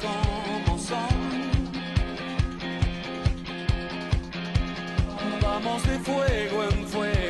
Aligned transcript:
como 0.00 0.78
son. 0.78 1.42
Vamos 5.40 5.82
de 5.86 5.98
fuego 5.98 6.64
en 6.64 6.86
fuego 6.86 7.21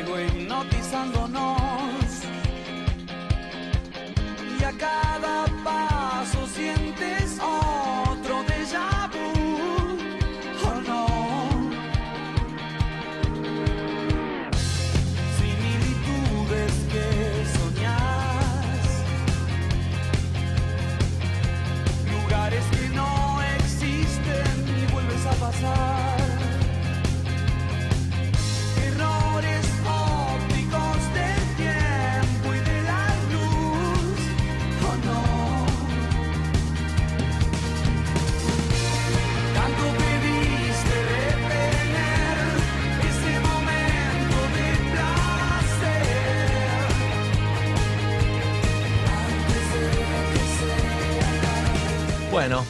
Bueno, 52.33 52.65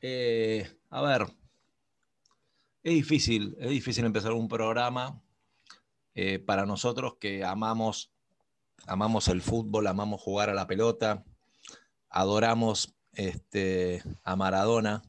eh, 0.00 0.64
a 0.90 1.02
ver, 1.02 1.26
es 2.84 2.94
difícil, 2.94 3.56
es 3.58 3.68
difícil 3.68 4.04
empezar 4.04 4.30
un 4.30 4.46
programa 4.46 5.20
eh, 6.14 6.38
para 6.38 6.66
nosotros 6.66 7.16
que 7.18 7.42
amamos, 7.42 8.12
amamos 8.86 9.26
el 9.26 9.42
fútbol, 9.42 9.88
amamos 9.88 10.20
jugar 10.20 10.50
a 10.50 10.54
la 10.54 10.68
pelota, 10.68 11.24
adoramos 12.10 12.94
este, 13.14 14.04
a 14.22 14.36
Maradona 14.36 15.02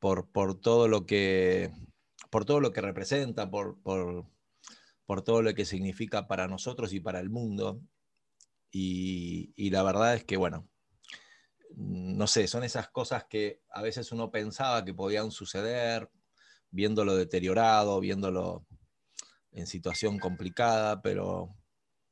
por, 0.00 0.28
por 0.28 0.60
todo 0.60 0.88
lo 0.88 1.06
que 1.06 1.70
por 2.30 2.46
todo 2.46 2.58
lo 2.58 2.72
que 2.72 2.80
representa, 2.80 3.48
por, 3.48 3.80
por, 3.80 4.26
por 5.06 5.22
todo 5.22 5.40
lo 5.40 5.54
que 5.54 5.64
significa 5.64 6.26
para 6.26 6.48
nosotros 6.48 6.92
y 6.92 6.98
para 6.98 7.20
el 7.20 7.30
mundo. 7.30 7.80
Y, 8.72 9.52
y 9.54 9.70
la 9.70 9.84
verdad 9.84 10.16
es 10.16 10.24
que, 10.24 10.36
bueno, 10.36 10.68
no 11.76 12.26
sé, 12.26 12.48
son 12.48 12.64
esas 12.64 12.88
cosas 12.88 13.24
que 13.24 13.60
a 13.70 13.82
veces 13.82 14.10
uno 14.10 14.30
pensaba 14.30 14.84
que 14.84 14.94
podían 14.94 15.30
suceder, 15.30 16.10
viéndolo 16.70 17.14
deteriorado, 17.14 18.00
viéndolo 18.00 18.66
en 19.52 19.66
situación 19.66 20.18
complicada, 20.18 21.02
pero, 21.02 21.54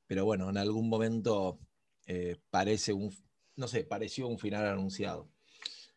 pero 0.06 0.27
bueno, 0.27 0.51
en 0.51 0.59
algún 0.59 0.89
momento 0.89 1.59
eh, 2.06 2.37
parece 2.51 2.93
un, 2.93 3.11
no 3.56 3.67
sé, 3.67 3.84
pareció 3.84 4.29
un 4.29 4.39
final 4.39 4.67
anunciado. 4.67 5.31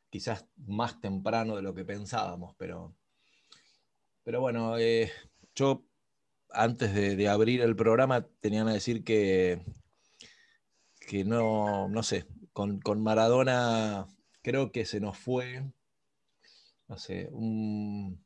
Quizás 0.09 0.46
más 0.66 1.02
temprano 1.02 1.58
de 1.58 1.62
lo 1.62 1.74
que 1.74 1.84
pensábamos, 1.84 2.56
pero, 2.58 2.96
pero 4.24 4.40
bueno, 4.40 4.78
eh, 4.78 5.12
yo 5.56 5.86
antes 6.52 6.94
de, 6.94 7.18
de 7.18 7.28
abrir 7.28 7.59
el 7.59 7.76
programa 7.76 8.26
tenían 8.40 8.70
a 8.70 8.74
decir 8.74 9.04
que, 9.04 9.62
que 11.02 11.26
no, 11.26 11.90
no 11.90 12.04
sé, 12.04 12.26
con, 12.58 12.80
con 12.80 13.03
Maradona 13.03 14.08
creo 14.41 14.72
que 14.72 14.83
se 14.83 15.00
nos 15.00 15.16
fue, 15.16 15.63
no 16.88 16.97
sé, 16.97 17.30
un, 17.31 18.19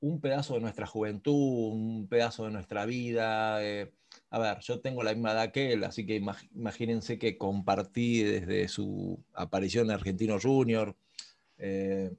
un 0.00 0.20
pedazo 0.20 0.54
de 0.54 0.60
nuestra 0.62 0.84
juventud, 0.84 1.70
un 1.74 2.08
pedazo 2.08 2.46
de 2.46 2.50
nuestra 2.50 2.86
vida. 2.86 3.64
eh, 3.64 3.92
a 4.30 4.40
ver, 4.40 4.58
yo 4.62 4.80
tengo 4.80 5.04
la 5.04 5.12
misma 5.14 5.30
edad 5.30 5.52
que 5.52 5.74
él, 5.74 5.84
así 5.84 6.06
que 6.06 6.20
imag- 6.20 6.50
imagínense 6.56 7.20
que 7.20 7.38
compartí 7.38 8.24
desde 8.24 8.66
su 8.66 9.22
aparición 9.32 9.86
en 9.86 9.92
Argentino 9.92 10.40
Junior, 10.40 10.96
eh, 11.56 12.16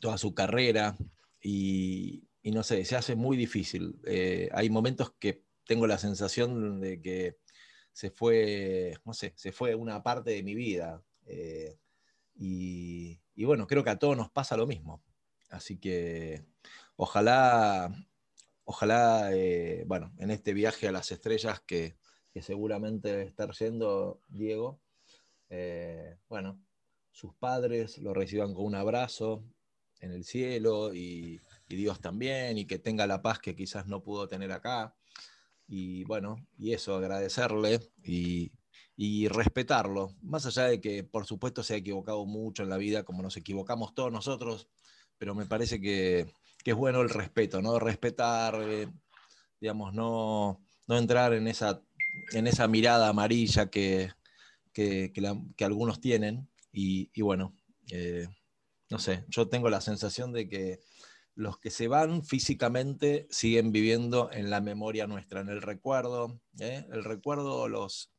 toda 0.00 0.16
su 0.16 0.32
carrera, 0.32 0.96
y, 1.42 2.24
y 2.42 2.52
no 2.52 2.62
sé, 2.62 2.86
se 2.86 2.96
hace 2.96 3.16
muy 3.16 3.36
difícil. 3.36 4.00
Eh, 4.06 4.48
hay 4.54 4.70
momentos 4.70 5.12
que 5.18 5.42
tengo 5.66 5.86
la 5.86 5.98
sensación 5.98 6.80
de 6.80 7.02
que 7.02 7.36
se 7.94 8.10
fue, 8.10 8.98
no 9.04 9.14
sé, 9.14 9.32
se 9.36 9.52
fue 9.52 9.74
una 9.74 10.02
parte 10.02 10.32
de 10.32 10.42
mi 10.42 10.54
vida. 10.54 11.02
eh, 11.26 11.78
y, 12.36 13.20
bueno, 13.44 13.66
creo 13.66 13.84
que 13.84 13.90
a 13.90 13.98
todos 13.98 14.16
nos 14.16 14.30
pasa 14.30 14.56
lo 14.56 14.66
mismo. 14.66 15.02
Así 15.50 15.78
que 15.78 16.44
ojalá, 16.96 17.94
ojalá, 18.64 19.30
eh, 19.32 19.84
bueno, 19.86 20.12
en 20.18 20.30
este 20.32 20.52
viaje 20.54 20.88
a 20.88 20.92
las 20.92 21.12
estrellas 21.12 21.60
que, 21.60 21.96
seguramente 22.42 23.10
debe 23.10 23.22
estar 23.24 23.52
yendo 23.52 24.20
Diego, 24.28 24.80
eh, 25.50 26.18
bueno, 26.28 26.60
sus 27.12 27.32
padres 27.36 27.98
lo 27.98 28.12
reciban 28.12 28.54
con 28.54 28.64
un 28.64 28.74
abrazo 28.74 29.44
en 30.00 30.10
el 30.10 30.24
cielo 30.24 30.92
y 30.94 31.40
Dios 31.68 32.00
también, 32.00 32.58
y 32.58 32.66
que 32.66 32.80
tenga 32.80 33.06
la 33.06 33.22
paz 33.22 33.38
que 33.38 33.54
quizás 33.54 33.86
no 33.86 34.02
pudo 34.02 34.26
tener 34.26 34.50
acá. 34.50 34.96
Y 35.66 36.04
bueno, 36.04 36.36
y 36.58 36.72
eso, 36.72 36.96
agradecerle 36.96 37.80
y, 38.04 38.52
y 38.96 39.28
respetarlo, 39.28 40.14
más 40.22 40.46
allá 40.46 40.64
de 40.64 40.80
que 40.80 41.04
por 41.04 41.26
supuesto 41.26 41.62
se 41.62 41.74
ha 41.74 41.78
equivocado 41.78 42.26
mucho 42.26 42.62
en 42.62 42.68
la 42.68 42.76
vida, 42.76 43.04
como 43.04 43.22
nos 43.22 43.36
equivocamos 43.36 43.94
todos 43.94 44.12
nosotros, 44.12 44.68
pero 45.18 45.34
me 45.34 45.46
parece 45.46 45.80
que, 45.80 46.32
que 46.62 46.72
es 46.72 46.76
bueno 46.76 47.00
el 47.00 47.08
respeto, 47.08 47.62
¿no? 47.62 47.78
Respetar, 47.78 48.60
eh, 48.62 48.88
digamos, 49.60 49.94
no, 49.94 50.60
no 50.86 50.98
entrar 50.98 51.32
en 51.32 51.48
esa, 51.48 51.82
en 52.32 52.46
esa 52.46 52.68
mirada 52.68 53.08
amarilla 53.08 53.70
que, 53.70 54.12
que, 54.72 55.12
que 55.56 55.64
algunos 55.64 56.00
tienen. 56.00 56.48
Y, 56.72 57.10
y 57.14 57.22
bueno, 57.22 57.54
eh, 57.90 58.26
no 58.90 58.98
sé, 58.98 59.24
yo 59.28 59.48
tengo 59.48 59.70
la 59.70 59.80
sensación 59.80 60.32
de 60.32 60.48
que 60.48 60.80
los 61.34 61.58
que 61.58 61.70
se 61.70 61.88
van 61.88 62.24
físicamente 62.24 63.26
siguen 63.30 63.72
viviendo 63.72 64.30
en 64.32 64.50
la 64.50 64.60
memoria 64.60 65.06
nuestra, 65.06 65.40
en 65.40 65.48
el 65.48 65.62
recuerdo. 65.62 66.40
¿eh? 66.60 66.86
El 66.92 67.04
recuerdo 67.04 67.68
los, 67.68 68.12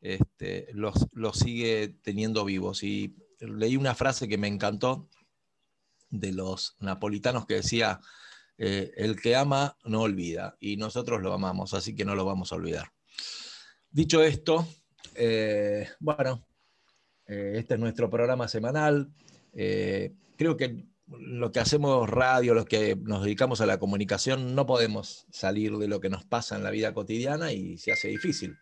este, 0.00 0.68
los, 0.72 1.06
los 1.12 1.38
sigue 1.38 1.96
teniendo 2.02 2.44
vivos. 2.44 2.82
Y 2.82 3.16
leí 3.40 3.76
una 3.76 3.94
frase 3.94 4.28
que 4.28 4.38
me 4.38 4.48
encantó 4.48 5.08
de 6.10 6.32
los 6.32 6.76
napolitanos 6.80 7.46
que 7.46 7.54
decía, 7.54 8.00
eh, 8.56 8.92
el 8.96 9.20
que 9.20 9.36
ama 9.36 9.76
no 9.84 10.00
olvida, 10.00 10.56
y 10.58 10.76
nosotros 10.76 11.22
lo 11.22 11.32
amamos, 11.32 11.74
así 11.74 11.94
que 11.94 12.04
no 12.04 12.16
lo 12.16 12.24
vamos 12.24 12.50
a 12.50 12.56
olvidar. 12.56 12.92
Dicho 13.90 14.22
esto, 14.22 14.66
eh, 15.14 15.88
bueno, 16.00 16.44
este 17.24 17.74
es 17.74 17.80
nuestro 17.80 18.08
programa 18.08 18.48
semanal. 18.48 19.12
Creo 19.52 20.56
que 20.56 20.88
lo 21.10 21.52
que 21.52 21.60
hacemos 21.60 22.08
radio, 22.08 22.54
los 22.54 22.66
que 22.66 22.96
nos 22.96 23.22
dedicamos 23.22 23.60
a 23.60 23.66
la 23.66 23.78
comunicación, 23.78 24.54
no 24.54 24.66
podemos 24.66 25.26
salir 25.30 25.76
de 25.78 25.88
lo 25.88 26.00
que 26.00 26.10
nos 26.10 26.24
pasa 26.24 26.56
en 26.56 26.64
la 26.64 26.70
vida 26.70 26.92
cotidiana 26.92 27.52
y 27.52 27.78
se 27.78 27.92
hace 27.92 28.08
difícil. 28.08 28.58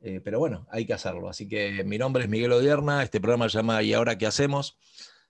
Eh, 0.00 0.20
pero 0.22 0.38
bueno, 0.38 0.66
hay 0.70 0.86
que 0.86 0.94
hacerlo. 0.94 1.28
Así 1.28 1.48
que 1.48 1.84
mi 1.84 1.98
nombre 1.98 2.24
es 2.24 2.28
Miguel 2.28 2.52
Odierna, 2.52 3.02
este 3.02 3.20
programa 3.20 3.48
se 3.48 3.58
llama 3.58 3.82
¿Y 3.82 3.92
ahora 3.92 4.18
qué 4.18 4.26
hacemos? 4.26 4.78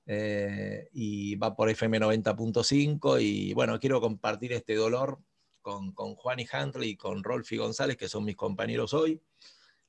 Eh, 0.07 0.89
y 0.93 1.37
va 1.37 1.57
por 1.57 1.71
FM 1.71 2.01
90.5 2.01 3.23
y 3.23 3.55
bueno, 3.55 3.81
quiero 3.81 4.01
compartir 4.01 4.53
este 4.53 4.75
dolor 4.75 5.19
con, 5.63 5.95
Juan 5.95 6.41
y 6.41 6.47
Huntley 6.53 6.91
y 6.91 6.97
con 6.97 7.25
Rolfi 7.25 7.57
González, 7.57 7.97
que 7.97 8.09
son 8.09 8.25
mis 8.25 8.37
compañeros 8.37 8.95
hoy. 8.95 9.23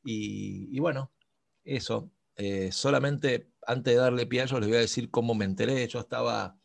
Y, 0.04 0.70
y 0.76 0.80
bueno, 0.80 1.12
eso. 1.64 2.12
Eh, 2.38 2.70
solamente 2.72 3.48
antes 3.68 3.94
de 3.94 4.00
darle 4.00 4.26
pie 4.26 4.42
a 4.42 4.44
ellos 4.46 4.60
les 4.60 4.70
voy 4.70 4.78
a 4.78 4.82
decir 4.82 5.12
cómo 5.12 5.36
me 5.36 5.46
enteré. 5.46 5.88
Yo 5.88 6.00
estaba, 6.00 6.58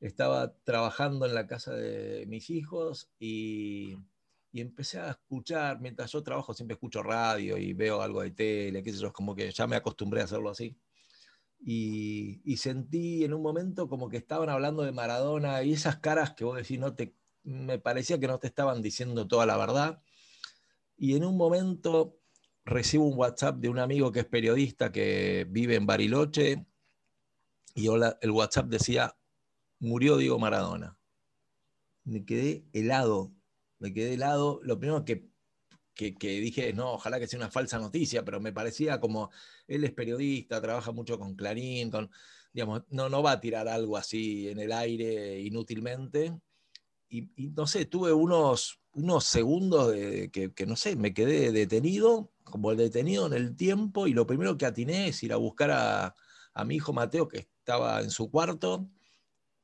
estaba 0.00 0.54
trabajando 0.64 1.26
en 1.26 1.34
la 1.34 1.46
casa 1.46 1.74
de 1.74 2.24
mis 2.26 2.50
hijos 2.50 3.10
y, 3.18 3.96
y 4.52 4.60
empecé 4.60 5.00
a 5.00 5.10
escuchar, 5.10 5.80
mientras 5.80 6.10
yo 6.12 6.22
trabajo 6.22 6.54
siempre 6.54 6.74
escucho 6.74 7.02
radio 7.02 7.56
y 7.56 7.72
veo 7.72 8.02
algo 8.02 8.22
de 8.22 8.32
tele, 8.32 8.82
qué 8.82 8.92
sé 8.92 8.98
yo, 8.98 9.12
como 9.12 9.34
que 9.34 9.50
ya 9.50 9.66
me 9.66 9.76
acostumbré 9.76 10.20
a 10.20 10.24
hacerlo 10.24 10.50
así. 10.50 10.76
Y, 11.62 12.40
y 12.44 12.56
sentí 12.56 13.24
en 13.24 13.34
un 13.34 13.42
momento 13.42 13.88
como 13.88 14.08
que 14.08 14.16
estaban 14.16 14.48
hablando 14.48 14.82
de 14.82 14.92
Maradona 14.92 15.62
y 15.62 15.74
esas 15.74 15.98
caras 15.98 16.32
que 16.34 16.44
vos 16.44 16.56
decís, 16.56 16.78
no 16.78 16.94
te, 16.94 17.14
me 17.42 17.78
parecía 17.78 18.18
que 18.18 18.26
no 18.28 18.38
te 18.38 18.46
estaban 18.46 18.82
diciendo 18.82 19.26
toda 19.28 19.46
la 19.46 19.56
verdad. 19.56 20.02
Y 20.96 21.16
en 21.16 21.24
un 21.24 21.36
momento 21.36 22.19
recibo 22.64 23.06
un 23.06 23.18
WhatsApp 23.18 23.56
de 23.56 23.68
un 23.68 23.78
amigo 23.78 24.12
que 24.12 24.20
es 24.20 24.26
periodista 24.26 24.92
que 24.92 25.46
vive 25.48 25.74
en 25.76 25.86
Bariloche 25.86 26.66
y 27.74 27.88
hola- 27.88 28.18
el 28.20 28.30
WhatsApp 28.30 28.66
decía, 28.66 29.16
murió 29.78 30.16
Diego 30.16 30.38
Maradona. 30.38 30.98
Me 32.04 32.24
quedé 32.24 32.64
helado, 32.72 33.32
me 33.78 33.92
quedé 33.92 34.14
helado. 34.14 34.60
Lo 34.62 34.78
primero 34.78 35.04
que, 35.04 35.28
que, 35.94 36.40
dije, 36.40 36.72
no, 36.72 36.92
ojalá 36.94 37.18
que 37.18 37.26
sea 37.26 37.38
una 37.38 37.50
falsa 37.50 37.78
noticia, 37.78 38.24
pero 38.24 38.40
me 38.40 38.52
parecía 38.52 39.00
como, 39.00 39.30
él 39.66 39.84
es 39.84 39.92
periodista, 39.92 40.60
trabaja 40.60 40.92
mucho 40.92 41.18
con 41.18 41.34
Clarín, 41.36 41.90
digamos, 42.52 42.82
no, 42.88 43.08
no 43.08 43.22
va 43.22 43.32
a 43.32 43.40
tirar 43.40 43.68
algo 43.68 43.96
así 43.96 44.48
en 44.48 44.58
el 44.60 44.72
aire 44.72 45.40
inútilmente. 45.40 46.40
Y, 47.10 47.28
no 47.56 47.66
sé, 47.66 47.86
tuve 47.86 48.12
unos, 48.12 48.80
unos 48.92 49.24
segundos 49.24 49.90
de, 49.90 50.30
que, 50.30 50.66
no 50.66 50.76
sé, 50.76 50.94
me 50.96 51.12
quedé 51.12 51.50
detenido, 51.50 52.32
como 52.44 52.70
el 52.70 52.78
detenido 52.78 53.26
en 53.26 53.32
el 53.32 53.56
tiempo, 53.56 54.06
y 54.06 54.14
lo 54.14 54.26
primero 54.26 54.56
que 54.56 54.66
atiné 54.66 55.08
es 55.08 55.22
ir 55.22 55.32
a 55.32 55.36
buscar 55.36 55.72
a, 55.72 56.14
a 56.54 56.64
mi 56.64 56.76
hijo 56.76 56.92
Mateo, 56.92 57.26
que 57.26 57.38
estaba 57.38 58.00
en 58.00 58.10
su 58.10 58.30
cuarto, 58.30 58.88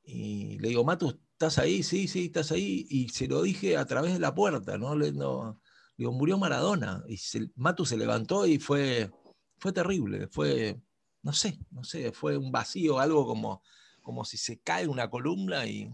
y 0.06 0.58
le 0.58 0.68
digo, 0.68 0.84
Matu, 0.84 1.20
¿estás 1.32 1.58
ahí? 1.58 1.82
Sí, 1.82 2.08
sí, 2.08 2.26
estás 2.26 2.52
ahí. 2.52 2.86
Y 2.88 3.08
se 3.08 3.26
lo 3.26 3.42
dije 3.42 3.76
a 3.76 3.84
través 3.86 4.12
de 4.12 4.20
la 4.20 4.34
puerta, 4.34 4.78
¿no? 4.78 4.94
Le, 4.96 5.10
digo, 5.12 6.12
murió 6.12 6.38
Maradona. 6.38 7.02
Y 7.08 7.18
Matu 7.56 7.84
se 7.84 7.96
levantó 7.96 8.46
y 8.46 8.58
fue, 8.58 9.10
fue 9.58 9.72
terrible, 9.72 10.28
fue, 10.28 10.80
no 11.22 11.32
sé, 11.32 11.58
no 11.70 11.82
sé, 11.82 12.12
fue 12.12 12.36
un 12.36 12.52
vacío, 12.52 13.00
algo 13.00 13.26
como, 13.26 13.62
como 14.00 14.24
si 14.24 14.36
se 14.36 14.60
cae 14.60 14.86
una 14.86 15.10
columna 15.10 15.66
y 15.66 15.92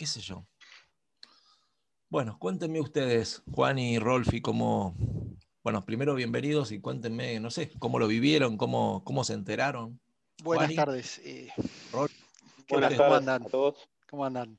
qué 0.00 0.06
sé 0.06 0.22
yo. 0.22 0.46
Bueno, 2.08 2.38
cuéntenme 2.38 2.80
ustedes, 2.80 3.42
Juan 3.52 3.78
y 3.78 3.98
Rolfi, 3.98 4.40
cómo, 4.40 4.94
bueno, 5.62 5.84
primero 5.84 6.14
bienvenidos 6.14 6.72
y 6.72 6.80
cuéntenme, 6.80 7.38
no 7.38 7.50
sé, 7.50 7.70
cómo 7.78 7.98
lo 7.98 8.06
vivieron, 8.06 8.56
cómo, 8.56 9.04
cómo 9.04 9.24
se 9.24 9.34
enteraron. 9.34 10.00
Buenas 10.42 10.74
tardes. 10.74 11.18
Eh, 11.18 11.52
Buenas 12.70 12.96
tardes 12.96 13.28
a 13.28 13.40
todos. 13.40 13.90
¿Cómo 14.08 14.24
andan? 14.24 14.58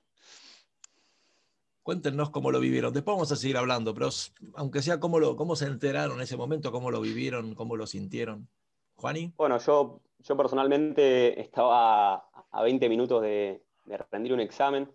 Cuéntenos 1.82 2.30
cómo 2.30 2.52
lo 2.52 2.60
vivieron. 2.60 2.94
Después 2.94 3.16
vamos 3.16 3.32
a 3.32 3.36
seguir 3.36 3.58
hablando, 3.58 3.96
pero 3.96 4.10
aunque 4.54 4.84
sea 4.84 5.00
cómo, 5.00 5.18
lo, 5.18 5.36
cómo 5.36 5.56
se 5.56 5.66
enteraron 5.66 6.18
en 6.18 6.22
ese 6.22 6.38
momento, 6.38 6.72
cómo 6.72 6.92
lo 6.92 7.02
vivieron, 7.02 7.56
cómo 7.56 7.76
lo 7.76 7.88
sintieron. 7.88 8.48
Juani. 8.94 9.34
Bueno, 9.38 9.58
yo, 9.58 10.04
yo 10.20 10.38
personalmente 10.38 11.42
estaba 11.42 12.30
a 12.52 12.62
20 12.62 12.88
minutos 12.90 13.24
de, 13.24 13.66
rendir 14.12 14.34
un 14.34 14.40
examen. 14.40 14.88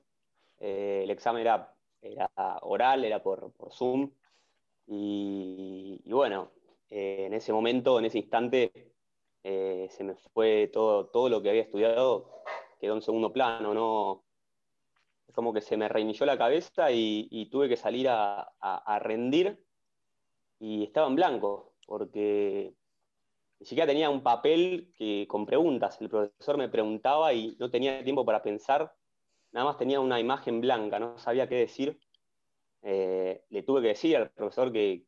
Eh, 0.59 1.03
el 1.05 1.11
examen 1.11 1.43
era, 1.43 1.73
oral, 2.63 3.05
era 3.05 3.23
por, 3.23 3.53
Zoom. 3.71 4.11
Y, 4.87 6.01
bueno, 6.07 6.53
eh, 6.91 7.25
en 7.27 7.35
ese 7.35 7.53
momento, 7.53 7.99
en 7.99 8.07
ese 8.07 8.19
instante, 8.19 8.73
eh, 9.43 9.89
se 9.91 10.05
me 10.05 10.15
fue 10.33 10.71
todo, 10.73 11.29
lo 11.29 11.43
que 11.43 11.51
había 11.51 11.63
estudiado 11.63 12.43
quedó 12.81 12.95
en 12.95 13.03
segundo 13.03 13.33
plano, 13.33 13.75
¿no? 13.75 14.25
Como 15.35 15.53
que 15.53 15.61
se 15.61 15.77
me 15.77 15.89
reinició 15.89 16.27
la 16.27 16.39
cabeza 16.39 16.91
y, 16.91 17.49
tuve 17.51 17.69
que 17.69 17.77
salir 17.77 18.09
a, 18.09 18.99
rendir 19.01 19.63
y 20.59 20.85
estaba 20.85 21.09
en 21.09 21.17
blanco, 21.17 21.75
porque 21.87 22.75
ni 23.61 23.67
siquiera 23.67 23.87
tenía 23.87 24.11
un 24.11 24.23
papel 24.23 24.93
que, 24.97 25.27
con 25.29 25.47
preguntas. 25.47 26.01
El 26.01 26.09
profesor 26.09 26.57
me 26.59 26.69
preguntaba 26.69 27.33
y 27.33 27.57
no 27.59 27.71
tenía 27.71 28.03
tiempo 28.05 28.25
para 28.25 28.43
pensar, 28.43 28.95
nada 29.57 29.67
más 29.69 29.79
tenía 29.79 30.01
una 30.01 30.21
imagen 30.21 30.61
blanca, 30.61 30.99
no 30.99 31.17
sabía 31.17 31.49
qué 31.49 31.55
decir. 31.55 31.99
Eh, 32.83 33.43
le 33.49 33.63
tuve 33.63 33.81
que 33.81 33.89
decir 33.89 34.19
al 34.19 34.31
profesor 34.31 34.71
que, 34.71 35.07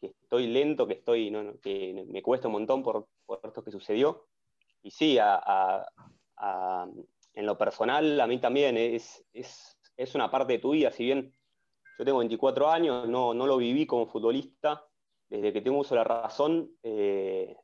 estoy 0.00 0.46
lento, 0.46 0.86
que, 0.86 0.94
estoy, 0.94 1.32
que 1.60 2.06
me 2.08 2.22
cuesta 2.22 2.46
un 2.46 2.52
montón 2.52 2.84
por, 2.84 3.08
esto 3.42 3.64
que 3.64 3.72
sucedió. 3.72 4.28
Y 4.84 4.92
sí, 4.92 5.18
en 5.18 5.86
lo 7.46 7.58
personal, 7.58 8.20
a 8.20 8.26
mí 8.28 8.38
también 8.38 8.76
es, 8.76 9.24
es, 9.32 9.76
una 10.14 10.30
parte 10.30 10.52
de 10.52 10.58
tu 10.60 10.70
vida. 10.70 10.92
Si 10.92 11.04
bien 11.04 11.34
yo 11.98 12.04
tengo 12.04 12.18
24 12.18 12.70
años, 12.70 13.08
no, 13.08 13.34
no 13.34 13.48
lo 13.48 13.56
viví 13.56 13.84
como 13.84 14.06
futbolista, 14.06 14.86
desde 15.28 15.52
que 15.52 15.60
tengo 15.60 15.80
uso 15.80 15.96
de 15.96 15.98
la 15.98 16.04
razón, 16.04 16.70
eh, 16.84 17.56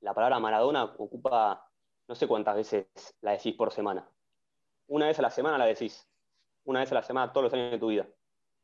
la 0.00 0.12
palabra 0.12 0.38
Maradona 0.38 0.84
ocupa 0.84 1.66
no 2.08 2.14
sé 2.14 2.28
cuántas 2.28 2.56
veces 2.56 2.88
la 3.22 3.30
decís 3.30 3.54
por 3.54 3.72
semana. 3.72 4.06
Una 4.88 5.06
vez 5.06 5.18
a 5.18 5.22
la 5.22 5.30
semana 5.30 5.58
la 5.58 5.66
decís. 5.66 6.08
Una 6.64 6.80
vez 6.80 6.92
a 6.92 6.96
la 6.96 7.02
semana 7.02 7.32
todos 7.32 7.44
los 7.44 7.54
años 7.54 7.72
de 7.72 7.78
tu 7.78 7.88
vida. 7.88 8.08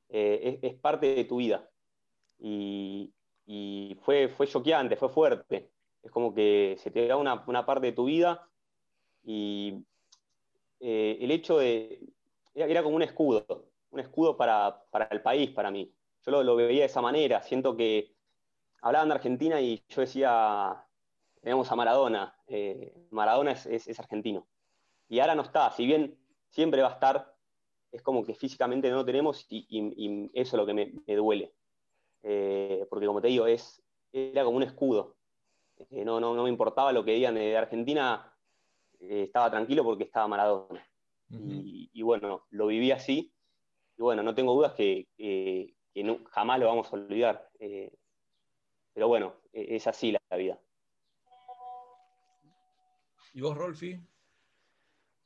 Eh, 0.09 0.59
es, 0.63 0.75
parte 0.75 1.15
de 1.15 1.25
tu 1.25 1.37
vida. 1.37 1.69
Y, 2.39 3.13
fue, 4.03 4.29
fue 4.29 4.47
choqueante, 4.47 4.97
fue 4.97 5.09
fuerte. 5.09 5.71
Es 6.03 6.11
como 6.11 6.35
que 6.35 6.77
se 6.79 6.91
te 6.91 7.07
da 7.07 7.17
una, 7.17 7.45
una 7.47 7.67
parte 7.67 7.89
de 7.89 7.93
tu 7.93 8.05
vida 8.05 8.49
y 9.25 9.85
eh, 10.81 11.19
el 11.21 11.31
hecho 11.31 11.59
de. 11.59 12.01
Era, 12.55 12.83
como 12.83 12.97
un 12.97 13.03
escudo, 13.03 13.47
un 13.91 14.01
escudo 14.01 14.37
para, 14.37 14.85
el 15.11 15.23
país, 15.23 15.51
para 15.51 15.71
mí. 15.71 15.93
Yo 16.25 16.43
lo, 16.43 16.57
veía 16.57 16.81
de 16.81 16.87
esa 16.87 17.01
manera. 17.01 17.43
Siento 17.43 17.77
que 17.77 18.15
hablaban 18.83 19.09
de 19.09 19.15
Argentina 19.15 19.61
y 19.61 19.83
yo 19.89 20.01
decía, 20.01 20.85
tenemos 21.41 21.71
a 21.71 21.77
Maradona. 21.77 22.35
Eh, 22.47 22.95
Maradona 23.11 23.53
es, 23.53 24.01
argentino. 24.01 24.47
Y 25.09 25.21
ahora 25.21 25.35
no 25.35 25.43
está. 25.43 25.71
Si 25.71 25.87
bien 25.87 26.19
siempre 26.49 26.83
va 26.83 26.89
a 26.89 26.93
estar, 26.93 27.35
es 27.93 28.03
como 28.03 28.25
que 28.25 28.35
físicamente 28.35 28.91
no 28.91 28.97
lo 28.97 29.05
tenemos 29.05 29.47
y, 29.49 30.31
eso 30.35 30.57
es 30.57 30.61
lo 30.61 30.67
que 30.67 30.75
me, 30.75 31.17
duele. 31.17 31.55
Eh, 32.23 32.87
porque 32.91 33.07
como 33.07 33.21
te 33.21 33.29
digo, 33.29 33.47
es, 33.47 33.83
era 34.13 34.45
como 34.45 34.57
un 34.57 34.63
escudo. 34.63 35.17
no, 35.91 36.21
no, 36.21 36.35
no 36.35 36.43
me 36.43 36.51
importaba 36.51 36.93
lo 36.93 37.05
que 37.05 37.13
digan 37.13 37.35
de 37.35 37.57
Argentina, 37.57 38.35
eh, 39.01 39.25
estaba 39.25 39.51
tranquilo 39.51 39.85
porque 39.85 40.05
estaba 40.05 40.29
Maradona. 40.29 40.87
y, 41.31 42.03
bueno, 42.03 42.47
lo 42.51 42.67
viví 42.67 42.91
así. 42.91 43.33
Y 43.97 44.03
bueno, 44.03 44.23
no 44.23 44.35
tengo 44.35 44.55
dudas 44.55 44.73
que, 44.75 45.09
jamás 46.31 46.61
lo 46.61 46.67
vamos 46.67 46.93
a 46.93 46.97
olvidar. 46.97 47.51
Eh, 47.59 47.93
pero 48.93 49.09
bueno, 49.09 49.35
e, 49.53 49.77
es 49.77 49.87
así 49.87 50.13
la, 50.13 50.37
vida. 50.37 50.61
¿Y 53.35 53.41
vos, 53.41 53.57
Rolfi? 53.57 54.01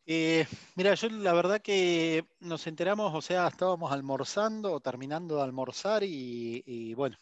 Eh, 0.04 0.46
mira, 0.74 0.94
yo 0.94 1.08
la 1.10 1.32
verdad 1.32 1.60
que 1.60 2.26
nos 2.40 2.66
enteramos, 2.66 3.14
o 3.14 3.22
sea, 3.22 3.46
estábamos 3.46 3.92
almorzando 3.92 4.72
o 4.72 4.80
terminando 4.80 5.36
de 5.36 5.42
almorzar 5.42 6.02
y, 6.04 6.92
bueno, 6.94 7.16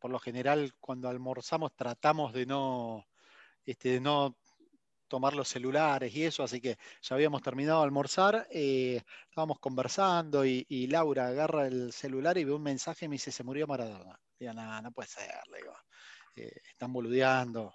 por 0.00 0.10
lo 0.10 0.18
general 0.18 0.72
cuando 0.80 1.08
almorzamos 1.08 1.72
tratamos 1.76 2.32
de 2.32 2.46
no, 2.46 3.06
este, 3.64 3.90
de 3.90 4.00
no 4.00 4.36
tomar 5.08 5.34
los 5.34 5.48
celulares 5.48 6.14
y 6.14 6.24
eso, 6.24 6.42
así 6.42 6.60
que 6.60 6.76
ya 7.00 7.14
habíamos 7.14 7.42
terminado 7.42 7.80
de 7.80 7.84
almorzar, 7.84 8.48
eh, 8.50 9.02
estábamos 9.28 9.58
conversando 9.60 10.44
y, 10.44 10.86
Laura 10.88 11.28
agarra 11.28 11.66
el 11.66 11.92
celular 11.92 12.38
y 12.38 12.44
ve 12.44 12.52
un 12.52 12.62
mensaje 12.62 13.04
y 13.06 13.08
me 13.08 13.14
dice, 13.14 13.30
se 13.32 13.44
murió 13.44 13.66
Maradona. 13.66 14.18
Digo, 14.38 14.52
no, 14.52 14.82
no 14.82 14.92
puede 14.92 15.08
ser, 15.08 15.30
le 15.52 15.58
digo, 15.58 15.74
eh, 16.36 16.60
están 16.70 16.92
boludeando. 16.92 17.72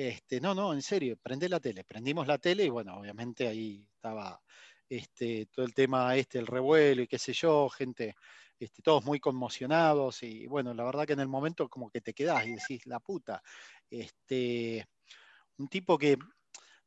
Este, 0.00 0.40
no, 0.40 0.54
no, 0.54 0.72
en 0.72 0.80
serio, 0.80 1.16
prende 1.20 1.48
la 1.48 1.58
tele. 1.58 1.82
Prendimos 1.82 2.28
la 2.28 2.38
tele 2.38 2.62
y 2.62 2.68
bueno, 2.68 2.96
obviamente 3.00 3.48
ahí 3.48 3.84
estaba 3.96 4.40
este, 4.88 5.46
todo 5.46 5.66
el 5.66 5.74
tema 5.74 6.14
este, 6.14 6.38
el 6.38 6.46
revuelo 6.46 7.02
y 7.02 7.08
qué 7.08 7.18
sé 7.18 7.32
yo, 7.32 7.68
gente, 7.68 8.14
este, 8.60 8.80
todos 8.80 9.04
muy 9.04 9.18
conmocionados 9.18 10.22
y 10.22 10.46
bueno, 10.46 10.72
la 10.72 10.84
verdad 10.84 11.04
que 11.04 11.14
en 11.14 11.20
el 11.20 11.26
momento 11.26 11.68
como 11.68 11.90
que 11.90 12.00
te 12.00 12.14
quedás 12.14 12.46
y 12.46 12.52
decís, 12.52 12.86
la 12.86 13.00
puta, 13.00 13.42
este, 13.90 14.86
un 15.56 15.66
tipo 15.66 15.98
que 15.98 16.16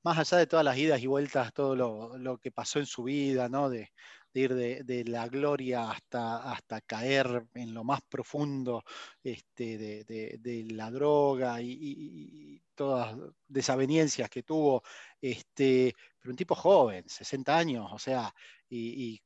más 0.03 0.17
allá 0.17 0.37
de 0.37 0.47
todas 0.47 0.63
las 0.63 0.77
idas 0.77 1.01
y 1.01 1.07
vueltas, 1.07 1.53
todo 1.53 1.75
lo, 1.75 2.37
que 2.37 2.51
pasó 2.51 2.79
en 2.79 2.85
su 2.85 3.03
vida, 3.03 3.49
¿no? 3.49 3.69
de, 3.69 3.91
ir 4.33 4.53
de, 4.53 5.03
la 5.05 5.27
gloria 5.27 5.91
hasta, 5.91 6.51
hasta 6.51 6.81
caer 6.81 7.45
en 7.53 7.73
lo 7.73 7.83
más 7.83 8.01
profundo 8.03 8.83
este, 9.23 9.77
de, 9.77 10.67
la 10.71 10.91
droga 10.91 11.61
y, 11.61 12.61
todas 12.75 13.15
desavenencias 13.47 14.29
que 14.29 14.43
tuvo, 14.43 14.81
este, 15.21 15.93
pero 16.19 16.31
un 16.31 16.37
tipo 16.37 16.55
joven, 16.55 17.07
60 17.07 17.55
años, 17.55 17.89
o 17.91 17.99
sea, 17.99 18.33
y, 18.69 19.21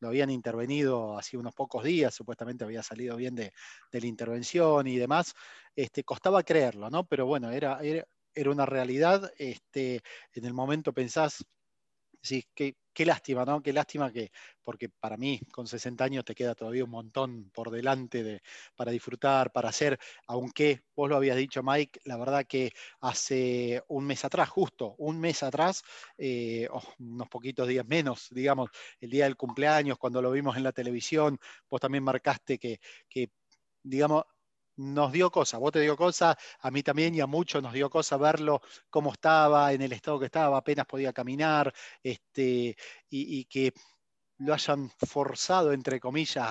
lo 0.00 0.08
habían 0.08 0.30
intervenido 0.30 1.18
hace 1.18 1.36
unos 1.36 1.54
pocos 1.54 1.84
días, 1.84 2.14
supuestamente 2.14 2.64
había 2.64 2.82
salido 2.82 3.16
bien 3.16 3.34
de, 3.34 3.52
la 3.92 4.06
intervención 4.06 4.86
y 4.86 4.96
demás, 4.96 5.34
este, 5.76 6.04
costaba 6.04 6.42
creerlo, 6.42 6.88
¿no? 6.90 7.06
Pero 7.06 7.26
bueno, 7.26 7.50
era, 7.50 7.78
era, 7.82 8.06
era 8.34 8.50
una 8.50 8.66
realidad, 8.66 9.30
este, 9.36 10.00
en 10.32 10.44
el 10.44 10.54
momento 10.54 10.92
pensás, 10.92 11.44
sí, 12.22 12.44
qué, 12.54 12.76
qué, 12.92 13.06
lástima, 13.06 13.44
¿no? 13.44 13.62
Qué 13.62 13.72
lástima 13.72 14.12
que, 14.12 14.30
porque 14.62 14.88
para 14.88 15.16
mí, 15.16 15.40
con 15.52 15.66
60 15.66 16.04
años, 16.04 16.24
te 16.24 16.34
queda 16.34 16.54
todavía 16.54 16.84
un 16.84 16.90
montón 16.90 17.50
por 17.50 17.70
delante 17.70 18.22
de, 18.22 18.42
para 18.76 18.92
disfrutar, 18.92 19.52
para 19.52 19.70
hacer, 19.70 19.98
aunque 20.26 20.82
vos 20.94 21.08
lo 21.08 21.16
habías 21.16 21.36
dicho, 21.36 21.62
Mike, 21.62 22.00
la 22.04 22.16
verdad 22.16 22.46
que 22.46 22.72
hace 23.00 23.82
un 23.88 24.06
mes 24.06 24.24
atrás, 24.24 24.48
justo 24.48 24.94
un 24.98 25.20
mes 25.20 25.42
atrás, 25.42 25.82
eh, 26.18 26.68
unos 26.98 27.28
poquitos 27.28 27.66
días 27.68 27.86
menos, 27.86 28.28
digamos, 28.30 28.70
el 29.00 29.10
día 29.10 29.24
del 29.24 29.36
cumpleaños, 29.36 29.98
cuando 29.98 30.22
lo 30.22 30.30
vimos 30.30 30.56
en 30.56 30.64
la 30.64 30.72
televisión, 30.72 31.38
vos 31.68 31.80
también 31.80 32.04
marcaste 32.04 32.58
que 32.58 32.80
digamos, 33.82 34.24
nos 34.76 35.12
dio 35.12 35.30
cosa, 35.30 35.58
vos 35.58 35.72
te 35.72 35.80
dio 35.80 35.96
cosa, 35.96 36.36
a 36.60 36.70
mí 36.70 36.82
también 36.82 37.14
y 37.14 37.20
a 37.20 37.26
muchos 37.26 37.62
nos 37.62 37.72
dio 37.72 37.90
cosa 37.90 38.16
verlo 38.16 38.60
cómo 38.88 39.12
estaba, 39.12 39.72
en 39.72 39.82
el 39.82 39.92
estado 39.92 40.18
que 40.18 40.26
estaba, 40.26 40.56
apenas 40.56 40.86
podía 40.86 41.12
caminar, 41.12 41.72
este, 42.02 42.76
y, 43.08 43.44
que 43.44 43.72
lo 44.38 44.54
hayan 44.54 44.90
forzado, 45.06 45.72
entre 45.72 46.00
comillas, 46.00 46.46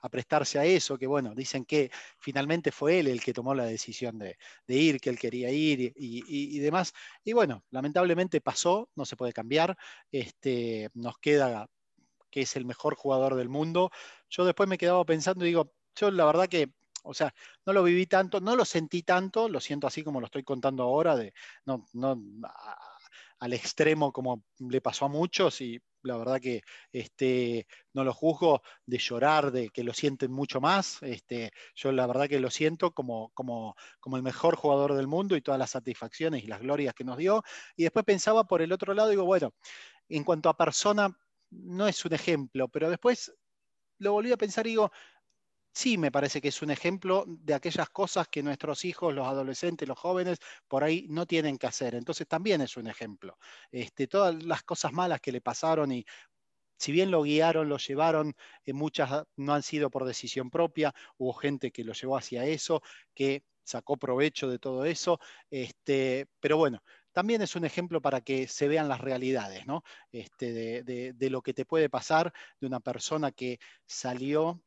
a, 0.00 0.08
prestarse 0.10 0.58
a 0.58 0.64
eso, 0.64 0.96
que 0.96 1.06
bueno, 1.06 1.34
dicen 1.34 1.64
que 1.64 1.90
finalmente 2.18 2.70
fue 2.70 3.00
él 3.00 3.08
el 3.08 3.20
que 3.20 3.32
tomó 3.32 3.54
la 3.54 3.64
decisión 3.64 4.18
de, 4.18 4.36
ir, 4.68 5.00
que 5.00 5.10
él 5.10 5.18
quería 5.18 5.50
ir 5.50 5.92
y, 5.96 6.58
demás. 6.60 6.92
Y 7.24 7.32
bueno, 7.32 7.64
lamentablemente 7.70 8.40
pasó, 8.40 8.88
no 8.94 9.04
se 9.04 9.16
puede 9.16 9.32
cambiar, 9.32 9.76
este, 10.12 10.88
nos 10.94 11.18
queda 11.18 11.68
que 12.30 12.42
es 12.42 12.56
el 12.56 12.64
mejor 12.64 12.94
jugador 12.96 13.34
del 13.34 13.48
mundo. 13.48 13.90
Yo 14.30 14.44
después 14.44 14.68
me 14.68 14.78
quedaba 14.78 15.04
pensando 15.04 15.44
y 15.44 15.48
digo, 15.48 15.72
yo 15.94 16.10
la 16.10 16.24
verdad 16.24 16.48
que 16.48 16.72
o 17.02 17.14
sea, 17.14 17.34
no 17.66 17.72
lo 17.72 17.82
viví 17.82 18.06
tanto, 18.06 18.40
no 18.40 18.56
lo 18.56 18.64
sentí 18.64 19.02
tanto, 19.02 19.48
lo 19.48 19.60
siento 19.60 19.86
así 19.86 20.02
como 20.02 20.20
lo 20.20 20.26
estoy 20.26 20.44
contando 20.44 20.82
ahora, 20.84 21.16
de, 21.16 21.32
no, 21.64 21.86
no 21.92 22.20
al 23.38 23.52
extremo 23.52 24.12
como 24.12 24.44
le 24.58 24.80
pasó 24.80 25.06
a 25.06 25.08
muchos 25.08 25.60
y 25.60 25.80
la 26.02 26.16
verdad 26.16 26.40
que 26.40 26.62
este, 26.92 27.66
no 27.92 28.04
lo 28.04 28.12
juzgo 28.12 28.62
de 28.86 28.98
llorar, 28.98 29.50
de 29.50 29.70
que 29.70 29.84
lo 29.84 29.92
sienten 29.92 30.32
mucho 30.32 30.60
más. 30.60 31.02
Este, 31.02 31.52
yo 31.74 31.92
la 31.92 32.06
verdad 32.06 32.28
que 32.28 32.40
lo 32.40 32.50
siento 32.50 32.92
como, 32.92 33.30
como, 33.34 33.74
como 34.00 34.16
el 34.16 34.22
mejor 34.22 34.56
jugador 34.56 34.94
del 34.94 35.06
mundo 35.06 35.36
y 35.36 35.42
todas 35.42 35.58
las 35.58 35.70
satisfacciones 35.70 36.44
y 36.44 36.46
las 36.46 36.60
glorias 36.60 36.94
que 36.94 37.04
nos 37.04 37.18
dio. 37.18 37.42
Y 37.76 37.84
después 37.84 38.04
pensaba 38.04 38.44
por 38.44 38.62
el 38.62 38.72
otro 38.72 38.94
lado, 38.94 39.08
digo, 39.08 39.24
bueno, 39.24 39.54
en 40.08 40.24
cuanto 40.24 40.48
a 40.48 40.56
persona, 40.56 41.08
no 41.50 41.86
es 41.86 42.04
un 42.04 42.14
ejemplo, 42.14 42.68
pero 42.68 42.90
después 42.90 43.32
lo 43.98 44.12
volví 44.12 44.32
a 44.32 44.36
pensar 44.36 44.66
y 44.66 44.70
digo, 44.70 44.90
sí 45.72 45.98
me 45.98 46.12
parece 46.12 46.40
que 46.40 46.48
es 46.48 46.62
un 46.62 46.70
ejemplo 46.70 47.24
de 47.26 47.54
aquellas 47.54 47.88
cosas 47.90 48.28
que 48.28 48.42
nuestros 48.42 48.84
hijos, 48.84 49.14
los 49.14 49.26
adolescentes, 49.26 49.88
los 49.88 49.98
jóvenes, 49.98 50.38
por 50.68 50.84
ahí 50.84 51.06
no 51.08 51.26
tienen 51.26 51.58
que 51.58 51.66
hacer. 51.66 51.94
Entonces 51.94 52.26
también 52.28 52.60
es 52.60 52.76
un 52.76 52.86
ejemplo. 52.88 53.38
Este, 53.70 54.06
todas 54.06 54.42
las 54.44 54.62
cosas 54.62 54.92
malas 54.92 55.20
que 55.20 55.32
le 55.32 55.40
pasaron 55.40 55.92
y 55.92 56.04
si 56.78 56.90
bien 56.92 57.10
lo 57.12 57.22
guiaron, 57.22 57.68
lo 57.68 57.78
llevaron, 57.78 58.34
eh, 58.64 58.72
muchas 58.72 59.24
no 59.36 59.54
han 59.54 59.62
sido 59.62 59.88
por 59.90 60.04
decisión 60.04 60.50
propia, 60.50 60.92
hubo 61.16 61.32
gente 61.32 61.70
que 61.70 61.84
lo 61.84 61.92
llevó 61.92 62.16
hacia 62.16 62.44
eso, 62.44 62.82
que 63.14 63.44
sacó 63.62 63.96
provecho 63.96 64.48
de 64.50 64.58
todo 64.58 64.84
eso, 64.84 65.20
este, 65.48 66.26
pero 66.40 66.56
bueno, 66.56 66.82
también 67.12 67.40
es 67.42 67.54
un 67.54 67.64
ejemplo 67.64 68.00
para 68.02 68.20
que 68.20 68.48
se 68.48 68.66
vean 68.66 68.88
las 68.88 69.00
realidades, 69.00 69.66
¿no? 69.66 69.84
Este, 70.10 70.52
de, 70.52 71.12
de, 71.12 71.30
lo 71.30 71.42
que 71.42 71.54
te 71.54 71.64
puede 71.64 71.88
pasar 71.88 72.32
de 72.60 72.66
una 72.66 72.80
persona 72.80 73.30
que 73.30 73.60
salió 73.86 74.60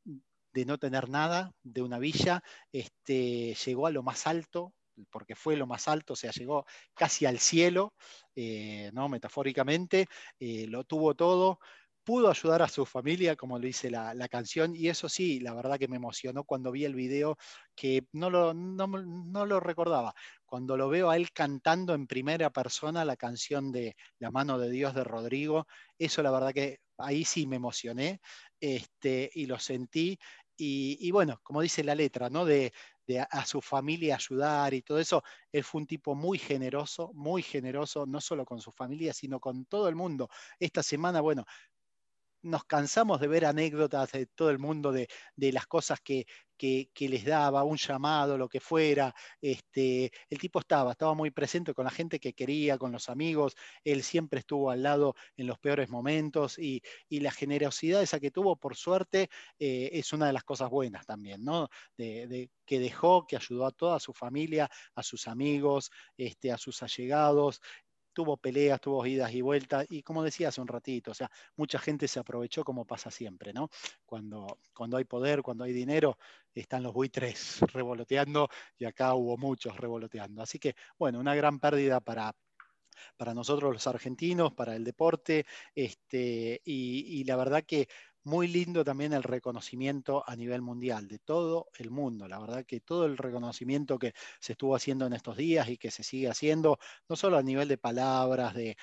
de 0.56 0.66
no 0.66 0.78
tener 0.78 1.10
nada, 1.10 1.52
de 1.64 1.82
una 1.82 2.00
villa, 2.00 2.42
este, 2.72 3.54
llegó 3.66 3.88
a 3.88 3.92
lo 3.92 4.04
más 4.04 4.26
alto, 4.26 4.74
porque 5.12 5.36
fue 5.36 5.58
lo 5.58 5.68
más 5.68 5.90
alto, 5.90 6.14
o 6.14 6.16
sea, 6.16 6.32
llegó 6.32 6.66
casi 6.94 7.26
al 7.26 7.40
cielo, 7.40 7.94
eh, 8.38 8.90
¿no? 8.94 9.10
metafóricamente, 9.10 10.08
eh, 10.40 10.66
lo 10.68 10.86
tuvo 10.86 11.14
todo, 11.14 11.60
pudo 12.06 12.30
ayudar 12.30 12.62
a 12.62 12.70
su 12.70 12.86
familia, 12.86 13.36
como 13.36 13.60
lo 13.60 13.66
dice 13.66 13.90
la, 13.92 14.28
canción, 14.30 14.74
y 14.78 14.88
eso 14.88 15.10
sí, 15.10 15.42
la 15.42 15.54
verdad 15.54 15.78
que 15.78 15.90
me 15.90 15.98
emocionó 15.98 16.46
cuando 16.46 16.72
vi 16.72 16.86
el 16.86 16.96
video, 16.96 17.36
que 17.76 18.08
no 18.14 18.30
lo, 18.30 18.54
no, 18.54 18.88
no 18.88 19.46
lo 19.46 19.60
recordaba. 19.60 20.14
Cuando 20.46 20.78
lo 20.78 20.88
veo 20.88 21.10
a 21.10 21.18
él 21.18 21.32
cantando 21.34 21.94
en 21.94 22.08
primera 22.08 22.50
persona 22.50 23.04
la 23.04 23.18
canción 23.18 23.74
de 23.74 23.98
La 24.20 24.32
mano 24.32 24.58
de 24.58 24.70
Dios 24.70 24.94
de 24.96 25.04
Rodrigo, 25.04 25.68
eso 25.98 26.24
la 26.24 26.32
verdad 26.32 26.54
que 26.54 26.80
ahí 26.98 27.26
sí 27.26 27.48
me 27.48 27.58
emocioné 27.58 28.22
este, 28.60 29.30
y 29.34 29.46
lo 29.46 29.60
sentí 29.60 30.18
y, 30.58 31.12
bueno, 31.12 31.40
como 31.44 31.62
dice 31.62 31.84
la 31.84 31.96
letra, 31.96 32.30
¿no? 32.30 32.46
De, 32.46 32.72
a, 33.30 33.46
su 33.46 33.62
familia 33.62 34.16
ayudar 34.16 34.74
y 34.74 34.82
todo 34.82 35.00
eso, 35.00 35.24
él 35.52 35.64
fue 35.64 35.82
un 35.82 35.88
tipo 35.88 36.16
muy 36.16 36.40
generoso, 36.40 37.12
muy 37.14 37.44
generoso, 37.44 38.06
no 38.08 38.20
solo 38.20 38.46
con 38.46 38.60
su 38.62 38.72
familia, 38.72 39.14
sino 39.14 39.40
con 39.40 39.66
todo 39.66 39.88
el 39.90 39.96
mundo. 39.96 40.30
Esta 40.60 40.82
semana, 40.82 41.22
bueno, 41.22 41.46
nos 42.46 42.64
cansamos 42.66 43.20
de 43.20 43.28
ver 43.28 43.46
anécdotas 43.46 44.12
de 44.12 44.28
todo 44.28 44.50
el 44.52 44.60
mundo 44.60 44.92
de, 44.92 45.08
las 45.36 45.66
cosas 45.66 46.00
que, 46.00 46.26
les 46.60 47.26
daba, 47.26 47.64
un 47.64 47.78
llamado, 47.78 48.38
lo 48.38 48.48
que 48.48 48.60
fuera. 48.60 49.14
Este, 49.42 50.12
el 50.30 50.38
tipo 50.38 50.60
estaba, 50.60 50.92
estaba 50.92 51.14
muy 51.14 51.32
presente 51.32 51.74
con 51.74 51.86
la 51.86 51.92
gente 51.92 52.20
que 52.20 52.34
quería, 52.34 52.78
con 52.78 52.92
los 52.92 53.10
amigos. 53.10 53.56
Él 53.84 54.04
siempre 54.04 54.40
estuvo 54.40 54.70
al 54.70 54.84
lado 54.84 55.16
en 55.36 55.48
los 55.48 55.60
peores 55.60 55.90
momentos 55.90 56.58
y, 56.60 56.82
la 57.10 57.32
generosidad 57.32 58.04
esa 58.04 58.20
que 58.20 58.30
tuvo, 58.30 58.56
por 58.58 58.76
suerte, 58.76 59.30
eh, 59.58 59.90
es 59.94 60.14
una 60.14 60.28
de 60.28 60.34
las 60.34 60.44
cosas 60.44 60.70
buenas 60.70 61.06
también, 61.06 61.44
¿no? 61.44 61.70
De, 61.98 62.50
que 62.66 62.80
dejó, 62.80 63.26
que 63.26 63.36
ayudó 63.36 63.66
a 63.66 63.72
toda 63.72 64.00
su 64.00 64.14
familia, 64.14 64.70
a 64.96 65.04
sus 65.04 65.28
amigos, 65.28 65.92
este, 66.18 66.52
a 66.52 66.58
sus 66.58 66.84
allegados, 66.84 67.62
tuvo 68.16 68.38
peleas, 68.38 68.82
tuvo 68.82 69.06
idas 69.06 69.32
y 69.34 69.42
vueltas, 69.42 69.86
y 69.90 70.02
como 70.02 70.24
decía 70.24 70.48
hace 70.48 70.62
un 70.62 70.68
ratito, 70.68 71.12
o 71.12 71.14
sea, 71.14 71.30
mucha 71.58 71.78
gente 71.78 72.08
se 72.08 72.20
aprovechó 72.20 72.64
como 72.64 72.86
pasa 72.86 73.12
siempre, 73.12 73.54
¿no? 73.54 73.70
Cuando, 74.06 74.60
cuando 74.74 74.98
hay 74.98 75.04
poder, 75.04 75.44
cuando 75.44 75.66
hay 75.66 75.74
dinero, 75.74 76.18
están 76.56 76.82
los 76.82 76.94
buitres 76.94 77.60
revoloteando, 77.74 78.50
y 78.78 78.86
acá 78.86 79.14
hubo 79.14 79.38
muchos 79.38 79.78
revoloteando. 79.78 80.42
Así 80.42 80.58
que, 80.58 80.76
bueno, 80.98 81.20
una 81.20 81.36
gran 81.36 81.60
pérdida 81.60 82.00
para, 82.00 82.34
para 83.18 83.34
nosotros 83.34 83.74
los 83.74 83.86
argentinos, 83.86 84.54
para 84.54 84.76
el 84.76 84.86
deporte, 84.86 85.46
este, 85.76 86.62
y, 86.64 87.20
y 87.20 87.24
la 87.26 87.36
verdad 87.36 87.64
que 87.68 87.88
muy 88.26 88.48
lindo 88.48 88.84
también 88.84 89.14
el 89.14 89.24
reconocimiento 89.24 90.24
a 90.28 90.36
nivel 90.36 90.62
mundial 90.62 91.08
de 91.08 91.20
todo 91.20 91.68
el 91.78 91.92
mundo. 91.92 92.28
La 92.28 92.40
verdad 92.40 92.66
que 92.66 92.82
todo 92.82 93.06
el 93.06 93.18
reconocimiento 93.18 94.00
que 94.00 94.14
se 94.40 94.54
estuvo 94.54 94.76
haciendo 94.76 95.06
en 95.06 95.14
estos 95.14 95.38
días 95.38 95.70
y 95.70 95.78
que 95.78 95.92
se 95.92 96.04
sigue 96.04 96.28
haciendo, 96.28 96.80
no 97.08 97.16
solo 97.16 97.38
a 97.38 97.44
nivel 97.44 97.68
de 97.68 97.78
palabras, 97.78 98.56
de, 98.56 98.76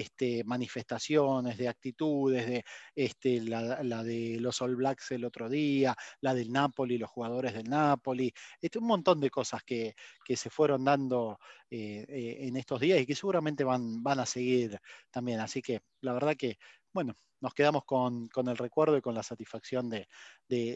este, 0.00 0.44
manifestaciones, 0.44 1.58
de 1.58 1.68
actitudes, 1.68 2.46
de 2.46 2.64
este, 2.94 3.40
la, 3.42 4.04
de 4.04 4.38
los 4.40 4.62
All 4.62 4.76
Blacks 4.76 5.10
el 5.10 5.24
otro 5.24 5.48
día, 5.48 5.96
la 6.20 6.32
del 6.32 6.52
Napoli, 6.52 6.98
los 6.98 7.10
jugadores 7.10 7.52
del 7.52 7.68
Napoli, 7.68 8.32
este, 8.60 8.78
un 8.78 8.86
montón 8.86 9.20
de 9.20 9.30
cosas 9.30 9.62
que, 9.64 9.94
se 10.36 10.50
fueron 10.50 10.84
dando 10.84 11.38
eh, 11.70 12.04
eh, 12.08 12.36
en 12.40 12.56
estos 12.56 12.80
días 12.80 13.00
y 13.00 13.06
que 13.06 13.14
seguramente 13.14 13.64
van, 13.64 14.02
van 14.02 14.20
a 14.20 14.26
seguir 14.26 14.78
también. 15.10 15.40
Así 15.40 15.62
que 15.62 15.80
la 16.00 16.12
verdad 16.12 16.36
que 16.36 16.58
bueno, 16.96 17.14
nos 17.40 17.54
quedamos 17.54 17.84
con, 17.84 18.28
el 18.34 18.56
recuerdo 18.56 18.96
y 18.96 19.02
con 19.02 19.14
la 19.14 19.22
satisfacción 19.22 19.88
de, 19.90 20.08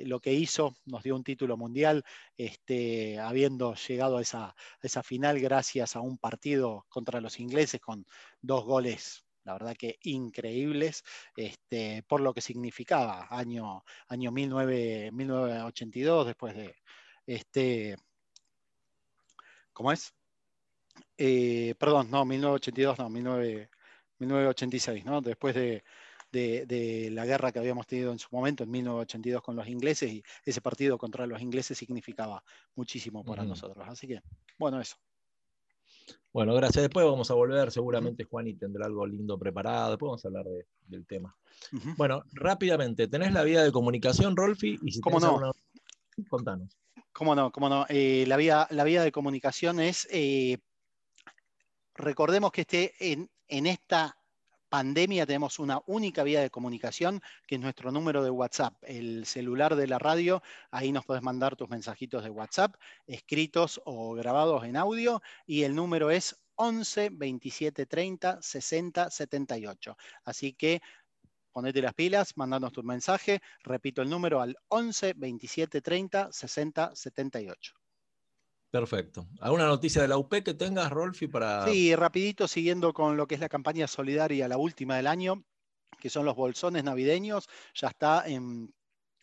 lo 0.07 0.21
que 0.21 0.33
hizo, 0.33 0.77
nos 0.87 1.03
dio 1.03 1.17
un 1.17 1.25
título 1.25 1.57
mundial, 1.57 2.05
este, 2.37 3.19
habiendo 3.19 3.75
llegado 3.75 4.19
a 4.19 4.23
esa, 4.23 4.55
final 5.03 5.41
gracias 5.41 5.97
a 5.97 6.01
un 6.01 6.19
partido 6.19 6.87
contra 6.89 7.21
los 7.21 7.41
ingleses 7.41 7.81
con 7.81 8.07
dos 8.41 8.65
goles 8.65 9.25
la 9.45 9.55
verdad 9.55 9.75
que 9.77 9.99
increíbles, 10.03 11.03
este, 11.35 12.03
por 12.07 12.21
lo 12.21 12.35
que 12.35 12.43
significaba, 12.43 13.27
año, 13.31 13.83
año 14.09 14.31
1982, 14.31 16.27
después 16.27 16.55
de, 16.55 16.77
este, 17.27 17.97
¿cómo 19.73 19.93
es? 19.93 20.15
Eh, 21.17 21.75
perdón, 21.79 22.11
no, 22.11 22.25
1982, 22.25 22.99
no, 22.99 23.09
1986, 23.11 25.05
¿no? 25.05 25.21
Después 25.21 25.55
de, 25.55 25.85
de, 26.31 27.09
la 27.13 27.27
guerra 27.27 27.53
que 27.53 27.59
habíamos 27.59 27.87
tenido 27.87 28.13
en 28.13 28.19
su 28.19 28.29
momento, 28.31 28.65
en 28.65 28.71
1982 28.71 29.43
con 29.43 29.57
los 29.57 29.69
ingleses, 29.69 30.11
y 30.13 30.23
ese 30.45 30.61
partido 30.61 30.99
contra 30.99 31.27
los 31.27 31.41
ingleses 31.41 31.79
significaba 31.79 32.43
muchísimo 32.75 33.25
para 33.25 33.45
nosotros. 33.45 33.87
Así 33.89 34.07
que, 34.07 34.21
bueno, 34.59 34.81
eso. 34.81 34.97
Bueno, 36.33 36.55
gracias. 36.55 36.83
Después 36.83 37.05
vamos 37.07 37.31
a 37.31 37.35
volver, 37.35 37.73
seguramente 37.73 38.25
Juan 38.25 38.47
y 38.47 38.55
tendrá 38.55 38.87
algo 38.87 39.07
lindo 39.07 39.39
preparado, 39.39 39.91
después 39.91 40.09
vamos 40.09 40.25
a 40.25 40.29
hablar 40.29 40.47
del 40.87 41.07
tema. 41.07 41.37
Bueno, 41.97 42.23
rápidamente, 42.33 43.09
¿tenés 43.09 43.33
la 43.33 43.43
vía 43.43 43.63
de 43.63 43.73
comunicación, 43.73 44.37
Rolfi? 44.37 44.79
Y 44.83 44.93
si 44.93 45.01
¿Cómo 45.01 45.19
no? 45.19 45.53
Contanos. 46.29 46.77
¿Cómo 47.13 47.35
no? 47.35 47.51
¿Cómo 47.51 47.69
no? 47.69 47.87
Eh, 47.89 48.25
la, 48.29 48.37
vía, 48.37 48.69
la 48.71 48.85
vía 48.85 49.03
de 49.03 49.11
comunicación 49.11 49.81
es, 49.81 50.07
eh, 50.11 50.59
recordemos 51.95 52.53
que 52.53 52.61
esté 52.63 52.95
en, 53.01 53.29
en 53.49 53.67
esta 53.67 54.17
pandemia 54.71 55.27
tenemos 55.27 55.59
una 55.59 55.83
única 55.87 56.23
vía 56.23 56.41
de 56.41 56.49
comunicación, 56.49 57.21
que 57.47 57.57
es 57.57 57.61
nuestro 57.61 57.93
número 57.93 58.23
de 58.23 58.31
WhatsApp, 58.31 58.75
el 58.83 59.27
celular 59.27 59.75
de 59.77 59.89
la 59.89 59.99
radio. 59.99 60.43
Ahí 60.71 60.93
nos 60.93 61.05
puedes 61.05 61.23
mandar 61.23 61.57
tus 61.57 61.69
mensajitos 61.69 62.25
de 62.25 62.31
WhatsApp, 62.31 62.77
escritos 63.07 63.83
o 63.85 64.15
grabados 64.15 64.65
en 64.65 64.77
audio, 64.77 65.21
y 65.45 65.65
el 65.65 65.75
número 65.75 66.11
es 66.11 66.41
11 66.55 67.11
27 67.13 67.87
30 67.87 68.41
60 68.41 69.11
78. 69.11 69.97
Así 70.25 70.53
que 70.53 70.81
ponete 71.53 71.83
las 71.83 71.95
pilas, 71.95 72.37
mandanos 72.37 72.73
tu 72.73 72.83
mensaje. 72.83 73.41
Repito 73.65 74.03
el 74.03 74.09
número 74.09 74.41
al 74.41 74.57
11 74.69 75.15
27 75.17 75.81
30 75.81 76.33
60 76.33 76.95
78. 76.95 77.80
Perfecto. 78.71 79.27
¿Alguna 79.41 79.67
noticia 79.67 80.03
de 80.03 80.09
la 80.09 80.17
UP 80.17 80.43
que 80.43 80.55
tengas, 80.55 80.91
Rolfi, 80.91 81.27
para...? 81.27 81.67
Sí, 81.67 81.95
rapidito, 81.95 82.49
siguiendo 82.49 82.93
con 82.93 83.17
lo 83.17 83.27
que 83.27 83.35
es 83.35 83.41
la 83.41 83.49
campaña 83.49 83.87
solidaria, 83.87 84.49
la 84.49 84.57
última 84.57 84.97
del 84.97 85.07
año, 85.07 85.45
que 86.01 86.11
son 86.11 86.25
los 86.25 86.37
bolsones 86.37 86.85
navideños, 86.85 87.49
ya 87.75 87.89
está 87.89 88.27
en 88.27 88.73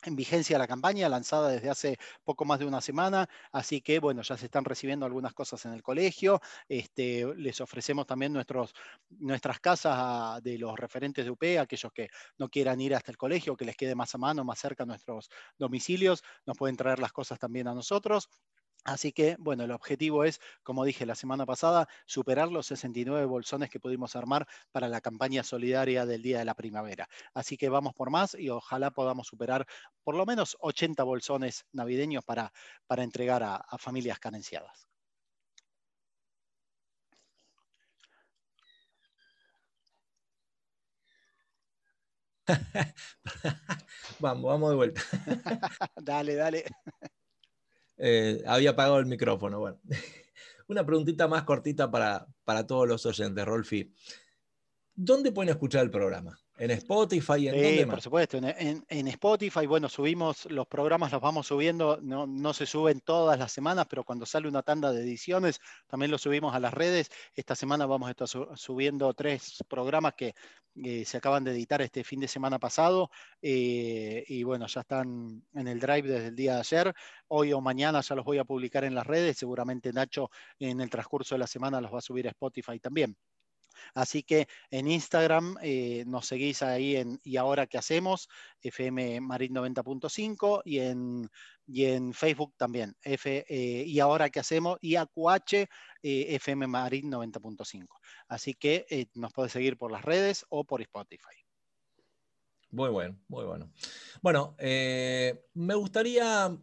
en 0.03 0.15
vigencia 0.15 0.57
la 0.57 0.67
campaña, 0.67 1.09
lanzada 1.09 1.49
desde 1.49 1.69
hace 1.69 1.97
poco 2.23 2.45
más 2.45 2.59
de 2.59 2.65
una 2.65 2.81
semana, 2.81 3.27
así 3.51 3.81
que 3.81 3.99
bueno, 3.99 4.21
ya 4.21 4.37
se 4.37 4.45
están 4.45 4.63
recibiendo 4.63 5.05
algunas 5.05 5.33
cosas 5.33 5.65
en 5.65 5.73
el 5.73 5.81
colegio. 5.81 6.39
Este, 6.69 7.25
les 7.35 7.59
ofrecemos 7.61 8.05
también 8.05 8.31
nuestros, 8.31 8.73
nuestras 9.09 9.59
casas 9.59 10.41
de 10.43 10.57
los 10.59 10.77
referentes 10.77 11.25
de 11.25 11.31
UP, 11.31 11.43
aquellos 11.59 11.91
que 11.91 12.09
no 12.37 12.47
quieran 12.49 12.79
ir 12.79 12.95
hasta 12.95 13.11
el 13.11 13.17
colegio, 13.17 13.57
que 13.57 13.65
les 13.65 13.75
quede 13.75 13.95
más 13.95 14.13
a 14.13 14.19
mano, 14.19 14.43
más 14.45 14.59
cerca 14.59 14.83
a 14.83 14.85
nuestros 14.85 15.29
domicilios, 15.57 16.23
nos 16.45 16.57
pueden 16.57 16.77
traer 16.77 16.99
las 16.99 17.11
cosas 17.11 17.39
también 17.39 17.67
a 17.67 17.73
nosotros. 17.73 18.29
Así 18.87 19.11
que, 19.11 19.35
bueno, 19.37 19.63
el 19.65 19.71
objetivo 19.71 20.23
es, 20.23 20.39
como 20.63 20.85
dije 20.85 21.05
la 21.05 21.15
semana 21.15 21.45
pasada, 21.45 21.87
superar 22.05 22.47
los 22.49 22.67
69 22.67 23.25
bolsones 23.25 23.69
que 23.69 23.81
pudimos 23.81 24.15
armar 24.15 24.47
para 24.71 24.87
la 24.87 25.01
campaña 25.01 25.43
solidaria 25.43 26.05
del 26.05 26.21
Día 26.21 26.39
de 26.39 26.45
la 26.45 26.55
Primavera. 26.55 27.07
Así 27.33 27.57
que 27.57 27.67
vamos 27.69 27.93
por 27.93 28.09
más 28.11 28.33
y 28.33 28.49
ojalá 28.49 28.91
podamos 28.91 29.27
superar 29.27 29.65
por 30.03 30.15
lo 30.15 30.25
menos 30.25 30.55
80 30.61 31.03
bolsones 31.03 31.65
navideños 31.73 32.23
para, 32.23 32.53
para 32.87 33.03
entregar 33.03 33.43
a, 33.43 33.57
a 33.57 33.77
familias 33.77 34.19
carenciadas. 34.19 34.87
vamos, 44.19 44.43
vamos 44.43 44.69
de 44.69 44.75
vuelta. 44.75 45.01
dale, 46.01 46.35
dale. 46.35 46.65
Eh, 47.97 48.43
había 48.45 48.71
apagado 48.71 48.99
el 48.99 49.05
micrófono. 49.05 49.59
Bueno, 49.59 49.79
una 50.67 50.85
preguntita 50.85 51.27
más 51.27 51.43
cortita 51.43 51.89
para, 51.89 52.27
para 52.43 52.65
todos 52.65 52.87
los 52.87 53.05
oyentes, 53.05 53.45
Rolfi. 53.45 53.93
¿Dónde 54.93 55.31
pueden 55.31 55.49
escuchar 55.49 55.83
el 55.83 55.91
programa? 55.91 56.39
¿En 56.57 56.71
Spotify? 56.71 57.47
¿En 57.47 57.53
dónde 57.53 57.87
Por 57.87 58.01
supuesto, 58.01 58.37
en, 58.37 58.83
en, 58.87 59.07
Spotify, 59.09 59.67
bueno, 59.67 59.87
subimos 59.89 60.45
los 60.49 60.65
programas, 60.67 61.11
los 61.11 61.21
vamos 61.21 61.45
subiendo, 61.45 61.99
no, 62.01 62.25
no, 62.25 62.53
se 62.53 62.65
suben 62.65 63.01
todas 63.01 63.37
las 63.37 63.51
semanas, 63.51 63.85
pero 63.87 64.03
cuando 64.03 64.25
sale 64.25 64.47
una 64.47 64.63
tanda 64.63 64.91
de 64.91 65.03
ediciones, 65.03 65.59
también 65.85 66.09
los 66.09 66.21
subimos 66.21 66.55
a 66.55 66.59
las 66.59 66.73
redes. 66.73 67.11
Esta 67.35 67.55
semana 67.55 67.85
vamos 67.85 68.07
a 68.07 68.11
estar 68.11 68.27
subiendo 68.57 69.13
tres 69.13 69.63
programas 69.67 70.15
que 70.15 70.33
eh, 70.83 71.05
se 71.05 71.17
acaban 71.17 71.43
de 71.43 71.51
editar 71.51 71.81
este 71.81 72.03
fin 72.03 72.19
de 72.19 72.27
semana 72.27 72.59
pasado 72.59 73.09
eh, 73.41 74.23
y 74.27 74.43
bueno, 74.43 74.67
ya 74.67 74.81
están 74.81 75.43
en 75.53 75.67
el 75.67 75.79
drive 75.79 76.07
desde 76.07 76.27
el 76.27 76.35
día 76.35 76.53
de 76.55 76.59
ayer. 76.59 76.93
Hoy 77.27 77.53
o 77.53 77.61
mañana 77.61 78.01
ya 78.01 78.15
los 78.15 78.25
voy 78.25 78.37
a 78.37 78.45
publicar 78.45 78.83
en 78.83 78.93
las 78.93 79.05
redes, 79.05 79.37
seguramente 79.37 79.91
Nacho 79.91 80.29
en 80.59 80.81
el 80.81 80.89
transcurso 80.89 81.35
de 81.35 81.39
la 81.39 81.47
semana 81.47 81.81
los 81.81 81.93
va 81.93 81.99
a 81.99 82.01
subir 82.01 82.27
a 82.27 82.31
Spotify 82.31 82.79
también. 82.79 83.15
Así 83.93 84.23
que 84.23 84.47
en 84.71 84.87
Instagram 84.87 85.57
eh, 85.61 86.03
nos 86.07 86.27
seguís 86.27 86.61
ahí 86.61 86.95
en 86.95 87.19
Y 87.23 87.37
ahora 87.37 87.67
qué 87.67 87.77
hacemos, 87.77 88.29
FM 88.61 89.21
Marín 89.21 89.55
90.5 89.55 90.61
y 90.65 90.79
en, 90.79 91.29
y 91.65 91.85
en 91.85 92.13
Facebook 92.13 92.53
también, 92.57 92.95
F, 93.01 93.45
eh, 93.47 93.83
Y 93.85 93.99
ahora 93.99 94.29
qué 94.29 94.39
hacemos, 94.39 94.77
IAQH 94.81 95.53
eh, 96.03 96.35
FM 96.35 96.67
Marín 96.67 97.11
90.5. 97.11 97.87
Así 98.27 98.53
que 98.53 99.09
nos 99.13 99.33
podés 99.33 99.51
seguir 99.51 99.77
por 99.77 99.91
las 99.91 100.03
redes 100.03 100.45
o 100.49 100.63
por 100.63 100.81
Spotify. 100.81 101.23
Muy 102.69 102.89
bueno, 102.89 103.17
muy 103.29 103.45
bueno. 103.45 103.71
Bueno, 104.21 104.55
me 104.59 105.75
gustaría, 105.75 106.55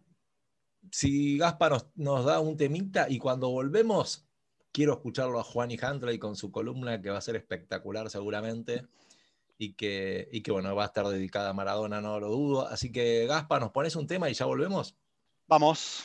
si 0.90 1.38
Gaspar 1.38 1.82
nos 1.94 2.24
da 2.24 2.40
un 2.40 2.56
temita 2.56 3.06
y 3.08 3.18
cuando 3.18 3.48
volvemos 3.48 4.28
quiero 4.74 4.94
escucharlo 4.94 5.38
a 5.38 5.44
Juan 5.44 5.70
y 5.70 5.78
Huntley 5.80 6.18
con 6.18 6.34
su 6.34 6.50
columna 6.50 7.00
que 7.00 7.08
va 7.08 7.18
a 7.18 7.22
ser 7.22 7.36
espectacular 7.36 8.10
seguramente 8.10 8.84
y 9.56 9.74
que, 9.74 10.28
y 10.32 10.42
que 10.42 10.50
bueno, 10.50 10.74
va 10.74 10.82
a 10.82 10.86
estar 10.86 11.06
dedicada 11.06 11.50
a 11.50 11.52
Maradona, 11.52 12.00
no 12.00 12.18
lo 12.18 12.28
dudo. 12.28 12.66
Así 12.66 12.90
que 12.90 13.24
Gaspa, 13.26 13.60
¿nos 13.60 13.70
pones 13.70 13.94
un 13.94 14.08
tema 14.08 14.28
y 14.28 14.34
ya 14.34 14.46
volvemos? 14.46 14.96
Vamos. 15.46 16.04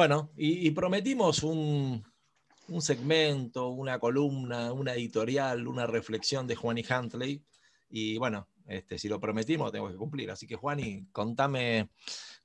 Bueno, 0.00 0.30
y, 0.34 0.70
prometimos 0.70 1.42
un, 1.42 2.02
un 2.68 2.80
segmento, 2.80 3.68
una 3.68 3.98
columna, 3.98 4.72
una 4.72 4.94
editorial, 4.94 5.68
una 5.68 5.86
reflexión 5.86 6.46
de 6.46 6.56
Juan 6.56 6.78
y 6.78 6.84
Huntley. 6.90 7.44
Y 7.90 8.16
bueno, 8.16 8.48
este, 8.66 8.98
si 8.98 9.10
lo 9.10 9.20
prometimos, 9.20 9.70
tengo 9.72 9.90
que 9.90 9.98
cumplir. 9.98 10.30
Así 10.30 10.46
que, 10.46 10.56
Juani, 10.56 11.04
contame, 11.12 11.90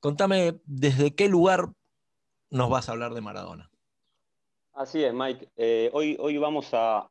contame 0.01 0.59
desde 0.65 1.15
qué 1.15 1.29
lugar 1.29 1.69
nos 2.49 2.69
vas 2.69 2.89
a 2.89 2.91
hablar 2.91 3.13
de 3.13 3.21
Maradona. 3.21 3.71
Así 4.73 5.01
es, 5.01 5.13
Mike. 5.13 5.47
Eh, 5.55 5.89
hoy, 5.93 6.17
hoy 6.19 6.37
vamos 6.37 6.73
a, 6.73 7.09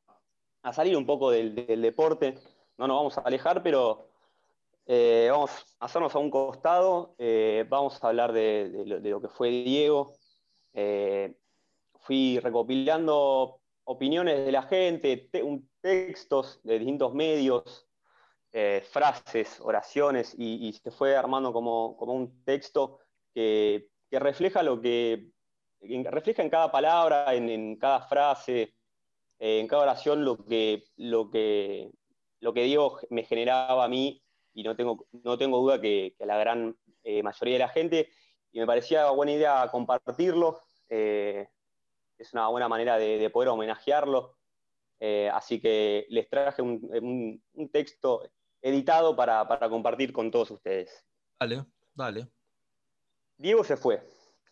a 0.63 0.73
salir 0.75 0.95
un 0.99 1.07
poco 1.07 1.31
del, 1.31 1.55
deporte. 1.55 2.35
No 2.77 2.87
nos 2.87 2.99
vamos 2.99 3.17
a 3.17 3.23
alejar, 3.23 3.63
pero 3.63 4.11
eh, 4.85 5.29
vamos 5.31 5.53
a 5.81 5.87
hacernos 5.87 6.15
a 6.15 6.19
un 6.19 6.31
costado. 6.31 7.15
Eh, 7.17 7.65
vamos 7.67 8.05
a 8.05 8.09
hablar 8.09 8.35
de, 8.35 9.01
de 9.01 9.09
lo 9.09 9.23
que 9.23 9.29
fue 9.29 9.49
Diego. 9.49 10.13
Eh, 10.75 11.33
fui 12.01 12.41
recopilando 12.41 13.61
opiniones 13.85 14.45
de 14.45 14.53
la 14.53 14.65
gente, 14.65 15.31
textos 15.81 16.61
de 16.65 16.79
distintos 16.79 17.15
medios, 17.15 17.87
eh, 18.53 18.83
frases, 18.91 19.61
oraciones, 19.61 20.35
y, 20.37 20.73
se 20.73 20.91
fue 20.91 21.17
armando 21.17 21.53
como, 21.53 21.97
como 21.97 22.13
un 22.15 22.45
texto 22.45 22.99
que, 23.33 23.89
que 24.11 24.19
refleja 24.19 24.63
lo 24.63 24.81
que 24.81 25.31
refleja 25.81 26.43
en 26.43 26.51
cada 26.51 26.71
palabra, 26.73 27.35
en, 27.35 27.77
cada 27.77 28.01
frase, 28.03 28.75
eh, 29.39 29.61
en 29.61 29.69
cada 29.69 29.83
oración 29.83 30.25
lo 30.25 30.45
que, 30.45 30.85
lo 30.97 31.31
que, 31.31 31.91
lo 32.41 32.53
que 32.53 32.65
Dios 32.65 33.07
me 33.11 33.25
generaba 33.25 33.85
a 33.85 33.89
mí, 33.89 34.23
y 34.55 34.63
no 34.63 34.75
tengo, 34.77 35.07
no 35.13 35.39
tengo 35.39 35.59
duda 35.61 35.81
que, 35.81 36.15
que 36.19 36.27
la 36.27 36.39
gran 36.39 36.77
mayoría 37.23 37.55
de 37.55 37.59
la 37.59 37.69
gente, 37.69 38.09
y 38.55 38.61
me 38.61 38.67
parecía 38.67 39.11
buena 39.11 39.33
idea 39.33 39.69
compartirlo, 39.71 40.63
eh, 40.89 41.49
es 42.17 42.33
una 42.33 42.47
buena 42.49 42.69
manera 42.69 42.97
de, 42.97 43.19
de 43.19 43.29
poder 43.29 43.49
homenajearlo, 43.49 44.37
eh, 45.01 45.29
así 45.35 45.61
que 45.61 46.07
les 46.09 46.29
traje 46.31 46.63
un, 46.63 46.81
un- 47.03 47.43
un 47.55 47.69
texto 47.71 48.23
editado 48.63 49.17
para, 49.17 49.47
para 49.49 49.69
compartir 49.69 50.13
con 50.13 50.31
todos 50.31 50.53
ustedes. 50.53 51.05
Dale, 51.41 51.65
dale. 51.93 52.29
Diego 53.37 53.65
se 53.65 53.77
fue, 53.77 54.07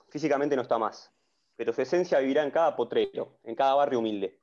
físicamente 0.09 0.57
no 0.57 0.63
está 0.63 0.79
más, 0.79 1.13
pero 1.55 1.73
su 1.73 1.81
esencia 1.81 2.19
vivirá 2.19 2.43
en 2.43 2.51
cada 2.51 2.75
potrero, 2.75 3.39
en 3.45 3.55
cada 3.55 3.75
barrio 3.75 4.01
humilde. 4.01 4.41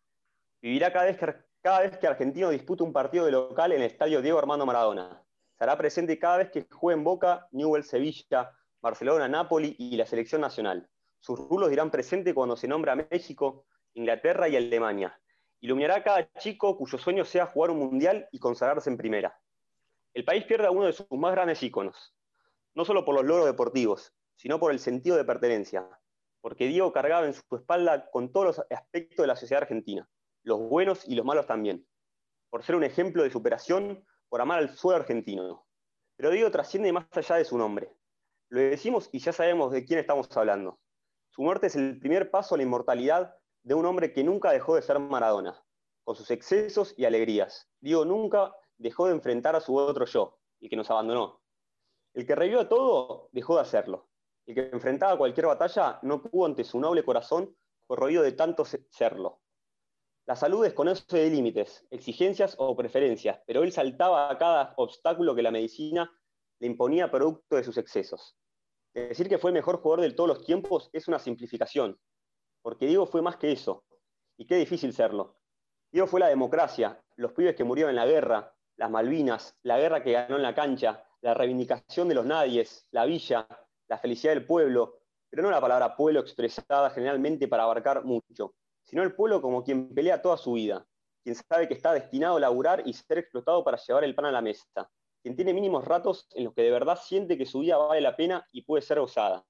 Vivirá 0.62 0.94
cada 0.94 1.06
vez 1.06 1.18
que, 1.18 1.36
cada 1.62 1.82
vez 1.82 1.98
que 1.98 2.08
Argentino 2.08 2.50
dispute 2.50 2.82
un 2.84 2.94
partido 2.94 3.26
de 3.26 3.32
local 3.34 3.74
en 3.74 3.82
el 3.82 3.88
estadio 3.88 4.22
Diego 4.22 4.40
Armando 4.40 4.66
Maradona. 4.66 5.22
Estará 5.52 5.78
presente 5.78 6.18
cada 6.18 6.38
vez 6.38 6.50
que 6.50 6.66
juegue 6.72 6.98
en 6.98 7.04
Boca, 7.04 7.50
Newell, 7.52 7.84
Sevilla, 7.84 8.56
Barcelona, 8.82 9.28
Nápoli 9.28 9.76
y 9.78 9.98
la 9.98 10.06
selección 10.06 10.42
nacional. 10.42 10.90
Sus 11.20 11.38
rulos 11.38 11.70
dirán 11.70 11.92
presente 11.92 12.34
cuando 12.34 12.56
se 12.56 12.68
nombra 12.68 12.94
a 12.94 12.96
México, 12.96 13.66
Inglaterra 13.94 14.48
y 14.48 14.56
Alemania. 14.56 15.20
Iluminará 15.60 15.98
a 15.98 16.04
cada 16.04 16.32
chico 16.40 16.78
cuyo 16.78 16.98
sueño 16.98 17.26
sea 17.26 17.46
jugar 17.46 17.72
un 17.72 17.80
mundial 17.80 18.30
y 18.32 18.40
consagrarse 18.40 18.90
en 18.90 18.98
primera. 18.98 19.38
El 20.14 20.24
país 20.24 20.46
pierde 20.46 20.68
a 20.68 20.72
uno 20.72 20.86
de 20.86 20.94
sus 20.94 21.06
más 21.12 21.34
grandes 21.34 21.62
íconos, 21.62 22.16
no 22.74 22.86
solo 22.86 23.04
por 23.04 23.16
los 23.16 23.26
logros 23.26 23.46
deportivos, 23.46 24.14
sino 24.36 24.60
por 24.60 24.72
el 24.72 24.80
sentido 24.80 25.18
de 25.18 25.26
pertenencia, 25.26 25.86
porque 26.40 26.68
Diego 26.68 26.94
cargaba 26.94 27.26
en 27.26 27.34
su 27.34 27.44
espalda 27.56 28.10
con 28.12 28.32
todos 28.32 28.46
los 28.46 28.66
aspectos 28.72 29.24
de 29.24 29.28
la 29.28 29.36
sociedad 29.36 29.64
argentina, 29.64 30.10
los 30.44 30.60
buenos 30.60 31.06
y 31.06 31.16
los 31.16 31.26
malos 31.26 31.46
también, 31.46 31.86
por 32.50 32.64
ser 32.64 32.76
un 32.76 32.86
ejemplo 32.86 33.24
de 33.24 33.30
superación, 33.30 34.06
por 34.30 34.40
amar 34.40 34.60
al 34.60 34.70
suelo 34.70 35.02
argentino. 35.02 35.68
Pero 36.16 36.32
Diego 36.32 36.50
trasciende 36.52 36.94
más 36.94 37.06
allá 37.12 37.36
de 37.36 37.46
su 37.46 37.58
nombre. 37.58 37.94
Lo 38.50 38.60
decimos 38.60 39.10
y 39.12 39.20
ya 39.20 39.32
sabemos 39.32 39.72
de 39.72 39.86
quién 39.86 40.00
estamos 40.00 40.36
hablando. 40.36 40.80
Su 41.30 41.42
muerte 41.44 41.68
es 41.68 41.76
el 41.76 42.00
primer 42.00 42.32
paso 42.32 42.56
a 42.56 42.58
la 42.58 42.64
inmortalidad 42.64 43.36
de 43.64 43.74
un 43.76 43.86
hombre 43.86 44.12
que 44.14 44.24
nunca 44.24 44.52
dejó 44.52 44.76
de 44.76 44.82
ser 44.82 45.00
Maradona, 45.00 45.64
con 46.04 46.16
sus 46.16 46.32
excesos 46.32 46.94
y 46.98 47.06
alegrías. 47.06 47.70
Diego 47.80 48.06
nunca 48.06 48.56
dejó 48.78 49.06
de 49.08 49.14
enfrentar 49.14 49.56
a 49.56 49.62
su 49.62 49.76
otro 49.76 50.06
yo, 50.06 50.40
el 50.62 50.70
que 50.70 50.76
nos 50.76 50.90
abandonó. 50.90 51.44
El 52.14 52.26
que 52.26 52.36
revivió 52.36 52.62
a 52.62 52.70
todo 52.70 53.30
dejó 53.32 53.56
de 53.56 53.62
hacerlo. 53.62 54.10
El 54.48 54.56
que 54.56 54.70
enfrentaba 54.74 55.18
cualquier 55.18 55.46
batalla 55.46 56.00
no 56.02 56.24
pudo 56.24 56.48
ante 56.48 56.64
su 56.64 56.80
noble 56.80 57.04
corazón 57.04 57.56
corroído 57.86 58.24
de 58.24 58.32
tanto 58.32 58.66
se- 58.66 58.88
serlo. 58.90 59.42
La 60.26 60.36
salud 60.36 60.64
desconoce 60.64 61.18
de 61.18 61.30
límites, 61.30 61.86
exigencias 61.92 62.56
o 62.58 62.76
preferencias, 62.76 63.42
pero 63.46 63.62
él 63.64 63.72
saltaba 63.72 64.32
a 64.32 64.38
cada 64.38 64.74
obstáculo 64.78 65.36
que 65.36 65.42
la 65.44 65.52
medicina 65.52 66.12
le 66.60 66.68
imponía 66.68 67.12
producto 67.12 67.56
de 67.56 67.64
sus 67.64 67.78
excesos. 67.78 68.39
Decir 69.08 69.30
que 69.30 69.38
fue 69.38 69.52
el 69.52 69.56
mejor 69.56 69.78
jugador 69.78 70.02
de 70.02 70.12
todos 70.12 70.28
los 70.28 70.46
tiempos 70.46 70.90
es 70.94 71.08
una 71.08 71.20
simplificación, 71.20 71.98
porque 72.62 72.86
Diego 72.86 73.06
fue 73.06 73.22
más 73.22 73.38
que 73.38 73.52
eso, 73.52 73.84
y 74.38 74.46
qué 74.46 74.56
difícil 74.56 74.94
serlo. 74.94 75.38
Diego 75.92 76.06
fue 76.06 76.20
la 76.20 76.28
democracia, 76.28 77.02
los 77.16 77.34
pibes 77.34 77.56
que 77.56 77.64
murieron 77.64 77.90
en 77.90 77.96
la 77.96 78.06
guerra, 78.06 78.54
las 78.76 78.92
Malvinas, 78.92 79.58
la 79.64 79.80
guerra 79.80 80.04
que 80.04 80.12
ganó 80.12 80.36
en 80.36 80.44
la 80.44 80.54
cancha, 80.54 81.04
la 81.22 81.34
reivindicación 81.34 82.08
de 82.08 82.16
los 82.16 82.26
nadies, 82.26 82.88
la 82.92 83.06
villa, 83.06 83.48
la 83.88 83.98
felicidad 83.98 84.34
del 84.34 84.46
pueblo, 84.46 85.00
pero 85.30 85.44
no 85.44 85.50
la 85.50 85.62
palabra 85.62 85.96
pueblo 85.96 86.20
expresada 86.20 86.90
generalmente 86.92 87.48
para 87.48 87.64
abarcar 87.64 88.04
mucho, 88.06 88.54
sino 88.84 89.04
el 89.04 89.16
pueblo 89.16 89.42
como 89.42 89.64
quien 89.64 89.94
pelea 89.94 90.22
toda 90.22 90.38
su 90.38 90.54
vida, 90.54 90.86
quien 91.24 91.36
sabe 91.36 91.68
que 91.68 91.74
está 91.74 91.94
destinado 91.94 92.38
a 92.38 92.40
laburar 92.40 92.84
y 92.86 92.94
ser 92.94 93.18
explotado 93.18 93.64
para 93.64 93.78
llevar 93.78 94.04
el 94.04 94.16
pan 94.16 94.26
a 94.26 94.32
la 94.32 94.42
mesa, 94.42 94.90
quien 95.22 95.36
tiene 95.36 95.54
mínimos 95.54 95.86
ratos 95.86 96.28
en 96.34 96.46
los 96.46 96.54
que 96.54 96.64
de 96.64 96.72
verdad 96.72 97.00
siente 97.02 97.38
que 97.38 97.46
su 97.46 97.60
vida 97.60 97.78
vale 97.78 98.02
la 98.02 98.16
pena 98.16 98.48
y 98.52 98.62
puede 98.62 98.82
ser 98.82 99.00
gozada. 99.00 99.46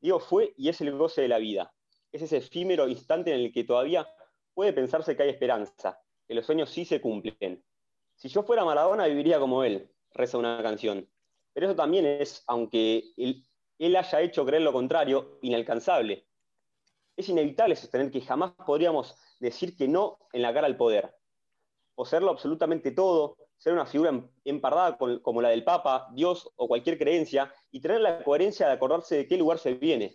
Diego 0.00 0.20
fue 0.20 0.54
y 0.56 0.68
es 0.68 0.80
el 0.80 0.96
goce 0.96 1.22
de 1.22 1.28
la 1.28 1.38
vida, 1.38 1.74
es 2.12 2.22
ese 2.22 2.38
efímero 2.38 2.88
instante 2.88 3.32
en 3.32 3.40
el 3.40 3.52
que 3.52 3.64
todavía 3.64 4.08
puede 4.54 4.72
pensarse 4.72 5.16
que 5.16 5.22
hay 5.22 5.30
esperanza, 5.30 6.00
que 6.26 6.34
los 6.34 6.46
sueños 6.46 6.70
sí 6.70 6.84
se 6.84 7.00
cumplen. 7.00 7.64
Si 8.14 8.28
yo 8.28 8.42
fuera 8.42 8.64
Maradona 8.64 9.06
viviría 9.06 9.38
como 9.38 9.64
él, 9.64 9.90
reza 10.12 10.38
una 10.38 10.62
canción. 10.62 11.08
Pero 11.52 11.66
eso 11.66 11.76
también 11.76 12.06
es, 12.06 12.42
aunque 12.46 13.12
él, 13.16 13.44
él 13.78 13.96
haya 13.96 14.20
hecho 14.20 14.44
creer 14.44 14.62
lo 14.62 14.72
contrario, 14.72 15.38
inalcanzable. 15.42 16.26
Es 17.16 17.28
inevitable 17.28 17.76
sostener 17.76 18.10
que 18.10 18.20
jamás 18.20 18.52
podríamos 18.66 19.16
decir 19.40 19.76
que 19.76 19.88
no 19.88 20.18
en 20.32 20.42
la 20.42 20.52
cara 20.52 20.66
al 20.66 20.76
poder. 20.76 21.14
Poseerlo 21.94 22.30
absolutamente 22.30 22.92
todo, 22.92 23.36
ser 23.58 23.72
una 23.72 23.86
figura 23.86 24.10
em- 24.10 24.28
empardada 24.44 24.96
como 24.96 25.42
la 25.42 25.50
del 25.50 25.64
Papa, 25.64 26.08
Dios 26.14 26.50
o 26.56 26.68
cualquier 26.68 26.96
creencia, 26.96 27.52
y 27.70 27.80
tener 27.80 28.00
la 28.00 28.22
coherencia 28.22 28.66
de 28.66 28.72
acordarse 28.72 29.16
de 29.16 29.26
qué 29.26 29.36
lugar 29.36 29.58
se 29.58 29.74
viene. 29.74 30.14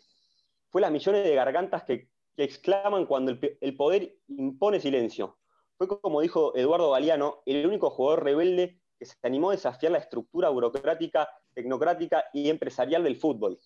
Fue 0.70 0.82
las 0.82 0.92
millones 0.92 1.24
de 1.24 1.36
gargantas 1.36 1.84
que, 1.84 2.10
exclaman 2.36 3.06
cuando 3.06 3.38
el 3.62 3.76
poder 3.78 4.18
impone 4.28 4.80
silencio. 4.80 5.38
Fue 5.78 5.88
como 5.88 6.22
dijo 6.22 6.56
Eduardo 6.56 6.90
Galeano, 6.90 7.44
el 7.46 7.68
único 7.68 7.92
jugador 7.92 8.24
rebelde 8.24 8.82
que 8.98 9.06
se 9.06 9.16
animó 9.22 9.50
a 9.50 9.54
desafiar 9.54 9.92
la 9.92 10.00
estructura 10.00 10.50
burocrática, 10.50 11.30
tecnocrática 11.54 12.26
y 12.34 12.50
empresarial 12.50 13.04
del 13.04 13.18
fútbol. 13.18 13.60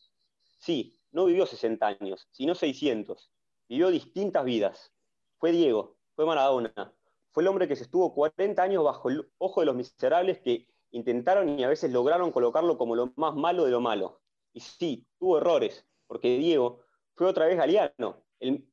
Sí, 0.60 1.00
no 1.12 1.26
vivió 1.26 1.46
60 1.46 1.88
años, 1.88 2.28
sino 2.32 2.56
600. 2.56 3.32
Vivió 3.70 3.90
distintas 3.90 4.44
vidas. 4.44 4.94
Fue 5.38 5.52
Diego, 5.52 5.96
fue 6.16 6.26
Maradona, 6.26 6.94
fue 7.38 7.43
el 7.43 7.50
hombre 7.50 7.67
que 7.67 7.76
se 7.76 7.84
estuvo 7.84 8.15
40 8.15 8.63
años 8.63 8.84
bajo 8.84 9.12
el 9.12 9.30
ojo 9.38 9.60
de 9.60 9.67
los 9.67 9.76
miserables 9.76 10.39
que 10.39 10.67
intentaron 10.89 11.47
y 11.47 11.63
a 11.63 11.67
veces 11.67 11.91
lograron 11.91 12.32
colocarlo 12.32 12.80
como 12.80 12.95
lo 12.95 13.13
más 13.15 13.36
malo 13.36 13.65
de 13.65 13.69
lo 13.69 13.80
malo. 13.80 14.21
Y 14.54 14.62
sí, 14.62 15.06
tuvo 15.19 15.38
errores, 15.38 15.86
porque 16.08 16.36
Diego 16.39 16.80
fue 17.13 17.28
otra 17.28 17.45
vez 17.45 17.56
Galeano, 17.56 18.23
el, 18.39 18.67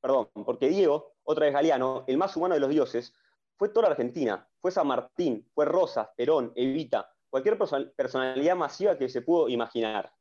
perdón, 0.00 0.28
porque 0.46 0.68
Diego, 0.68 1.16
otra 1.24 1.46
vez 1.46 1.54
Galeano, 1.54 2.04
el 2.06 2.16
más 2.16 2.36
humano 2.36 2.54
de 2.54 2.60
los 2.60 2.70
dioses, 2.70 3.12
fue 3.56 3.70
toda 3.70 3.88
Argentina, 3.88 4.48
fue 4.60 4.70
San 4.70 4.86
Martín, 4.86 5.50
fue 5.52 5.64
Rosas, 5.64 6.10
Perón, 6.16 6.52
Evita, 6.54 7.12
cualquier 7.28 7.58
personalidad 7.58 8.54
masiva 8.54 8.96
que 8.96 9.08
se 9.08 9.22
pudo 9.22 9.48
imaginar. 9.48 10.12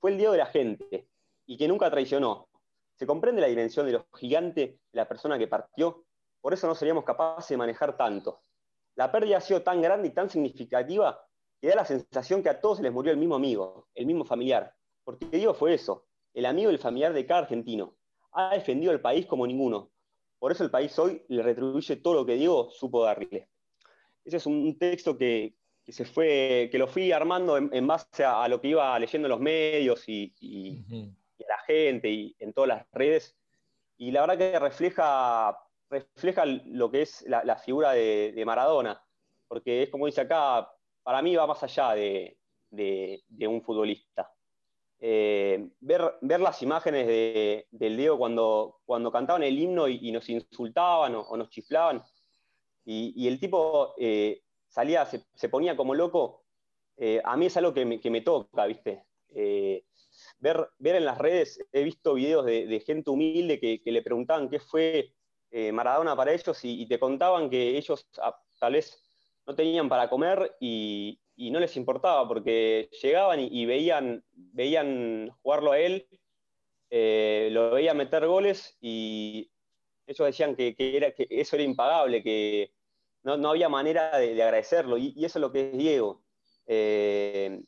Fue 0.00 0.12
el 0.12 0.16
Diego 0.16 0.32
de 0.32 0.38
la 0.38 0.46
gente 0.46 1.06
y 1.44 1.58
que 1.58 1.68
nunca 1.68 1.90
traicionó. 1.90 2.48
¿Se 2.94 3.06
comprende 3.06 3.42
la 3.42 3.48
dimensión 3.48 3.84
de 3.84 3.92
lo 3.92 4.06
gigante 4.14 4.60
de 4.90 4.96
la 4.96 5.06
persona 5.06 5.36
que 5.38 5.48
partió? 5.48 6.06
Por 6.42 6.52
eso 6.52 6.66
no 6.66 6.74
seríamos 6.74 7.04
capaces 7.04 7.48
de 7.48 7.56
manejar 7.56 7.96
tanto. 7.96 8.42
La 8.96 9.10
pérdida 9.10 9.38
ha 9.38 9.40
sido 9.40 9.62
tan 9.62 9.80
grande 9.80 10.08
y 10.08 10.10
tan 10.10 10.28
significativa 10.28 11.24
que 11.60 11.68
da 11.68 11.76
la 11.76 11.84
sensación 11.84 12.42
que 12.42 12.50
a 12.50 12.60
todos 12.60 12.78
se 12.78 12.82
les 12.82 12.92
murió 12.92 13.12
el 13.12 13.18
mismo 13.18 13.36
amigo, 13.36 13.88
el 13.94 14.04
mismo 14.04 14.24
familiar. 14.24 14.74
Porque 15.04 15.26
Diego 15.26 15.54
fue 15.54 15.74
eso, 15.74 16.06
el 16.34 16.44
amigo 16.44 16.70
y 16.70 16.74
el 16.74 16.80
familiar 16.80 17.12
de 17.12 17.24
cada 17.24 17.42
argentino. 17.42 17.96
Ha 18.32 18.54
defendido 18.54 18.92
el 18.92 19.00
país 19.00 19.24
como 19.26 19.46
ninguno. 19.46 19.92
Por 20.40 20.50
eso 20.50 20.64
el 20.64 20.70
país 20.70 20.98
hoy 20.98 21.22
le 21.28 21.42
retribuye 21.42 21.96
todo 21.96 22.14
lo 22.14 22.26
que 22.26 22.34
Diego 22.34 22.68
supo 22.70 23.04
darle. 23.04 23.48
Ese 24.24 24.38
es 24.38 24.46
un 24.46 24.76
texto 24.76 25.16
que, 25.16 25.54
se 25.86 26.04
fue, 26.04 26.68
que 26.72 26.78
lo 26.78 26.88
fui 26.88 27.12
armando 27.12 27.56
en, 27.56 27.86
base 27.86 28.24
a, 28.24 28.48
lo 28.48 28.60
que 28.60 28.68
iba 28.68 28.98
leyendo 28.98 29.26
en 29.26 29.30
los 29.30 29.40
medios 29.40 30.08
y, 30.08 30.34
a 31.40 31.48
la 31.48 31.58
gente 31.66 32.10
y 32.10 32.34
en 32.40 32.52
todas 32.52 32.68
las 32.68 32.86
redes. 32.90 33.36
Y 33.96 34.10
la 34.10 34.22
verdad 34.22 34.38
que 34.38 34.58
refleja, 34.58 35.56
refleja 35.92 36.44
lo 36.46 36.90
que 36.90 37.02
es 37.02 37.24
la, 37.28 37.56
figura 37.56 37.92
de, 37.92 38.42
Maradona. 38.44 39.00
Porque 39.46 39.84
es 39.84 39.90
como 39.90 40.06
dice 40.06 40.22
acá, 40.22 40.68
para 41.02 41.22
mí 41.22 41.36
va 41.36 41.46
más 41.46 41.62
allá 41.62 41.94
de 41.94 42.36
un 43.46 43.62
futbolista. 43.62 44.32
Eh, 45.04 45.68
ver, 45.80 46.14
las 46.20 46.62
imágenes 46.62 47.08
de, 47.08 47.66
del 47.72 47.96
Diego 47.96 48.16
cuando, 48.16 49.10
cantaban 49.12 49.42
el 49.42 49.58
himno 49.58 49.88
y, 49.88 50.12
nos 50.12 50.28
insultaban 50.28 51.16
o, 51.16 51.36
nos 51.36 51.50
chiflaban, 51.50 52.00
y, 52.84 53.26
el 53.26 53.40
tipo 53.40 53.94
eh, 53.98 54.42
salía, 54.68 55.04
se, 55.04 55.48
ponía 55.48 55.76
como 55.76 55.96
loco, 55.96 56.44
eh, 56.96 57.20
a 57.24 57.36
mí 57.36 57.46
es 57.46 57.56
algo 57.56 57.74
que 57.74 57.84
me, 57.84 58.20
toca, 58.20 58.64
¿viste? 58.66 59.02
ver, 60.38 60.70
en 60.78 61.04
las 61.04 61.18
redes, 61.18 61.58
he 61.72 61.82
visto 61.82 62.14
videos 62.14 62.46
de, 62.46 62.80
gente 62.86 63.10
humilde 63.10 63.58
que, 63.58 63.82
le 63.84 64.02
preguntaban 64.02 64.48
qué 64.48 64.60
fue 64.60 65.12
Maradona 65.72 66.16
para 66.16 66.32
ellos 66.32 66.58
y, 66.62 66.86
te 66.86 66.98
contaban 66.98 67.50
que 67.50 67.76
ellos 67.76 68.06
ah, 68.22 68.34
tal 68.58 68.72
vez 68.72 69.02
no 69.46 69.54
tenían 69.54 69.88
para 69.88 70.08
comer 70.08 70.56
y, 70.60 71.18
no 71.36 71.58
les 71.58 71.76
importaba 71.76 72.26
porque 72.28 72.88
llegaban 73.02 73.40
y, 73.40 73.66
veían, 73.66 74.24
veían 74.32 75.30
jugarlo 75.42 75.72
a 75.72 75.78
él, 75.78 76.06
eh, 76.88 77.48
lo 77.50 77.72
veían 77.72 77.96
meter 77.96 78.26
goles 78.26 78.76
y 78.80 79.50
ellos 80.06 80.26
decían 80.26 80.54
que, 80.54 80.74
era, 80.78 81.12
que 81.12 81.26
eso 81.28 81.56
era 81.56 81.64
impagable, 81.64 82.22
que 82.22 82.72
no, 83.24 83.50
había 83.50 83.68
manera 83.68 84.16
de, 84.18 84.40
agradecerlo 84.42 84.98
y, 84.98 85.14
eso 85.24 85.38
es 85.38 85.42
lo 85.42 85.52
que 85.52 85.70
es 85.70 85.76
Diego. 85.76 86.22
Eh, 86.66 87.60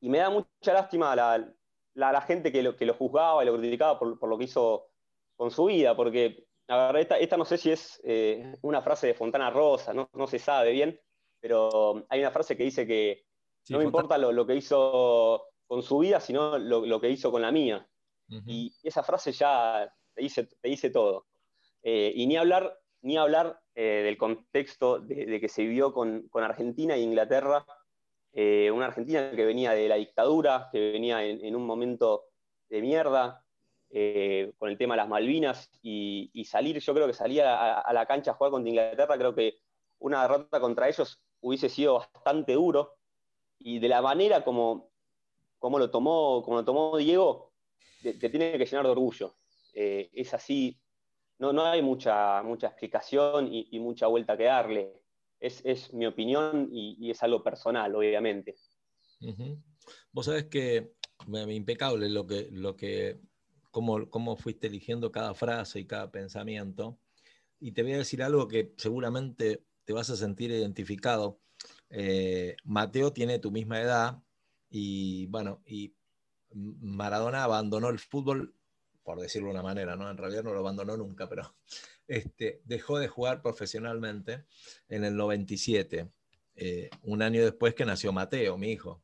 y 0.00 0.08
me 0.08 0.18
da 0.18 0.30
mucha 0.30 0.72
lástima 0.72 1.14
la, 1.16 1.52
la, 1.94 2.20
gente 2.22 2.52
que 2.52 2.62
lo, 2.62 2.76
que 2.76 2.86
lo 2.86 2.94
juzgaba 2.94 3.42
y 3.42 3.46
lo 3.46 3.56
criticaba 3.56 3.98
por, 3.98 4.28
lo 4.28 4.38
que 4.38 4.44
hizo 4.44 4.88
con 5.36 5.50
su 5.50 5.66
vida, 5.66 5.96
porque 5.96 6.46
esta, 6.96 7.18
esta 7.18 7.36
no 7.36 7.44
sé 7.44 7.58
si 7.58 7.70
es 7.70 8.00
eh, 8.04 8.56
una 8.62 8.82
frase 8.82 9.08
de 9.08 9.14
Fontana 9.14 9.50
Rosa, 9.50 9.92
no, 9.92 10.08
no 10.14 10.26
se 10.26 10.38
sabe 10.38 10.72
bien, 10.72 10.98
pero 11.40 12.04
hay 12.08 12.20
una 12.20 12.30
frase 12.30 12.56
que 12.56 12.64
dice 12.64 12.86
que 12.86 13.24
no 13.68 13.78
me 13.78 13.84
importa 13.84 14.18
lo, 14.18 14.46
que 14.46 14.56
hizo 14.56 15.46
con 15.66 15.82
su 15.82 15.98
vida, 15.98 16.20
sino 16.20 16.58
lo, 16.58 17.00
que 17.00 17.10
hizo 17.10 17.30
con 17.30 17.42
la 17.42 17.52
mía. 17.52 17.88
Y 18.46 18.74
esa 18.82 19.02
frase 19.02 19.32
ya 19.32 19.92
te 20.14 20.22
dice, 20.22 20.48
te 20.60 20.68
dice 20.68 20.90
todo. 20.90 21.26
Eh, 21.82 22.12
y 22.14 22.26
ni 22.26 22.36
hablar, 22.36 22.78
ni 23.02 23.16
hablar 23.16 23.60
eh, 23.74 24.02
del 24.04 24.16
contexto 24.16 25.00
de, 25.00 25.38
que 25.40 25.48
se 25.48 25.62
vivió 25.62 25.92
con, 25.92 26.28
Argentina 26.34 26.94
e 26.94 27.00
Inglaterra, 27.00 27.66
una 28.34 28.86
Argentina 28.86 29.30
que 29.30 29.44
venía 29.44 29.72
de 29.72 29.88
la 29.88 29.96
dictadura, 29.96 30.68
que 30.72 30.92
venía 30.92 31.22
en, 31.24 31.54
un 31.54 31.66
momento 31.66 32.24
de 32.68 32.80
mierda, 32.80 33.41
con 34.58 34.70
el 34.70 34.78
tema 34.78 34.94
de 34.94 35.02
las 35.02 35.08
Malvinas, 35.08 35.70
y, 35.82 36.44
salir, 36.46 36.78
yo 36.78 36.94
creo 36.94 37.06
que 37.06 37.12
salía 37.12 37.78
a, 37.78 37.92
la 37.92 38.06
cancha 38.06 38.30
a 38.30 38.34
jugar 38.34 38.50
contra 38.50 38.70
Inglaterra, 38.70 39.18
creo 39.18 39.34
que 39.34 39.58
una 39.98 40.22
derrota 40.22 40.60
contra 40.60 40.88
ellos 40.88 41.20
hubiese 41.40 41.68
sido 41.68 41.94
bastante 41.94 42.54
duro. 42.54 42.96
Y 43.58 43.78
de 43.78 43.88
la 43.88 44.00
manera 44.00 44.42
como, 44.42 44.90
como, 45.58 45.78
lo, 45.78 45.90
tomó, 45.90 46.42
como 46.42 46.56
lo 46.56 46.64
tomó 46.64 46.96
Diego, 46.96 47.52
te, 48.02 48.14
tiene 48.14 48.56
que 48.56 48.64
llenar 48.64 48.86
de 48.86 48.92
orgullo. 48.92 49.36
Eh, 49.74 50.10
es 50.14 50.32
así, 50.34 50.80
no, 51.38 51.52
no 51.52 51.64
hay 51.64 51.82
mucha, 51.82 52.42
mucha 52.42 52.68
explicación 52.68 53.48
y, 53.52 53.78
mucha 53.78 54.06
vuelta 54.06 54.36
que 54.36 54.44
darle. 54.44 55.02
Es, 55.38 55.92
mi 55.92 56.06
opinión 56.06 56.68
y, 56.72 57.10
es 57.10 57.22
algo 57.22 57.42
personal, 57.42 57.94
obviamente. 57.94 58.56
Vos 60.12 60.26
sabés 60.26 60.46
que 60.46 60.94
impecable 61.28 62.08
lo 62.08 62.26
que, 62.26 62.48
lo 62.50 62.74
que 62.74 63.20
cómo, 63.72 64.08
cómo 64.08 64.36
fuiste 64.36 64.68
eligiendo 64.68 65.10
cada 65.10 65.34
frase 65.34 65.80
y 65.80 65.86
cada 65.86 66.12
pensamiento. 66.12 66.96
Y 67.58 67.72
te 67.72 67.82
voy 67.82 67.94
a 67.94 67.98
decir 67.98 68.22
algo 68.22 68.46
que 68.46 68.72
seguramente 68.76 69.64
te 69.84 69.92
vas 69.92 70.10
a 70.10 70.16
sentir 70.16 70.52
identificado. 70.52 71.40
Eh, 71.90 72.56
Mateo 72.62 73.12
tiene 73.12 73.40
tu 73.40 73.50
misma 73.50 73.80
edad 73.80 74.22
y 74.70 75.26
bueno, 75.26 75.62
y 75.66 75.94
Maradona 76.54 77.44
abandonó 77.44 77.88
el 77.88 77.98
fútbol, 77.98 78.54
por 79.02 79.20
decirlo 79.20 79.48
de 79.48 79.54
una 79.54 79.62
manera, 79.62 79.96
¿no? 79.96 80.10
En 80.10 80.16
realidad 80.16 80.44
no 80.44 80.52
lo 80.52 80.60
abandonó 80.60 80.96
nunca, 80.96 81.28
pero 81.28 81.54
este, 82.08 82.60
dejó 82.64 82.98
de 82.98 83.08
jugar 83.08 83.42
profesionalmente 83.42 84.44
en 84.88 85.04
el 85.04 85.16
97, 85.16 86.08
eh, 86.56 86.90
un 87.02 87.22
año 87.22 87.42
después 87.42 87.74
que 87.74 87.84
nació 87.84 88.12
Mateo, 88.12 88.58
mi 88.58 88.70
hijo. 88.70 89.02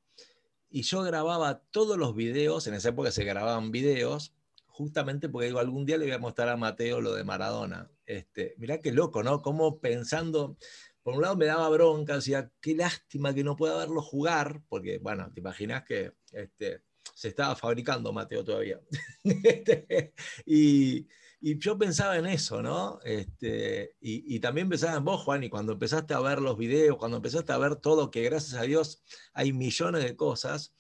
Y 0.71 0.83
yo 0.83 1.03
grababa 1.03 1.63
todos 1.71 1.97
los 1.97 2.15
videos, 2.15 2.67
en 2.67 2.75
esa 2.75 2.91
época 2.91 3.11
se 3.11 3.25
grababan 3.25 3.71
videos, 3.71 4.35
justamente 4.79 5.29
porque 5.29 5.49
digo, 5.49 5.59
algún 5.59 5.85
día 5.85 5.99
le 5.99 6.05
voy 6.05 6.15
a 6.15 6.21
mostrar 6.21 6.49
a 6.51 6.57
Mateo 6.57 7.01
lo 7.01 7.13
de 7.13 7.25
Maradona. 7.25 7.91
Este, 8.07 8.55
mirá 8.59 8.81
qué 8.81 8.93
loco, 8.93 9.25
¿no? 9.25 9.43
Como 9.43 9.81
pensando, 9.81 10.57
por 11.03 11.17
un 11.17 11.23
lado 11.23 11.37
me 11.37 11.47
daba 11.47 11.69
bronca, 11.69 12.15
decía, 12.15 12.49
qué 12.61 12.77
lástima 12.77 13.35
que 13.35 13.43
no 13.43 13.57
pueda 13.57 13.77
verlo 13.77 14.01
jugar, 14.01 14.63
porque, 14.69 14.99
bueno, 14.99 15.33
te 15.35 15.41
imaginas 15.41 15.83
que 15.83 16.13
este, 16.31 16.83
se 17.13 17.27
estaba 17.27 17.57
fabricando 17.57 18.13
Mateo 18.13 18.45
todavía. 18.45 18.81
Este, 19.25 20.15
y, 20.47 21.09
yo 21.41 21.77
pensaba 21.77 22.17
en 22.17 22.27
eso, 22.27 22.63
¿no? 22.63 23.01
Este, 23.03 23.97
y, 24.01 24.39
también 24.39 24.69
pensaba 24.69 24.97
en 24.97 25.05
vos, 25.05 25.23
Juan, 25.23 25.43
y 25.43 25.49
cuando 25.49 25.73
empezaste 25.73 26.15
a 26.15 26.21
ver 26.21 26.41
los 26.41 26.57
videos, 26.57 26.99
cuando 26.99 27.17
empezaste 27.17 27.53
a 27.53 27.59
ver 27.59 27.77
todo, 27.77 28.13
que 28.13 28.23
gracias 28.23 28.61
a 28.61 28.63
Dios 28.63 29.03
hay 29.33 29.53
millones 29.53 30.05
de 30.05 30.15
cosas, 30.15 30.77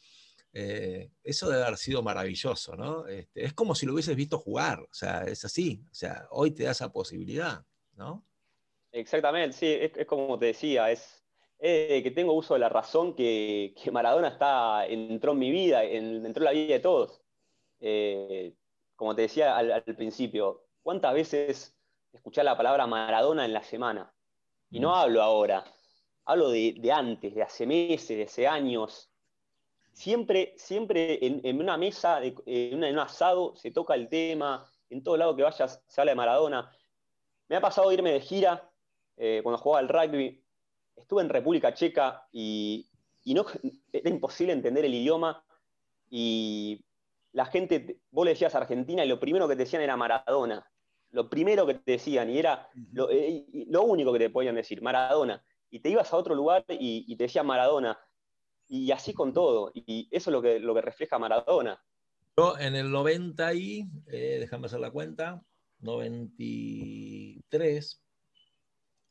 eh, 0.60 1.12
eso 1.22 1.48
debe 1.48 1.62
haber 1.62 1.78
sido 1.78 2.02
maravilloso, 2.02 2.74
¿no? 2.74 3.06
Este, 3.06 3.44
es 3.44 3.52
como 3.52 3.76
si 3.76 3.86
lo 3.86 3.92
hubieses 3.92 4.16
visto 4.16 4.38
jugar, 4.38 4.80
o 4.80 4.92
sea, 4.92 5.22
es 5.22 5.44
así, 5.44 5.84
o 5.88 5.94
sea, 5.94 6.26
hoy 6.32 6.50
te 6.50 6.64
da 6.64 6.72
esa 6.72 6.90
posibilidad, 6.90 7.64
¿no? 7.92 8.26
Exactamente, 8.90 9.56
sí, 9.56 9.66
es, 9.68 10.04
como 10.06 10.36
te 10.36 10.46
decía, 10.46 10.90
es, 10.90 11.22
que 11.60 12.12
tengo 12.12 12.32
uso 12.32 12.54
de 12.54 12.60
la 12.60 12.68
razón 12.68 13.14
que, 13.14 13.72
Maradona 13.92 14.30
está, 14.30 14.84
entró 14.88 15.30
en 15.30 15.38
mi 15.38 15.52
vida, 15.52 15.84
entró 15.84 16.42
en 16.42 16.44
la 16.44 16.50
vida 16.50 16.74
de 16.74 16.80
todos. 16.80 17.22
Eh, 17.78 18.52
como 18.96 19.14
te 19.14 19.22
decía 19.22 19.56
al, 19.56 19.84
principio, 19.84 20.64
¿cuántas 20.82 21.14
veces 21.14 21.78
escuché 22.12 22.42
la 22.42 22.56
palabra 22.56 22.88
Maradona 22.88 23.44
en 23.44 23.52
la 23.52 23.62
semana? 23.62 24.12
Y 24.72 24.80
no 24.80 24.90
mm. 24.90 24.94
hablo 24.94 25.22
ahora, 25.22 25.64
hablo 26.24 26.50
de, 26.50 26.74
de 26.76 26.90
antes, 26.90 27.32
de 27.32 27.42
hace 27.42 27.64
meses, 27.64 28.16
de 28.16 28.24
hace 28.24 28.48
años, 28.48 29.08
siempre, 29.98 30.54
siempre 30.56 31.18
en, 31.26 31.60
una 31.60 31.76
mesa, 31.76 32.20
en, 32.22 32.76
un 32.76 32.98
asado, 33.00 33.56
se 33.56 33.72
toca 33.72 33.94
el 33.94 34.08
tema, 34.08 34.64
en 34.90 35.02
todo 35.02 35.16
lado 35.16 35.34
que 35.34 35.42
vayas 35.42 35.82
se 35.88 36.00
habla 36.00 36.12
de 36.12 36.16
Maradona. 36.16 36.70
Me 37.48 37.56
ha 37.56 37.60
pasado 37.60 37.90
irme 37.90 38.12
de 38.12 38.20
gira 38.20 38.70
eh, 39.16 39.40
cuando 39.42 39.58
jugaba 39.58 39.80
al 39.80 39.88
rugby. 39.88 40.40
Estuve 40.94 41.22
en 41.22 41.28
República 41.28 41.74
Checa 41.74 42.28
y, 42.30 42.88
no, 43.26 43.44
era 43.92 44.08
imposible 44.08 44.52
entender 44.52 44.84
el 44.84 44.94
idioma. 44.94 45.44
Y 46.08 46.84
la 47.32 47.46
gente, 47.46 47.98
vos 48.12 48.24
le 48.24 48.32
decías 48.32 48.54
Argentina 48.54 49.04
y 49.04 49.08
lo 49.08 49.18
primero 49.18 49.48
que 49.48 49.56
te 49.56 49.64
decían 49.64 49.82
era 49.82 49.96
Maradona. 49.96 50.64
Lo 51.10 51.28
primero 51.28 51.66
que 51.66 51.74
te 51.74 51.92
decían, 51.92 52.30
y 52.30 52.38
era 52.38 52.68
lo, 52.92 53.10
eh, 53.10 53.46
único 53.82 54.12
que 54.12 54.20
te 54.20 54.30
podían 54.30 54.54
decir, 54.54 54.80
Maradona. 54.80 55.42
Y 55.70 55.80
te 55.80 55.90
ibas 55.90 56.12
a 56.12 56.16
otro 56.16 56.36
lugar 56.36 56.64
y, 56.68 57.04
y 57.08 57.16
te 57.16 57.24
decían 57.24 57.46
Maradona 57.46 57.98
y 58.68 58.92
así 58.92 59.14
con 59.14 59.32
todo. 59.32 59.72
Y 59.74 60.06
eso 60.10 60.30
es 60.30 60.32
lo 60.32 60.42
que, 60.42 60.60
lo 60.60 60.74
que 60.74 60.82
refleja 60.82 61.18
Maradona. 61.18 61.82
Yo 62.36 62.58
en 62.58 62.76
el 62.76 62.90
90 62.90 63.54
y, 63.54 63.88
eh, 64.06 64.36
déjame 64.38 64.66
hacer 64.66 64.80
la 64.80 64.90
cuenta, 64.90 65.42
93, 65.80 68.02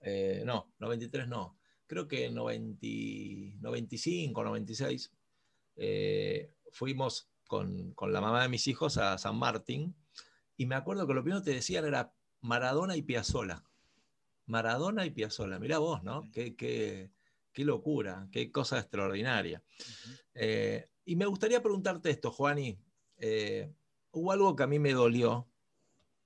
eh, 0.01 0.43
no, 0.45 0.71
93 0.79 1.27
no, 1.27 1.57
creo 1.87 2.07
que 2.07 2.29
90, 2.29 3.57
95, 3.59 4.43
96, 4.43 5.11
eh, 5.75 6.53
fuimos 6.71 7.29
con, 7.47 7.93
con, 7.93 8.13
la 8.13 8.21
mamá 8.21 8.43
de 8.43 8.49
mis 8.49 8.67
hijos 8.67 8.97
a 8.97 9.17
San 9.17 9.37
Martín 9.37 9.95
y 10.55 10.65
me 10.65 10.75
acuerdo 10.75 11.07
que 11.07 11.13
lo 11.13 11.23
primero 11.23 11.41
que 11.41 11.51
te 11.51 11.57
decían 11.57 11.85
era 11.85 12.13
Maradona 12.41 12.95
y 12.95 13.01
Piazzola. 13.01 13.63
Maradona 14.45 15.05
y 15.05 15.11
Piazzola, 15.11 15.59
mira 15.59 15.79
vos, 15.79 16.03
¿no? 16.03 16.29
Qué, 16.31 16.55
qué, 16.55 17.11
qué, 17.57 17.65
locura, 17.65 18.29
qué 18.31 18.51
cosa 18.51 18.77
extraordinaria. 18.77 19.63
Eh, 20.35 20.87
y 21.05 21.15
me 21.15 21.25
gustaría 21.25 21.63
preguntarte 21.63 22.11
esto, 22.11 22.29
Juani. 22.29 22.77
Eh, 23.17 23.73
hubo 24.11 24.31
algo 24.31 24.55
que 24.55 24.61
a 24.61 24.67
mí 24.67 24.77
me 24.77 24.93
dolió, 24.93 25.49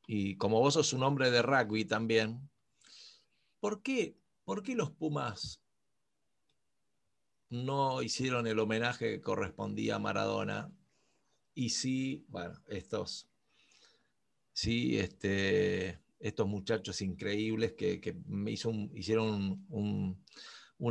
y 0.05 0.35
como 0.35 0.59
vos 0.59 0.73
sos 0.73 0.91
un 0.91 1.03
hombre 1.03 1.31
de 1.31 1.41
rugby 1.41 1.85
también, 1.85 2.49
¿por 3.61 3.81
qué, 3.81 4.17
por 4.43 4.61
qué 4.61 4.75
los 4.75 4.91
Pumas 4.91 5.61
no 7.49 8.01
hicieron 8.01 8.45
el 8.45 8.59
homenaje 8.59 9.11
que 9.11 9.21
correspondía 9.21 9.95
a 9.95 9.99
Maradona? 9.99 10.69
Y 11.53 11.69
sí, 11.69 12.25
bueno, 12.27 12.61
estos, 12.67 13.29
sí, 14.51 14.99
este, 14.99 16.01
estos 16.19 16.45
muchachos 16.45 17.01
increíbles 17.01 17.71
que, 17.71 18.17
me 18.25 18.51
hizo 18.51 18.69
hicieron 18.93 19.29
un, 19.29 19.65
un, 19.69 20.25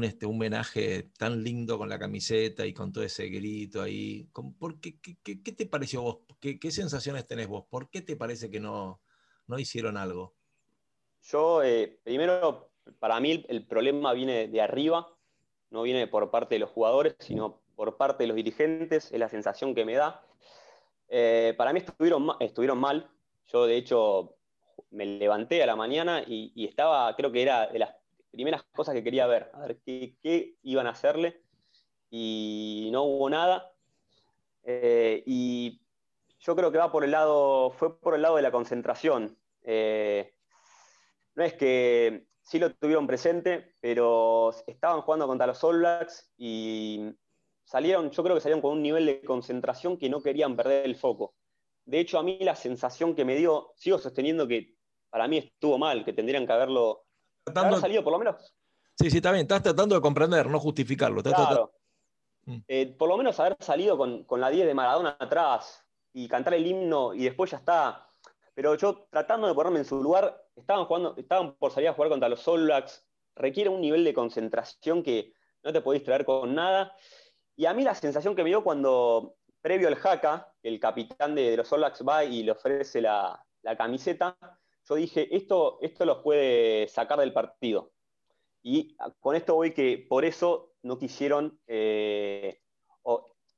este, 0.02 0.26
un 0.26 0.36
homenaje 0.36 1.10
tan 1.18 1.42
lindo 1.42 1.76
con 1.76 1.88
la 1.88 1.98
camiseta 1.98 2.64
y 2.64 2.72
con 2.72 2.92
todo 2.92 3.04
ese 3.04 3.28
grito 3.28 3.82
ahí. 3.82 4.28
¿Por 4.58 4.80
qué, 4.80 4.98
qué, 5.00 5.52
te 5.52 5.66
pareció 5.66 6.02
vos? 6.02 6.18
¿Qué, 6.40 6.70
sensaciones 6.70 7.26
tenés 7.26 7.48
vos? 7.48 7.64
¿Por 7.68 7.90
qué 7.90 8.00
te 8.00 8.16
parece 8.16 8.50
que 8.50 8.60
no, 8.60 9.00
no 9.46 9.58
hicieron 9.58 9.96
algo? 9.96 10.34
Yo, 11.22 11.62
eh, 11.62 12.00
primero, 12.02 12.70
para 12.98 13.20
mí 13.20 13.44
el, 13.48 13.66
problema 13.66 14.12
viene 14.12 14.48
de 14.48 14.60
arriba, 14.60 15.08
no 15.70 15.82
viene 15.82 16.06
por 16.06 16.30
parte 16.30 16.54
de 16.54 16.60
los 16.60 16.70
jugadores, 16.70 17.16
sino 17.18 17.60
por 17.74 17.96
parte 17.96 18.24
de 18.24 18.28
los 18.28 18.36
dirigentes, 18.36 19.10
es 19.12 19.18
la 19.18 19.28
sensación 19.28 19.74
que 19.74 19.84
me 19.84 19.94
da. 19.94 20.24
Eh, 21.08 21.54
para 21.56 21.72
mí 21.72 21.80
estuvieron, 21.80 22.28
estuvieron 22.38 22.78
mal. 22.78 23.10
Yo, 23.48 23.66
de 23.66 23.76
hecho, 23.76 24.36
me 24.90 25.06
levanté 25.06 25.62
a 25.62 25.66
la 25.66 25.76
mañana 25.76 26.22
y, 26.26 26.64
estaba, 26.64 27.14
creo 27.16 27.32
que 27.32 27.42
era 27.42 27.66
de 27.66 27.78
las 27.80 27.99
primeras 28.30 28.62
cosas 28.72 28.94
que 28.94 29.04
quería 29.04 29.26
ver, 29.26 29.50
a 29.54 29.60
ver 29.60 29.80
qué, 29.84 30.56
iban 30.62 30.86
a 30.86 30.90
hacerle, 30.90 31.42
y 32.10 32.88
no 32.92 33.04
hubo 33.04 33.30
nada. 33.30 33.72
Eh, 34.62 35.22
y 35.26 35.80
yo 36.40 36.56
creo 36.56 36.72
que 36.72 36.78
va 36.78 36.92
por 36.92 37.04
el 37.04 37.10
lado, 37.10 37.70
fue 37.70 37.98
por 37.98 38.14
el 38.14 38.22
lado 38.22 38.36
de 38.36 38.42
la 38.42 38.50
concentración. 38.50 39.36
Eh, 39.62 40.34
no 41.34 41.44
es 41.44 41.54
que 41.54 42.26
sí 42.42 42.58
lo 42.58 42.74
tuvieron 42.74 43.06
presente, 43.06 43.76
pero 43.80 44.50
estaban 44.66 45.02
jugando 45.02 45.26
contra 45.26 45.46
los 45.46 45.62
All 45.62 45.78
Blacks 45.78 46.32
y 46.36 47.14
salieron, 47.64 48.10
yo 48.10 48.22
creo 48.22 48.34
que 48.34 48.40
salieron 48.40 48.62
con 48.62 48.72
un 48.72 48.82
nivel 48.82 49.06
de 49.06 49.22
concentración 49.22 49.96
que 49.96 50.08
no 50.08 50.22
querían 50.22 50.56
perder 50.56 50.84
el 50.84 50.96
foco. 50.96 51.34
De 51.84 52.00
hecho, 52.00 52.18
a 52.18 52.22
mí 52.22 52.38
la 52.40 52.56
sensación 52.56 53.14
que 53.14 53.24
me 53.24 53.36
dio, 53.36 53.72
sigo 53.76 53.98
sosteniendo 53.98 54.46
que 54.48 54.74
para 55.08 55.28
mí 55.28 55.38
estuvo 55.38 55.78
mal, 55.78 56.04
que 56.04 56.12
tendrían 56.12 56.46
que 56.46 56.52
haberlo 56.52 57.04
tratando, 57.44 57.78
salido 57.78 58.02
por 58.02 58.12
lo 58.12 58.18
menos. 58.18 58.54
Sí, 58.98 59.10
sí, 59.10 59.18
está 59.18 59.32
bien, 59.32 59.42
estás 59.42 59.62
tratando 59.62 59.94
de 59.94 60.00
comprender, 60.00 60.48
no 60.48 60.60
justificarlo. 60.60 61.22
Claro. 61.22 61.72
Mm. 62.44 62.58
Eh, 62.68 62.94
por 62.98 63.08
lo 63.08 63.16
menos 63.16 63.38
haber 63.40 63.56
salido 63.60 63.96
con, 63.96 64.24
con 64.24 64.40
la 64.40 64.50
10 64.50 64.66
de 64.66 64.74
Maradona 64.74 65.16
atrás 65.18 65.84
y 66.12 66.28
cantar 66.28 66.54
el 66.54 66.66
himno 66.66 67.14
y 67.14 67.24
después 67.24 67.50
ya 67.50 67.58
está. 67.58 68.06
Pero 68.54 68.74
yo 68.74 69.06
tratando 69.10 69.46
de 69.46 69.54
ponerme 69.54 69.78
en 69.78 69.84
su 69.84 70.02
lugar, 70.02 70.44
estaban 70.56 70.84
jugando, 70.84 71.14
estaban 71.16 71.54
por 71.54 71.70
salir 71.70 71.88
a 71.88 71.94
jugar 71.94 72.10
contra 72.10 72.28
los 72.28 72.46
All 72.46 72.64
Blacks, 72.64 73.06
requiere 73.34 73.70
un 73.70 73.80
nivel 73.80 74.04
de 74.04 74.12
concentración 74.12 75.02
que 75.02 75.32
no 75.62 75.72
te 75.72 75.80
podéis 75.80 76.04
traer 76.04 76.24
con 76.24 76.54
nada. 76.54 76.94
Y 77.56 77.66
a 77.66 77.74
mí 77.74 77.82
la 77.82 77.94
sensación 77.94 78.34
que 78.34 78.42
me 78.42 78.50
dio 78.50 78.64
cuando, 78.64 79.36
previo 79.60 79.88
al 79.88 79.96
Jaca, 79.96 80.52
el 80.62 80.80
capitán 80.80 81.34
de, 81.34 81.56
los 81.56 81.72
All 81.72 81.80
Blacks 81.80 82.04
va 82.06 82.24
y 82.24 82.42
le 82.42 82.52
ofrece 82.52 83.00
la, 83.00 83.42
la 83.62 83.76
camiseta, 83.76 84.36
yo 84.90 85.02
dije, 85.02 85.34
esto, 85.34 85.78
esto 85.80 86.04
los 86.04 86.18
puede 86.18 86.88
sacar 86.88 87.18
del 87.20 87.32
partido. 87.32 87.92
Y 88.62 88.96
con 89.20 89.36
esto 89.36 89.54
voy 89.54 89.72
que 89.72 90.04
por 90.08 90.24
eso 90.24 90.74
no 90.82 90.98
quisieron, 90.98 91.58
eh, 91.66 92.60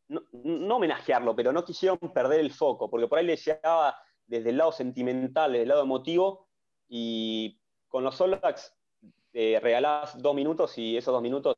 no, 0.08 0.76
homenajearlo, 0.76 1.34
pero 1.34 1.52
no 1.52 1.64
quisieron 1.64 1.98
perder 1.98 2.40
el 2.40 2.52
foco, 2.52 2.90
porque 2.90 3.08
por 3.08 3.18
ahí 3.18 3.26
les 3.26 3.44
llegaba 3.44 3.96
desde 4.26 4.50
el 4.50 4.58
lado 4.58 4.72
sentimental, 4.72 5.52
desde 5.52 5.62
el 5.62 5.68
lado 5.68 5.82
emotivo, 5.82 6.48
y 6.88 7.58
con 7.88 8.04
los 8.04 8.16
Solax 8.16 8.76
eh, 9.32 9.58
regalás 9.62 10.20
dos 10.20 10.34
minutos 10.34 10.76
y 10.78 10.96
esos 10.96 11.12
dos 11.12 11.22
minutos 11.22 11.56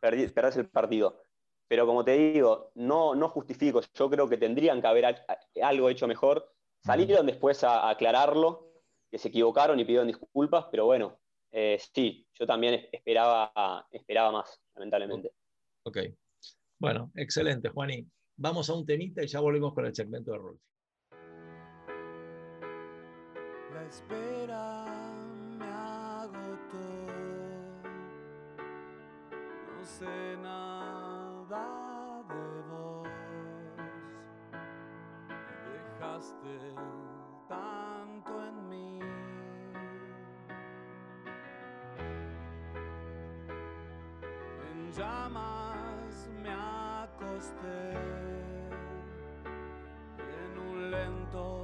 perdés 0.00 0.56
el 0.56 0.68
partido. 0.68 1.22
Pero 1.66 1.86
como 1.86 2.04
te 2.04 2.12
digo, 2.12 2.70
no, 2.74 3.14
no 3.14 3.30
justifico, 3.30 3.80
yo 3.94 4.10
creo 4.10 4.28
que 4.28 4.36
tendrían 4.36 4.82
que 4.82 4.86
haber 4.86 5.24
algo 5.62 5.88
hecho 5.88 6.06
mejor. 6.06 6.52
Salieron 6.80 7.24
después 7.24 7.64
a 7.64 7.88
aclararlo, 7.88 8.73
que 9.14 9.18
se 9.18 9.28
equivocaron 9.28 9.78
y 9.78 9.84
pidieron 9.84 10.08
disculpas, 10.08 10.66
pero 10.72 10.86
bueno, 10.86 11.20
eh, 11.52 11.78
sí, 11.94 12.26
yo 12.34 12.48
también 12.48 12.88
esperaba, 12.90 13.86
esperaba 13.92 14.32
más, 14.32 14.60
lamentablemente. 14.74 15.30
Ok. 15.84 15.98
Bueno, 16.80 17.12
excelente, 17.14 17.68
Juaní. 17.68 18.04
Vamos 18.34 18.68
a 18.68 18.74
un 18.74 18.84
temita 18.84 19.22
y 19.22 19.28
ya 19.28 19.38
volvemos 19.38 19.72
con 19.72 19.86
el 19.86 19.94
segmento 19.94 20.32
de 20.32 20.38
Rolfi. 20.38 20.64
La 23.72 23.86
espera 23.86 24.84
me 25.58 25.64
agotó. 25.64 26.76
No 29.76 29.84
sé 29.84 30.36
nada 30.42 32.24
de 32.30 32.62
vos. 32.68 33.08
Dejaste 36.00 36.74
tanto 37.48 37.83
llamas 44.96 46.28
me 46.42 46.50
acosté 46.50 47.80
en 50.18 50.58
un 50.58 50.90
lento 50.90 51.63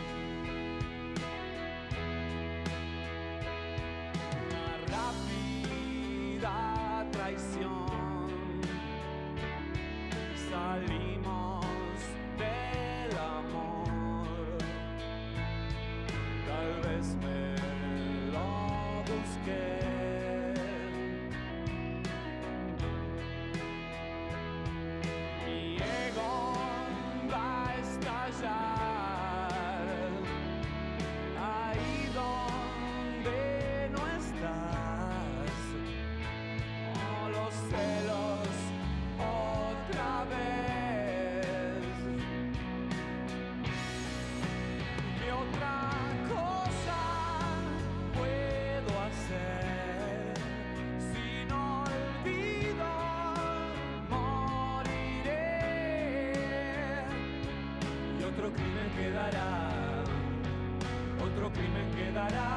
Otro 61.23 61.51
crimen 61.53 61.87
quedará 61.95 62.50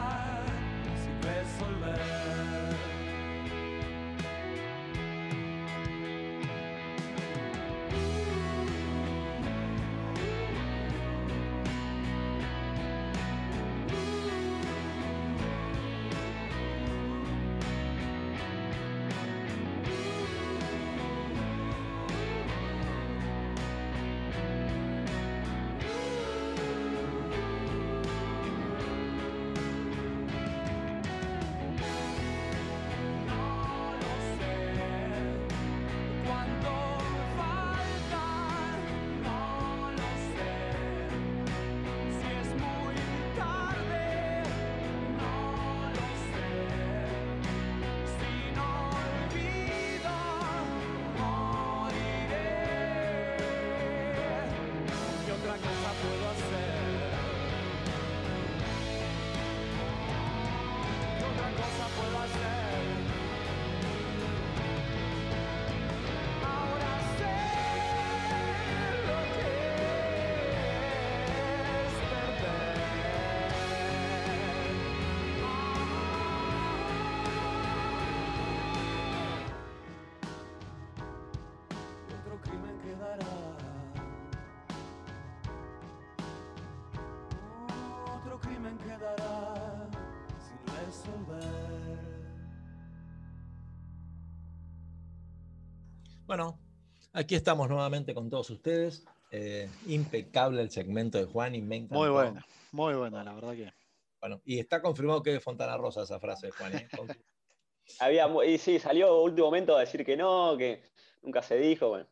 aquí 97.14 97.34
estamos 97.34 97.68
nuevamente 97.68 98.12
con 98.14 98.28
todos 98.28 98.50
ustedes. 98.50 99.04
Eh, 99.30 99.68
impecable 99.86 100.60
el 100.62 100.70
segmento 100.70 101.18
de 101.18 101.24
Juan 101.24 101.54
y 101.54 101.62
me 101.62 101.76
encantó. 101.76 101.98
Muy 101.98 102.10
buena, 102.10 102.46
muy 102.72 102.94
buena, 102.94 103.24
la 103.24 103.32
verdad 103.32 103.54
que. 103.54 103.72
Bueno, 104.20 104.40
y 104.44 104.58
está 104.58 104.80
confirmado 104.80 105.22
que 105.22 105.34
es 105.34 105.42
Fontana 105.42 105.76
Rosa 105.76 106.02
esa 106.02 106.20
frase 106.20 106.46
de 106.46 106.52
Juan. 106.52 106.76
¿eh? 106.76 106.88
Con- 106.96 107.08
Había, 108.00 108.28
y 108.46 108.58
sí, 108.58 108.78
salió 108.78 109.22
último 109.22 109.46
momento 109.48 109.76
a 109.76 109.80
decir 109.80 110.04
que 110.04 110.16
no, 110.16 110.56
que 110.56 110.82
nunca 111.22 111.42
se 111.42 111.56
dijo. 111.58 111.88
Bueno, 111.88 112.06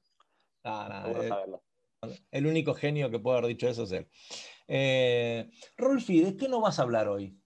Ah, 0.64 1.03
vamos 1.05 1.16
a 1.18 1.24
eh, 1.24 1.28
saberlo. 1.28 1.62
el 2.30 2.46
único 2.46 2.74
genio 2.74 3.11
que 3.11 3.18
puede 3.18 3.38
haber 3.38 3.48
dicho 3.50 3.68
eso 3.68 3.84
es 3.84 3.92
él. 3.92 4.09
Eh, 4.68 5.50
Rolfi, 5.76 6.20
¿de 6.22 6.36
qué 6.36 6.48
no 6.48 6.61
vas 6.61 6.78
a 6.78 6.82
hablar 6.82 7.09
hoy? 7.09 7.38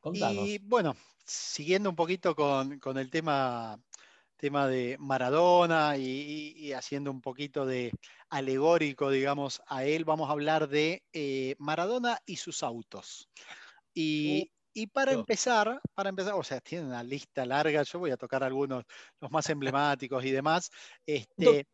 Contanos. 0.00 0.46
Y 0.46 0.58
bueno, 0.58 0.94
siguiendo 1.24 1.90
un 1.90 1.96
poquito 1.96 2.34
con, 2.36 2.78
con 2.78 2.98
el 2.98 3.10
tema, 3.10 3.82
tema 4.36 4.66
de 4.68 4.96
Maradona 4.98 5.96
y, 5.96 6.02
y- 6.04 6.66
y 6.68 6.72
haciendo 6.72 7.10
un 7.10 7.20
poquito 7.22 7.66
de 7.66 7.92
alegórico, 8.30 9.10
digamos, 9.10 9.62
a 9.66 9.84
él, 9.84 10.04
vamos 10.04 10.28
a 10.28 10.32
hablar 10.32 10.68
de 10.68 11.04
eh, 11.12 11.54
Maradona 11.58 12.18
y 12.26 12.36
sus 12.36 12.62
autos. 12.62 13.28
Y, 13.94 14.50
y 14.74 14.88
para 14.88 15.12
empezar, 15.12 15.80
para 15.94 16.10
empezar, 16.10 16.34
o 16.34 16.42
sea, 16.42 16.60
tiene 16.60 16.86
una 16.86 17.02
lista 17.02 17.46
larga, 17.46 17.82
yo 17.82 17.98
voy 17.98 18.10
a 18.10 18.16
tocar 18.16 18.44
algunos, 18.44 18.84
los 19.20 19.30
más 19.30 19.48
emblemáticos 19.50 20.24
y 20.24 20.30
demás. 20.32 20.70
Este, 21.06 21.66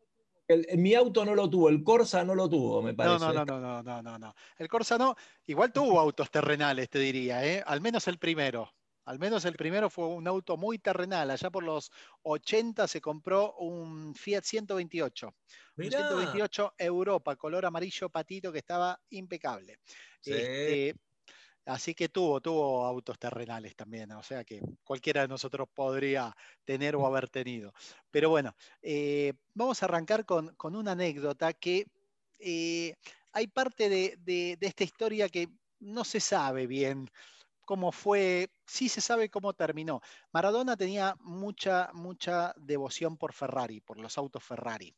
El- 0.49 0.67
el- 0.69 0.79
mi 0.79 0.95
auto 0.95 1.25
no 1.25 1.35
lo 1.35 1.49
tuvo, 1.51 1.69
el 1.69 1.83
Corsa 1.83 2.25
no 2.25 2.35
lo 2.35 2.49
tuvo, 2.49 2.83
me 2.83 2.95
parece. 2.95 3.33
no, 3.33 3.33
no, 3.33 3.45
no, 3.45 3.61
no, 3.61 3.61
no, 3.61 3.83
no, 3.83 4.03
no, 4.03 4.19
no. 4.19 4.35
El 4.57 4.69
Corsa 4.69 4.99
no, 4.99 5.15
igual 5.47 5.73
tuvo 5.73 5.99
autos 6.01 6.31
terrenales, 6.31 6.89
te 6.89 6.99
diría, 6.99 7.45
¿eh? 7.47 7.63
Al 7.67 7.81
menos 7.81 8.07
el 8.09 8.19
primero. 8.19 8.71
Al 9.05 9.19
menos 9.19 9.45
el 9.45 9.55
primero 9.57 9.91
fue 9.91 10.07
un 10.09 10.27
auto 10.29 10.57
muy 10.57 10.79
terrenal. 10.79 11.31
Allá 11.31 11.51
por 11.51 11.65
los 11.65 11.91
80 12.23 12.87
se 12.87 13.01
compró 13.01 13.55
un 13.55 14.15
Fiat 14.15 14.43
128. 14.45 15.29
Un 15.29 15.35
Mirá. 15.85 15.99
128 15.99 16.73
Europa, 16.79 17.37
color 17.37 17.67
amarillo 17.67 18.09
patito 18.11 18.53
que 18.53 18.59
estaba 18.59 19.01
impecable. 19.11 19.79
Sí. 20.21 20.33
Este, 20.33 20.95
así 21.65 21.95
que 21.95 22.09
tuvo, 22.09 22.41
tuvo 22.41 22.85
autos 22.85 23.19
terrenales 23.19 23.77
también, 23.77 24.11
o 24.13 24.23
sea 24.23 24.45
que 24.45 24.61
cualquiera 24.85 25.23
de 25.23 25.29
nosotros 25.29 25.69
podría 25.75 26.35
tener 26.65 26.97
o 26.97 27.07
haber 27.07 27.29
tenido. 27.29 27.73
Pero 28.11 28.31
bueno, 28.31 28.55
eh, 28.83 29.35
vamos 29.55 29.83
a 29.83 29.87
arrancar 29.87 30.25
con, 30.25 30.55
con 30.57 30.77
una 30.77 30.93
anécdota 30.93 31.53
que 31.53 31.87
eh, 32.39 32.95
hay 33.33 33.47
parte 33.49 33.89
de, 33.89 34.17
de- 34.19 34.57
de 34.59 34.67
esta 34.67 34.85
historia 34.85 35.29
que 35.29 35.49
no 35.81 36.05
se 36.05 36.21
sabe 36.21 36.67
bien 36.67 37.09
cómo 37.65 37.93
fue, 37.93 38.51
sí 38.67 38.89
se 38.89 39.01
sabe 39.01 39.31
cómo 39.31 39.55
terminó. 39.55 40.01
Maradona 40.33 40.77
tenía 40.77 41.17
mucha, 41.21 41.91
mucha 41.93 42.55
devoción 42.57 43.17
por 43.17 43.33
Ferrari, 43.33 43.81
por 43.81 43.99
los 43.99 44.19
autos 44.19 44.43
Ferrari. 44.45 44.95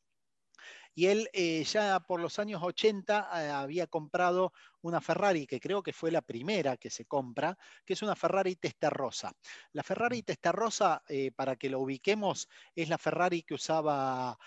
Y 0.94 1.06
él 1.06 1.28
eh, 1.32 1.64
ya 1.64 1.98
por 2.00 2.20
los 2.20 2.38
años 2.38 2.62
80 2.62 3.28
eh, 3.34 3.50
había 3.50 3.86
comprado 3.88 4.52
una 4.80 5.00
Ferrari, 5.00 5.46
que 5.46 5.58
creo 5.58 5.82
que 5.82 5.92
fue 5.92 6.10
la 6.12 6.22
primera 6.22 6.76
que 6.76 6.90
se 6.90 7.04
compra, 7.04 7.58
que 7.84 7.94
es 7.94 8.02
una 8.02 8.14
Ferrari 8.14 8.54
Testarossa. 8.54 9.32
La 9.72 9.82
Ferrari 9.82 10.22
Testarossa, 10.22 11.02
eh, 11.08 11.32
para 11.32 11.56
que 11.56 11.68
lo 11.68 11.80
ubiquemos, 11.80 12.48
es 12.76 12.88
la 12.88 12.98
Ferrari 12.98 13.42
que 13.42 13.54
usaba 13.54 14.38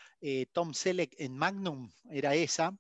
Tom 0.53 0.74
Selleck 0.74 1.15
en 1.18 1.38
Magnum, 1.38 1.91
era 2.09 2.34
esa. 2.34 2.74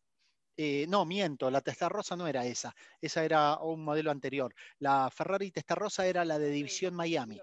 Eh, 0.59 0.87
no, 0.89 1.05
miento, 1.05 1.51
la 1.51 1.61
Testarossa 1.61 2.15
no 2.15 2.27
era 2.27 2.43
esa, 2.43 2.75
esa 2.99 3.23
era 3.23 3.59
un 3.59 3.83
modelo 3.83 4.09
anterior. 4.09 4.53
La 4.79 5.09
Ferrari 5.11 5.51
Testarossa 5.51 6.07
era 6.07 6.25
la 6.25 6.39
de 6.39 6.49
División 6.49 6.95
Miami. 6.95 7.39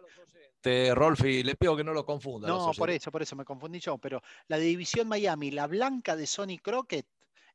Este, 0.65 0.95
Rolfi, 0.95 1.43
le 1.43 1.57
pido 1.57 1.77
que 1.77 1.85
no 1.85 1.93
lo 1.93 2.05
confunda. 2.05 2.49
No, 2.49 2.73
por 2.73 2.91
eso, 2.91 3.13
por 3.13 3.23
eso 3.23 3.37
me 3.37 3.45
confundí 3.45 3.79
yo, 3.81 3.99
pero 3.99 4.23
la 4.49 4.59
de 4.59 4.65
División 4.65 5.07
Miami, 5.07 5.51
la 5.51 5.67
blanca 5.67 6.17
de 6.17 6.27
Sonny 6.27 6.59
Crockett, 6.59 7.07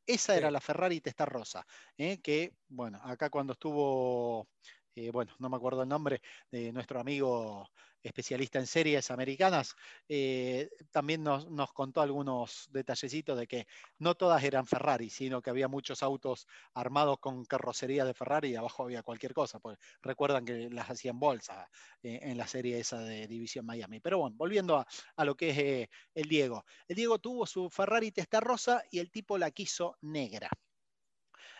esa 0.05 0.37
era 0.37 0.49
la 0.49 0.61
Ferrari 0.61 1.01
Testarossa, 1.01 1.65
¿eh? 1.97 2.19
que, 2.21 2.53
bueno, 2.67 2.99
acá 3.03 3.29
cuando 3.29 3.53
estuvo, 3.53 4.47
eh, 4.95 5.11
bueno, 5.11 5.33
no 5.39 5.49
me 5.49 5.57
acuerdo 5.57 5.83
el 5.83 5.89
nombre 5.89 6.21
de 6.51 6.71
nuestro 6.71 6.99
amigo 6.99 7.67
especialista 8.01 8.59
en 8.59 8.67
series 8.67 9.11
americanas, 9.11 9.75
eh, 10.07 10.69
también 10.91 11.23
nos, 11.23 11.49
nos 11.49 11.73
contó 11.73 12.01
algunos 12.01 12.67
detallecitos 12.71 13.37
de 13.37 13.47
que 13.47 13.67
no 13.97 14.15
todas 14.15 14.43
eran 14.43 14.65
Ferrari, 14.65 15.09
sino 15.09 15.41
que 15.41 15.49
había 15.49 15.67
muchos 15.67 16.01
autos 16.01 16.47
armados 16.73 17.19
con 17.19 17.43
carrocería 17.45 18.05
de 18.05 18.13
Ferrari 18.13 18.49
y 18.51 18.55
abajo 18.55 18.83
había 18.83 19.03
cualquier 19.03 19.33
cosa, 19.33 19.59
pues 19.59 19.77
recuerdan 20.01 20.45
que 20.45 20.69
las 20.69 20.89
hacían 20.89 21.19
bolsa 21.19 21.69
eh, 22.03 22.19
en 22.23 22.37
la 22.37 22.47
serie 22.47 22.79
esa 22.79 22.99
de 23.01 23.27
División 23.27 23.65
Miami. 23.65 23.99
Pero 23.99 24.19
bueno, 24.19 24.35
volviendo 24.37 24.77
a, 24.77 24.87
a 25.15 25.25
lo 25.25 25.35
que 25.35 25.49
es 25.83 25.89
el 26.13 26.29
Diego. 26.29 26.63
El 26.87 26.95
Diego 26.95 27.19
tuvo 27.19 27.45
su 27.45 27.69
Ferrari 27.69 28.11
Testarossa 28.11 28.83
y 28.91 28.99
el 28.99 29.11
tipo 29.11 29.37
la 29.37 29.51
quiso 29.51 29.97
negra. 30.01 30.49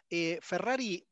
Eh, 0.09 0.39
Ferrari 0.41 1.05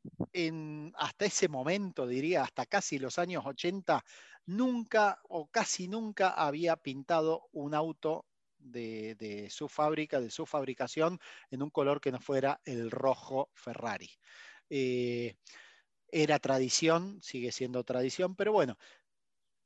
hasta 0.96 1.26
ese 1.26 1.48
momento, 1.48 2.08
diría, 2.08 2.44
hasta 2.44 2.66
casi 2.66 3.00
los 3.00 3.18
años 3.20 3.44
80, 3.46 4.04
nunca 4.46 5.20
o 5.30 5.48
casi 5.50 5.88
nunca 5.88 6.30
había 6.30 6.76
pintado 6.76 7.48
un 7.52 7.74
auto 7.74 8.26
de, 8.58 9.16
de 9.16 9.50
su 9.50 9.68
fábrica, 9.68 10.20
de 10.20 10.30
su 10.30 10.46
fabricación, 10.46 11.20
en 11.50 11.64
un 11.64 11.70
color 11.70 12.02
que 12.02 12.12
no 12.12 12.20
fuera 12.20 12.62
el 12.66 12.92
rojo 12.92 13.50
Ferrari. 13.54 14.10
Eh, 14.70 15.36
era 16.10 16.40
tradición, 16.40 17.20
sigue 17.22 17.52
siendo 17.52 17.84
tradición, 17.84 18.36
pero 18.36 18.54
bueno, 18.54 18.78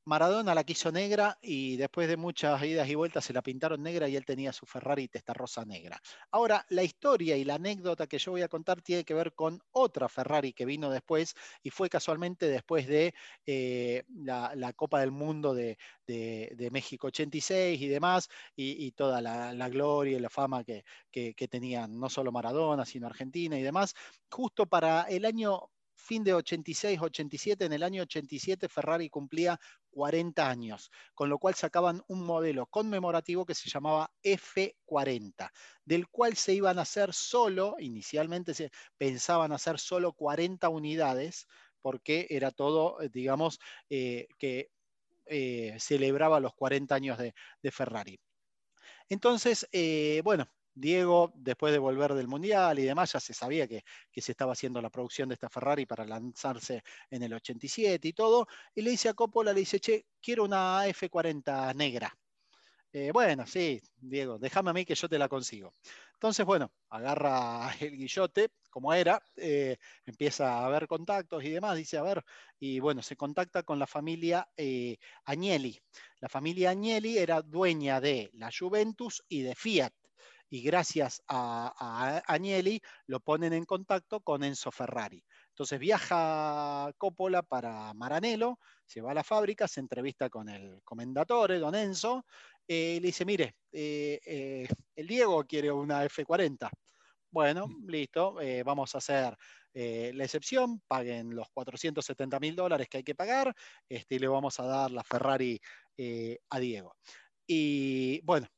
Maradona 0.05 0.55
la 0.55 0.63
quiso 0.63 0.91
negra 0.91 1.37
y 1.41 1.77
después 1.77 2.07
de 2.07 2.17
muchas 2.17 2.63
idas 2.63 2.89
y 2.89 2.95
vueltas 2.95 3.23
se 3.23 3.33
la 3.33 3.43
pintaron 3.43 3.83
negra 3.83 4.09
y 4.09 4.15
él 4.15 4.25
tenía 4.25 4.51
su 4.51 4.65
Ferrari 4.65 5.09
rosa 5.27 5.63
negra. 5.63 6.01
Ahora, 6.31 6.65
la 6.69 6.83
historia 6.83 7.37
y 7.37 7.43
la 7.43 7.55
anécdota 7.55 8.07
que 8.07 8.17
yo 8.17 8.31
voy 8.31 8.41
a 8.41 8.47
contar 8.47 8.81
tiene 8.81 9.03
que 9.03 9.13
ver 9.13 9.33
con 9.33 9.61
otra 9.71 10.09
Ferrari 10.09 10.53
que 10.53 10.65
vino 10.65 10.89
después 10.89 11.35
y 11.61 11.69
fue 11.69 11.89
casualmente 11.89 12.47
después 12.47 12.87
de 12.87 13.13
eh, 13.45 14.03
la, 14.09 14.73
Copa 14.73 14.99
del 15.01 15.11
Mundo 15.11 15.53
de, 15.53 15.77
México 16.71 17.07
86 17.07 17.79
y 17.81 17.87
demás, 17.87 18.29
y, 18.55 18.91
toda 18.93 19.21
la, 19.21 19.69
gloria 19.69 20.17
y 20.17 20.19
la 20.19 20.29
fama 20.29 20.63
que, 20.63 20.83
que 21.11 21.47
tenían 21.47 21.99
no 21.99 22.09
solo 22.09 22.31
Maradona, 22.31 22.85
sino 22.85 23.07
Argentina 23.07 23.57
y 23.57 23.61
demás. 23.61 23.93
Justo 24.29 24.65
para 24.65 25.03
el 25.03 25.25
año 25.25 25.69
fin 26.01 26.23
de 26.23 26.35
86-87, 26.35 27.65
en 27.65 27.73
el 27.73 27.83
año 27.83 28.01
87 28.03 28.67
Ferrari 28.67 29.09
cumplía 29.09 29.59
40 29.91 30.49
años, 30.49 30.91
con 31.13 31.29
lo 31.29 31.37
cual 31.37 31.55
sacaban 31.55 32.01
un 32.07 32.25
modelo 32.25 32.65
conmemorativo 32.65 33.45
que 33.45 33.55
se 33.55 33.69
llamaba 33.69 34.11
F40, 34.23 35.49
del 35.85 36.07
cual 36.07 36.35
se 36.35 36.53
iban 36.53 36.79
a 36.79 36.83
hacer 36.83 37.13
solo, 37.13 37.75
inicialmente 37.79 38.53
se 38.53 38.71
pensaban 38.97 39.51
hacer 39.51 39.79
solo 39.79 40.13
40 40.13 40.67
unidades, 40.69 41.47
porque 41.81 42.27
era 42.29 42.51
todo, 42.51 43.01
eh, 43.01 43.09
digamos, 43.11 43.59
eh, 43.89 44.27
que 44.37 44.71
eh, 45.25 45.75
celebraba 45.79 46.39
los 46.39 46.53
40 46.55 46.95
años 46.95 47.17
de, 47.17 47.33
Ferrari. 47.71 48.19
Entonces, 49.09 49.67
bueno, 50.23 50.49
Diego, 50.73 51.31
después 51.35 51.73
de 51.73 51.79
volver 51.79 52.13
del 52.13 52.27
Mundial 52.27 52.79
y 52.79 52.83
demás, 52.83 53.13
ya 53.13 53.19
se 53.19 53.33
sabía 53.33 53.67
que, 53.67 53.83
se 54.15 54.31
estaba 54.31 54.53
haciendo 54.53 54.81
la 54.81 54.89
producción 54.89 55.29
de 55.29 55.35
esta 55.35 55.49
Ferrari 55.49 55.85
para 55.85 56.05
lanzarse 56.05 56.83
en 57.09 57.23
el 57.23 57.33
87 57.33 58.07
y 58.07 58.13
todo, 58.13 58.47
y 58.75 58.81
le 58.81 58.91
dice 58.91 59.09
a 59.09 59.13
Coppola, 59.13 59.53
le 59.53 59.61
dice, 59.61 59.79
che, 59.79 60.05
quiero 60.21 60.43
una 60.43 60.87
F40 60.87 61.75
negra. 61.75 62.13
Eh, 62.93 63.11
bueno, 63.13 63.45
sí, 63.47 63.81
Diego, 63.97 64.37
déjame 64.37 64.69
a 64.69 64.73
mí 64.73 64.85
que 64.85 64.95
yo 64.95 65.07
te 65.07 65.17
la 65.17 65.29
consigo. 65.29 65.73
Entonces, 66.13 66.45
bueno, 66.45 66.71
agarra 66.89 67.71
el 67.79 67.97
guillote, 67.97 68.49
como 68.69 68.93
era, 68.93 69.21
eh, 69.37 69.77
empieza 70.05 70.65
a 70.65 70.69
ver 70.69 70.87
contactos 70.87 71.43
y 71.43 71.49
demás, 71.49 71.77
dice, 71.77 71.97
a 71.97 72.03
ver, 72.03 72.23
y 72.59 72.79
bueno, 72.79 73.01
se 73.01 73.15
contacta 73.15 73.63
con 73.63 73.79
la 73.79 73.87
familia 73.87 74.47
eh, 74.57 74.97
Agnelli. 75.25 75.81
La 76.19 76.29
familia 76.29 76.71
Agnelli 76.71 77.17
era 77.17 77.41
dueña 77.41 78.01
de 78.01 78.29
la 78.33 78.49
Juventus 78.57 79.23
y 79.29 79.41
de 79.41 79.55
Fiat 79.55 79.93
y 80.51 80.61
gracias 80.61 81.23
a, 81.29 82.21
Agnelli 82.27 82.81
lo 83.07 83.21
ponen 83.21 83.53
en 83.53 83.63
contacto 83.63 84.19
con 84.19 84.43
Enzo 84.43 84.69
Ferrari. 84.69 85.23
Entonces 85.47 85.79
viaja 85.79 86.91
Coppola 86.97 87.41
para 87.41 87.93
Maranello, 87.93 88.59
se 88.85 88.99
va 88.99 89.11
a 89.11 89.13
la 89.13 89.23
fábrica, 89.23 89.65
se 89.69 89.79
entrevista 89.79 90.29
con 90.29 90.49
el 90.49 90.81
comendatore, 90.83 91.57
don 91.57 91.73
Enzo, 91.73 92.25
eh, 92.67 92.95
y 92.97 92.99
le 92.99 93.07
dice, 93.07 93.23
mire, 93.23 93.55
eh, 93.71 94.19
eh, 94.25 94.67
el 94.93 95.07
Diego 95.07 95.45
quiere 95.45 95.71
una 95.71 96.03
F40. 96.03 96.69
Bueno, 97.31 97.67
mm. 97.67 97.89
listo, 97.89 98.35
vamos 98.65 98.93
a 98.93 98.97
hacer 98.97 99.37
la 99.73 100.23
excepción, 100.25 100.81
paguen 100.85 101.33
los 101.33 101.47
470 101.53 102.41
mil 102.41 102.57
dólares 102.57 102.89
que 102.89 102.97
hay 102.97 103.03
que 103.05 103.15
pagar 103.15 103.55
este, 103.87 104.15
y 104.15 104.19
le 104.19 104.27
vamos 104.27 104.59
a 104.59 104.65
dar 104.65 104.91
la 104.91 105.03
Ferrari 105.05 105.61
a 106.49 106.59
Diego. 106.59 106.97
Y 107.47 108.19
bueno, 108.25 108.49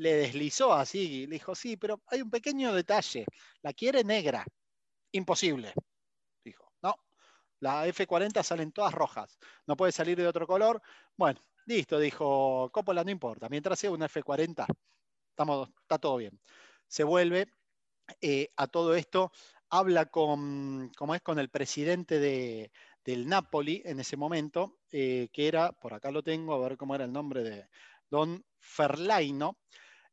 le 0.00 0.14
deslizó 0.14 0.72
así, 0.72 1.26
le 1.26 1.34
dijo, 1.34 1.54
sí, 1.54 1.76
pero 1.76 2.00
hay 2.06 2.22
un 2.22 2.30
pequeño 2.30 2.72
detalle, 2.72 3.26
la 3.60 3.74
quiere 3.74 4.02
negra, 4.02 4.46
imposible, 5.12 5.74
dijo, 6.42 6.72
no, 6.82 6.94
la 7.60 7.86
F40 7.86 8.42
salen 8.42 8.72
todas 8.72 8.94
rojas, 8.94 9.38
no 9.66 9.76
puede 9.76 9.92
salir 9.92 10.16
de 10.16 10.26
otro 10.26 10.46
color, 10.46 10.80
bueno, 11.16 11.40
listo, 11.66 11.98
dijo 11.98 12.70
Coppola, 12.72 13.04
no 13.04 13.10
importa, 13.10 13.50
mientras 13.50 13.78
sea 13.78 13.90
una 13.90 14.08
F40, 14.08 14.66
estamos, 15.28 15.68
está 15.82 15.98
todo 15.98 16.16
bien. 16.16 16.40
Se 16.88 17.04
vuelve 17.04 17.52
eh, 18.22 18.48
a 18.56 18.68
todo 18.68 18.94
esto, 18.94 19.30
habla 19.68 20.06
con, 20.06 20.90
es, 21.14 21.22
con 21.22 21.38
el 21.38 21.50
presidente 21.50 22.18
de, 22.18 22.72
del 23.04 23.28
Napoli 23.28 23.82
en 23.84 24.00
ese 24.00 24.16
momento, 24.16 24.78
eh, 24.92 25.28
que 25.30 25.46
era, 25.46 25.72
por 25.72 25.92
acá 25.92 26.10
lo 26.10 26.22
tengo, 26.22 26.54
a 26.54 26.68
ver 26.68 26.78
cómo 26.78 26.94
era 26.94 27.04
el 27.04 27.12
nombre 27.12 27.42
de 27.42 27.68
Don 28.10 28.42
Ferlaino, 28.58 29.58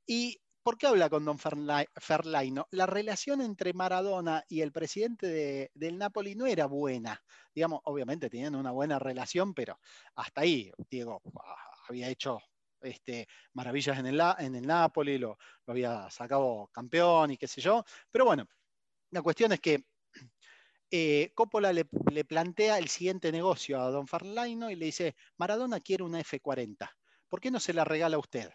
¿Y 0.07 0.39
por 0.63 0.77
qué 0.77 0.87
habla 0.87 1.09
con 1.09 1.25
Don 1.25 1.37
Ferlaino? 1.37 2.67
La 2.71 2.85
relación 2.85 3.41
entre 3.41 3.73
Maradona 3.73 4.43
y 4.47 4.61
el 4.61 4.71
presidente 4.71 5.69
del 5.73 5.97
Napoli 5.97 6.33
no 6.33 6.45
era 6.45 6.65
buena. 6.65 7.21
Digamos, 7.53 7.81
obviamente 7.83 8.29
tenían 8.29 8.55
una 8.55 8.71
buena 8.71 8.99
relación, 8.99 9.53
pero 9.53 9.79
hasta 10.15 10.41
ahí, 10.41 10.71
Diego 10.89 11.21
ah, 11.43 11.55
había 11.89 12.09
hecho 12.09 12.39
este, 12.81 13.27
maravillas 13.53 13.99
en 13.99 14.07
el, 14.07 14.21
en 14.39 14.55
el 14.55 14.65
Napoli, 14.65 15.17
lo, 15.17 15.37
había 15.65 16.09
sacado 16.09 16.69
campeón 16.71 17.31
y 17.31 17.37
qué 17.37 17.47
sé 17.47 17.59
yo. 17.59 17.83
Pero 18.09 18.25
bueno, 18.25 18.45
la 19.11 19.21
cuestión 19.21 19.51
es 19.51 19.59
que 19.59 19.83
eh, 20.89 21.31
Coppola 21.33 21.73
le, 21.73 21.85
plantea 22.25 22.77
el 22.77 22.87
siguiente 22.87 23.31
negocio 23.31 23.81
a 23.81 23.91
Don 23.91 24.07
Ferlaino 24.07 24.71
y 24.71 24.75
le 24.75 24.85
dice, 24.85 25.15
Maradona 25.37 25.81
quiere 25.81 26.03
una 26.03 26.21
F40, 26.21 26.89
¿por 27.27 27.41
qué 27.41 27.51
no 27.51 27.59
se 27.59 27.73
la 27.73 27.83
regala 27.83 28.15
a 28.15 28.19
usted? 28.19 28.49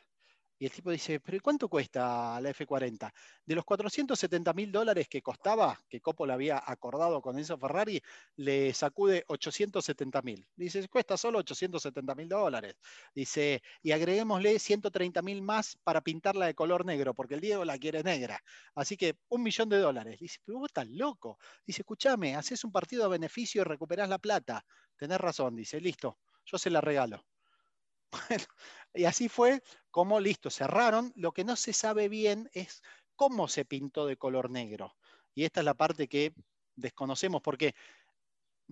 Y 0.63 0.67
el 0.67 0.71
tipo 0.71 0.93
dice, 0.93 1.19
pero 1.19 1.41
¿cuánto 1.43 1.69
cuesta 1.69 2.41
la 2.41 2.51
F40? 2.51 3.13
De 3.45 3.57
los 3.57 3.65
470 3.65 4.53
mil 4.53 4.71
dólares 4.71 5.09
que 5.09 5.21
costaba, 5.21 5.77
que 5.89 6.01
Coppola 6.01 6.35
había 6.35 6.63
acordado 6.65 7.21
con 7.21 7.37
Enzo 7.37 7.59
Ferrari, 7.59 8.01
le 8.37 8.73
sacude 8.73 9.25
870 9.27 10.23
mil. 10.23 10.47
Dice, 10.55 10.89
cuesta 10.89 11.17
solo 11.17 11.41
870 11.41 12.15
mil 12.15 12.29
dólares. 12.29 12.77
Dice, 13.13 13.61
y 13.83 13.91
agreguémosle 13.91 14.61
130 14.61 15.21
mil 15.23 15.43
más 15.43 15.77
para 15.83 16.01
pintarla 16.01 16.47
de 16.47 16.55
color 16.55 16.87
negro, 16.87 17.13
porque 17.13 17.35
el 17.35 17.41
Diego 17.41 17.65
la 17.65 17.77
quiere 17.77 18.05
negra. 18.05 18.39
Así 18.77 18.97
que 18.97 19.17
un 19.31 19.43
millón 19.43 19.69
de 19.69 19.79
dólares. 19.79 20.21
Dice, 20.21 20.39
pero 20.45 20.61
vos 20.61 20.69
estás 20.69 20.87
loco. 20.87 21.39
Dice, 21.67 21.83
escúchame, 21.83 22.37
haces 22.37 22.63
un 22.63 22.71
partido 22.71 23.05
a 23.05 23.09
beneficio 23.09 23.63
y 23.63 23.65
recuperás 23.65 24.09
la 24.09 24.19
plata. 24.19 24.65
Tenés 24.97 25.21
razón, 25.21 25.57
dice, 25.57 25.81
listo, 25.81 26.21
yo 26.45 26.57
se 26.57 26.71
la 26.71 26.81
regalo. 26.81 27.25
Bueno, 28.13 28.45
y 28.95 29.05
así 29.05 29.29
fue 29.29 29.63
como, 29.91 30.21
listo, 30.21 30.51
cerraron. 30.51 31.13
Lo 31.17 31.33
que 31.33 31.45
no 31.45 31.57
se 31.57 31.73
sabe 31.73 32.09
bien 32.09 32.51
es 32.53 32.83
cómo 33.17 33.49
se 33.49 33.65
pintó 33.65 34.07
de 34.07 34.17
color 34.17 34.51
negro. 34.51 34.97
Y 35.35 35.45
esta 35.45 35.61
es 35.61 35.65
la 35.65 35.75
parte 35.75 36.09
que 36.09 36.35
desconocemos 36.77 37.43
porque 37.43 37.75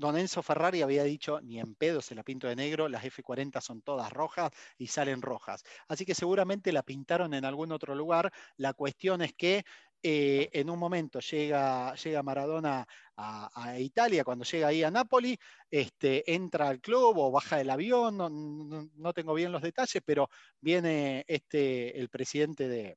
Don 0.00 0.16
Enzo 0.16 0.42
Ferrari 0.42 0.80
había 0.80 1.04
dicho, 1.04 1.40
ni 1.42 1.60
en 1.60 1.74
pedo 1.74 2.00
se 2.00 2.14
la 2.14 2.22
pinto 2.22 2.48
de 2.48 2.56
negro, 2.56 2.88
las 2.88 3.04
F40 3.04 3.60
son 3.60 3.82
todas 3.82 4.10
rojas 4.10 4.50
y 4.78 4.86
salen 4.86 5.20
rojas. 5.20 5.62
Así 5.88 6.06
que 6.06 6.14
seguramente 6.14 6.72
la 6.72 6.82
pintaron 6.82 7.34
en 7.34 7.44
algún 7.44 7.70
otro 7.70 7.94
lugar. 7.94 8.32
La 8.56 8.72
cuestión 8.72 9.20
es 9.20 9.34
que 9.34 9.64
eh, 10.02 10.48
en 10.54 10.70
un 10.70 10.78
momento 10.78 11.20
llega, 11.20 11.94
llega 11.96 12.22
Maradona 12.22 12.86
a, 13.16 13.78
Italia, 13.78 14.24
cuando 14.24 14.46
llega 14.46 14.68
ahí 14.68 14.82
a 14.82 14.90
Nápoli, 14.90 15.38
este, 15.70 16.32
entra 16.32 16.68
al 16.68 16.80
club 16.80 17.18
o 17.18 17.30
baja 17.30 17.58
del 17.58 17.68
avión, 17.68 18.16
no, 18.16 19.12
tengo 19.12 19.34
bien 19.34 19.52
los 19.52 19.60
detalles, 19.60 20.02
pero 20.04 20.30
viene 20.60 21.24
este, 21.28 21.98
el 22.00 22.08
presidente 22.08 22.66
de, 22.68 22.96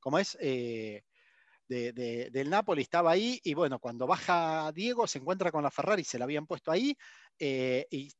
¿cómo 0.00 0.18
es? 0.18 0.38
Eh, 0.40 1.02
del 1.70 2.50
Napoli, 2.50 2.82
estaba 2.82 3.12
ahí, 3.12 3.40
y 3.44 3.54
bueno, 3.54 3.78
cuando 3.78 4.06
baja 4.06 4.72
Diego 4.72 5.06
se 5.06 5.18
encuentra 5.18 5.52
con 5.52 5.62
la 5.62 5.70
Ferrari, 5.70 6.02
se 6.02 6.18
la 6.18 6.24
habían 6.24 6.46
puesto 6.46 6.72
ahí, 6.72 6.96
eh, 7.38 7.86
y 7.90 8.10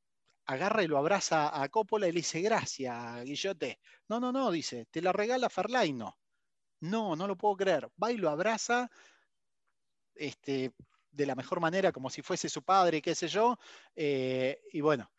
agarra 0.46 0.84
y 0.84 0.86
lo 0.86 0.98
abraza 0.98 1.61
a 1.61 1.68
Coppola 1.68 2.07
y 2.07 2.12
le 2.12 2.18
dice, 2.20 2.40
gracias, 2.40 3.24
Guillote. 3.24 3.80
No, 4.09 4.20
no, 4.20 4.32
no, 4.32 4.51
dice, 4.51 4.86
te 4.90 5.03
la 5.03 5.12
regala 5.12 5.51
Ferlaino. 5.51 6.16
No, 6.80 7.16
no 7.16 7.26
lo 7.26 7.36
puedo 7.36 7.57
creer. 7.57 7.90
Va 8.03 8.11
y 8.12 8.16
lo 8.16 8.30
abraza 8.30 8.88
este, 10.14 10.72
de 11.11 11.26
la 11.26 11.34
mejor 11.34 11.61
manera, 11.61 11.92
como 11.92 12.11
si 12.11 12.22
fuese 12.22 12.48
su 12.48 12.62
padre, 12.62 13.03
qué 13.03 13.14
sé 13.14 13.28
yo. 13.28 13.59
Eh, 13.94 14.61
y 14.72 14.80
bueno, 14.80 15.11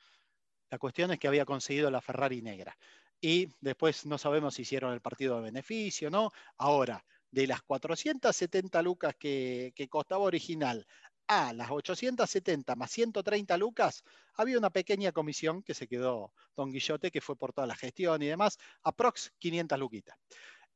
la 0.69 0.77
cuestión 0.77 1.11
es 1.11 1.19
que 1.19 1.27
había 1.27 1.45
conseguido 1.45 1.91
la 1.91 2.01
Ferrari 2.01 2.41
negra. 2.41 2.77
Y 3.19 3.53
después 3.59 4.05
no 4.05 4.17
sabemos 4.17 4.55
si 4.55 4.63
hicieron 4.63 4.93
el 4.93 5.01
partido 5.01 5.36
de 5.36 5.43
beneficio, 5.43 6.09
¿no? 6.09 6.32
Ahora, 6.57 7.05
de 7.32 7.47
las 7.47 7.61
470 7.63 8.82
lucas 8.82 9.15
que, 9.17 9.73
costaba 9.89 10.23
original 10.23 10.86
a 11.27 11.53
las 11.53 11.71
870 11.71 12.75
más 12.75 12.91
130 12.91 13.57
lucas, 13.57 14.03
había 14.34 14.57
una 14.57 14.69
pequeña 14.69 15.11
comisión 15.11 15.63
que 15.63 15.73
se 15.73 15.88
quedó 15.88 16.34
Don 16.55 16.71
Guillote, 16.71 17.09
que 17.09 17.21
fue 17.21 17.38
por 17.38 17.53
toda 17.53 17.67
la 17.67 17.75
gestión 17.75 18.21
y 18.21 18.27
demás, 18.27 18.57
aprox 18.84 19.32
500 19.39 19.79
luquitas. 19.79 20.17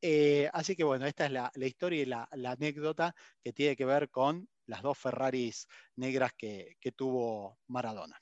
Eh, 0.02 0.50
así 0.54 0.76
que 0.76 0.84
bueno, 0.84 1.06
esta 1.06 1.26
es 1.26 1.32
la, 1.32 1.52
historia 1.56 2.02
y 2.02 2.06
la, 2.06 2.30
anécdota 2.32 3.16
que 3.44 3.54
tiene 3.54 3.76
que 3.76 3.86
ver 3.86 4.10
con 4.10 4.48
las 4.68 4.82
dos 4.82 4.98
Ferraris 4.98 5.68
negras 5.96 6.32
que, 6.38 6.78
tuvo 6.96 7.58
Maradona. 7.68 8.22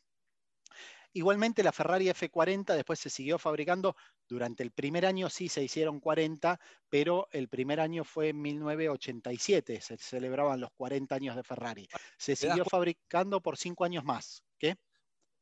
Igualmente 1.13 1.61
la 1.61 1.71
Ferrari 1.71 2.07
F40 2.07 2.73
después 2.73 2.99
se 2.99 3.09
siguió 3.09 3.37
fabricando. 3.37 3.95
Durante 4.27 4.63
el 4.63 4.71
primer 4.71 5.05
año 5.05 5.29
sí 5.29 5.49
se 5.49 5.63
hicieron 5.63 5.99
40, 5.99 6.59
pero 6.89 7.27
el 7.31 7.49
primer 7.49 7.79
año 7.79 8.03
fue 8.03 8.29
en 8.29 8.41
1987, 8.41 9.81
se 9.81 9.97
celebraban 9.97 10.61
los 10.61 10.71
40 10.71 11.15
años 11.15 11.35
de 11.35 11.43
Ferrari. 11.43 11.87
Se 12.17 12.35
siguió 12.35 12.65
fabricando 12.65 13.41
por 13.41 13.57
cinco 13.57 13.85
años 13.85 14.03
más. 14.03 14.43
¿Qué? 14.57 14.77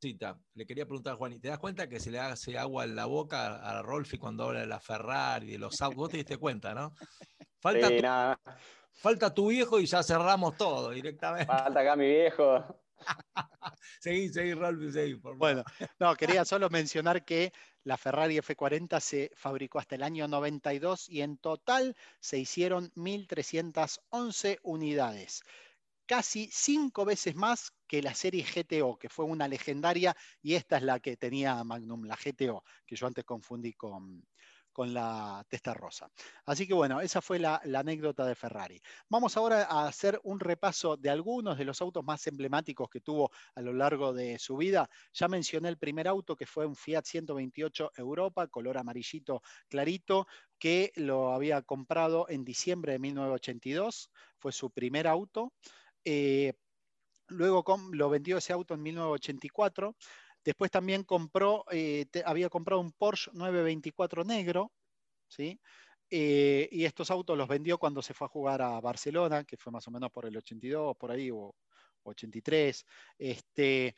cita. 0.02 0.40
Le 0.56 0.66
quería 0.66 0.86
preguntar 0.86 1.14
a 1.14 1.16
Juan, 1.16 1.34
¿y 1.34 1.40
te 1.40 1.48
das 1.48 1.60
cuenta 1.60 1.88
que 1.88 2.00
se 2.00 2.10
le 2.10 2.20
hace 2.20 2.58
agua 2.58 2.86
en 2.86 2.96
la 2.96 3.06
boca 3.06 3.58
a 3.58 3.84
Rolfi 3.84 4.18
cuando 4.18 4.46
habla 4.46 4.62
de 4.62 4.66
la 4.66 4.80
Ferrari, 4.80 5.52
de 5.52 5.60
los 5.60 5.80
autos? 5.82 5.98
Vos 5.98 6.10
te 6.10 6.18
diste 6.18 6.38
cuenta, 6.38 6.74
¿no? 6.74 6.96
Falta, 7.60 7.88
Sí, 7.88 7.98
tu, 7.98 8.02
nada, 8.02 8.42
falta 8.94 9.34
tu 9.34 9.50
viejo 9.50 9.80
y 9.80 9.86
ya 9.86 10.02
cerramos 10.02 10.58
todo 10.58 10.90
directamente. 10.90 11.46
falta 11.46 11.80
acá 11.80 11.96
mi 11.96 12.08
viejo. 12.08 12.82
Seguí, 13.99 14.30
seguí, 14.30 14.56
seguí. 14.91 15.14
Bueno, 15.14 15.64
no, 15.99 16.16
quería 16.16 16.43
solo 16.45 16.70
mencionar 16.70 17.24
que 17.24 17.54
la 17.84 17.97
Ferrari 17.97 18.38
F40 18.38 18.99
se 18.99 19.32
fabricó 19.36 19.80
hasta 19.80 19.95
el 19.95 20.04
año 20.04 20.28
92 20.28 21.10
y 21.10 21.22
en 21.22 21.38
total 21.38 21.95
se 22.20 22.38
hicieron 22.39 22.91
1.311 22.95 24.60
unidades, 24.64 25.43
casi 26.06 26.49
cinco 26.52 27.06
veces 27.06 27.36
más 27.36 27.74
que 27.88 28.02
la 28.02 28.14
serie 28.14 28.43
GTO, 28.43 28.97
que 28.97 29.10
fue 29.10 29.26
una 29.26 29.47
legendaria, 29.47 30.16
y 30.41 30.56
esta 30.56 30.78
es 30.78 30.84
la 30.84 30.99
que 30.99 31.18
tenía 31.18 31.64
Magnum, 31.64 32.06
la 32.06 32.16
GTO, 32.16 32.64
que 32.86 32.95
yo 32.95 33.08
antes 33.08 33.24
confundí 33.24 33.74
con, 33.74 34.24
con 34.72 34.94
la 34.94 35.46
testa 35.50 35.74
rosa. 35.74 36.10
Así 36.46 36.68
que 36.68 36.74
bueno, 36.74 37.02
esa 37.02 37.22
fue 37.22 37.40
la, 37.40 37.62
anécdota 37.76 38.26
de 38.26 38.36
Ferrari. 38.36 38.82
Vamos 39.10 39.38
ahora 39.38 39.64
a 39.64 39.88
hacer 39.88 40.20
un 40.24 40.40
repaso 40.40 40.98
de 40.98 41.10
algunos 41.10 41.58
de 41.58 41.66
los 41.66 41.82
autos 41.82 42.04
más 42.04 42.26
emblemáticos 42.28 42.90
que 42.90 43.02
tuvo 43.02 43.32
a 43.56 43.62
lo 43.62 43.74
largo 43.74 44.14
de 44.14 44.38
su 44.40 44.58
vida. 44.58 44.90
Ya 45.14 45.28
mencioné 45.28 45.70
el 45.70 45.78
primer 45.78 46.08
auto 46.08 46.36
que 46.36 46.46
fue 46.46 46.66
un 46.66 46.76
Fiat 46.76 47.04
128 47.06 47.92
Europa, 47.98 48.48
color 48.48 48.78
amarillito 48.78 49.42
clarito, 49.68 50.28
que 50.60 50.92
lo 50.96 51.34
había 51.34 51.62
comprado 51.64 52.28
en 52.30 52.46
diciembre 52.46 52.94
de 52.94 53.00
1982. 53.00 54.12
Fue 54.38 54.52
su 54.52 54.70
primer 54.70 55.08
auto. 55.08 55.54
Eh, 56.06 56.54
luego 57.28 57.64
lo 57.92 58.10
vendió 58.10 58.38
ese 58.38 58.54
auto 58.54 58.74
en 58.76 58.84
1984. 58.84 59.96
Después 60.44 60.72
también 60.72 61.04
compró, 61.04 61.66
eh, 61.72 62.06
te, 62.12 62.24
había 62.26 62.50
comprado 62.50 62.82
un 62.82 62.92
Porsche 62.92 63.32
924 63.34 64.24
negro, 64.24 64.72
¿sí? 65.28 65.60
Eh, 66.10 66.68
y 66.72 66.84
estos 66.86 67.10
autos 67.10 67.38
los 67.38 67.48
vendió 67.48 67.78
cuando 67.78 68.02
se 68.02 68.14
fue 68.14 68.26
a 68.26 68.30
jugar 68.30 68.62
a 68.62 68.82
Barcelona, 68.82 69.44
que 69.46 69.58
fue 69.58 69.72
más 69.72 69.88
o 69.88 69.92
menos 69.92 70.12
por 70.12 70.26
el 70.26 70.36
82, 70.36 70.98
por 70.98 71.12
ahí, 71.12 71.32
o 71.32 71.56
83. 72.04 72.86
Este, 73.18 73.96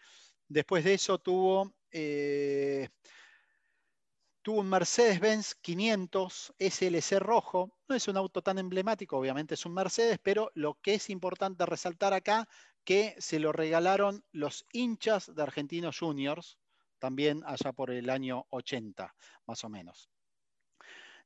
después 0.48 0.84
de 0.84 0.94
eso 0.94 1.18
tuvo, 1.20 1.74
eh, 1.91 2.89
tuvo 4.44 4.60
un 4.60 4.70
Mercedes-Benz 4.70 5.56
500 5.56 6.54
SLC 6.60 7.20
rojo. 7.20 7.78
No 7.88 7.96
es 7.96 8.08
un 8.08 8.18
auto 8.18 8.41
tan 8.41 8.60
emblemático, 8.60 9.18
obviamente 9.18 9.56
es 9.56 9.66
un 9.66 9.74
Mercedes, 9.74 10.20
pero 10.22 10.52
lo 10.54 10.76
que 10.82 10.96
es 10.96 11.10
importante 11.10 11.66
resaltar 11.66 12.14
acá 12.14 12.48
que 12.84 13.16
se 13.18 13.39
lo 13.39 13.54
regalaron 13.54 14.24
los 14.34 14.66
hinchas 14.74 15.34
de 15.34 15.41
Argentinos 15.41 15.98
Juniors, 15.98 16.60
también 17.00 17.41
allá 17.46 17.72
por 17.72 17.89
el 17.89 18.10
año 18.10 18.46
80, 18.50 19.16
más 19.48 19.64
o 19.64 19.70
menos. 19.70 20.10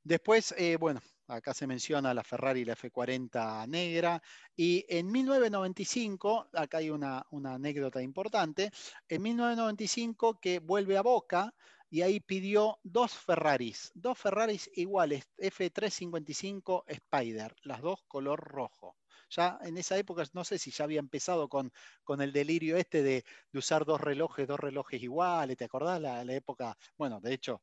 Después, 0.03 0.53
eh, 0.57 0.77
bueno, 0.77 1.01
acá 1.27 1.55
se 1.55 1.67
menciona 1.67 2.13
la 2.13 2.23
Ferrari, 2.23 2.63
la 2.65 2.75
F40 2.75 3.67
negra, 3.67 4.21
y 4.55 4.85
en 4.87 5.11
1995, 5.11 6.49
acá 6.53 6.77
hay 6.77 6.91
una, 6.91 7.25
una 7.31 7.55
anécdota 7.55 8.01
importante, 8.01 8.71
en 9.09 9.21
1995 9.23 10.39
que 10.39 10.59
vuelve 10.59 10.97
a 10.97 11.01
Boca, 11.01 11.53
y 11.89 12.01
ahí 12.01 12.19
pidió 12.19 12.79
dos 12.83 13.13
Ferraris, 13.13 13.91
dos 13.93 14.17
Ferraris 14.17 14.69
iguales, 14.73 15.27
F355 15.37 16.83
Spider, 16.87 17.55
las 17.63 17.81
dos 17.81 18.03
color 18.07 18.39
rojo 18.39 18.95
ya 19.29 19.57
en 19.61 19.77
esa 19.77 19.97
época, 19.97 20.23
no 20.33 20.43
sé 20.43 20.57
si 20.57 20.71
ya 20.71 20.85
había 20.85 20.99
empezado 20.99 21.49
con, 21.49 21.71
con 22.03 22.21
el 22.21 22.31
delirio 22.31 22.77
este 22.77 23.03
de, 23.03 23.25
de, 23.51 23.59
usar 23.59 23.85
dos 23.85 24.01
relojes, 24.01 24.47
dos 24.47 24.59
relojes 24.59 25.01
iguales, 25.01 25.57
¿te 25.57 25.65
acordás 25.65 25.99
la, 26.01 26.23
la 26.23 26.33
época? 26.33 26.77
Bueno, 26.97 27.19
de 27.19 27.33
hecho, 27.33 27.61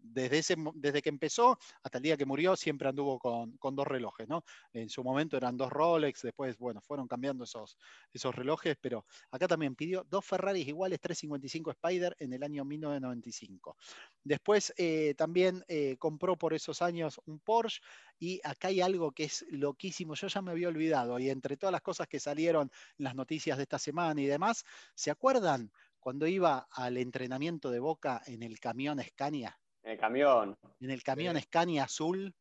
desde, 0.00 0.38
ese, 0.38 0.56
desde 0.74 1.02
que 1.02 1.08
empezó 1.08 1.58
hasta 1.82 1.98
el 1.98 2.02
día 2.02 2.16
que 2.16 2.26
murió 2.26 2.56
siempre 2.56 2.88
anduvo 2.88 3.18
con, 3.18 3.56
con, 3.58 3.74
dos 3.74 3.86
relojes, 3.86 4.28
¿no? 4.28 4.44
En 4.72 4.88
su 4.88 5.02
momento 5.02 5.36
eran 5.36 5.56
dos 5.56 5.70
Rolex, 5.70 6.22
después, 6.22 6.58
bueno, 6.58 6.80
fueron 6.80 7.06
cambiando 7.06 7.44
esos, 7.44 7.76
esos 8.12 8.34
relojes, 8.34 8.76
pero 8.80 9.04
acá 9.30 9.48
también 9.48 9.74
pidió 9.74 10.04
dos 10.08 10.24
Ferraris 10.24 10.66
iguales 10.66 11.00
355 11.00 11.70
Spider 11.70 12.16
en 12.18 12.32
el 12.32 12.42
año 12.42 12.64
1995. 12.64 13.76
Después 14.24 14.72
eh, 14.76 15.14
también 15.16 15.64
eh, 15.68 15.96
compró 15.98 16.36
por 16.36 16.54
esos 16.54 16.82
años 16.82 17.20
un 17.26 17.40
Porsche 17.40 17.80
y 18.18 18.40
acá 18.44 18.68
hay 18.68 18.80
algo 18.80 19.12
que 19.12 19.24
es 19.24 19.44
loquísimo, 19.50 20.14
yo 20.14 20.28
ya 20.28 20.42
me 20.42 20.50
había 20.50 20.68
olvidado 20.68 21.18
y 21.18 21.30
entre 21.30 21.56
todas 21.56 21.72
las 21.72 21.82
cosas 21.82 22.06
que 22.06 22.20
salieron 22.20 22.70
en 22.98 23.04
las 23.04 23.14
noticias 23.14 23.56
de 23.56 23.62
esta 23.64 23.78
semana 23.78 24.20
y 24.20 24.26
demás, 24.26 24.64
¿se 24.94 25.10
acuerdan 25.10 25.72
cuando 25.98 26.26
iba 26.26 26.66
al 26.70 26.96
entrenamiento 26.96 27.70
de 27.70 27.78
Boca 27.78 28.22
en 28.26 28.42
el 28.42 28.58
camión 28.60 29.00
Scania? 29.02 29.58
En 29.82 29.92
el 29.92 29.98
camión. 29.98 30.58
En 30.80 30.90
el 30.90 31.02
camión 31.02 31.36
sí. 31.36 31.42
Scania 31.42 31.84
azul. 31.84 32.34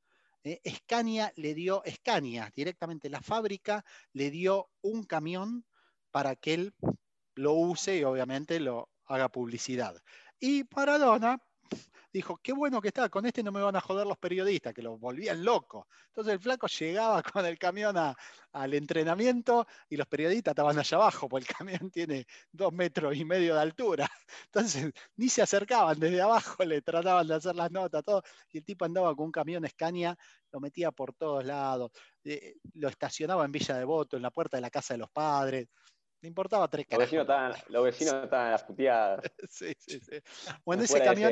Eh, 0.44 0.62
Scania 0.70 1.32
le 1.36 1.54
dio, 1.54 1.84
Scania, 1.86 2.52
directamente 2.56 3.10
la 3.10 3.22
fábrica, 3.22 3.84
le 4.14 4.32
dio 4.32 4.70
un 4.82 5.04
camión 5.04 5.66
para 6.12 6.36
que 6.36 6.54
él 6.54 6.74
lo 7.36 7.54
use 7.54 7.98
y 7.98 8.04
obviamente 8.04 8.60
lo 8.60 8.90
haga 9.06 9.30
publicidad. 9.30 10.02
Y 10.40 10.64
Maradona 10.74 11.42
dijo, 12.12 12.40
qué 12.42 12.54
bueno 12.54 12.82
que 12.82 12.90
está, 12.90 13.10
con 13.10 13.26
este 13.26 13.44
no 13.44 13.52
me 13.52 13.62
van 13.62 13.76
a 13.76 13.82
joder 13.82 14.08
los 14.08 14.18
periodistas, 14.18 14.74
que 14.74 14.82
lo 14.82 14.98
volvían 14.98 15.44
loco. 15.44 15.88
Entonces 16.08 16.34
el 16.34 16.40
flaco 16.40 16.68
llegaba 16.68 17.22
con 17.34 17.46
el 17.46 17.58
camión 17.58 17.98
a, 17.98 18.16
al 18.54 18.74
entrenamiento 18.74 19.68
y 19.90 19.98
los 19.98 20.08
periodistas 20.08 20.54
estaban 20.54 20.78
allá 20.78 20.98
abajo, 20.98 21.30
porque 21.30 21.48
el 21.50 21.56
camión 21.56 21.92
tiene 21.94 22.26
dos 22.52 22.74
metros 22.74 23.16
y 23.16 23.26
medio 23.26 23.56
de 23.56 23.62
altura. 23.62 24.10
Entonces 24.46 24.92
ni 25.16 25.30
se 25.30 25.42
acercaban 25.42 26.00
desde 26.00 26.22
abajo, 26.22 26.64
le 26.64 26.82
trataban 26.82 27.28
de 27.28 27.36
hacer 27.36 27.56
las 27.56 27.72
notas, 27.72 28.04
todo. 28.04 28.24
Y 28.52 28.60
el 28.60 28.66
tipo 28.66 28.86
andaba 28.86 29.16
con 29.16 29.26
un 29.28 29.32
camión 29.32 29.68
Scania, 29.68 30.18
lo 30.52 30.60
metía 30.60 30.92
por 30.92 31.14
todos 31.14 31.46
lados, 31.46 31.92
eh, 32.24 32.56
lo 32.74 32.90
estacionaba 32.90 33.46
en 33.46 33.52
Villa 33.52 33.78
Devoto, 33.78 34.18
en 34.18 34.24
la 34.24 34.32
puerta 34.32 34.58
de 34.58 34.62
la 34.62 34.70
casa 34.70 34.94
de 34.94 35.00
los 35.00 35.10
padres. 35.12 35.68
Le 36.22 36.28
importaba 36.28 36.68
tres 36.68 36.86
los 36.90 37.00
vecinos, 37.00 37.22
estaban, 37.22 37.54
los 37.70 37.84
vecinos 37.84 38.14
estaban 38.24 38.52
las 38.52 38.64
puteadas. 38.64 39.22
sí, 39.50 39.74
sí, 39.78 40.00
sí. 40.02 40.20
Bueno, 40.66 40.84
ese 40.84 41.02
camión, 41.02 41.32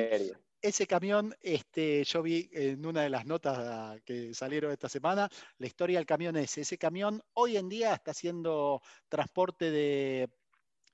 ese 0.62 0.88
camión, 0.88 1.36
este, 1.41 2.03
yo 2.03 2.22
vi 2.22 2.49
en 2.51 2.86
una 2.86 3.01
de 3.01 3.10
las 3.10 3.26
notas 3.26 4.01
que 4.03 4.34
salieron 4.34 4.72
esta 4.72 4.89
semana, 4.89 5.30
la 5.58 5.68
historia 5.68 5.99
del 5.99 6.05
camión 6.05 6.36
ese. 6.36 6.62
Ese 6.62 6.78
camión 6.78 7.22
hoy 7.34 7.58
en 7.58 7.70
día 7.70 7.93
está 7.93 8.12
haciendo 8.12 8.82
transporte 9.08 9.72
de, 9.72 10.30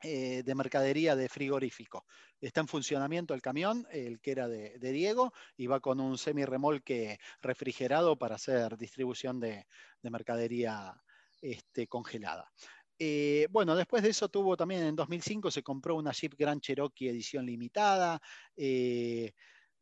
eh, 0.02 0.44
de 0.44 0.56
mercadería 0.56 1.16
de 1.16 1.30
frigorífico. 1.30 2.06
Está 2.42 2.60
en 2.60 2.68
funcionamiento 2.68 3.34
el 3.34 3.42
camión, 3.42 3.88
el 3.90 4.20
que 4.20 4.32
era 4.32 4.50
de, 4.50 4.78
Diego, 4.80 5.32
y 5.56 5.68
va 5.68 5.80
con 5.80 6.02
un 6.02 6.18
semi-remolque 6.18 7.20
refrigerado 7.42 8.18
para 8.18 8.36
hacer 8.36 8.78
distribución 8.78 9.40
de, 9.40 9.66
de 10.02 10.10
mercadería 10.10 10.94
este, 11.42 11.88
congelada. 11.88 12.52
Eh, 13.00 13.48
bueno, 13.50 13.76
después 13.76 14.04
de 14.04 14.10
eso 14.10 14.30
tuvo 14.30 14.56
también 14.56 14.84
en 14.84 14.96
2005, 14.96 15.52
se 15.52 15.64
compró 15.64 15.96
una 15.96 16.12
Jeep 16.12 16.36
Grand 16.38 16.62
Cherokee 16.62 17.10
edición 17.10 17.46
limitada. 17.46 18.22
Eh, 18.56 19.34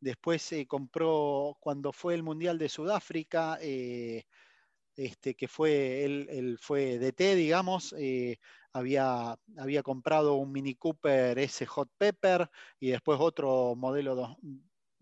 después 0.02 0.42
se 0.42 0.66
compró, 0.66 1.56
cuando 1.60 1.92
fue 1.92 2.14
el 2.14 2.22
Mundial 2.22 2.58
de 2.58 2.68
Sudáfrica, 2.68 3.58
eh, 3.62 4.24
este, 4.96 5.34
que 5.34 5.48
fue, 5.48 6.04
él, 6.04 6.26
él, 6.30 6.58
fue 6.60 6.98
DT, 6.98 7.34
digamos, 7.36 7.94
había, 8.72 9.36
había 9.56 9.82
comprado 9.82 10.34
un 10.34 10.52
Mini 10.52 10.74
Cooper 10.74 11.38
S 11.38 11.64
Hot 11.66 11.90
Pepper 11.96 12.50
y 12.78 12.90
después 12.90 13.18
otro 13.20 13.74
modelo 13.76 14.14
2, 14.14 14.36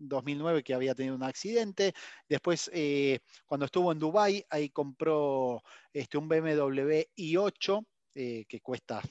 2009 0.01 0.63
que 0.63 0.73
había 0.73 0.95
tenido 0.95 1.15
un 1.15 1.23
accidente. 1.23 1.93
Después, 2.27 2.69
eh, 2.73 3.19
cuando 3.45 3.65
estuvo 3.65 3.91
en 3.91 3.99
Dubai, 3.99 4.45
ahí 4.49 4.69
compró 4.69 5.61
este, 5.93 6.17
un 6.17 6.27
BMW 6.27 7.07
i8 7.15 7.85
eh, 8.15 8.45
que 8.47 8.59
cuesta 8.59 9.01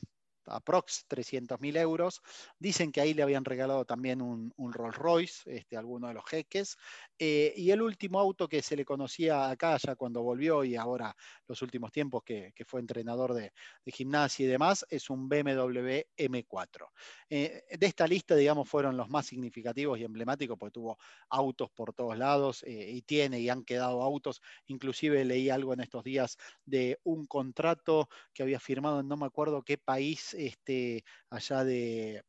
aprox 0.51 1.05
300 1.09 1.61
mil 1.61 1.77
euros. 1.77 2.21
Dicen 2.59 2.93
que 2.93 3.01
ahí 3.01 3.15
le 3.15 3.23
habían 3.23 3.45
regalado 3.45 3.85
también 3.85 4.21
un, 4.23 4.53
un 4.57 4.73
Rolls 4.73 4.97
Royce, 4.97 5.57
este, 5.57 5.77
alguno 5.77 6.09
de 6.09 6.15
los 6.15 6.25
jeques. 6.25 6.77
Eh, 7.19 7.53
y 7.57 7.71
el 7.71 7.83
último 7.83 8.19
auto 8.19 8.49
que 8.49 8.63
se 8.63 8.77
le 8.77 8.85
conocía 8.85 9.51
acá 9.51 9.77
ya 9.77 9.95
cuando 9.95 10.23
volvió 10.23 10.65
y 10.65 10.77
ahora 10.77 11.15
los 11.47 11.61
últimos 11.63 11.93
tiempos 11.93 12.23
que, 12.25 12.53
que 12.55 12.65
fue 12.65 12.81
entrenador 12.81 13.35
de, 13.35 13.53
de, 13.85 13.93
gimnasia 13.93 14.47
y 14.47 14.49
demás 14.49 14.87
es 14.89 15.11
un 15.11 15.29
BMW 15.29 16.07
M4. 16.17 16.89
Eh, 17.29 17.63
de 17.79 17.87
esta 17.87 18.07
lista, 18.07 18.35
digamos, 18.35 18.69
fueron 18.69 18.97
los 18.97 19.09
más 19.11 19.27
significativos 19.27 19.99
y 19.99 20.05
emblemáticos 20.05 20.57
porque 20.59 20.73
tuvo 20.73 20.99
autos 21.29 21.71
por 21.71 21.93
todos 21.93 22.17
lados 22.17 22.63
eh, 22.63 22.91
y 22.91 23.03
tiene 23.03 23.41
y 23.41 23.49
han 23.49 23.65
quedado 23.65 24.03
autos. 24.03 24.41
Inclusive 24.67 25.25
leí 25.25 25.51
algo 25.51 25.75
en 25.75 25.81
estos 25.81 26.05
días 26.05 26.39
de 26.65 26.99
un 27.05 27.27
contrato 27.27 28.09
que 28.33 28.43
había 28.43 28.61
firmado 28.61 29.01
en 29.01 29.09
no 29.09 29.17
me 29.17 29.27
acuerdo 29.27 29.63
qué 29.63 29.77
país 29.77 30.35
este, 30.47 31.05
allá 31.31 31.65
de 31.65 32.23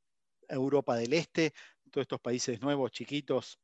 Europa 0.47 0.95
del 0.95 1.13
Este, 1.13 1.53
todos 1.91 2.03
estos 2.03 2.19
países 2.21 2.61
nuevos, 2.61 2.91
chiquitos, 2.91 3.59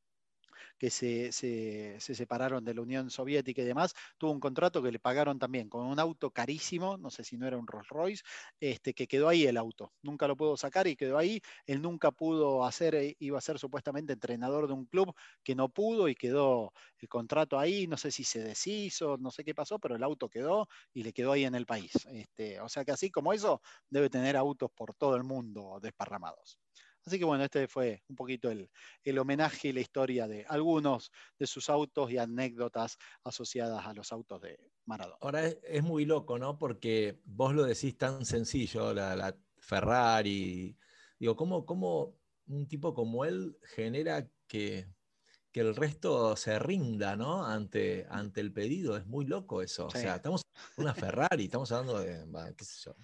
que 0.78 0.90
se, 0.90 1.32
se, 1.32 1.96
se, 2.00 2.14
separaron 2.14 2.64
de 2.64 2.74
la 2.74 2.82
Unión 2.82 3.10
Soviética 3.10 3.62
y 3.62 3.64
demás, 3.64 3.94
tuvo 4.16 4.32
un 4.32 4.40
contrato 4.40 4.82
que 4.82 4.92
le 4.92 4.98
pagaron 5.00 5.38
también 5.38 5.68
con 5.68 5.86
un 5.86 5.98
auto 5.98 6.30
carísimo, 6.30 6.96
no 6.96 7.10
sé 7.10 7.24
si 7.24 7.36
no 7.36 7.46
era 7.46 7.56
un 7.58 7.66
Rolls 7.66 7.88
Royce, 7.88 8.22
este, 8.60 8.94
que 8.94 9.06
quedó 9.06 9.28
ahí 9.28 9.44
el 9.46 9.56
auto. 9.56 9.92
Nunca 10.02 10.26
lo 10.28 10.36
pudo 10.36 10.56
sacar 10.56 10.86
y 10.86 10.96
quedó 10.96 11.18
ahí. 11.18 11.40
Él 11.66 11.82
nunca 11.82 12.10
pudo 12.12 12.64
hacer, 12.64 12.94
eh, 12.94 13.16
iba 13.18 13.38
a 13.38 13.40
ser 13.40 13.58
supuestamente 13.58 14.12
entrenador 14.12 14.66
de 14.66 14.74
un 14.74 14.86
club 14.86 15.14
que 15.42 15.54
no 15.54 15.68
pudo 15.68 16.08
y 16.08 16.14
quedó 16.14 16.72
el 16.98 17.08
contrato 17.08 17.58
ahí, 17.58 17.86
no 17.86 17.96
sé 17.96 18.10
si 18.10 18.24
se 18.24 18.42
deshizo, 18.42 19.16
no 19.18 19.30
sé 19.30 19.44
qué 19.44 19.54
pasó, 19.54 19.78
pero 19.78 19.96
el 19.96 20.02
auto 20.02 20.28
quedó 20.28 20.68
y 20.92 21.02
le 21.02 21.12
quedó 21.12 21.32
ahí 21.32 21.44
en 21.44 21.54
el 21.54 21.66
país. 21.66 21.92
Este, 22.12 22.60
o 22.60 22.68
sea 22.68 22.84
que 22.84 22.92
así 22.92 23.10
como 23.10 23.32
eso, 23.32 23.60
debe 23.90 24.10
tener 24.10 24.36
autos 24.36 24.70
por 24.74 24.94
todo 24.94 25.16
el 25.16 25.24
mundo 25.24 25.78
desparramados. 25.82 26.58
Así 27.08 27.18
que 27.18 27.24
bueno, 27.24 27.42
este 27.42 27.66
fue 27.68 28.02
un 28.10 28.16
poquito 28.16 28.50
el, 28.50 28.68
el, 29.02 29.18
homenaje 29.18 29.68
y 29.68 29.72
la 29.72 29.80
historia 29.80 30.28
de 30.28 30.44
algunos 30.46 31.10
de 31.38 31.46
sus 31.46 31.70
autos 31.70 32.10
y 32.10 32.18
anécdotas 32.18 32.98
asociadas 33.24 33.86
a 33.86 33.94
los 33.94 34.12
autos 34.12 34.42
de 34.42 34.58
Maradona. 34.84 35.16
Ahora 35.22 35.46
es, 35.46 35.56
es 35.62 35.82
muy 35.82 36.04
loco, 36.04 36.38
¿no? 36.38 36.58
Porque 36.58 37.18
vos 37.24 37.54
lo 37.54 37.64
decís 37.64 37.96
tan 37.96 38.26
sencillo, 38.26 38.92
la, 38.92 39.16
la 39.16 39.34
Ferrari. 39.56 40.76
Digo, 41.18 41.34
¿cómo, 41.34 41.64
¿cómo, 41.64 42.14
un 42.46 42.68
tipo 42.68 42.92
como 42.92 43.24
él 43.24 43.56
genera 43.62 44.28
que, 44.46 44.86
que, 45.50 45.60
el 45.60 45.74
resto 45.74 46.36
se 46.36 46.58
rinda, 46.58 47.16
¿no? 47.16 47.46
Ante, 47.46 48.06
ante 48.10 48.42
el 48.42 48.52
pedido. 48.52 48.98
Es 48.98 49.06
muy 49.06 49.24
loco 49.24 49.62
eso. 49.62 49.88
Sí. 49.88 49.96
O 49.96 50.00
sea, 50.02 50.16
estamos 50.16 50.42
en 50.76 50.84
una 50.84 50.92
Ferrari, 50.92 51.44
estamos 51.44 51.72
hablando 51.72 52.00
de, 52.00 52.54
qué 52.54 52.64
sé 52.66 52.82
yo, 52.84 52.96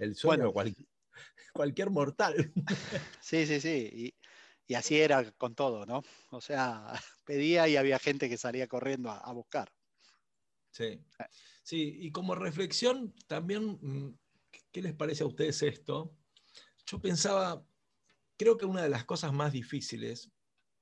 el 0.00 0.16
sueño 0.16 0.38
bueno, 0.38 0.52
cual, 0.52 0.74
cualquier 1.52 1.90
mortal. 1.90 2.52
Sí, 3.20 3.46
sí, 3.46 3.60
sí. 3.60 3.90
Y, 3.92 4.14
y, 4.66 4.74
así 4.74 4.98
era 4.98 5.30
con 5.32 5.54
todo, 5.54 5.86
¿no? 5.86 6.02
O 6.30 6.40
sea, 6.40 6.92
pedía 7.24 7.68
y 7.68 7.76
había 7.76 7.98
gente 7.98 8.28
que 8.28 8.36
salía 8.36 8.68
corriendo 8.68 9.10
a, 9.10 9.18
a 9.18 9.32
buscar. 9.32 9.72
Sí. 10.70 11.00
Sí, 11.62 11.96
y 12.00 12.10
como 12.10 12.34
reflexión, 12.34 13.14
también, 13.26 13.78
mm, 13.80 14.18
¿qué 14.72 14.82
les 14.82 14.94
parece 14.94 15.22
a 15.22 15.26
ustedes 15.26 15.62
esto? 15.62 16.16
Yo 16.84 17.00
pensaba, 17.00 17.64
creo 18.36 18.56
que 18.56 18.66
una 18.66 18.82
de 18.82 18.88
las 18.88 19.04
cosas 19.04 19.32
más 19.32 19.52
difíciles, 19.52 20.30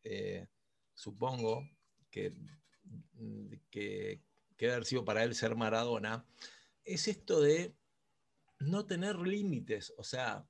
eh, 0.03 0.49
supongo, 0.95 1.63
que, 2.11 2.35
que, 3.71 4.23
que 4.57 4.67
debe 4.67 4.73
haber 4.73 4.87
sido 4.87 5.05
para 5.05 5.23
él 5.25 5.35
ser 5.35 5.57
Maradona, 5.57 6.27
es 6.85 7.07
esto 7.07 7.41
de 7.41 7.77
no 8.63 8.87
tener 8.87 9.17
límites, 9.17 9.93
o 9.97 10.05
sea, 10.05 10.47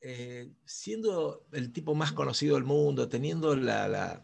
eh, 0.00 0.52
siendo 0.64 1.46
el 1.52 1.72
tipo 1.72 1.94
más 1.94 2.12
conocido 2.12 2.54
del 2.56 2.64
mundo, 2.64 3.08
teniendo 3.08 3.56
la, 3.56 4.22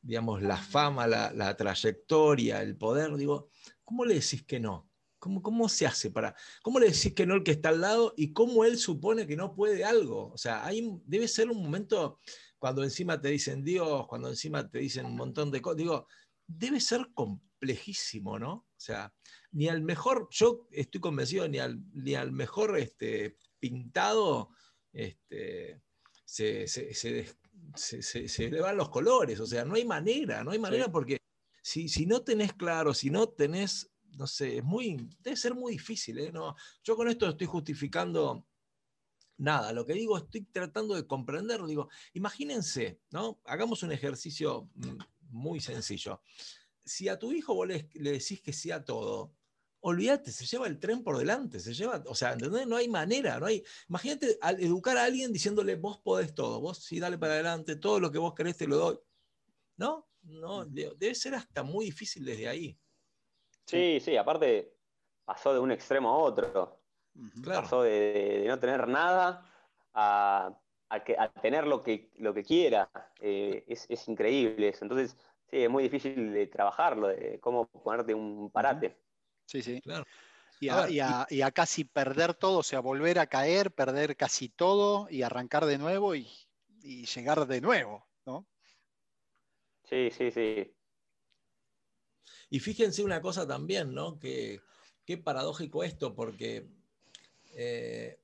digamos, 0.00 0.42
la 0.42 0.56
fama, 0.56 1.06
la, 1.06 1.32
la, 1.32 1.56
trayectoria, 1.56 2.62
el 2.62 2.76
poder, 2.76 3.14
digo, 3.16 3.50
¿cómo 3.84 4.04
le 4.04 4.14
decís 4.14 4.44
que 4.44 4.58
no? 4.58 4.90
¿Cómo, 5.18 5.40
¿Cómo 5.40 5.68
se 5.68 5.86
hace 5.86 6.10
para.? 6.10 6.34
¿Cómo 6.62 6.80
le 6.80 6.86
decís 6.86 7.14
que 7.14 7.26
no 7.26 7.34
el 7.34 7.44
que 7.44 7.52
está 7.52 7.68
al 7.68 7.80
lado 7.80 8.12
y 8.16 8.32
cómo 8.32 8.64
él 8.64 8.76
supone 8.76 9.26
que 9.26 9.36
no 9.36 9.54
puede 9.54 9.84
algo? 9.84 10.32
O 10.32 10.38
sea, 10.38 10.64
hay, 10.64 11.00
debe 11.04 11.28
ser 11.28 11.48
un 11.48 11.62
momento 11.62 12.18
cuando 12.58 12.82
encima 12.82 13.20
te 13.20 13.28
dicen 13.28 13.62
Dios, 13.62 14.06
cuando 14.08 14.28
encima 14.28 14.68
te 14.68 14.80
dicen 14.80 15.06
un 15.06 15.14
montón 15.14 15.52
de 15.52 15.62
cosas. 15.62 15.76
Digo, 15.76 16.08
debe 16.46 16.80
ser 16.80 17.08
complejísimo, 17.14 18.38
¿no? 18.38 18.66
O 18.82 18.84
sea, 18.84 19.14
ni 19.52 19.68
al 19.68 19.80
mejor, 19.80 20.26
yo 20.32 20.66
estoy 20.72 21.00
convencido, 21.00 21.46
ni 21.46 21.60
al, 21.60 21.80
ni 21.92 22.16
al 22.16 22.32
mejor 22.32 22.76
este, 22.76 23.36
pintado 23.60 24.50
este, 24.92 25.80
se, 26.24 26.66
se, 26.66 26.92
se, 26.92 28.28
se, 28.28 28.50
le 28.50 28.60
van 28.60 28.76
los 28.76 28.88
colores, 28.88 29.38
o 29.38 29.46
sea, 29.46 29.64
no 29.64 29.76
hay 29.76 29.84
manera, 29.84 30.42
no 30.42 30.50
hay 30.50 30.58
manera 30.58 30.86
sí. 30.86 30.90
porque 30.90 31.22
si, 31.62 31.88
si, 31.88 32.06
no 32.06 32.22
tenés 32.22 32.54
claro, 32.54 32.92
si 32.92 33.08
no 33.08 33.28
tenés, 33.28 33.88
no 34.18 34.26
sé, 34.26 34.56
es 34.56 34.64
muy, 34.64 34.96
debe 35.20 35.36
ser 35.36 35.54
muy 35.54 35.74
difícil, 35.74 36.18
¿eh? 36.18 36.32
No, 36.32 36.56
yo 36.82 36.96
con 36.96 37.06
esto 37.06 37.28
estoy 37.28 37.46
justificando 37.46 38.48
nada, 39.36 39.72
lo 39.72 39.86
que 39.86 39.92
digo, 39.92 40.18
estoy 40.18 40.42
tratando 40.42 40.96
de 40.96 41.06
comprender, 41.06 41.62
digo, 41.66 41.88
imagínense, 42.14 42.98
¿no? 43.12 43.40
Hagamos 43.44 43.84
un 43.84 43.92
ejercicio 43.92 44.68
mm, 44.74 44.98
muy 45.30 45.60
sencillo. 45.60 46.20
Si 46.84 47.08
a 47.08 47.18
tu 47.18 47.32
hijo 47.32 47.54
vos 47.54 47.66
le, 47.66 47.88
le 47.94 48.12
decís 48.12 48.40
que 48.40 48.52
sí 48.52 48.70
a 48.70 48.84
todo, 48.84 49.34
olvídate, 49.82 50.30
se 50.30 50.46
lleva 50.46 50.66
el 50.66 50.78
tren 50.78 51.02
por 51.02 51.18
delante, 51.18 51.60
se 51.60 51.74
lleva, 51.74 52.02
o 52.06 52.14
sea, 52.14 52.32
¿entendés? 52.32 52.66
No 52.66 52.76
hay 52.76 52.88
manera, 52.88 53.38
no 53.38 53.46
hay. 53.46 53.64
Imagínate 53.88 54.38
al 54.40 54.62
educar 54.62 54.96
a 54.96 55.04
alguien 55.04 55.32
diciéndole, 55.32 55.74
vos 55.76 55.98
podés 55.98 56.34
todo, 56.34 56.60
vos 56.60 56.78
sí, 56.78 57.00
dale 57.00 57.18
para 57.18 57.34
adelante, 57.34 57.76
todo 57.76 58.00
lo 58.00 58.10
que 58.10 58.18
vos 58.18 58.34
querés 58.34 58.56
te 58.56 58.66
lo 58.66 58.76
doy. 58.76 58.98
¿No? 59.76 60.08
No, 60.22 60.64
debe 60.64 61.14
ser 61.14 61.34
hasta 61.34 61.64
muy 61.64 61.86
difícil 61.86 62.24
desde 62.24 62.46
ahí. 62.46 62.78
Sí, 63.66 63.98
sí, 64.00 64.16
aparte 64.16 64.76
pasó 65.24 65.52
de 65.52 65.58
un 65.58 65.72
extremo 65.72 66.10
a 66.10 66.18
otro. 66.18 66.80
Claro. 67.42 67.62
Pasó 67.62 67.82
de, 67.82 68.40
de, 68.42 68.48
no 68.48 68.58
tener 68.58 68.86
nada 68.86 69.50
a, 69.92 70.56
a, 70.88 71.04
que, 71.04 71.16
a, 71.18 71.28
tener 71.32 71.66
lo 71.66 71.82
que, 71.82 72.12
lo 72.18 72.32
que 72.32 72.44
quiera. 72.44 72.88
Eh, 73.20 73.64
es, 73.66 73.86
es, 73.88 74.06
increíble 74.08 74.68
eso. 74.68 74.84
Entonces, 74.84 75.16
sí, 75.52 75.62
es 75.64 75.70
muy 75.70 75.84
difícil 75.84 76.32
de 76.32 76.46
trabajarlo, 76.46 77.08
de 77.08 77.38
cómo 77.40 77.66
ponerte 77.66 78.14
un 78.14 78.50
parate. 78.50 78.96
Sí, 79.46 79.62
sí. 79.62 79.80
Claro. 79.82 80.04
Y 80.60 80.68
a, 80.68 80.88
y, 80.88 81.00
a, 81.00 81.26
y 81.28 81.42
a, 81.42 81.50
casi 81.50 81.84
perder 81.84 82.34
todo, 82.34 82.58
o 82.58 82.62
sea, 82.62 82.80
volver 82.80 83.18
a 83.18 83.26
caer, 83.26 83.72
perder 83.72 84.16
casi 84.16 84.48
todo 84.48 85.08
y 85.10 85.22
arrancar 85.22 85.66
de 85.66 85.76
nuevo 85.76 86.14
y, 86.14 86.28
y 86.82 87.04
llegar 87.04 87.46
de 87.46 87.60
nuevo, 87.60 88.06
¿no? 88.24 88.46
Sí, 89.84 90.10
sí, 90.10 90.30
sí. 90.30 90.72
Y 92.48 92.60
fíjense 92.60 93.02
una 93.02 93.20
cosa 93.20 93.46
también, 93.46 93.92
¿no? 93.92 94.18
Que 94.18 94.60
qué 95.04 95.18
paradójico 95.18 95.82
esto, 95.82 96.14
porque 96.14 96.68
eh, 97.54 98.21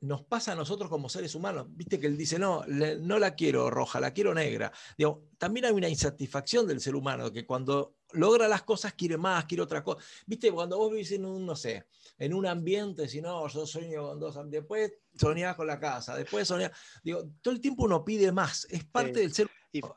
nos 0.00 0.22
pasa 0.24 0.52
a 0.52 0.54
nosotros 0.54 0.90
como 0.90 1.08
seres 1.08 1.34
humanos. 1.34 1.66
Viste 1.70 1.98
que 1.98 2.06
él 2.06 2.16
dice, 2.16 2.38
no, 2.38 2.64
le, 2.66 2.96
no 2.98 3.18
la 3.18 3.34
quiero 3.34 3.70
roja, 3.70 4.00
la 4.00 4.12
quiero 4.12 4.34
negra. 4.34 4.72
Digo, 4.96 5.28
también 5.38 5.66
hay 5.66 5.72
una 5.72 5.88
insatisfacción 5.88 6.66
del 6.66 6.80
ser 6.80 6.94
humano, 6.94 7.32
que 7.32 7.46
cuando 7.46 7.96
logra 8.12 8.48
las 8.48 8.62
cosas 8.62 8.92
quiere 8.94 9.16
más, 9.16 9.46
quiere 9.46 9.62
otra 9.62 9.82
cosa. 9.82 10.04
Viste, 10.26 10.52
cuando 10.52 10.78
vos 10.78 10.90
vivís 10.90 11.12
en 11.12 11.24
un, 11.24 11.46
no 11.46 11.56
sé, 11.56 11.86
en 12.18 12.34
un 12.34 12.46
ambiente, 12.46 13.08
si 13.08 13.20
no, 13.20 13.46
yo 13.48 13.66
sueño 13.66 14.02
con 14.02 14.20
dos, 14.20 14.38
después 14.50 14.92
soñás 15.14 15.56
con 15.56 15.66
la 15.66 15.80
casa, 15.80 16.16
después 16.16 16.46
soñás, 16.46 16.72
digo, 17.02 17.28
todo 17.40 17.54
el 17.54 17.60
tiempo 17.60 17.84
uno 17.84 18.04
pide 18.04 18.32
más, 18.32 18.66
es 18.70 18.84
parte 18.84 19.20
del 19.20 19.32
ser 19.32 19.48
humano. 19.72 19.94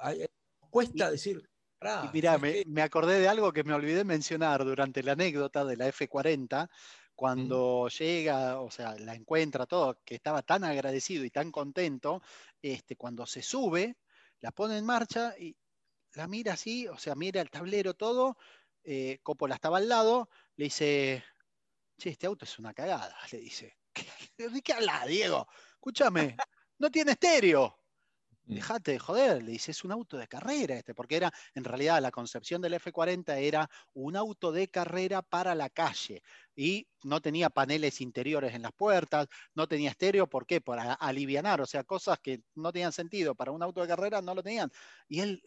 Cuesta 0.69 1.07
y, 1.09 1.11
decir... 1.11 1.49
Y 1.81 2.09
mirá, 2.11 2.37
me, 2.37 2.63
me, 2.67 2.81
acordé 2.81 3.21
de 3.21 3.29
algo 3.29 3.53
que 3.53 3.63
me 3.63 3.73
olvidé 3.73 4.03
mencionar 4.03 4.65
durante 4.65 5.01
la 5.01 5.13
anécdota 5.13 5.63
de 5.63 5.77
la 5.77 5.87
F40, 5.87 6.69
cuando 7.19 7.89
llega, 7.89 8.61
o 8.61 8.71
sea, 8.71 8.95
la 8.97 9.13
encuentra 9.13 9.65
todo, 9.65 9.99
que 10.05 10.15
estaba 10.15 10.41
tan 10.41 10.63
agradecido 10.63 11.25
y 11.25 11.29
tan 11.29 11.51
contento, 11.51 12.21
este, 12.61 12.95
cuando 12.95 13.25
se 13.25 13.41
sube, 13.41 13.97
la 14.39 14.51
pone 14.51 14.77
en 14.77 14.85
marcha 14.85 15.35
y 15.37 15.53
la 16.13 16.29
mira 16.29 16.53
así, 16.53 16.87
o 16.87 16.97
sea, 16.97 17.15
mira 17.15 17.41
el 17.41 17.49
tablero 17.49 17.93
todo, 17.93 18.37
eh, 18.85 19.19
Coppola 19.21 19.55
estaba 19.55 19.79
al 19.79 19.89
lado, 19.89 20.29
le 20.55 20.63
dice, 20.63 21.25
che, 21.97 22.11
este 22.11 22.25
auto 22.25 22.45
es 22.45 22.57
una 22.57 22.73
cagada, 22.73 23.13
le 23.33 23.39
dice. 23.39 23.75
¿De 24.37 24.61
qué 24.61 24.71
habla, 24.71 25.05
Diego? 25.05 25.45
Escúchame, 25.73 26.37
no 26.77 26.89
tiene 26.89 27.11
estéreo. 27.11 27.78
Mm. 28.49 28.59
Dejate 28.59 28.93
de 28.93 28.99
joder, 28.99 29.43
le 29.43 29.51
dice, 29.51 29.71
es 29.71 29.83
un 29.83 29.91
auto 29.91 30.17
de 30.17 30.27
carrera 30.27 30.75
este, 30.75 30.95
porque 30.95 31.15
era, 31.17 31.31
en 31.53 31.63
realidad, 31.63 32.01
la 32.01 32.11
concepción 32.11 32.61
del 32.61 32.73
F40 32.73 33.37
era 33.37 33.69
un 33.93 34.15
auto 34.15 34.51
de 34.51 34.69
carrera 34.69 35.21
para 35.21 35.53
la 35.55 35.69
calle 35.69 36.23
y 36.55 36.87
no 37.03 37.21
tenía 37.21 37.49
paneles 37.51 38.01
interiores 38.01 38.55
en 38.55 38.63
las 38.63 38.73
puertas, 38.73 39.27
no 39.53 39.67
tenía 39.67 39.91
estéreo, 39.91 40.27
¿por 40.27 40.45
qué? 40.47 40.61
Para 40.61 40.93
alivianar, 40.93 41.61
o 41.61 41.65
sea, 41.67 41.83
cosas 41.83 42.19
que 42.19 42.41
no 42.55 42.71
tenían 42.71 42.91
sentido 42.91 43.35
para 43.35 43.51
un 43.51 43.61
auto 43.63 43.81
de 43.81 43.87
carrera 43.87 44.21
no 44.21 44.33
lo 44.35 44.43
tenían. 44.43 44.69
Y 45.07 45.19
él 45.21 45.41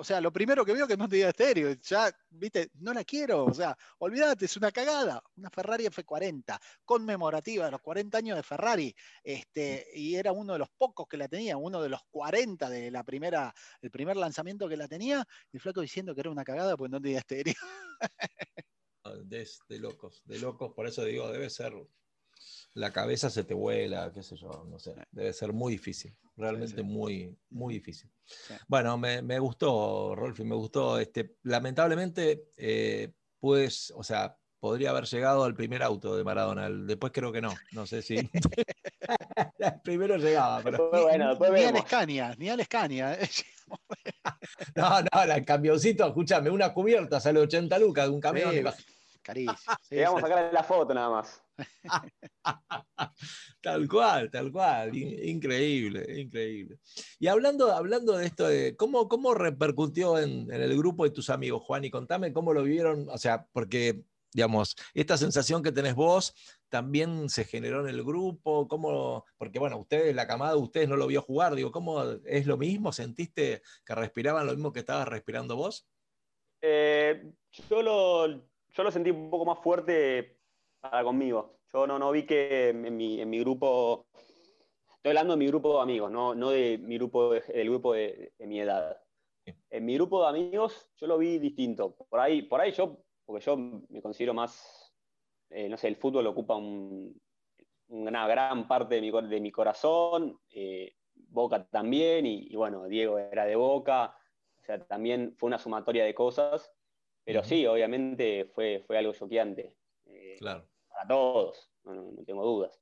o 0.00 0.04
sea, 0.04 0.20
lo 0.20 0.32
primero 0.32 0.64
que 0.64 0.72
vio 0.72 0.86
que 0.86 0.96
no 0.96 1.08
tenía 1.08 1.30
estéreo, 1.30 1.74
ya, 1.82 2.08
viste, 2.30 2.70
no 2.74 2.94
la 2.94 3.02
quiero, 3.02 3.46
o 3.46 3.52
sea, 3.52 3.76
olvídate, 3.98 4.44
es 4.44 4.56
una 4.56 4.70
cagada, 4.70 5.20
una 5.34 5.50
Ferrari 5.50 5.86
F40, 5.86 6.56
conmemorativa 6.84 7.64
de 7.64 7.72
los 7.72 7.80
40 7.80 8.16
años 8.16 8.36
de 8.36 8.44
Ferrari, 8.44 8.94
este, 9.24 9.88
y 9.92 10.14
era 10.14 10.30
uno 10.30 10.52
de 10.52 10.60
los 10.60 10.68
pocos 10.70 11.08
que 11.08 11.16
la 11.16 11.26
tenía, 11.26 11.56
uno 11.56 11.82
de 11.82 11.88
los 11.88 12.00
40 12.10 12.70
de 12.70 12.92
la 12.92 13.02
primera, 13.02 13.52
el 13.82 13.90
primer 13.90 14.16
lanzamiento 14.16 14.68
que 14.68 14.76
la 14.76 14.86
tenía, 14.86 15.26
y 15.50 15.56
el 15.56 15.60
flaco 15.60 15.80
diciendo 15.80 16.14
que 16.14 16.20
era 16.20 16.30
una 16.30 16.44
cagada 16.44 16.76
pues 16.76 16.92
no 16.92 17.00
tenía 17.00 17.18
estéreo. 17.18 17.54
De, 19.24 19.48
de 19.70 19.78
locos, 19.78 20.20
de 20.26 20.38
locos, 20.38 20.74
por 20.74 20.86
eso 20.86 21.02
digo, 21.02 21.32
debe 21.32 21.48
ser 21.48 21.72
la 22.74 22.92
cabeza 22.92 23.30
se 23.30 23.44
te 23.44 23.54
vuela, 23.54 24.10
qué 24.12 24.22
sé 24.22 24.36
yo, 24.36 24.64
no 24.68 24.78
sé, 24.78 24.94
debe 25.10 25.32
ser 25.32 25.52
muy 25.52 25.72
difícil, 25.72 26.16
realmente 26.36 26.76
sí, 26.76 26.82
sí. 26.82 26.82
muy, 26.82 27.36
muy 27.50 27.74
difícil. 27.74 28.10
Sí. 28.24 28.54
Bueno, 28.68 28.96
me, 28.98 29.22
me, 29.22 29.38
gustó, 29.38 30.14
Rolfi, 30.14 30.44
me 30.44 30.54
gustó, 30.54 30.98
este, 30.98 31.36
lamentablemente, 31.42 32.50
eh, 32.56 33.12
pues, 33.40 33.92
o 33.96 34.02
sea, 34.02 34.36
podría 34.60 34.90
haber 34.90 35.04
llegado 35.04 35.44
al 35.44 35.54
primer 35.54 35.82
auto 35.82 36.16
de 36.16 36.24
Maradona. 36.24 36.68
Después 36.68 37.12
creo 37.12 37.30
que 37.32 37.40
no. 37.40 37.54
No 37.72 37.86
sé 37.86 38.02
si. 38.02 38.16
El 38.16 38.30
primero 39.84 40.16
llegaba, 40.16 40.60
pero. 40.62 40.78
Después, 40.84 41.02
bueno, 41.02 41.28
después 41.30 41.52
ni 41.52 41.62
al. 41.64 41.76
Escania, 41.76 42.34
ni 42.38 42.48
al 42.48 42.60
Escania. 42.60 43.14
eh. 43.14 43.28
No, 44.74 45.02
no, 45.02 45.26
la- 45.26 45.36
el 45.36 45.44
camioncito, 45.44 46.06
escúchame, 46.06 46.48
una 46.50 46.72
cubierta 46.72 47.20
sale 47.20 47.38
80 47.40 47.78
lucas 47.78 48.06
de 48.06 48.10
un 48.14 48.20
camión. 48.20 48.50
Carísimo. 49.22 49.54
sí, 49.82 49.96
Llegamos 49.96 50.22
a 50.24 50.26
sacar 50.28 50.52
la 50.52 50.62
foto 50.62 50.94
nada 50.94 51.10
más. 51.10 51.42
Tal 53.60 53.88
cual, 53.88 54.30
tal 54.30 54.52
cual. 54.52 54.94
in- 54.96 55.36
Increíble, 55.36 56.20
increíble. 56.20 56.78
Y 57.18 57.26
hablando, 57.26 57.72
hablando 57.72 58.16
de 58.16 58.26
esto, 58.26 58.46
de 58.48 58.76
¿cómo, 58.76 59.08
cómo 59.08 59.34
repercutió 59.34 60.18
en, 60.18 60.52
en 60.52 60.62
el 60.62 60.76
grupo 60.76 61.04
de 61.04 61.10
tus 61.10 61.30
amigos, 61.30 61.62
Juan? 61.64 61.84
Y 61.84 61.90
contame 61.90 62.32
cómo 62.32 62.52
lo 62.52 62.62
vivieron, 62.62 63.08
o 63.10 63.18
sea, 63.18 63.46
porque, 63.52 64.02
digamos, 64.32 64.76
esta 64.94 65.16
sensación 65.16 65.62
que 65.62 65.72
tenés 65.72 65.94
vos 65.94 66.34
también 66.68 67.28
se 67.28 67.44
generó 67.44 67.80
en 67.80 67.88
el 67.94 68.04
grupo, 68.04 68.68
¿cómo? 68.68 69.24
Porque, 69.36 69.58
bueno, 69.58 69.78
ustedes, 69.78 70.14
la 70.14 70.26
camada 70.26 70.52
de 70.52 70.58
ustedes 70.60 70.88
no 70.88 70.96
lo 70.96 71.06
vio 71.06 71.22
jugar, 71.22 71.54
digo, 71.54 71.72
¿cómo 71.72 72.02
es 72.24 72.46
lo 72.46 72.56
mismo? 72.56 72.92
¿Sentiste 72.92 73.62
que 73.84 73.94
respiraban 73.94 74.46
lo 74.46 74.52
mismo 74.52 74.72
que 74.72 74.80
estabas 74.80 75.08
respirando 75.08 75.56
vos? 75.56 75.88
Eh, 76.60 77.32
yo, 77.70 77.82
lo, 77.82 78.26
yo 78.28 78.82
lo 78.82 78.90
sentí 78.90 79.10
un 79.10 79.30
poco 79.30 79.44
más 79.44 79.58
fuerte 79.62 80.37
para 80.80 81.04
conmigo. 81.04 81.58
Yo 81.72 81.86
no, 81.86 81.98
no 81.98 82.10
vi 82.10 82.24
que 82.26 82.70
en 82.70 82.96
mi, 82.96 83.20
en 83.20 83.28
mi 83.30 83.38
grupo, 83.40 84.06
estoy 84.96 85.10
hablando 85.10 85.34
de 85.34 85.38
mi 85.38 85.46
grupo 85.46 85.76
de 85.76 85.82
amigos, 85.82 86.10
no, 86.10 86.34
no 86.34 86.50
de 86.50 86.78
mi 86.78 86.96
grupo 86.96 87.32
de- 87.34 87.40
del 87.42 87.68
grupo 87.70 87.92
de, 87.94 88.32
de 88.38 88.46
mi 88.46 88.60
edad. 88.60 89.00
En 89.70 89.84
mi 89.84 89.94
grupo 89.94 90.22
de 90.22 90.28
amigos 90.28 90.90
yo 90.96 91.06
lo 91.06 91.18
vi 91.18 91.38
distinto. 91.38 91.94
Por 92.08 92.20
ahí, 92.20 92.42
por 92.42 92.60
ahí 92.60 92.72
yo, 92.72 93.04
porque 93.24 93.44
yo 93.44 93.56
me 93.56 94.00
considero 94.02 94.34
más, 94.34 94.94
eh, 95.50 95.68
no 95.68 95.76
sé, 95.76 95.88
el 95.88 95.96
fútbol 95.96 96.26
ocupa 96.26 96.56
un- 96.56 97.20
una 97.88 98.26
gran 98.28 98.68
parte 98.68 98.96
de 98.96 99.00
mi, 99.00 99.10
cor- 99.10 99.28
de 99.28 99.40
mi 99.40 99.50
corazón, 99.50 100.38
eh, 100.50 100.94
Boca 101.14 101.66
también, 101.68 102.26
y, 102.26 102.46
y 102.50 102.56
bueno, 102.56 102.86
Diego 102.86 103.18
era 103.18 103.44
de 103.44 103.56
Boca, 103.56 104.16
o 104.60 104.64
sea, 104.64 104.86
también 104.86 105.34
fue 105.36 105.48
una 105.48 105.58
sumatoria 105.58 106.04
de 106.04 106.14
cosas, 106.14 106.72
pero 107.24 107.42
sí, 107.44 107.66
obviamente 107.66 108.46
fue, 108.54 108.82
fue 108.86 108.96
algo 108.98 109.12
choqueante 109.12 109.74
eh, 110.06 110.36
Claro. 110.38 110.67
Para 110.98 111.08
todos, 111.08 111.70
no, 111.84 111.94
no- 111.94 112.10
no 112.12 112.24
tengo 112.24 112.44
dudas. 112.44 112.80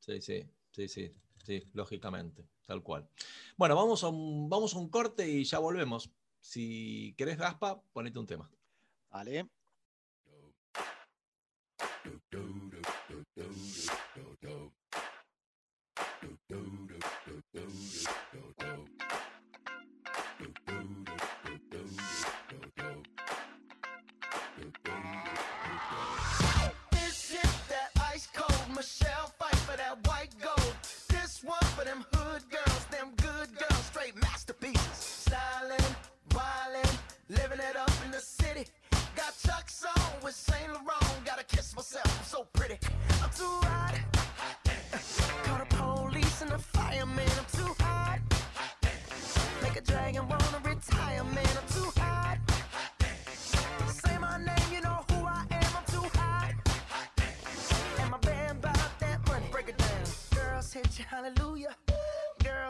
Sí, 0.00 0.20
sí, 0.20 0.44
sí, 0.70 0.86
sí, 0.86 1.14
sí, 1.42 1.62
lógicamente, 1.72 2.46
tal 2.66 2.82
cual. 2.82 3.08
Bueno, 3.56 3.74
vamos 3.74 4.04
a 4.04 4.08
un, 4.08 4.50
vamos 4.50 4.74
a 4.74 4.78
un 4.78 4.90
corte 4.90 5.26
y 5.26 5.44
ya 5.44 5.58
volvemos. 5.58 6.10
Si 6.40 7.14
querés, 7.16 7.38
Gaspa, 7.38 7.80
ponete 7.92 8.18
un 8.18 8.26
tema. 8.26 8.50
Vale. 9.10 9.48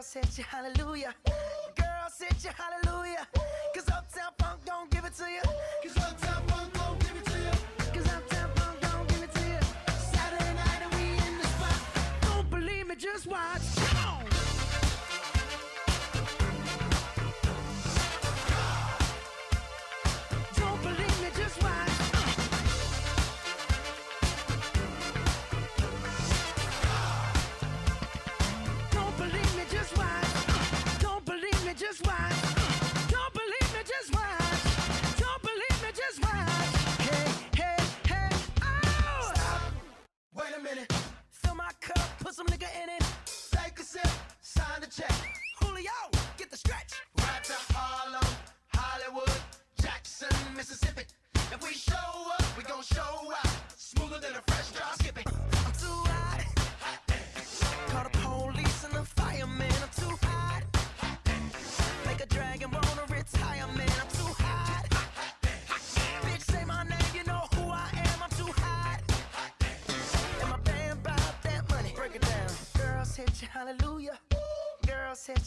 said 0.09 0.27
you 0.39 0.45
hallelujah. 0.45 1.15
Girl, 1.77 2.09
said 2.09 2.35
you 2.43 2.49
hallelujah. 2.57 2.78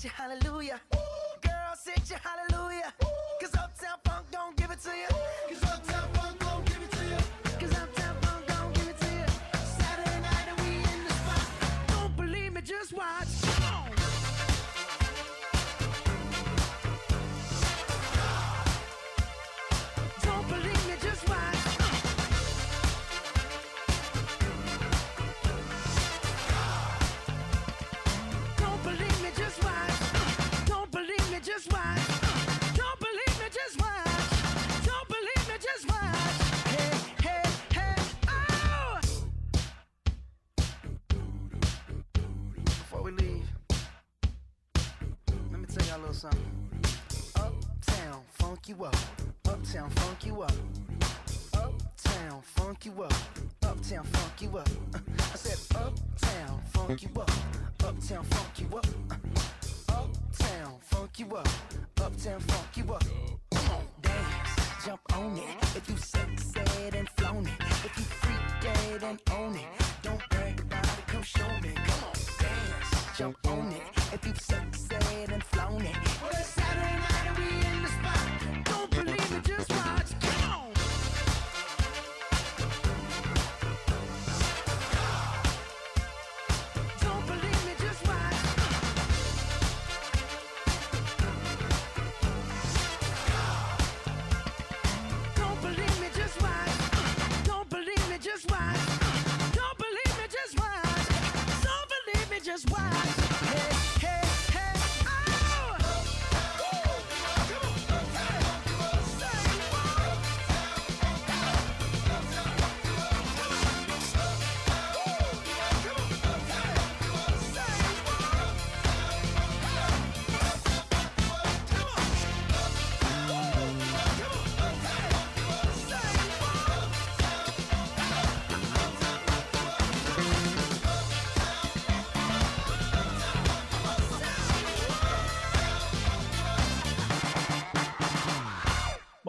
Hallelujah. 0.09 0.50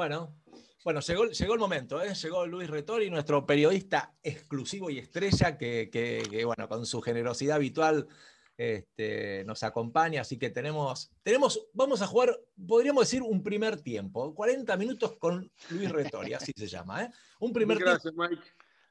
Bueno, 0.03 0.35
bueno, 0.83 0.99
llegó, 0.99 1.27
llegó 1.27 1.55
el 1.55 1.61
momento, 1.61 2.03
¿eh? 2.03 2.13
llegó 2.13 2.45
Luis 2.45 2.69
Retori, 2.69 3.09
nuestro 3.09 3.47
periodista 3.47 4.17
exclusivo 4.21 4.91
y 4.91 4.99
estrella, 4.99 5.57
que, 5.57 5.91
que- 5.93 6.27
que, 6.29 6.45
bueno, 6.45 6.69
con 6.69 6.85
su 6.87 7.01
generosidad 7.01 7.55
habitual 7.55 8.09
este, 8.57 9.45
nos 9.45 9.63
acompaña, 9.63 10.23
así 10.23 10.41
que 10.41 10.51
tenemos, 10.51 11.13
tenemos, 11.23 11.69
vamos 11.73 12.03
a 12.03 12.09
jugar, 12.09 12.37
podríamos 12.67 13.05
decir, 13.05 13.23
un 13.23 13.45
primer 13.45 13.81
tiempo, 13.81 14.35
40 14.35 14.77
minutos 14.77 15.17
con 15.19 15.49
Luis 15.71 15.89
Retori, 15.89 16.35
así 16.35 16.51
se 16.57 16.67
llama, 16.67 17.05
¿eh? 17.05 17.11
Un 17.39 17.53
primer 17.53 17.79
Gracias, 17.79 18.13
Mike. 18.17 18.43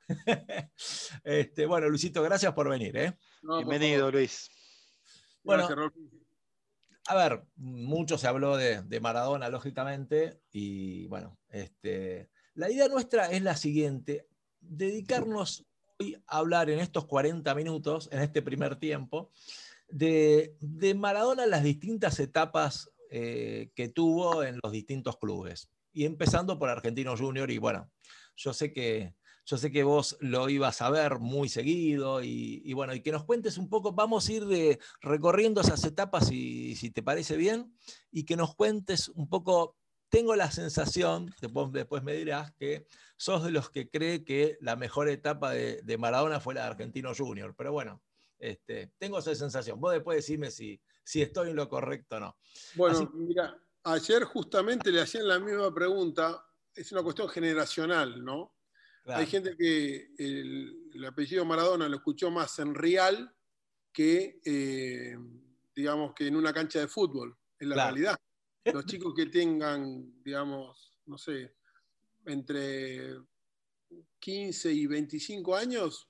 Este, 1.25 1.65
bueno, 1.65 1.89
Luisito, 1.89 2.23
gracias 2.23 2.53
por 2.53 2.69
venir, 2.69 2.95
¿eh? 2.95 3.17
No, 3.41 3.57
Bienvenido. 3.57 4.09
Luis. 4.09 4.49
Bueno, 5.43 5.67
Gracias. 5.67 6.20
A 7.11 7.15
ver, 7.15 7.43
mucho 7.57 8.17
se 8.17 8.25
habló 8.25 8.55
de, 8.55 8.99
Maradona, 9.01 9.49
lógicamente, 9.49 10.39
y 10.49 11.07
bueno, 11.07 11.37
este, 11.49 12.29
la 12.53 12.71
idea 12.71 12.87
nuestra 12.87 13.25
es 13.25 13.41
la 13.41 13.57
siguiente, 13.57 14.29
dedicarnos 14.61 15.67
hoy 15.99 16.15
a 16.25 16.37
hablar 16.37 16.69
en 16.69 16.79
estos 16.79 17.07
40 17.07 17.53
minutos, 17.53 18.07
en 18.13 18.21
este 18.21 18.41
primer 18.41 18.77
tiempo, 18.77 19.29
de, 19.89 20.55
de 20.61 20.95
Maradona 20.95 21.45
las 21.47 21.63
distintas 21.63 22.17
etapas 22.21 22.89
eh, 23.09 23.71
que 23.75 23.89
tuvo 23.89 24.45
en 24.45 24.61
los 24.63 24.71
distintos 24.71 25.17
clubes, 25.17 25.69
y 25.91 26.05
empezando 26.05 26.57
por 26.57 26.69
Argentino 26.69 27.17
Junior, 27.17 27.51
y 27.51 27.57
bueno, 27.57 27.91
yo 28.37 28.53
sé 28.53 28.71
que... 28.71 29.15
Yo 29.51 29.57
sé 29.57 29.69
que 29.69 29.83
vos 29.83 30.15
lo 30.21 30.47
ibas 30.47 30.81
a 30.81 30.89
ver 30.89 31.19
muy 31.19 31.49
seguido 31.49 32.23
y, 32.23 32.61
y 32.63 32.71
bueno, 32.71 32.93
y 32.95 33.01
que 33.01 33.11
nos 33.11 33.25
cuentes 33.25 33.57
un 33.57 33.67
poco, 33.67 33.91
vamos 33.91 34.29
a 34.29 34.31
ir 34.31 34.45
de, 34.45 34.79
recorriendo 35.01 35.59
esas 35.59 35.83
etapas, 35.83 36.29
si, 36.29 36.73
si 36.77 36.89
te 36.89 37.03
parece 37.03 37.35
bien, 37.35 37.75
y 38.11 38.23
que 38.23 38.37
nos 38.37 38.55
cuentes 38.55 39.09
un 39.09 39.27
poco. 39.27 39.75
Tengo 40.07 40.37
la 40.37 40.49
sensación, 40.51 41.33
después, 41.41 41.69
después 41.73 42.01
me 42.01 42.13
dirás, 42.13 42.53
que 42.53 42.85
sos 43.17 43.43
de 43.43 43.51
los 43.51 43.69
que 43.69 43.89
cree 43.89 44.23
que 44.23 44.57
la 44.61 44.77
mejor 44.77 45.09
etapa 45.09 45.51
de, 45.51 45.81
de 45.83 45.97
Maradona 45.97 46.39
fue 46.39 46.53
la 46.53 46.61
de 46.61 46.67
Argentino 46.67 47.11
Junior, 47.13 47.53
pero 47.57 47.73
bueno, 47.73 48.01
este, 48.39 48.93
tengo 48.97 49.19
esa 49.19 49.35
sensación. 49.35 49.81
Vos 49.81 49.91
después 49.91 50.15
decime 50.15 50.49
si, 50.49 50.81
si 51.03 51.21
estoy 51.21 51.49
en 51.49 51.57
lo 51.57 51.67
correcto 51.67 52.15
o 52.15 52.19
no. 52.21 52.37
Bueno, 52.75 52.99
Así- 52.99 53.09
mira, 53.15 53.61
ayer 53.83 54.23
justamente 54.23 54.91
le 54.93 55.01
hacían 55.01 55.27
la 55.27 55.39
misma 55.39 55.73
pregunta. 55.73 56.45
Es 56.73 56.89
una 56.93 57.03
cuestión 57.03 57.27
generacional, 57.27 58.23
¿no? 58.23 58.53
Claro, 59.03 59.19
Hay 59.21 59.25
gente 59.27 59.55
que 59.57 60.13
el, 60.17 60.91
el 60.93 61.05
apellido 61.05 61.43
Maradona 61.45 61.89
lo 61.89 61.97
escuchó 61.97 62.29
más 62.29 62.59
en 62.59 62.75
Real 62.75 63.35
que, 63.91 64.39
eh, 64.45 65.17
digamos, 65.75 66.13
que 66.13 66.27
en 66.27 66.35
una 66.35 66.53
cancha 66.53 66.79
de 66.79 66.87
fútbol, 66.87 67.35
en 67.59 67.69
la 67.69 67.75
Claro. 67.75 67.95
realidad. 67.95 68.17
Los 68.65 68.85
chicos 68.85 69.13
que 69.15 69.25
tengan, 69.25 70.21
digamos, 70.23 70.99
no 71.07 71.17
sé, 71.17 71.55
entre 72.25 73.15
15 74.19 74.71
y 74.71 74.85
25 74.87 75.55
años, 75.55 76.07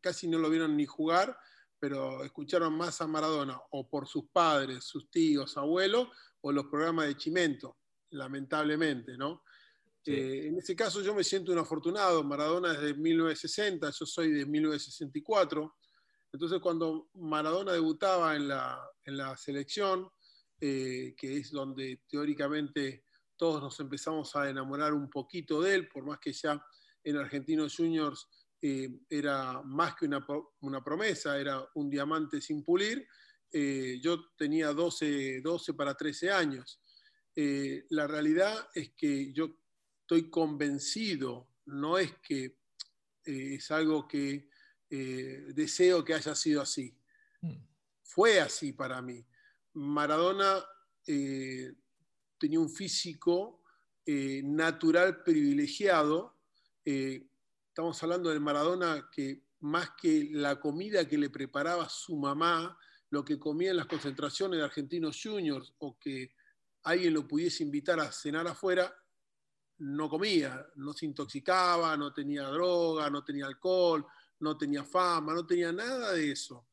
casi 0.00 0.28
no 0.28 0.38
lo 0.38 0.50
vieron 0.50 0.76
ni 0.76 0.84
jugar, 0.86 1.36
pero 1.78 2.22
escucharon 2.24 2.76
más 2.76 3.00
a 3.00 3.06
Maradona 3.06 3.58
o 3.70 3.88
por 3.88 4.06
sus 4.06 4.28
padres, 4.30 4.84
sus 4.84 5.10
tíos, 5.10 5.56
abuelos, 5.56 6.08
o 6.42 6.52
los 6.52 6.66
programas 6.66 7.06
de 7.06 7.16
Chimento, 7.16 7.78
lamentablemente, 8.10 9.16
¿no? 9.16 9.42
Sí. 10.06 10.12
Eh, 10.14 10.46
en 10.46 10.58
ese 10.58 10.76
caso 10.76 11.02
yo 11.02 11.14
me 11.16 11.24
siento 11.24 11.50
un 11.50 11.58
afortunado. 11.58 12.22
Maradona 12.22 12.74
es 12.74 12.80
de 12.80 12.94
1960, 12.94 13.90
yo 13.90 14.06
soy 14.06 14.30
de 14.30 14.46
1964. 14.46 15.76
Entonces 16.32 16.60
cuando 16.60 17.10
Maradona 17.14 17.72
debutaba 17.72 18.36
en 18.36 18.46
la, 18.46 18.80
en 19.04 19.16
la 19.16 19.36
selección, 19.36 20.08
eh, 20.60 21.12
que 21.16 21.38
es 21.38 21.50
donde 21.50 22.02
teóricamente 22.08 23.04
todos 23.36 23.60
nos 23.60 23.80
empezamos 23.80 24.36
a 24.36 24.48
enamorar 24.48 24.94
un 24.94 25.10
poquito 25.10 25.60
de 25.60 25.74
él, 25.74 25.88
por 25.88 26.04
más 26.04 26.20
que 26.20 26.32
ya 26.32 26.64
en 27.02 27.16
Argentinos 27.16 27.74
Juniors 27.76 28.28
eh, 28.62 28.88
era 29.10 29.60
más 29.62 29.96
que 29.96 30.06
una, 30.06 30.24
una 30.60 30.84
promesa, 30.84 31.36
era 31.36 31.68
un 31.74 31.90
diamante 31.90 32.40
sin 32.40 32.62
pulir. 32.62 33.08
Eh, 33.52 33.98
yo 34.00 34.30
tenía 34.36 34.72
12, 34.72 35.40
12 35.40 35.74
para 35.74 35.96
13 35.96 36.30
años. 36.30 36.80
Eh, 37.34 37.86
la 37.90 38.06
realidad 38.06 38.68
es 38.72 38.92
que 38.96 39.32
yo 39.32 39.56
estoy 40.06 40.30
convencido, 40.30 41.48
no 41.64 41.98
es 41.98 42.12
que 42.18 42.44
eh, 43.24 43.54
es 43.54 43.70
algo 43.72 44.06
que 44.06 44.48
eh, 44.88 45.46
deseo 45.52 46.04
que 46.04 46.14
haya 46.14 46.32
sido 46.36 46.62
así. 46.62 46.96
Mm, 47.40 47.56
Fue 48.04 48.38
así 48.38 48.72
para 48.72 49.02
mí. 49.02 49.26
Maradona 49.72 50.64
eh, 51.08 51.74
tenía 52.38 52.60
un 52.60 52.70
físico 52.70 53.64
natural 54.08 55.24
privilegiado. 55.24 56.38
Estamos 56.84 58.00
hablando 58.00 58.30
del 58.30 58.38
Maradona 58.38 59.10
que 59.10 59.42
más 59.62 59.90
que 60.00 60.28
la 60.30 60.60
comida 60.60 61.08
que 61.08 61.18
le 61.18 61.28
preparaba 61.28 61.88
su 61.88 62.16
mamá, 62.16 62.78
lo 63.10 63.24
que 63.24 63.40
comía 63.40 63.72
en 63.72 63.78
las 63.78 63.86
concentraciones 63.86 64.58
de 64.58 64.64
Argentinos 64.64 65.20
Juniors 65.20 65.74
o 65.78 65.98
que 65.98 66.30
alguien 66.84 67.14
lo 67.14 67.26
pudiese 67.26 67.64
invitar 67.64 67.98
a 67.98 68.12
cenar 68.12 68.46
afuera, 68.46 68.94
no 69.78 70.08
comía, 70.08 70.66
no 70.76 70.92
se 70.92 71.06
intoxicaba, 71.06 71.96
no 71.96 72.12
tenía 72.12 72.48
droga, 72.48 73.10
no 73.10 73.22
tenía 73.22 73.46
alcohol, 73.46 74.06
no 74.40 74.56
tenía 74.56 74.84
fama, 74.84 75.34
no 75.34 75.46
tenía 75.46 75.72
nada 75.72 76.12
de 76.12 76.32
eso. 76.32 76.68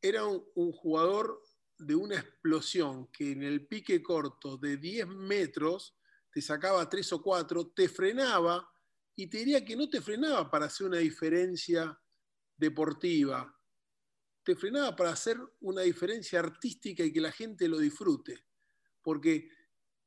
Era 0.00 0.24
un, 0.24 0.72
jugador 0.72 1.42
de 1.78 1.94
una 1.94 2.16
explosión 2.16 3.08
que 3.08 3.32
en 3.32 3.42
el 3.42 3.66
pique 3.66 4.02
corto 4.02 4.56
de 4.56 4.76
10 4.76 5.08
metros 5.08 5.96
te 6.30 6.40
sacaba 6.42 6.88
3 6.88 7.12
o 7.14 7.22
4, 7.22 7.68
te 7.68 7.88
frenaba 7.88 8.68
y 9.14 9.26
te 9.28 9.38
diría 9.38 9.64
que 9.64 9.76
no 9.76 9.88
te 9.88 10.00
frenaba 10.00 10.50
para 10.50 10.66
hacer 10.66 10.86
una 10.86 10.98
diferencia 10.98 11.98
deportiva, 12.56 13.52
te 14.42 14.54
frenaba 14.54 14.94
para 14.94 15.10
hacer 15.10 15.38
una 15.60 15.82
diferencia 15.82 16.40
artística 16.40 17.02
y 17.02 17.12
que 17.12 17.20
la 17.20 17.32
gente 17.32 17.68
lo 17.68 17.78
disfrute. 17.78 18.44
Porque 19.02 19.48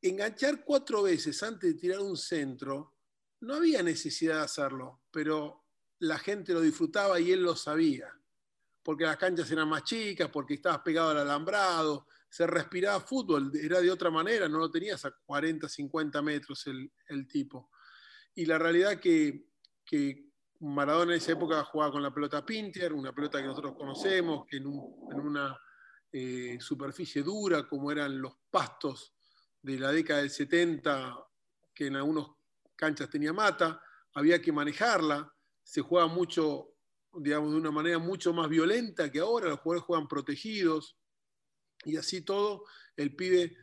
enganchar 0.02 0.64
cuatro 0.64 1.04
veces 1.04 1.42
antes 1.44 1.74
de 1.74 1.80
tirar 1.80 2.00
un 2.00 2.18
centro, 2.18 2.96
no 3.42 3.56
había 3.56 3.84
necesidad 3.84 4.38
de 4.38 4.44
hacerlo, 4.44 5.02
pero 5.12 5.66
la 6.00 6.18
gente 6.18 6.54
lo 6.54 6.62
disfrutaba 6.62 7.20
y 7.20 7.32
él 7.32 7.44
lo 7.44 7.56
sabía. 7.56 8.14
Porque 8.84 9.04
las 9.04 9.18
canchas 9.18 9.52
eran 9.52 9.68
más 9.68 9.84
chicas, 9.84 10.30
porque 10.30 10.56
estabas 10.56 10.80
pegado 10.80 11.10
al 11.12 11.20
alambrado, 11.20 12.08
se 12.30 12.48
respiraba 12.48 13.00
fútbol, 13.02 13.52
era 13.56 13.82
de 13.82 13.92
otra 13.92 14.10
manera, 14.10 14.48
no 14.48 14.60
lo 14.60 14.72
tenías 14.72 15.04
a 15.06 15.12
40, 15.12 15.68
50 15.68 16.22
metros 16.22 16.66
el, 16.68 17.28
tipo. 17.28 17.70
Y 18.36 18.46
la 18.46 18.58
realidad 18.58 19.00
que, 19.00 19.50
que 19.86 20.30
Maradona 20.60 21.14
en 21.14 21.18
esa 21.18 21.34
época 21.34 21.64
jugaba 21.66 21.92
con 21.92 22.04
la 22.04 22.14
pelota 22.14 22.46
Pinter, 22.46 22.94
una 22.94 23.14
pelota 23.14 23.40
que 23.40 23.48
nosotros 23.48 23.76
conocemos, 23.76 24.46
que 24.48 24.58
en 24.58 24.68
una 24.68 25.60
eh, 26.12 26.58
superficie 26.60 27.22
dura, 27.22 27.68
como 27.68 27.92
eran 27.92 28.20
los 28.20 28.34
pastos 28.50 29.19
de 29.62 29.80
la 29.80 29.92
década 29.92 30.22
del 30.22 30.30
70, 30.30 31.18
que 31.74 31.88
en 31.88 31.96
algunas 31.96 32.28
canchas 32.76 33.10
tenía 33.10 33.34
mata, 33.34 33.82
había 34.14 34.42
que 34.42 34.52
manejarla, 34.52 35.34
se 35.64 35.82
juega 35.82 36.08
mucho, 36.08 36.76
digamos, 37.14 37.52
de 37.52 37.58
una 37.58 37.72
manera 37.72 38.00
mucho 38.00 38.34
más 38.34 38.50
violenta 38.50 39.12
que 39.12 39.20
ahora, 39.20 39.50
los 39.50 39.60
jugadores 39.60 39.86
juegan 39.86 40.08
protegidos, 40.08 40.98
y 41.86 41.98
así 41.98 42.22
todo, 42.22 42.66
el 42.96 43.16
pibe 43.16 43.56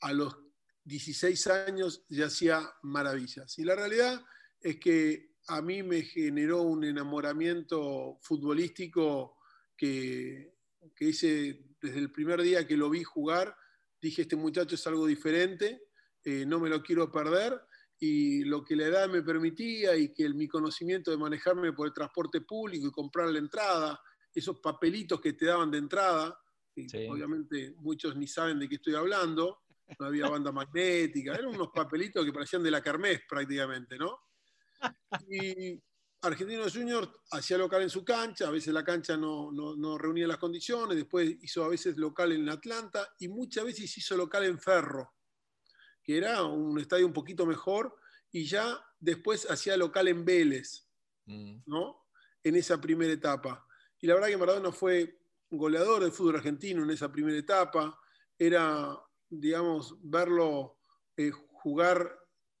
a 0.00 0.12
los 0.12 0.36
16 0.84 1.46
años 1.46 2.04
ya 2.08 2.26
hacía 2.26 2.70
maravillas. 2.82 3.58
Y 3.58 3.64
la 3.64 3.74
realidad 3.74 4.22
es 4.60 4.78
que 4.78 5.34
a 5.46 5.62
mí 5.62 5.82
me 5.82 6.02
generó 6.02 6.62
un 6.62 6.84
enamoramiento 6.84 8.18
futbolístico 8.20 9.38
que, 9.76 10.54
que 10.94 11.04
hice 11.06 11.64
desde 11.80 11.98
el 11.98 12.10
primer 12.10 12.42
día 12.42 12.66
que 12.66 12.76
lo 12.76 12.90
vi 12.90 13.02
jugar, 13.02 13.56
dije, 14.04 14.22
este 14.22 14.36
muchacho 14.36 14.74
es 14.74 14.86
algo 14.86 15.06
diferente, 15.06 15.88
eh, 16.22 16.44
no 16.46 16.60
me 16.60 16.68
lo 16.68 16.82
quiero 16.82 17.10
perder, 17.10 17.58
y 17.98 18.44
lo 18.44 18.62
que 18.64 18.76
la 18.76 18.84
edad 18.86 19.08
me 19.08 19.22
permitía 19.22 19.96
y 19.96 20.12
que 20.12 20.24
el- 20.24 20.34
mi 20.34 20.46
conocimiento 20.46 21.10
de 21.10 21.16
manejarme 21.16 21.72
por 21.72 21.86
el 21.86 21.94
transporte 21.94 22.42
público 22.42 22.86
y 22.86 22.90
comprar 22.92 23.28
la 23.30 23.38
entrada, 23.38 23.98
esos 24.34 24.60
papelitos 24.60 25.20
que 25.20 25.32
te 25.32 25.46
daban 25.46 25.70
de 25.70 25.78
entrada, 25.78 26.38
que 26.74 26.86
Sí. 26.88 27.06
obviamente 27.08 27.74
muchos 27.78 28.14
ni 28.16 28.26
saben 28.26 28.58
de 28.58 28.68
qué 28.68 28.74
estoy 28.76 28.94
hablando, 28.94 29.60
no 29.98 30.06
había 30.06 30.28
banda 30.28 30.52
magnética, 30.52 31.34
eran 31.34 31.46
unos 31.54 31.68
papelitos 31.74 32.24
que 32.24 32.32
parecían 32.32 32.62
de 32.62 32.70
la 32.70 32.82
Kermés 32.82 33.20
prácticamente, 33.28 33.96
¿no? 33.96 34.18
Y 35.28 35.80
Argentinos 36.24 36.72
Juniors 36.72 37.08
hacía 37.32 37.58
local 37.58 37.82
en 37.82 37.90
su 37.90 38.02
cancha, 38.02 38.48
a 38.48 38.50
veces 38.50 38.72
la 38.72 38.82
cancha 38.82 39.16
no, 39.16 39.52
no, 39.52 39.76
no 39.76 39.98
reunía 39.98 40.26
las 40.26 40.38
condiciones, 40.38 40.96
después 40.96 41.36
hizo 41.42 41.62
a 41.62 41.68
veces 41.68 41.98
local 41.98 42.32
en 42.32 42.48
Atlanta 42.48 43.06
y 43.18 43.28
muchas 43.28 43.64
veces 43.64 43.96
hizo 43.98 44.16
local 44.16 44.44
en 44.44 44.58
Ferro, 44.58 45.14
que 46.02 46.16
era 46.16 46.42
un 46.42 46.78
estadio 46.80 47.06
un 47.06 47.12
poquito 47.12 47.44
mejor, 47.44 47.94
y 48.32 48.46
ya 48.46 48.82
después 48.98 49.48
hacía 49.50 49.76
local 49.76 50.08
en 50.08 50.24
Vélez, 50.24 50.88
mm, 51.26 51.58
¿no? 51.66 52.06
En 52.42 52.56
esa 52.56 52.80
primera 52.80 53.12
etapa. 53.12 53.66
Y 54.00 54.06
la 54.06 54.14
verdad 54.14 54.28
que 54.28 54.36
Maradona 54.38 54.72
fue 54.72 55.20
goleador 55.50 56.02
del 56.02 56.12
fútbol 56.12 56.36
argentino 56.36 56.82
en 56.82 56.90
esa 56.90 57.12
primera 57.12 57.38
etapa. 57.38 57.98
Era, 58.38 58.98
digamos, 59.28 59.96
verlo 60.02 60.78
eh, 61.16 61.30
jugar 61.30 62.18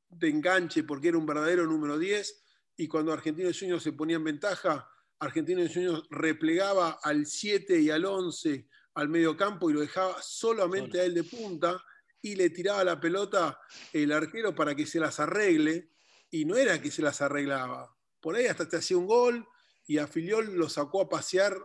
de 0.08 0.28
enganche 0.28 0.84
porque 0.84 1.08
era 1.08 1.18
un 1.18 1.26
verdadero 1.26 1.66
número 1.66 1.98
10 1.98 2.43
y 2.76 2.88
cuando 2.88 3.12
Argentinos 3.12 3.58
Juniors 3.58 3.82
se 3.82 3.92
ponía 3.92 4.16
en 4.16 4.24
ventaja, 4.24 4.88
Argentinos 5.18 5.72
Juniors 5.72 6.02
replegaba 6.10 6.98
al 7.02 7.26
7 7.26 7.80
y 7.80 7.90
al 7.90 8.04
11 8.04 8.68
al 8.94 9.08
medio 9.08 9.36
campo 9.36 9.70
y 9.70 9.72
lo 9.72 9.80
dejaba 9.80 10.22
solamente 10.22 11.00
a 11.00 11.04
él 11.04 11.14
de 11.14 11.24
punta 11.24 11.82
y 12.22 12.36
le 12.36 12.50
tiraba 12.50 12.84
la 12.84 13.00
pelota 13.00 13.60
el 13.92 14.12
arquero 14.12 14.54
para 14.54 14.74
que 14.74 14.86
se 14.86 15.00
las 15.00 15.20
arregle 15.20 15.90
y 16.30 16.44
no 16.44 16.56
era 16.56 16.80
que 16.80 16.90
se 16.90 17.02
las 17.02 17.20
arreglaba. 17.20 17.94
Por 18.20 18.36
ahí 18.36 18.46
hasta 18.46 18.68
te 18.68 18.76
hacía 18.76 18.96
un 18.96 19.06
gol 19.06 19.46
y 19.86 19.98
a 19.98 20.06
Filiol 20.06 20.54
lo 20.54 20.68
sacó 20.68 21.02
a 21.02 21.08
pasear 21.08 21.56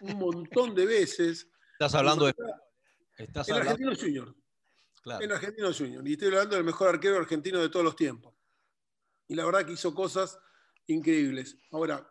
un 0.00 0.18
montón 0.18 0.74
de 0.74 0.86
veces. 0.86 1.48
Estás 1.72 1.94
hablando 1.94 2.26
de. 2.26 2.34
En 3.18 3.26
Estás 3.26 3.48
hablando, 3.48 3.70
Argentinos 3.70 4.00
Juniors. 4.00 4.34
claro. 5.02 5.24
En 5.24 5.32
Argentinos 5.32 5.78
Juniors. 5.78 6.06
Y 6.06 6.12
estoy 6.12 6.28
hablando 6.28 6.56
del 6.56 6.64
mejor 6.64 6.88
arquero 6.88 7.18
argentino 7.18 7.60
de 7.60 7.68
todos 7.68 7.84
los 7.84 7.94
tiempos. 7.94 8.34
Y 9.28 9.34
la 9.34 9.44
verdad 9.44 9.64
que 9.66 9.72
hizo 9.72 9.94
cosas 9.94 10.38
increíbles. 10.86 11.56
Ahora, 11.70 12.10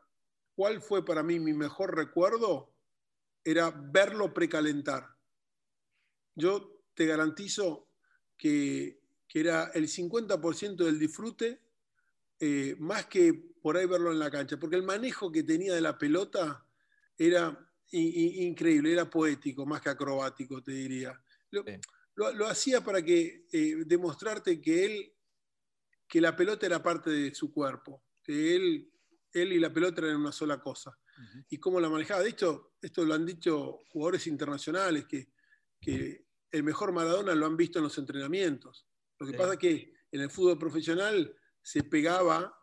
¿cuál 0.56 0.82
fue 0.82 1.04
para 1.06 1.24
mí 1.24 1.40
mi 1.40 1.54
mejor 1.54 1.96
recuerdo? 1.96 2.74
Era 3.44 3.72
verlo 3.72 4.34
precalentar. 4.34 5.16
Yo 6.36 6.82
te 6.94 7.06
garantizo 7.06 7.90
que, 8.38 9.02
que 9.28 9.40
era 9.40 9.72
el 9.74 9.88
50% 9.88 10.86
del 10.86 11.00
disfrute, 11.00 11.62
eh, 12.40 12.76
más 12.80 13.06
que 13.06 13.34
por 13.62 13.78
ahí 13.78 13.86
verlo 13.86 14.12
en 14.12 14.20
la 14.20 14.32
cancha, 14.32 14.58
porque 14.58 14.76
el 14.76 14.84
manejo 14.84 15.32
que 15.32 15.44
tenía 15.44 15.74
de 15.76 15.82
la 15.82 15.98
pelota 15.98 16.66
era 17.18 17.68
increíble, 17.92 18.94
era 18.94 19.10
poético, 19.10 19.66
más 19.66 19.82
que 19.82 19.90
acrobático, 19.90 20.64
te 20.64 20.72
diría. 20.72 21.22
Lo, 21.52 21.64
Sí. 21.64 21.74
lo- 22.16 22.32
lo 22.34 22.48
hacía 22.48 22.82
para 22.84 23.04
que 23.04 23.46
eh, 23.52 23.84
demostrarte 23.86 24.60
que 24.62 24.86
él, 24.86 25.14
que 26.12 26.20
la 26.20 26.36
pelota 26.36 26.66
era 26.66 26.84
parte 26.84 27.10
de 27.10 27.34
su 27.34 27.54
cuerpo, 27.54 28.04
que 28.22 28.54
él, 28.54 28.92
él 29.32 29.54
y 29.54 29.60
la 29.60 29.72
pelota 29.72 30.02
eran 30.02 30.18
una 30.18 30.34
sola 30.34 30.60
cosa. 30.60 30.92
Y 31.48 31.58
cómo 31.58 31.80
la 31.80 31.88
manejaba. 31.90 32.22
De 32.22 32.32
hecho, 32.32 32.74
esto 32.82 33.06
lo 33.06 33.14
han 33.14 33.26
dicho 33.26 33.80
jugadores 33.88 34.28
internacionales, 34.28 35.06
que, 35.06 35.32
que 35.80 36.26
el 36.52 36.64
mejor 36.64 36.92
Maradona 36.92 37.34
lo 37.34 37.46
han 37.46 37.56
visto 37.56 37.80
en 37.80 37.84
los 37.86 37.98
entrenamientos. 37.98 38.86
Lo 39.20 39.26
que 39.26 39.32
Sí. 39.32 39.38
pasa 39.38 39.54
es 39.54 39.60
que 39.60 39.94
en 40.12 40.20
el 40.20 40.30
fútbol 40.30 40.60
profesional 40.60 41.34
se 41.62 41.82
pegaba 41.84 42.54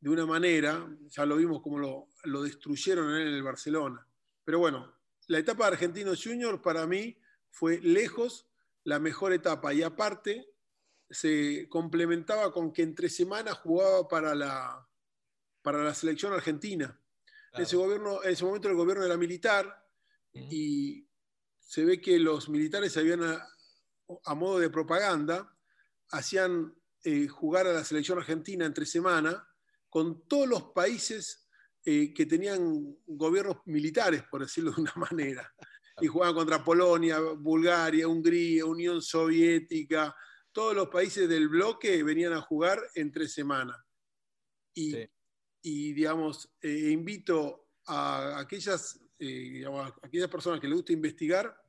de 0.00 0.10
una 0.10 0.26
manera, 0.26 0.84
ya 1.06 1.24
lo 1.26 1.36
vimos 1.36 1.62
como 1.62 1.78
lo, 1.78 2.08
lo 2.24 2.42
destruyeron 2.42 3.14
en 3.20 3.28
el 3.28 3.42
Barcelona. 3.44 4.04
Pero 4.44 4.58
bueno, 4.58 4.98
la 5.28 5.38
etapa 5.38 5.66
de 5.66 5.74
Argentinos 5.74 6.24
Junior 6.24 6.60
para 6.60 6.88
mí 6.88 7.20
fue 7.50 7.78
lejos 7.80 8.48
la 8.82 8.98
mejor 8.98 9.32
etapa 9.32 9.72
y 9.72 9.82
aparte 9.84 10.48
se 11.08 11.68
complementaba 11.68 12.52
con 12.52 12.72
que 12.72 12.82
entre 12.82 13.08
semanas 13.08 13.58
jugaba 13.58 14.08
para 14.08 14.34
la, 14.34 14.88
para 15.62 15.82
la 15.82 15.94
selección 15.94 16.32
argentina. 16.32 17.00
En, 17.52 17.62
ese 17.62 17.76
gobierno, 17.76 18.22
en 18.22 18.30
ese 18.30 18.44
momento 18.44 18.68
el 18.68 18.74
gobierno 18.74 19.04
era 19.04 19.16
militar 19.16 19.84
y 20.32 21.08
se 21.58 21.84
ve 21.84 22.00
que 22.00 22.18
los 22.18 22.48
militares 22.48 22.96
habían, 22.96 23.22
a, 23.22 23.48
a 24.24 24.34
modo 24.34 24.58
de 24.58 24.70
propaganda, 24.70 25.56
hacían 26.10 26.74
eh, 27.02 27.28
jugar 27.28 27.66
a 27.66 27.72
la 27.72 27.84
selección 27.84 28.18
argentina 28.18 28.66
entre 28.66 28.84
semana 28.84 29.48
con 29.88 30.26
todos 30.26 30.48
los 30.48 30.62
países 30.72 31.48
eh, 31.84 32.12
que 32.12 32.26
tenían 32.26 32.96
gobiernos 33.06 33.58
militares, 33.66 34.24
por 34.24 34.42
decirlo 34.42 34.72
de 34.72 34.82
una 34.82 34.92
manera. 35.10 35.54
Y 36.00 36.08
jugaban 36.08 36.34
contra 36.34 36.64
Polonia, 36.64 37.20
Bulgaria, 37.20 38.08
Hungría, 38.08 38.66
Unión 38.66 39.00
Soviética, 39.00 40.14
todos 40.56 40.74
los 40.74 40.88
países 40.88 41.28
del 41.28 41.48
bloque 41.48 42.02
venían 42.02 42.32
a 42.32 42.40
jugar 42.40 42.80
entre 42.94 43.28
semana. 43.28 43.84
Y, 44.72 44.90
Sí. 44.90 45.10
y, 45.60 45.92
digamos, 45.92 46.48
eh, 46.62 46.88
invito 46.92 47.68
a 47.86 48.38
aquellas, 48.38 48.98
eh, 49.18 49.26
digamos, 49.26 49.92
a 49.92 49.94
aquellas 50.02 50.30
personas 50.30 50.58
que 50.58 50.66
les 50.66 50.76
gusta 50.76 50.94
investigar 50.94 51.62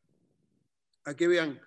a 1.04 1.14
que 1.14 1.28
vean 1.28 1.60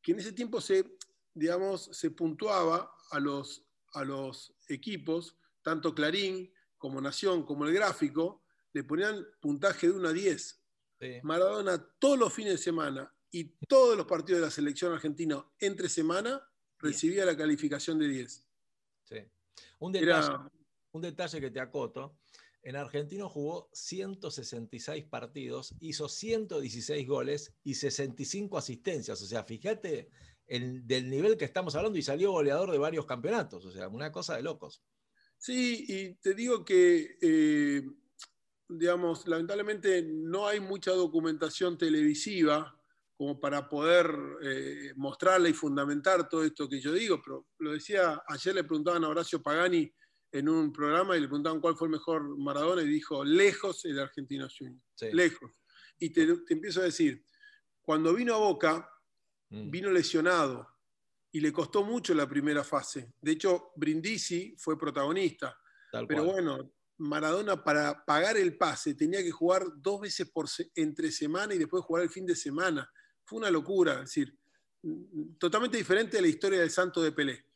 que 0.00 0.12
en 0.12 0.18
ese 0.18 0.32
tiempo 0.32 0.62
se, 0.62 0.96
digamos, 1.34 1.90
se 1.92 2.10
puntuaba 2.10 2.90
a 3.10 3.20
los, 3.20 3.66
a 3.92 4.02
los 4.02 4.54
equipos, 4.68 5.36
tanto 5.60 5.94
Clarín 5.94 6.50
como 6.78 7.02
Nación, 7.02 7.44
como 7.44 7.66
el 7.66 7.74
gráfico, 7.74 8.42
le 8.72 8.82
ponían 8.82 9.26
puntaje 9.42 9.88
de 9.88 9.92
1 9.92 10.08
a 10.08 10.12
10. 10.14 10.62
Sí. 11.00 11.20
Maradona 11.22 11.86
todos 11.98 12.18
los 12.18 12.32
fines 12.32 12.52
de 12.52 12.58
semana 12.58 13.14
y 13.34 13.52
todos 13.66 13.96
los 13.96 14.06
partidos 14.06 14.40
de 14.40 14.46
la 14.46 14.50
selección 14.52 14.92
argentina 14.92 15.44
entre 15.58 15.88
semana 15.88 16.40
recibía 16.78 17.24
la 17.24 17.36
calificación 17.36 17.98
de 17.98 18.06
10. 18.06 18.46
Sí. 19.02 19.16
Un 19.80 19.90
detalle, 19.90 20.26
Era, 20.28 20.52
un 20.92 21.02
detalle 21.02 21.40
que 21.40 21.50
te 21.50 21.58
acoto. 21.58 22.16
En 22.62 22.76
Argentino 22.76 23.28
jugó 23.28 23.70
166 23.72 25.06
partidos, 25.06 25.74
hizo 25.80 26.08
116 26.08 27.08
goles 27.08 27.52
y 27.64 27.74
65 27.74 28.56
asistencias. 28.56 29.20
O 29.20 29.26
sea, 29.26 29.42
fíjate 29.42 30.10
el, 30.46 30.86
del 30.86 31.10
nivel 31.10 31.36
que 31.36 31.44
estamos 31.44 31.74
hablando 31.74 31.98
y 31.98 32.02
salió 32.02 32.30
goleador 32.30 32.70
de 32.70 32.78
varios 32.78 33.04
campeonatos. 33.04 33.64
O 33.64 33.72
sea, 33.72 33.88
una 33.88 34.12
cosa 34.12 34.36
de 34.36 34.42
locos. 34.42 34.84
Sí, 35.38 35.84
y 35.88 36.14
te 36.14 36.34
digo 36.34 36.64
que, 36.64 37.18
eh, 37.20 37.82
digamos, 38.68 39.26
lamentablemente 39.26 40.02
no 40.04 40.46
hay 40.46 40.60
mucha 40.60 40.92
documentación 40.92 41.76
televisiva 41.76 42.80
como 43.16 43.38
para 43.38 43.68
poder 43.68 44.10
eh, 44.42 44.92
mostrarla 44.96 45.48
y 45.48 45.52
fundamentar 45.52 46.28
todo 46.28 46.44
esto 46.44 46.68
que 46.68 46.80
yo 46.80 46.92
digo, 46.92 47.20
pero 47.24 47.46
lo 47.58 47.72
decía, 47.72 48.20
ayer 48.28 48.54
le 48.54 48.64
preguntaban 48.64 49.04
a 49.04 49.08
Horacio 49.08 49.40
Pagani 49.42 49.92
en 50.32 50.48
un 50.48 50.72
programa 50.72 51.16
y 51.16 51.20
le 51.20 51.28
preguntaban 51.28 51.60
cuál 51.60 51.76
fue 51.76 51.86
el 51.86 51.92
mejor 51.92 52.36
Maradona 52.38 52.82
y 52.82 52.88
dijo, 52.88 53.24
lejos 53.24 53.84
el 53.84 54.00
Argentino 54.00 54.48
Junior, 54.56 54.80
Sí. 54.96 55.06
lejos. 55.12 55.50
Y 55.98 56.10
te, 56.10 56.26
te 56.38 56.54
empiezo 56.54 56.80
a 56.80 56.84
decir, 56.84 57.24
cuando 57.80 58.12
vino 58.14 58.34
a 58.34 58.38
Boca, 58.38 58.90
Mm. 59.50 59.70
vino 59.70 59.90
lesionado 59.90 60.66
y 61.30 61.38
le 61.38 61.52
costó 61.52 61.84
mucho 61.84 62.14
la 62.14 62.26
primera 62.28 62.64
fase. 62.64 63.12
De 63.20 63.32
hecho, 63.32 63.70
Brindisi 63.76 64.56
fue 64.58 64.76
protagonista. 64.78 65.56
Tal 65.92 66.06
Pero 66.08 66.24
cual. 66.24 66.34
bueno, 66.34 66.72
Maradona 66.98 67.62
para 67.62 68.04
pagar 68.04 68.36
el 68.38 68.56
pase 68.56 68.94
tenía 68.94 69.22
que 69.22 69.30
jugar 69.30 69.64
dos 69.76 70.00
veces 70.00 70.30
por 70.30 70.48
se- 70.48 70.70
entre 70.74 71.12
semana 71.12 71.54
y 71.54 71.58
después 71.58 71.84
jugar 71.84 72.02
el 72.04 72.08
fin 72.10 72.24
de 72.26 72.34
semana. 72.34 72.90
Fue 73.24 73.38
una 73.38 73.50
locura, 73.50 73.94
es 73.94 74.00
decir, 74.00 74.36
mm, 74.82 75.36
totalmente 75.38 75.76
diferente 75.76 76.18
a 76.18 76.20
la 76.20 76.28
historia 76.28 76.60
del 76.60 76.70
santo 76.70 77.02
de 77.02 77.12
Pelé. 77.12 77.46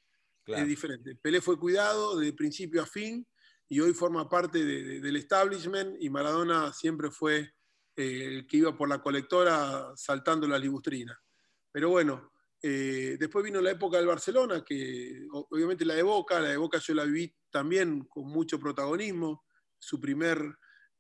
Claro. 0.45 0.63
Es 0.63 0.69
diferente. 0.69 1.15
Pelé 1.17 1.41
fue 1.41 1.59
cuidado 1.59 2.17
de 2.19 2.33
principio 2.33 2.83
a 2.83 2.87
fin 2.87 3.27
y 3.69 3.81
hoy 3.81 3.93
forma 3.93 4.29
parte 4.29 4.65
de- 4.65 4.83
de- 4.83 5.01
del 5.01 5.17
establishment 5.17 5.97
y 6.01 6.09
Maradona 6.11 6.73
siempre 6.73 7.11
fue 7.11 7.53
eh, 8.01 8.25
el 8.27 8.47
que 8.47 8.59
iba 8.59 8.77
por 8.77 8.89
la 8.89 9.03
colectora 9.03 9.93
saltando 9.97 10.47
la 10.47 10.57
libustrina. 10.59 11.21
Pero 11.73 11.91
bueno, 11.91 12.33
eh, 12.63 13.17
después 13.19 13.45
vino 13.45 13.61
la 13.61 13.73
época 13.73 13.97
del 13.99 14.07
Barcelona, 14.07 14.65
que 14.65 15.27
obviamente 15.33 15.85
la 15.85 15.95
de 15.95 16.03
Boca, 16.05 16.39
la 16.41 16.51
de 16.51 16.57
Boca 16.57 16.79
yo 16.79 16.95
la 16.95 17.05
viví 17.05 17.35
también 17.51 18.05
con 18.05 18.25
mucho 18.29 18.59
protagonismo, 18.61 19.45
su 19.81 20.01
primer 20.01 20.41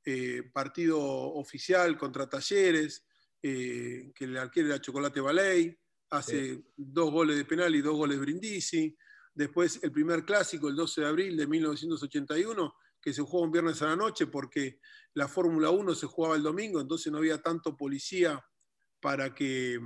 eh, 0.04 0.42
partido 0.52 0.98
oficial 1.00 1.96
contra 1.96 2.28
Talleres, 2.28 3.06
eh, 3.42 4.12
que 4.14 4.24
el 4.24 4.36
arquero 4.36 4.68
era 4.68 4.80
Chocolate 4.80 5.20
Ballet, 5.20 5.78
hace 6.10 6.64
dos 6.76 7.10
goles 7.10 7.36
de 7.36 7.44
penal 7.44 7.74
y 7.74 7.82
dos 7.82 7.96
goles 7.96 8.18
Brindisi, 8.18 8.96
después 9.34 9.80
el 9.82 9.92
primer 9.92 10.24
clásico, 10.24 10.68
el 10.68 10.76
12 10.76 11.02
de 11.02 11.06
abril 11.06 11.36
de 11.36 11.46
1981, 11.46 12.74
que 13.00 13.12
se 13.12 13.22
jugó 13.22 13.42
un 13.42 13.52
viernes 13.52 13.80
a 13.82 13.86
la 13.88 13.96
noche 13.96 14.26
porque 14.26 14.80
la 15.14 15.28
Fórmula 15.28 15.70
1 15.70 15.94
se 15.94 16.06
jugaba 16.06 16.34
el 16.36 16.42
domingo, 16.42 16.80
entonces 16.80 17.12
no 17.12 17.18
había 17.18 17.40
tanto 17.40 17.76
policía 17.76 18.44
para 19.00 19.34
que 19.34 19.78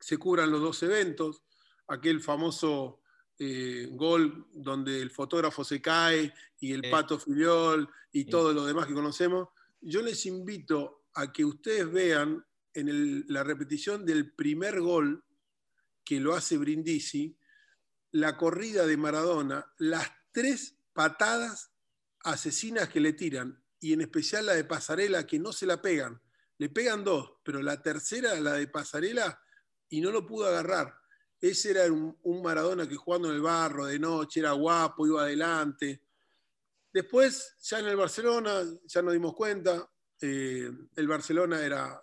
se 0.00 0.16
cubran 0.16 0.50
los 0.50 0.60
dos 0.60 0.82
eventos, 0.82 1.44
aquel 1.86 2.20
famoso 2.20 3.00
eh, 3.38 3.88
gol 3.92 4.46
donde 4.52 5.00
el 5.00 5.10
fotógrafo 5.10 5.62
se 5.64 5.80
cae 5.80 6.32
y 6.58 6.72
el 6.72 6.90
pato 6.90 7.18
filiol 7.18 7.88
y 8.12 8.24
Sí. 8.24 8.30
todo 8.30 8.52
lo 8.52 8.64
demás 8.64 8.86
que 8.86 8.94
conocemos. 8.94 9.48
Yo 9.80 10.02
les 10.02 10.26
invito 10.26 11.01
a 11.14 11.32
que 11.32 11.44
ustedes 11.44 11.90
vean 11.90 12.44
en 12.74 13.24
la 13.28 13.44
repetición 13.44 14.04
del 14.06 14.34
primer 14.34 14.80
gol 14.80 15.24
que 16.04 16.20
lo 16.20 16.34
hace 16.34 16.56
Brindisi, 16.56 17.36
la 18.12 18.36
corrida 18.36 18.86
de 18.86 18.96
Maradona, 18.96 19.72
las 19.78 20.10
tres 20.32 20.78
patadas 20.92 21.72
asesinas 22.24 22.88
que 22.88 23.00
le 23.00 23.12
tiran, 23.12 23.62
y 23.80 23.92
en 23.92 24.00
especial 24.00 24.46
la 24.46 24.54
de 24.54 24.64
Pasarela, 24.64 25.26
que 25.26 25.38
no 25.38 25.52
se 25.52 25.66
la 25.66 25.80
pegan. 25.80 26.20
Le 26.58 26.68
pegan 26.68 27.04
dos, 27.04 27.40
pero 27.42 27.62
la 27.62 27.82
tercera, 27.82 28.38
la 28.40 28.54
de 28.54 28.68
Pasarela, 28.68 29.42
y 29.88 30.00
no 30.00 30.10
lo 30.10 30.26
pudo 30.26 30.46
agarrar. 30.46 30.94
Ese 31.40 31.72
era 31.72 31.92
un, 31.92 32.16
un 32.22 32.42
Maradona 32.42 32.88
que 32.88 32.96
jugando 32.96 33.28
en 33.28 33.34
el 33.34 33.40
barro 33.40 33.86
de 33.86 33.98
noche, 33.98 34.40
era 34.40 34.52
guapo, 34.52 35.06
iba 35.06 35.22
adelante. 35.22 36.02
Después, 36.92 37.56
ya 37.62 37.80
en 37.80 37.86
el 37.86 37.96
Barcelona, 37.96 38.62
ya 38.84 39.02
nos 39.02 39.12
dimos 39.14 39.34
cuenta, 39.34 39.91
eh, 40.22 40.70
el 40.96 41.08
Barcelona 41.08 41.64
era 41.64 42.02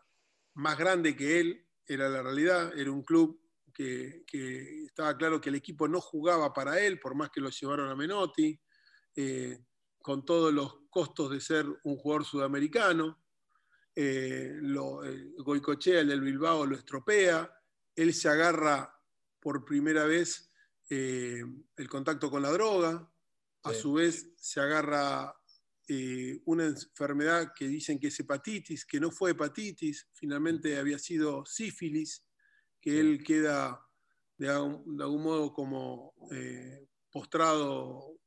más 0.55 0.77
grande 0.77 1.15
que 1.15 1.39
él, 1.39 1.65
era 1.85 2.07
la 2.09 2.21
realidad, 2.21 2.77
era 2.77 2.91
un 2.91 3.03
club 3.03 3.41
que, 3.73 4.23
que 4.27 4.83
estaba 4.85 5.17
claro 5.17 5.39
que 5.39 5.49
el 5.49 5.55
equipo 5.55 5.87
no 5.87 6.01
jugaba 6.01 6.53
para 6.53 6.79
él, 6.79 6.99
por 6.99 7.15
más 7.15 7.29
que 7.29 7.41
lo 7.41 7.49
llevaron 7.49 7.89
a 7.89 7.95
Menotti, 7.95 8.59
eh, 9.15 9.65
con 10.01 10.25
todos 10.25 10.53
los 10.53 10.81
costos 10.89 11.31
de 11.31 11.39
ser 11.41 11.65
un 11.83 11.97
jugador 11.97 12.25
sudamericano. 12.25 13.23
Eh, 13.95 14.53
lo, 14.61 15.01
Goicochea, 15.37 16.01
el 16.01 16.09
del 16.09 16.21
Bilbao, 16.21 16.65
lo 16.65 16.75
estropea. 16.75 17.51
Él 17.95 18.13
se 18.13 18.29
agarra 18.29 18.93
por 19.39 19.65
primera 19.65 20.05
vez 20.05 20.51
eh, 20.89 21.43
el 21.75 21.89
contacto 21.89 22.29
con 22.29 22.41
la 22.41 22.51
droga. 22.51 23.11
A 23.63 23.73
Sí. 23.73 23.81
su 23.81 23.93
vez 23.93 24.33
se 24.37 24.61
agarra 24.61 25.33
eh, 25.91 26.39
una 26.45 26.65
enfermedad 26.65 27.51
que 27.55 27.67
dicen 27.67 27.99
que 27.99 28.07
es 28.07 28.19
hepatitis, 28.19 28.85
que 28.85 28.99
no 28.99 29.09
fue 29.11 29.31
hepatitis, 29.31 30.07
finalmente 30.13 30.77
había 30.77 30.99
sido 30.99 31.43
sífilis, 31.45 32.25
que 32.79 32.99
él 32.99 33.23
queda 33.23 33.83
de 34.37 34.49
algún, 34.49 34.95
de 34.95 35.03
algún 35.03 35.23
modo 35.23 35.51
como 35.51 36.13
eh, 36.31 36.87
postrado 37.11 38.19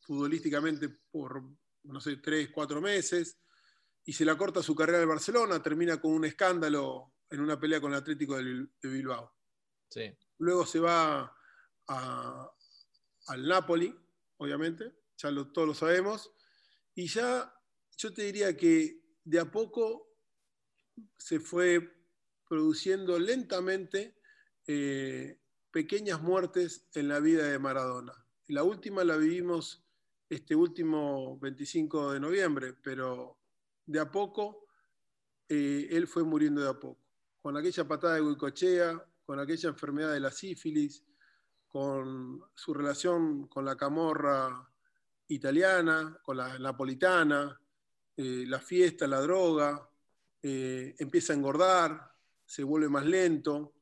futbolísticamente 0.00 0.88
por, 1.10 1.42
no 1.82 2.00
sé, 2.00 2.16
tres, 2.18 2.50
cuatro 2.54 2.80
meses, 2.80 3.38
y 4.04 4.12
se 4.12 4.24
la 4.24 4.38
corta 4.38 4.62
su 4.62 4.74
carrera 4.74 5.00
de 5.00 5.04
Barcelona, 5.06 5.60
termina 5.62 6.00
con 6.00 6.12
un 6.12 6.24
escándalo 6.24 7.14
en 7.28 7.40
una 7.40 7.58
pelea 7.60 7.80
con 7.80 7.92
el 7.92 7.98
Atlético 7.98 8.36
de 8.36 8.66
de 8.80 8.88
Bilbao. 8.88 9.34
Sí. 9.90 10.16
Luego 10.38 10.64
se 10.64 10.78
va 10.78 11.36
a- 11.88 12.50
al 13.26 13.48
Napoli, 13.48 13.94
obviamente, 14.38 14.94
ya 15.16 15.30
lo- 15.30 15.52
todos 15.52 15.68
lo 15.68 15.74
sabemos, 15.74 16.32
y 17.00 17.06
ya 17.06 17.50
yo 17.96 18.12
te 18.12 18.24
diría 18.24 18.54
que 18.54 19.00
de 19.24 19.40
a 19.40 19.50
poco 19.50 20.18
se 21.16 21.40
fue 21.40 21.96
produciendo 22.46 23.18
lentamente 23.18 24.18
eh, 24.66 25.40
pequeñas 25.70 26.20
muertes 26.20 26.86
en 26.92 27.08
la 27.08 27.18
vida 27.18 27.46
de 27.46 27.58
Maradona. 27.58 28.12
La 28.48 28.64
última 28.64 29.02
la 29.02 29.16
vivimos 29.16 29.82
este 30.28 30.54
último 30.54 31.38
25 31.38 32.12
de 32.12 32.20
noviembre, 32.20 32.74
pero 32.74 33.38
de 33.86 33.98
a 33.98 34.10
poco 34.10 34.66
eh, 35.48 35.88
él 35.92 36.06
fue 36.06 36.22
muriendo 36.22 36.60
de 36.60 36.68
a 36.68 36.78
poco. 36.78 37.00
Con 37.40 37.56
aquella 37.56 37.88
patada 37.88 38.16
de 38.16 38.20
Guicochea, 38.20 39.02
con 39.24 39.40
aquella 39.40 39.70
enfermedad 39.70 40.12
de 40.12 40.20
la 40.20 40.30
sífilis, 40.30 41.02
con 41.66 42.42
su 42.54 42.74
relación 42.74 43.46
con 43.46 43.64
la 43.64 43.76
camorra 43.76 44.69
italiana, 45.30 46.18
con 46.22 46.36
la 46.36 46.58
napolitana, 46.58 47.58
eh, 48.16 48.44
la 48.46 48.58
fiesta, 48.60 49.06
la 49.06 49.20
droga, 49.20 49.88
eh, 50.42 50.94
empieza 50.98 51.32
a 51.32 51.36
engordar, 51.36 52.12
se 52.44 52.62
vuelve 52.64 52.88
más 52.88 53.06
lento, 53.06 53.74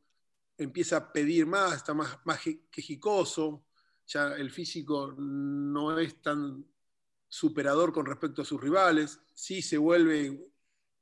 empieza 0.57 0.97
a 0.99 1.13
pedir 1.13 1.47
más, 1.47 1.75
está 1.77 1.95
más, 1.95 2.19
más 2.25 2.41
quejicoso, 2.71 3.65
ya 4.07 4.35
el 4.37 4.51
físico 4.51 5.15
no 5.19 5.99
es 5.99 6.21
tan 6.23 6.65
superador 7.29 7.93
con 7.93 8.07
respecto 8.07 8.43
a 8.43 8.45
sus 8.45 8.61
rivales, 8.61 9.21
sí 9.35 9.63
se 9.63 9.79
vuelve, 9.79 10.51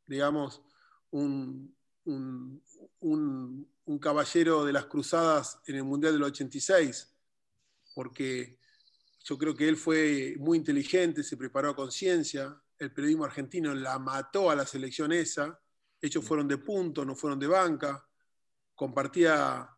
digamos, 0.07 0.63
un, 1.11 1.75
un- 2.05 2.63
un- 3.01 3.69
un 3.85 3.99
caballero 3.99 4.65
de 4.65 4.73
las 4.73 4.87
cruzadas 4.87 5.61
en 5.67 5.77
el 5.77 5.85
Mundial 5.85 6.13
del 6.15 6.25
86, 6.25 7.15
porque 7.95 8.59
yo 9.29 9.37
creo 9.37 9.55
que 9.57 9.69
él 9.69 9.77
fue 9.77 10.37
muy 10.39 10.57
inteligente, 10.59 11.25
se 11.25 11.37
preparó 11.37 11.71
a 11.71 11.77
conciencia, 11.77 12.57
el 12.79 12.93
periodismo 12.93 13.25
argentino 13.25 13.75
la 13.75 13.99
mató 13.99 14.51
a 14.51 14.55
la 14.55 14.65
selección 14.65 15.13
esa, 15.13 15.59
ellos 16.01 16.25
fueron 16.25 16.47
de 16.47 16.59
punto, 16.59 17.05
no 17.05 17.17
fueron 17.17 17.41
de 17.41 17.49
banca, 17.49 18.07
compartía 18.77 19.69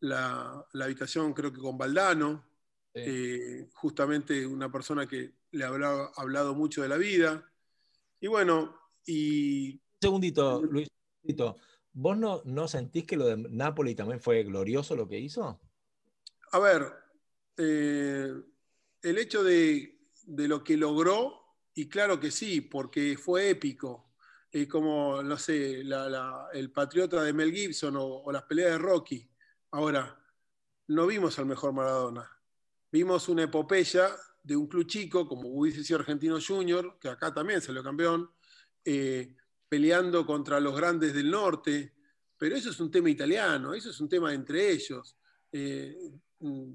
la, 0.00 0.66
la 0.72 0.84
habitación 0.84 1.32
creo 1.32 1.50
que 1.52 1.60
con 1.60 1.78
Valdano, 1.78 2.46
Sí. 2.92 3.02
eh, 3.06 3.68
justamente 3.74 4.44
una 4.44 4.68
persona 4.70 5.06
que 5.06 5.36
le 5.52 5.64
habrá 5.64 6.06
hablado 6.16 6.56
mucho 6.56 6.82
de 6.82 6.88
la 6.88 6.96
vida. 6.96 7.48
Y 8.18 8.26
bueno, 8.26 8.76
y 9.06 9.74
Un 9.74 9.80
segundito, 10.00 10.60
Luis. 10.62 10.88
un 10.88 11.20
segundito. 11.22 11.56
¿Vos 11.92 12.18
no, 12.18 12.42
no 12.46 12.66
sentís 12.66 13.06
que 13.06 13.16
lo 13.16 13.26
de 13.26 13.36
Napoli 13.36 13.94
también 13.94 14.20
fue 14.20 14.42
glorioso 14.42 14.96
lo 14.96 15.06
que 15.06 15.20
hizo? 15.20 15.60
a 16.50 16.58
ver, 16.58 16.92
eh, 17.58 18.34
el 19.02 19.18
hecho 19.18 19.42
de, 19.42 20.00
de 20.24 20.48
lo 20.48 20.62
que 20.62 20.76
logró, 20.76 21.40
y 21.74 21.88
claro 21.88 22.18
que 22.18 22.30
sí, 22.30 22.60
porque 22.60 23.16
fue 23.16 23.50
épico, 23.50 24.12
eh, 24.52 24.66
como, 24.66 25.22
no 25.22 25.38
sé, 25.38 25.84
la- 25.84 26.48
el 26.52 26.72
patriota 26.72 27.22
de 27.22 27.32
Mel 27.32 27.52
Gibson 27.52 27.94
o, 27.96 28.30
las 28.32 28.42
peleas 28.44 28.72
de 28.72 28.78
Rocky. 28.78 29.30
Ahora, 29.70 30.18
no 30.88 31.06
vimos 31.06 31.38
al 31.38 31.46
mejor 31.46 31.72
Maradona, 31.72 32.28
vimos 32.90 33.28
una 33.28 33.44
epopeya 33.44 34.10
de 34.42 34.56
un 34.56 34.66
club 34.66 34.86
chico, 34.86 35.28
como 35.28 35.48
hubiese 35.48 35.84
sido 35.84 36.00
Argentino 36.00 36.38
Junior, 36.44 36.98
que 37.00 37.08
acá 37.08 37.32
también 37.32 37.60
salió 37.60 37.82
campeón, 37.82 38.30
eh, 38.84 39.36
peleando 39.68 40.26
contra 40.26 40.58
los 40.58 40.76
grandes 40.76 41.14
del 41.14 41.30
norte, 41.30 41.94
pero 42.36 42.56
eso 42.56 42.70
es 42.70 42.80
un 42.80 42.90
tema 42.90 43.10
italiano, 43.10 43.74
eso 43.74 43.90
es 43.90 44.00
un 44.00 44.08
tema 44.08 44.32
entre 44.34 44.70
ellos. 44.72 45.16
Eh, 45.52 45.94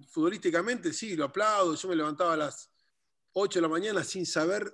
futbolísticamente 0.09 0.93
sí, 0.93 1.15
lo 1.15 1.25
aplaudo, 1.25 1.75
yo 1.75 1.87
me 1.89 1.95
levantaba 1.95 2.33
a 2.33 2.37
las 2.37 2.71
8 3.33 3.59
de 3.59 3.61
la 3.63 3.67
mañana 3.67 4.03
sin 4.03 4.25
saber 4.25 4.71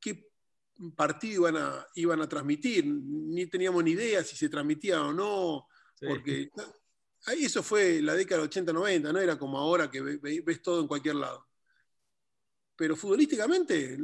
qué 0.00 0.30
partido 0.96 1.48
iban 1.48 1.56
a, 1.56 1.86
iban 1.96 2.20
a 2.22 2.28
transmitir, 2.28 2.86
ni 2.86 3.46
teníamos 3.46 3.82
ni 3.82 3.90
idea 3.92 4.22
si 4.22 4.36
se 4.36 4.48
transmitía 4.48 5.02
o 5.02 5.12
no, 5.12 5.66
porque 6.08 6.48
ahí 7.26 7.44
eso 7.44 7.62
fue 7.62 8.00
la 8.00 8.14
década 8.14 8.40
del 8.42 8.50
80-90, 8.50 9.12
no 9.12 9.18
era 9.18 9.36
como 9.38 9.58
ahora 9.58 9.90
que 9.90 10.00
ve- 10.00 10.18
ve- 10.18 10.42
ves 10.46 10.62
todo 10.62 10.80
en 10.80 10.86
cualquier 10.86 11.16
lado. 11.16 11.48
Pero 12.76 12.94
futbolísticamente 12.94 13.98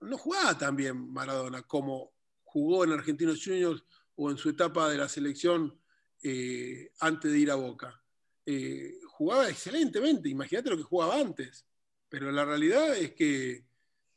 no 0.00 0.18
jugaba 0.18 0.58
tan 0.58 0.76
bien 0.76 1.10
Maradona 1.10 1.62
como 1.62 2.12
jugó 2.44 2.84
en 2.84 2.92
Argentinos 2.92 3.40
Juniors 3.42 3.82
o 4.16 4.30
en 4.30 4.36
su 4.36 4.50
etapa 4.50 4.90
de 4.90 4.98
la 4.98 5.08
selección 5.08 5.80
eh, 6.22 6.92
antes 7.00 7.32
de 7.32 7.38
ir 7.38 7.50
a 7.50 7.54
Boca. 7.54 7.98
Eh, 8.44 8.98
jugaba 9.22 9.48
excelentemente, 9.48 10.28
imagínate 10.28 10.70
lo 10.70 10.76
que 10.76 10.82
jugaba 10.82 11.16
antes. 11.16 11.64
Pero 12.08 12.30
la 12.32 12.44
realidad 12.44 12.96
es 12.96 13.12
que, 13.12 13.64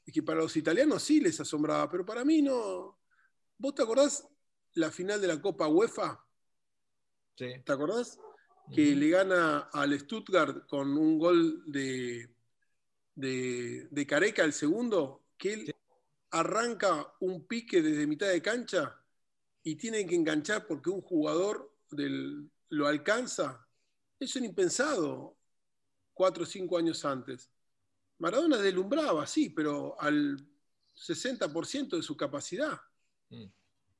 es 0.05 0.13
que 0.13 0.23
para 0.23 0.41
los 0.41 0.55
italianos 0.57 1.03
sí 1.03 1.19
les 1.21 1.39
asombraba, 1.39 1.89
pero 1.89 2.03
para 2.05 2.25
mí 2.25 2.41
no. 2.41 2.99
¿Vos 3.57 3.75
te 3.75 3.83
acordás 3.83 4.27
la 4.73 4.91
final 4.91 5.21
de 5.21 5.27
la 5.27 5.39
Copa 5.41 5.67
UEFA? 5.67 6.25
Sí. 7.37 7.47
¿Te 7.65 7.71
acordás? 7.71 8.19
que 8.73 8.95
le 8.95 9.09
gana 9.09 9.69
al 9.71 9.97
Stuttgart 9.99 10.65
con 10.67 10.97
un 10.97 11.19
gol 11.19 11.61
de, 11.67 12.33
de, 13.13 13.87
de 13.91 14.07
Careca, 14.07 14.43
el 14.43 14.53
segundo, 14.53 15.23
que 15.37 15.53
él 15.53 15.65
Sí. 15.67 15.71
arranca 16.31 17.13
un 17.19 17.45
pique 17.45 17.83
desde 17.83 18.07
mitad 18.07 18.27
de 18.27 18.41
cancha 18.41 18.99
y 19.61 19.75
tiene 19.75 20.03
que 20.07 20.15
enganchar 20.15 20.65
porque 20.65 20.89
un 20.89 21.01
jugador 21.01 21.77
del, 21.91 22.49
lo 22.69 22.87
alcanza. 22.87 23.64
Eso 24.25 24.39
era 24.39 24.47
impensado 24.47 25.37
cuatro 26.11 26.43
o 26.43 26.45
cinco 26.47 26.79
años 26.79 27.05
antes. 27.05 27.51
Maradona 28.17 28.57
deslumbraba, 28.57 29.27
sí, 29.27 29.51
pero 29.51 30.01
al 30.01 30.35
60% 30.95 31.95
de 31.95 32.01
su 32.01 32.17
capacidad. 32.17 32.81
Mm. 33.29 33.45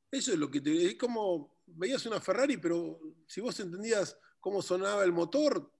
Eso 0.10 0.34
es 0.34 0.40
lo 0.40 0.50
que 0.50 0.62
te. 0.62 0.88
Es 0.88 0.96
como 0.96 1.60
veías 1.68 2.04
una 2.08 2.20
Ferrari, 2.20 2.58
pero 2.58 3.00
si 3.28 3.40
vos 3.40 3.60
entendías 3.60 4.18
cómo 4.40 4.64
sonaba 4.64 5.04
el 5.04 5.12
motor, 5.12 5.72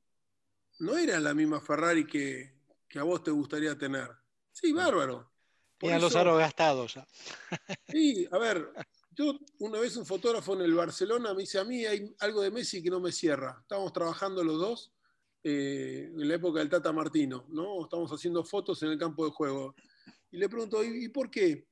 no 0.80 0.96
era 0.96 1.20
la 1.20 1.34
misma 1.34 1.60
Ferrari 1.60 2.06
que, 2.06 2.54
que 2.88 3.00
a 3.00 3.04
vos 3.04 3.24
te 3.24 3.32
gustaría 3.32 3.76
tener. 3.76 4.12
Sí, 4.52 4.74
bárbaro. 4.74 5.32
Por 5.80 5.90
Tenían 5.90 6.02
los 6.02 6.16
aros 6.16 6.38
gastados 6.38 6.94
ya. 6.94 7.08
Sí, 7.88 8.28
a 8.32 8.38
ver, 8.38 8.72
yo 9.16 9.40
una 9.60 9.80
vez 9.80 9.96
un 9.96 10.06
fotógrafo 10.06 10.54
en 10.54 10.62
el 10.62 10.74
Barcelona 10.74 11.34
me 11.34 11.42
dice, 11.42 11.58
a 11.58 11.64
mí 11.64 11.86
hay 11.86 12.14
algo 12.20 12.42
de 12.42 12.52
Messi 12.52 12.84
que 12.84 12.90
no 12.90 13.00
me 13.00 13.12
cierra. 13.12 13.58
Estábamos 13.62 13.94
trabajando 13.94 14.44
los 14.44 14.60
dos 14.60 14.94
eh, 15.44 16.12
en 16.14 16.28
la 16.28 16.36
época 16.36 16.60
del 16.60 16.70
Tata 16.70 16.92
Martino, 16.92 17.46
¿no? 17.50 17.84
Estamos 17.84 18.12
haciendo 18.12 18.44
fotos 18.44 18.84
en 18.84 18.92
el 18.92 18.98
campo 18.98 19.26
de 19.26 19.32
juego. 19.32 19.74
Y 20.32 20.38
le 20.38 20.50
pregunto, 20.50 20.84
¿y, 20.84 21.08
por 21.10 21.32
qué? 21.32 21.68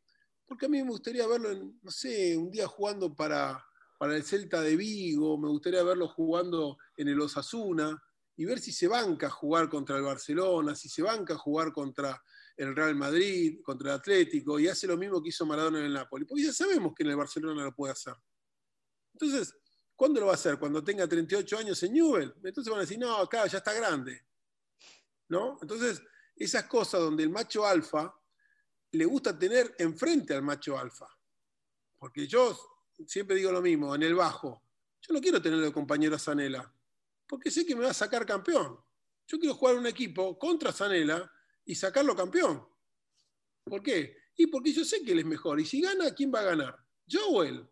Porque 0.45 0.67
a 0.67 0.69
mí 0.69 0.81
me 0.81 0.89
gustaría 0.89 1.27
verlo, 1.27 1.51
en, 1.51 1.79
no 1.81 1.91
sé, 1.91 2.37
un 2.37 2.49
día 2.49 2.67
jugando 2.67 3.13
para, 3.13 3.63
para 3.97 4.15
el 4.15 4.23
Celta 4.23 4.61
de 4.61 4.77
Vigo, 4.77 5.37
me 5.37 5.49
gustaría 5.49 5.83
verlo 5.83 6.07
jugando 6.07 6.77
en 6.95 7.09
el 7.09 7.19
Osasuna 7.19 8.01
y 8.37 8.45
ver 8.45 8.59
si 8.59 8.71
se 8.71 8.87
banca 8.87 9.29
jugar 9.29 9.69
contra 9.69 9.97
el 9.97 10.03
Barcelona, 10.03 10.75
si 10.75 10.87
se 10.87 11.01
banca 11.01 11.35
jugar 11.35 11.73
contra 11.73 12.21
el 12.55 12.75
Real 12.75 12.95
Madrid, 12.95 13.61
contra 13.63 13.91
el 13.91 13.99
Atlético, 13.99 14.59
y 14.59 14.67
hace 14.67 14.87
lo 14.87 14.97
mismo 14.97 15.21
que 15.21 15.29
hizo 15.29 15.45
Maradona 15.45 15.79
en 15.79 15.85
el 15.85 15.93
Napoli. 15.93 16.25
Porque 16.25 16.43
ya 16.43 16.53
sabemos 16.53 16.93
que 16.95 17.03
en 17.03 17.09
el 17.09 17.15
Barcelona 17.15 17.63
lo 17.63 17.75
puede 17.75 17.93
hacer. 17.93 18.15
Entonces, 19.13 19.55
¿cuándo 19.95 20.19
lo 20.19 20.27
va 20.27 20.33
a 20.33 20.35
hacer? 20.35 20.57
Cuando 20.59 20.83
tenga 20.83 21.07
38 21.07 21.57
años 21.57 21.81
en 21.83 21.93
Newell. 21.93 22.33
Entonces 22.43 22.69
van 22.69 22.79
a 22.79 22.81
decir, 22.81 22.99
no, 22.99 23.17
acá 23.17 23.45
ya 23.47 23.57
está 23.57 23.73
grande. 23.73 24.25
¿No? 25.29 25.57
Entonces, 25.61 26.01
esas 26.35 26.65
cosas 26.65 27.01
donde 27.01 27.23
el 27.23 27.29
macho 27.29 27.65
alfa 27.65 28.13
le 28.91 29.05
gusta 29.05 29.37
tener 29.37 29.75
enfrente 29.79 30.33
al 30.33 30.43
macho 30.43 30.77
alfa. 30.77 31.07
Porque 31.97 32.27
yo 32.27 32.57
siempre 33.07 33.35
digo 33.35 33.51
lo 33.51 33.61
mismo, 33.61 33.95
en 33.95 34.03
el 34.03 34.13
bajo. 34.13 34.63
Yo 35.01 35.13
no 35.13 35.21
quiero 35.21 35.41
tenerlo 35.41 35.65
de 35.65 35.73
compañero 35.73 36.15
a 36.15 36.19
Sanela. 36.19 36.71
Porque 37.27 37.49
sé 37.49 37.65
que 37.65 37.75
me 37.75 37.83
va 37.83 37.91
a 37.91 37.95
sacar 37.95 38.25
campeón. 38.25 38.77
Yo 39.27 39.39
quiero 39.39 39.55
jugar 39.55 39.75
un 39.75 39.87
equipo 39.87 40.37
contra 40.37 40.71
Zanela 40.71 41.31
y 41.65 41.75
sacarlo 41.75 42.15
campeón. 42.15 42.65
¿Por 43.63 43.81
qué? 43.81 44.17
Y 44.35 44.47
porque 44.47 44.73
yo 44.73 44.83
sé 44.83 45.03
que 45.03 45.11
él 45.11 45.19
es 45.19 45.25
mejor. 45.25 45.59
Y 45.59 45.65
si 45.65 45.81
gana, 45.81 46.13
¿quién 46.13 46.33
va 46.33 46.39
a 46.39 46.43
ganar? 46.43 46.77
¿Yo 47.05 47.27
o 47.29 47.43
él? 47.43 47.67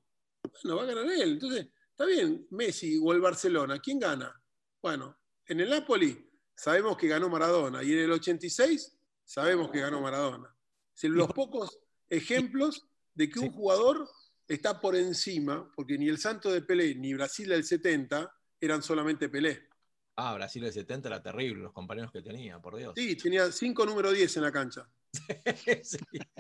Bueno, 0.64 0.78
va 0.78 0.84
a 0.84 0.86
ganar 0.86 1.06
él. 1.12 1.34
Entonces, 1.34 1.68
está 1.90 2.06
bien, 2.06 2.48
Messi 2.52 3.00
o 3.02 3.14
el 3.14 3.22
Barcelona, 3.22 3.80
¿quién 3.80 4.00
gana? 4.00 4.42
Bueno, 4.82 5.18
en 5.46 5.60
el 5.60 5.70
Napoli 5.70 6.30
sabemos 6.56 6.98
que 6.98 7.08
ganó 7.08 7.30
Maradona. 7.30 7.84
Y 7.84 7.94
en 7.94 8.00
el 8.00 8.12
86 8.12 8.98
sabemos 9.24 9.72
que 9.72 9.80
ganó 9.80 10.02
Maradona. 10.02 10.56
Es 10.96 11.10
los 11.10 11.32
pocos 11.34 11.80
ejemplos 12.10 12.88
de 13.14 13.30
que 13.30 13.40
un 13.40 13.52
jugador 13.52 14.08
está 14.48 14.80
por 14.80 14.96
encima, 14.96 15.72
porque 15.76 15.98
ni 15.98 16.08
el 16.10 16.18
Santo 16.18 16.52
de 16.52 16.62
Pelé 16.62 16.96
ni 16.96 17.14
Brasil 17.14 17.50
del 17.50 17.64
70 17.64 18.32
eran 18.60 18.84
solamente 18.84 19.30
Pelé. 19.30 19.71
Ah, 20.16 20.34
Brasil 20.36 20.62
del 20.64 20.74
70 20.74 21.08
era 21.08 21.24
terrible, 21.24 21.64
los 21.64 21.74
compañeros 21.74 22.12
que 22.12 22.22
tenía, 22.22 22.60
por 22.60 22.76
Dios. 22.76 22.94
Sí, 22.96 23.16
tenía 23.16 23.52
5 23.52 23.86
número 23.86 24.12
10 24.12 24.36
en 24.38 24.44
la 24.44 24.52
cancha. 24.52 24.90
sí, 25.84 25.98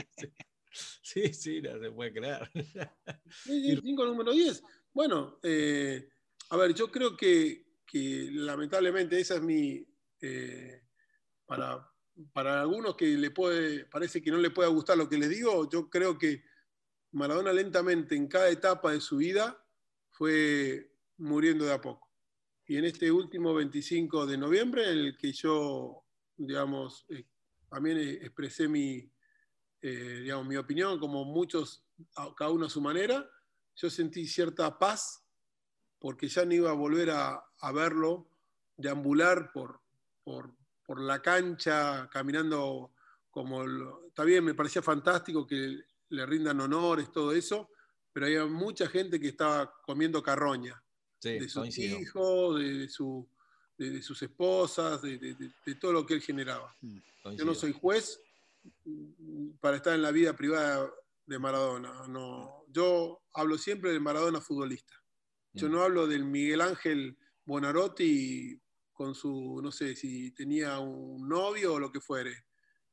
sí. 0.09 0.33
Sí, 1.01 1.33
sí, 1.33 1.61
no 1.61 1.79
se 1.79 1.91
puede 1.91 2.13
creer. 2.13 2.49
Sí, 3.43 3.75
sí, 3.75 3.79
5 3.81 4.05
número 4.05 4.31
10. 4.31 4.63
Bueno, 4.93 5.39
eh, 5.43 6.09
a 6.49 6.57
ver, 6.57 6.73
yo 6.73 6.89
creo 6.91 7.15
que, 7.17 7.79
que 7.85 8.29
lamentablemente 8.31 9.19
esa 9.19 9.35
es 9.35 9.41
mi. 9.41 9.85
eh, 10.21 10.81
para, 11.45 11.85
para 12.31 12.61
algunos 12.61 12.95
que 12.95 13.05
le 13.05 13.31
puede, 13.31 13.85
parece 13.85 14.21
que 14.21 14.31
no 14.31 14.37
le 14.37 14.51
pueda 14.51 14.69
gustar 14.69 14.97
lo 14.97 15.09
que 15.09 15.17
les 15.17 15.29
digo, 15.29 15.69
yo 15.69 15.89
creo 15.89 16.17
que 16.17 16.43
Maradona 17.11 17.51
lentamente 17.51 18.15
en 18.15 18.27
cada 18.27 18.49
etapa 18.49 18.91
de 18.91 19.01
su 19.01 19.17
vida 19.17 19.61
fue 20.11 20.93
muriendo 21.17 21.65
de 21.65 21.73
a 21.73 21.81
poco. 21.81 22.10
Y 22.71 22.77
en 22.77 22.85
este 22.85 23.11
último 23.11 23.53
25 23.53 24.25
de 24.25 24.37
noviembre, 24.37 24.89
en 24.89 24.97
el 24.99 25.17
que 25.17 25.33
yo, 25.33 26.05
digamos, 26.37 27.05
eh, 27.09 27.25
también 27.69 27.97
eh, 27.97 28.11
expresé 28.21 28.69
mi, 28.69 29.11
eh, 29.81 30.19
digamos, 30.21 30.47
mi 30.47 30.55
opinión, 30.55 30.97
como 30.97 31.25
muchos, 31.25 31.83
cada 32.37 32.49
uno 32.49 32.67
a 32.67 32.69
su 32.69 32.79
manera, 32.79 33.29
yo 33.75 33.89
sentí 33.89 34.25
cierta 34.25 34.79
paz 34.79 35.21
porque 35.99 36.29
ya 36.29 36.45
no 36.45 36.53
iba 36.53 36.69
a 36.69 36.73
volver 36.73 37.09
a, 37.09 37.43
a 37.59 37.71
verlo 37.73 38.29
deambular 38.77 39.51
por, 39.51 39.81
por, 40.23 40.55
por 40.85 41.01
la 41.01 41.21
cancha, 41.21 42.09
caminando 42.09 42.93
como... 43.31 43.65
lo- 43.67 44.07
está 44.07 44.23
bien, 44.23 44.45
me 44.45 44.53
parecía 44.55 44.81
fantástico 44.81 45.45
que 45.45 45.77
le 46.07 46.25
rindan 46.25 46.61
honores, 46.61 47.11
todo 47.11 47.33
eso, 47.33 47.69
pero 48.13 48.27
había 48.27 48.45
mucha 48.45 48.87
gente 48.87 49.19
que 49.19 49.27
estaba 49.27 49.73
comiendo 49.85 50.23
carroña 50.23 50.81
Sí, 51.21 51.33
de 51.39 51.43
sus 51.49 51.53
coincido. 51.61 51.99
hijos, 51.99 52.59
de, 52.59 52.73
de 52.79 52.89
su- 52.89 53.27
de- 53.77 53.89
de 53.91 54.01
sus 54.01 54.21
esposas, 54.21 55.01
de, 55.01 55.35
todo 55.79 55.93
lo 55.93 56.05
que 56.05 56.15
él 56.15 56.21
generaba. 56.21 56.75
Yo 56.81 57.01
coincido. 57.23 57.45
no 57.45 57.53
soy 57.55 57.71
juez 57.73 58.19
mm, 58.85 59.51
para 59.59 59.77
estar 59.77 59.93
en 59.95 60.01
la 60.01 60.11
vida 60.11 60.35
privada 60.35 60.89
de 61.25 61.39
Maradona. 61.39 62.07
No, 62.07 62.65
yo 62.69 63.21
hablo 63.33 63.57
siempre 63.57 63.91
del 63.91 64.01
Maradona 64.01 64.41
futbolista. 64.41 64.95
Yo 65.53 65.67
Mm. 65.67 65.71
no 65.71 65.81
hablo 65.83 66.07
del 66.07 66.25
Miguel 66.25 66.61
Ángel 66.61 67.17
Bonarotti 67.45 68.59
con 68.93 69.13
su, 69.15 69.59
no 69.63 69.71
sé, 69.71 69.95
si 69.95 70.31
tenía 70.31 70.79
un 70.79 71.27
novio 71.27 71.73
o 71.75 71.79
lo 71.79 71.91
que 71.91 72.01
fuere. 72.01 72.45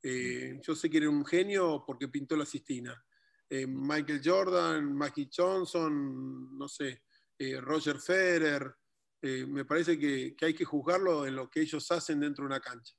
Eh, 0.02 0.60
yo 0.66 0.74
sé 0.76 0.88
que 0.88 0.98
era 0.98 1.10
un 1.10 1.24
genio 1.24 1.82
porque 1.86 2.08
pintó 2.08 2.36
la 2.36 2.46
Sistina. 2.46 2.94
Eh, 3.50 3.66
Michael 3.66 4.20
Jordan, 4.24 4.92
Magic 4.94 5.30
Johnson, 5.36 6.56
no 6.56 6.68
sé, 6.68 7.02
eh, 7.38 7.60
Roger 7.60 7.98
Federer. 7.98 8.74
eh, 9.22 9.44
me 9.46 9.64
parece 9.64 9.98
que, 9.98 10.34
que 10.36 10.46
hay 10.46 10.54
que 10.54 10.64
juzgarlo 10.64 11.26
en 11.26 11.34
lo 11.34 11.50
que 11.50 11.60
ellos 11.60 11.90
hacen 11.90 12.20
dentro 12.20 12.42
de 12.44 12.46
una 12.46 12.60
cancha. 12.60 12.94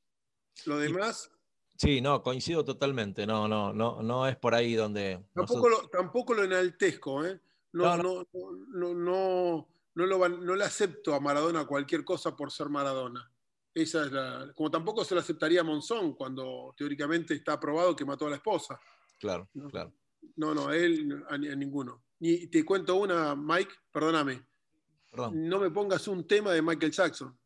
Lo 0.65 0.77
demás, 0.77 1.31
Sí, 1.77 2.01
no, 2.01 2.21
coincido 2.21 2.65
totalmente. 2.65 3.25
No, 3.25 3.47
no, 3.47 3.71
no, 3.71 4.01
no 4.01 4.27
es 4.27 4.35
por 4.35 4.53
ahí 4.53 4.73
donde. 4.75 5.23
tampoco 5.33 5.69
nosotros- 5.69 5.81
lo, 5.83 5.89
tampoco 5.89 6.33
lo 6.33 6.43
enaltezco, 6.43 7.25
¿eh? 7.25 7.39
No, 7.71 7.95
No, 7.95 8.03
no, 8.03 8.27
no, 8.73 8.93
no, 8.93 9.67
no, 9.95 10.05
lo 10.05 10.27
no 10.29 10.55
le 10.55 10.65
acepto 10.65 11.13
a 11.15 11.21
Maradona 11.21 11.63
cualquier 11.65 12.03
cosa 12.03 12.35
por 12.35 12.51
ser 12.51 12.67
Maradona. 12.67 13.31
Esa 13.73 14.03
es 14.05 14.11
la, 14.11 14.51
como 14.55 14.69
tampoco 14.69 15.05
se 15.05 15.15
lo 15.15 15.21
aceptaría 15.21 15.61
a 15.61 15.63
Monzón 15.63 16.15
cuando 16.15 16.73
teóricamente 16.75 17.33
está 17.33 17.53
aprobado 17.53 17.95
que 17.95 18.03
mató 18.03 18.27
a 18.27 18.31
la 18.31 18.35
esposa. 18.35 18.77
Claro, 19.17 19.47
No. 19.53 19.69
claro. 19.69 19.93
No, 20.35 20.53
no, 20.53 20.67
a 20.67 20.75
él, 20.75 21.23
a 21.29 21.37
ninguno. 21.37 22.03
Y 22.19 22.47
te 22.47 22.65
cuento 22.65 22.95
una, 22.95 23.35
Mike, 23.35 23.71
perdóname. 23.91 24.45
Perdón. 25.09 25.47
No 25.47 25.59
me 25.59 25.71
pongas 25.71 26.07
un 26.07 26.27
tema 26.27 26.51
de 26.51 26.61
Michael 26.61 26.91
Jackson. 26.91 27.37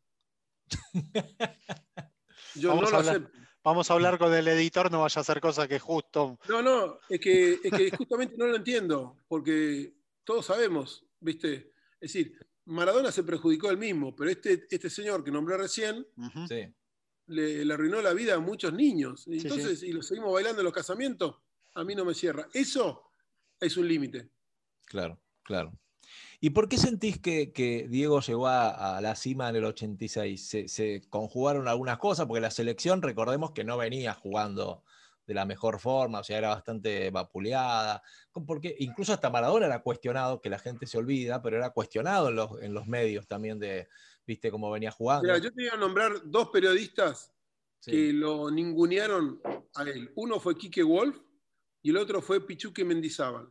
Yo 2.56 2.68
Vamos 2.70 2.82
no 2.82 2.88
a 2.88 3.02
lo 3.02 3.08
hablar. 3.10 3.30
Vamos 3.62 3.90
a 3.90 3.94
hablar 3.94 4.18
con 4.18 4.34
el 4.34 4.46
editor, 4.46 4.92
no 4.92 5.00
vaya 5.00 5.18
a 5.18 5.22
hacer 5.22 5.40
cosa 5.40 5.66
que 5.66 5.78
justo. 5.78 6.38
No, 6.48 6.60
no, 6.60 6.98
es 7.08 7.18
que, 7.18 7.60
es 7.64 7.72
que 7.72 7.96
justamente 7.96 8.36
no 8.36 8.46
lo 8.46 8.56
entiendo, 8.56 9.16
porque 9.26 9.94
todos 10.22 10.44
sabemos, 10.44 11.06
¿viste? 11.18 11.72
Es 11.98 12.12
decir, 12.12 12.38
Maradona 12.66 13.10
se 13.10 13.24
perjudicó 13.24 13.70
él 13.70 13.78
mismo, 13.78 14.14
pero 14.14 14.30
este, 14.30 14.66
este 14.68 14.90
señor 14.90 15.24
que 15.24 15.30
nombré 15.30 15.56
recién. 15.56 16.06
Sí, 16.46 16.74
le, 17.26 17.64
le 17.64 17.74
arruinó 17.74 18.02
la 18.02 18.12
vida 18.12 18.34
a 18.34 18.38
muchos 18.38 18.72
niños. 18.72 19.22
Sí, 19.22 19.38
Entonces, 19.38 19.82
y 19.82 19.92
lo 19.92 20.02
seguimos 20.02 20.32
bailando 20.32 20.60
en 20.60 20.64
los 20.64 20.74
casamientos, 20.74 21.36
a 21.74 21.84
mí 21.84 21.94
no 21.94 22.04
me 22.04 22.14
cierra. 22.14 22.48
Eso 22.52 23.10
es 23.60 23.76
un 23.76 23.88
límite. 23.88 24.30
Claro, 24.84 25.20
claro. 25.42 25.72
¿Y 26.40 26.50
por 26.50 26.68
qué 26.68 26.76
sentís 26.76 27.18
que, 27.18 27.52
que 27.52 27.88
Diego 27.88 28.20
llegó 28.20 28.46
a, 28.46 28.96
a 28.96 29.00
la 29.00 29.16
cima 29.16 29.48
en 29.48 29.56
el 29.56 29.64
86? 29.64 30.46
¿Se, 30.46 30.68
se 30.68 31.02
conjugaron 31.08 31.68
algunas 31.68 31.98
cosas? 31.98 32.26
Porque 32.26 32.40
la 32.40 32.50
selección, 32.50 33.00
recordemos 33.00 33.52
que 33.52 33.64
no 33.64 33.78
venía 33.78 34.12
jugando 34.14 34.84
de 35.26 35.32
la 35.34 35.46
mejor 35.46 35.80
forma, 35.80 36.20
o 36.20 36.24
sea, 36.24 36.36
era 36.36 36.50
bastante 36.50 37.10
vapuleada. 37.10 38.02
Porque 38.46 38.76
incluso 38.78 39.14
hasta 39.14 39.30
Maradona 39.30 39.66
era 39.66 39.82
cuestionado, 39.82 40.42
que 40.42 40.50
la 40.50 40.58
gente 40.58 40.86
se 40.86 40.98
olvida, 40.98 41.40
pero 41.40 41.56
era 41.56 41.70
cuestionado 41.70 42.28
en 42.28 42.36
los, 42.36 42.62
en 42.62 42.74
los 42.74 42.86
medios 42.86 43.26
también 43.26 43.58
de, 43.58 43.88
viste, 44.26 44.50
cómo 44.50 44.70
venía 44.70 44.90
jugando. 44.90 45.22
Mira, 45.22 45.38
yo 45.38 45.50
te 45.50 45.62
voy 45.62 45.70
a 45.72 45.76
nombrar 45.76 46.12
dos 46.24 46.50
periodistas 46.50 47.30
Sí. 47.80 47.90
que 47.90 48.12
lo 48.14 48.50
ningunearon 48.50 49.42
a 49.74 49.82
él. 49.82 50.10
Uno 50.14 50.40
fue 50.40 50.56
Quique 50.56 50.82
Wolf 50.82 51.18
y 51.82 51.90
el 51.90 51.98
otro 51.98 52.22
fue 52.22 52.46
Pichuque 52.46 52.82
Mendizábal. 52.82 53.50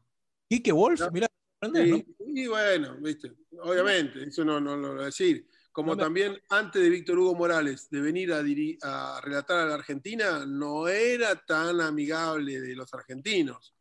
Quique 0.57 0.71
Wolf, 0.71 0.99
No. 0.99 1.11
mirá, 1.11 1.27
¿entendés, 1.61 1.89
no? 1.89 1.97
Y, 1.97 2.43
y 2.43 2.47
bueno, 2.47 2.95
viste, 2.99 3.31
obviamente, 3.61 4.23
eso 4.23 4.43
no, 4.45 4.59
no 4.59 4.75
lo 4.77 4.93
voy 4.93 5.01
a 5.03 5.05
decir. 5.05 5.47
Como 5.71 5.97
también 5.97 6.39
antes 6.49 6.81
de 6.83 6.89
Víctor 6.89 7.17
Hugo 7.17 7.33
Morales 7.33 7.89
de 7.89 7.99
venir 7.99 8.31
a, 8.31 8.43
diri- 8.43 8.77
a 8.83 9.19
relatar 9.23 9.57
a 9.57 9.65
la 9.65 9.73
Argentina, 9.73 10.45
no 10.45 10.87
era 10.87 11.35
tan 11.35 11.81
amigable 11.81 12.61
de 12.61 12.75
los 12.75 12.93
argentinos. 12.93 13.73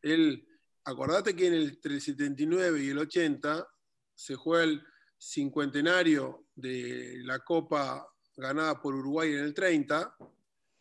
Él, 0.00 0.46
acordate 0.84 1.34
que 1.34 1.48
en 1.48 1.54
el, 1.54 1.68
entre 1.70 1.94
el 1.94 2.00
79 2.00 2.84
y 2.84 2.88
el 2.90 2.98
80 2.98 3.66
se 4.14 4.36
juega 4.36 4.62
el 4.64 4.82
cincuentenario 5.18 6.46
de 6.54 7.18
la 7.24 7.40
Copa 7.40 8.06
ganada 8.36 8.80
por 8.80 8.94
Uruguay 8.94 9.32
en 9.32 9.40
el 9.40 9.54
30 9.54 10.16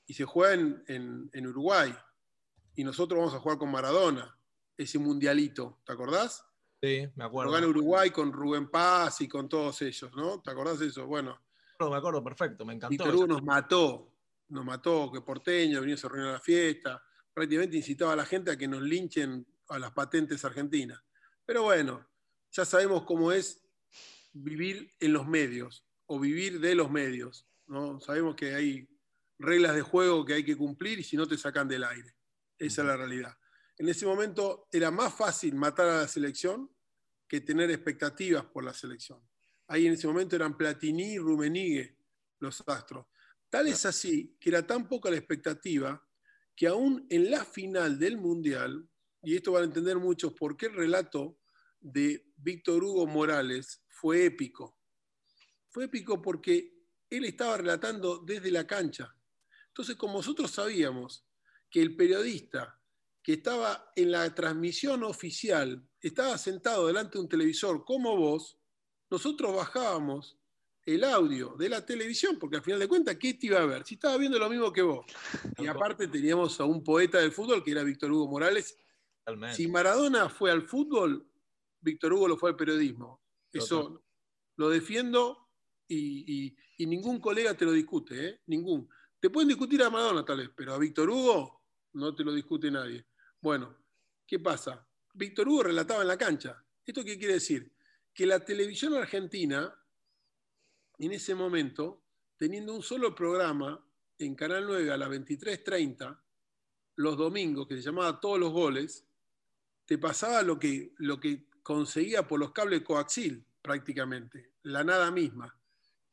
y 0.05 0.13
se 0.13 0.23
juega 0.25 0.53
en, 0.53 0.83
en- 0.87 1.29
en 1.33 1.47
Uruguay. 1.47 1.93
Y 2.75 2.83
nosotros 2.83 3.17
vamos 3.19 3.33
a 3.33 3.39
jugar 3.39 3.57
con 3.57 3.71
Maradona, 3.71 4.37
ese 4.77 4.99
mundialito, 4.99 5.81
¿te 5.85 5.93
acordás? 5.93 6.45
Sí, 6.81 7.07
me 7.15 7.23
Lo 7.23 7.25
acuerdo. 7.25 7.51
gana 7.51 7.67
Uruguay 7.67 8.11
con 8.11 8.31
Rubén 8.33 8.69
Paz 8.69 9.21
y 9.21 9.27
con 9.27 9.47
todos 9.47 9.81
ellos, 9.81 10.11
¿no? 10.15 10.41
¿Te 10.41 10.51
acordás 10.51 10.79
de 10.79 10.87
eso? 10.87 11.05
Bueno, 11.07 11.31
Me 11.31 11.73
acuerdo, 11.75 11.91
me 11.91 11.97
acuerdo, 11.97 12.23
perfecto, 12.23 12.65
me 12.65 12.73
encantó. 12.73 12.91
Víctor 12.91 13.15
Hugo 13.15 13.27
nos 13.27 13.43
mató, 13.43 14.13
nos 14.49 14.65
mató, 14.65 15.11
que 15.11 15.21
porteño, 15.21 15.79
venía 15.79 15.95
a 15.95 16.09
reunir 16.09 16.27
a 16.27 16.33
la 16.33 16.39
fiesta, 16.39 17.01
prácticamente 17.33 17.77
incitaba 17.77 18.13
a 18.13 18.15
la 18.17 18.25
gente 18.25 18.51
a 18.51 18.57
que 18.57 18.67
nos 18.67 18.81
linchen 18.81 19.45
a 19.69 19.79
las 19.79 19.91
patentes 19.91 20.43
argentinas. 20.45 21.01
Pero 21.45 21.63
bueno, 21.63 22.05
ya 22.51 22.65
sabemos 22.65 23.03
cómo 23.03 23.31
es 23.31 23.61
vivir 24.33 24.91
en 24.99 25.13
los 25.13 25.27
medios 25.27 25.85
o 26.05 26.19
vivir 26.19 26.59
de 26.59 26.75
los 26.75 26.91
medios, 26.91 27.47
¿no? 27.67 27.99
Sabemos 27.99 28.35
que 28.35 28.53
hay 28.55 28.89
reglas 29.39 29.75
de 29.75 29.81
juego 29.81 30.25
que 30.25 30.33
hay 30.33 30.43
que 30.43 30.57
cumplir 30.57 30.99
y 30.99 31.03
si 31.03 31.17
no 31.17 31.27
te 31.27 31.37
sacan 31.37 31.67
del 31.67 31.83
aire. 31.83 32.15
Esa 32.57 32.81
es 32.81 32.87
la 32.87 32.97
realidad. 32.97 33.35
En 33.77 33.89
ese 33.89 34.05
momento 34.05 34.67
era 34.71 34.91
más 34.91 35.13
fácil 35.13 35.55
matar 35.55 35.87
a 35.87 36.01
la 36.01 36.07
selección 36.07 36.69
que 37.27 37.41
tener 37.41 37.71
expectativas 37.71 38.45
por 38.45 38.63
la 38.63 38.73
selección. 38.73 39.19
Ahí 39.67 39.87
en 39.87 39.93
ese 39.93 40.07
momento 40.07 40.35
eran 40.35 40.55
Platini 40.55 41.13
y 41.13 41.17
Rumenigue 41.17 41.97
los 42.39 42.63
astros. 42.67 43.07
Tal 43.49 43.67
es 43.67 43.85
así 43.85 44.35
que 44.39 44.49
era 44.49 44.65
tan 44.65 44.87
poca 44.87 45.09
la 45.09 45.17
expectativa 45.17 46.05
que 46.55 46.67
aún 46.67 47.07
en 47.09 47.31
la 47.31 47.43
final 47.45 47.97
del 47.97 48.17
Mundial, 48.17 48.87
y 49.23 49.35
esto 49.35 49.53
van 49.53 49.63
a 49.63 49.65
entender 49.65 49.97
muchos 49.97 50.33
por 50.33 50.55
qué 50.55 50.67
el 50.67 50.73
relato 50.73 51.39
de 51.79 52.31
Víctor 52.37 52.83
Hugo 52.83 53.07
Morales 53.07 53.81
fue 53.87 54.25
épico. 54.25 54.77
Fue 55.69 55.85
épico 55.85 56.21
porque 56.21 56.73
él 57.09 57.25
estaba 57.25 57.57
relatando 57.57 58.19
desde 58.19 58.51
la 58.51 58.67
cancha. 58.67 59.15
Entonces, 59.67 59.95
como 59.95 60.17
nosotros 60.17 60.51
sabíamos 60.51 61.25
que 61.69 61.81
el 61.81 61.95
periodista 61.95 62.79
que 63.23 63.33
estaba 63.33 63.91
en 63.95 64.11
la 64.11 64.35
transmisión 64.35 65.03
oficial 65.03 65.87
estaba 66.01 66.37
sentado 66.37 66.87
delante 66.87 67.17
de 67.17 67.21
un 67.23 67.29
televisor 67.29 67.85
como 67.85 68.17
vos, 68.17 68.59
nosotros 69.09 69.55
bajábamos 69.55 70.37
el 70.85 71.05
audio 71.05 71.55
de 71.57 71.69
la 71.69 71.85
televisión, 71.85 72.37
porque 72.37 72.57
al 72.57 72.61
final 72.63 72.79
de 72.81 72.89
cuentas, 72.89 73.15
¿qué 73.15 73.33
te 73.35 73.47
iba 73.47 73.59
a 73.61 73.65
ver? 73.65 73.85
Si 73.85 73.93
estaba 73.95 74.17
viendo 74.17 74.37
lo 74.37 74.49
mismo 74.49 74.73
que 74.73 74.81
vos. 74.81 75.05
Y 75.57 75.65
aparte 75.67 76.09
teníamos 76.09 76.59
a 76.59 76.65
un 76.65 76.83
poeta 76.83 77.19
del 77.19 77.31
fútbol 77.31 77.63
que 77.63 77.71
era 77.71 77.83
Víctor 77.83 78.11
Hugo 78.11 78.27
Morales. 78.27 78.77
Totalmente. 79.19 79.55
Si 79.55 79.67
Maradona 79.69 80.27
fue 80.27 80.51
al 80.51 80.63
fútbol, 80.63 81.25
Víctor 81.79 82.11
Hugo 82.11 82.27
lo 82.27 82.35
fue 82.37 82.49
al 82.49 82.57
periodismo. 82.57 83.21
Eso 83.53 84.03
lo 84.57 84.69
defiendo 84.69 85.47
y, 85.87 86.47
y- 86.47 86.55
y 86.79 86.85
ningún 86.85 87.21
colega 87.21 87.53
te 87.53 87.63
lo 87.63 87.71
discute, 87.71 88.27
¿eh? 88.27 88.41
Ningún. 88.47 88.89
Te 89.21 89.29
pueden 89.29 89.47
discutir 89.47 89.81
a 89.83 89.89
Maradona 89.89 90.25
tal 90.25 90.37
vez, 90.39 90.49
pero 90.53 90.73
a 90.73 90.77
Víctor 90.77 91.09
Hugo 91.09 91.61
no 91.93 92.13
te 92.13 92.25
lo 92.25 92.33
discute 92.33 92.69
nadie. 92.69 93.05
Bueno, 93.43 93.75
¿qué 94.25 94.39
pasa? 94.39 94.87
Víctor 95.15 95.49
Hugo 95.49 95.63
relataba 95.63 96.01
en 96.01 96.07
la 96.07 96.17
cancha. 96.17 96.63
¿Esto 96.85 97.03
qué 97.03 97.19
quiere 97.19 97.33
decir? 97.33 97.75
Que 98.13 98.25
la 98.25 98.39
televisión 98.39 98.93
argentina, 98.93 99.77
en 100.97 101.11
ese 101.11 101.35
momento, 101.35 102.05
teniendo 102.37 102.73
un 102.73 102.81
solo 102.81 103.13
programa 103.13 103.85
en 104.17 104.33
Canal 104.35 104.65
9 104.65 104.89
a 104.89 104.95
las 104.95 105.09
23.30, 105.09 106.17
los 106.95 107.17
domingos, 107.17 107.67
que 107.67 107.75
se 107.75 107.81
llamaba 107.81 108.21
Todos 108.21 108.39
los 108.39 108.53
Goles, 108.53 109.05
te 109.83 109.97
pasaba 109.97 110.41
lo 110.41 110.57
que, 110.57 110.93
lo 110.99 111.19
que 111.19 111.49
conseguía 111.63 112.25
por 112.25 112.39
los 112.39 112.53
cables 112.53 112.81
coaxil, 112.81 113.45
prácticamente, 113.61 114.53
la 114.61 114.85
nada 114.85 115.11
misma. 115.11 115.53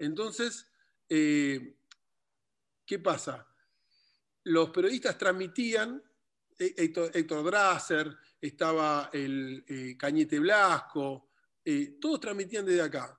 Entonces, 0.00 0.66
eh, 1.08 1.76
¿qué 2.84 2.98
pasa? 2.98 3.46
Los 4.42 4.70
periodistas 4.70 5.16
transmitían, 5.16 6.02
Héctor, 6.60 7.10
Héctor 7.14 7.44
Drasser, 7.44 8.16
estaba 8.38 9.08
el 9.12 9.64
eh, 9.66 9.96
Cañete 9.96 10.38
Blasco, 10.38 11.30
eh, 11.64 11.96
todos 11.98 12.20
transmitían 12.20 12.66
desde 12.66 12.82
acá. 12.82 13.18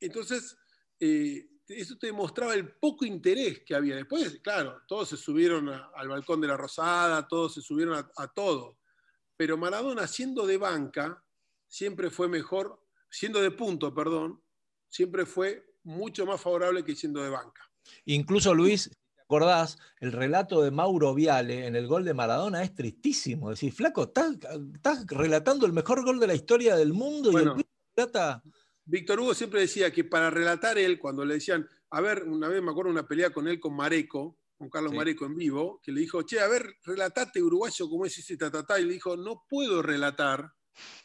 Entonces, 0.00 0.56
eh, 1.00 1.48
eso 1.66 1.98
te 1.98 2.06
demostraba 2.06 2.54
el 2.54 2.76
poco 2.76 3.04
interés 3.04 3.62
que 3.66 3.74
había. 3.74 3.96
Después, 3.96 4.40
claro, 4.42 4.82
todos 4.86 5.08
se 5.08 5.16
subieron 5.16 5.68
al 5.68 6.08
balcón 6.08 6.40
de 6.40 6.46
la 6.48 6.56
Rosada, 6.56 7.26
todos 7.26 7.54
se 7.54 7.62
subieron 7.62 7.94
a, 7.94 8.10
a 8.16 8.28
todo. 8.28 8.78
Pero 9.36 9.56
Maradona, 9.56 10.06
siendo 10.06 10.46
de 10.46 10.56
banca, 10.56 11.22
siempre 11.66 12.10
fue 12.10 12.28
mejor, 12.28 12.80
siendo 13.10 13.40
de 13.40 13.50
punto, 13.50 13.92
perdón, 13.92 14.42
siempre 14.88 15.26
fue 15.26 15.74
mucho 15.82 16.24
más 16.26 16.40
favorable 16.40 16.84
que 16.84 16.94
siendo 16.94 17.22
de 17.22 17.30
banca. 17.30 17.68
Incluso 18.04 18.54
Luis, 18.54 18.90
acordás, 19.38 19.76
el 20.00 20.12
relato 20.12 20.62
de 20.62 20.70
Mauro 20.70 21.14
Viale 21.14 21.66
en 21.66 21.76
el 21.76 21.86
gol 21.86 22.02
de 22.02 22.14
Maradona 22.14 22.62
es 22.62 22.74
tristísimo. 22.74 23.50
Decir, 23.50 23.72
flaco, 23.72 24.04
estás, 24.04 24.38
estás 24.74 25.06
relatando 25.06 25.66
el 25.66 25.74
mejor 25.74 26.02
gol 26.02 26.18
de 26.18 26.26
la 26.26 26.34
historia 26.34 26.76
del 26.76 26.94
mundo 26.94 27.30
Bueno. 27.30 27.54
y 27.58 27.60
el 27.60 27.66
relata. 27.94 28.42
Víctor 28.86 29.20
Hugo 29.20 29.34
siempre 29.34 29.60
decía 29.60 29.92
que 29.92 30.04
para 30.04 30.30
relatar 30.30 30.78
él, 30.78 30.98
cuando 30.98 31.26
le 31.26 31.34
decían, 31.34 31.68
a 31.90 32.00
ver, 32.00 32.24
una 32.24 32.48
vez 32.48 32.62
me 32.62 32.70
acuerdo 32.70 32.90
una 32.90 33.06
pelea 33.06 33.28
con 33.30 33.46
él 33.46 33.60
con 33.60 33.76
Mareco, 33.76 34.38
con 34.56 34.70
Carlos 34.70 34.92
Sí. 34.92 34.96
Mareco 34.96 35.26
en 35.26 35.36
vivo, 35.36 35.78
que 35.82 35.92
le 35.92 36.00
dijo, 36.00 36.22
che, 36.22 36.40
a 36.40 36.48
ver, 36.48 36.76
relatate 36.84 37.42
uruguayo 37.42 37.86
como 37.86 38.06
es 38.06 38.16
ese 38.16 38.38
tatatá, 38.38 38.80
y 38.80 38.86
le 38.86 38.94
dijo, 38.94 39.14
no 39.14 39.44
puedo 39.46 39.82
relatar 39.82 40.50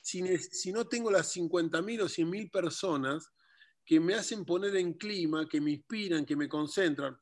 si, 0.01 0.21
si 0.37 0.71
no 0.71 0.87
tengo 0.87 1.11
las 1.11 1.35
50.000 1.35 2.01
o 2.03 2.05
100.000 2.05 2.49
personas 2.49 3.33
que 3.85 3.99
me 3.99 4.13
hacen 4.13 4.45
poner 4.45 4.77
en 4.77 4.93
clima, 4.93 5.45
que 5.49 5.59
me 5.59 5.71
inspiran, 5.71 6.25
que 6.25 6.37
me 6.37 6.47
concentran. 6.47 7.17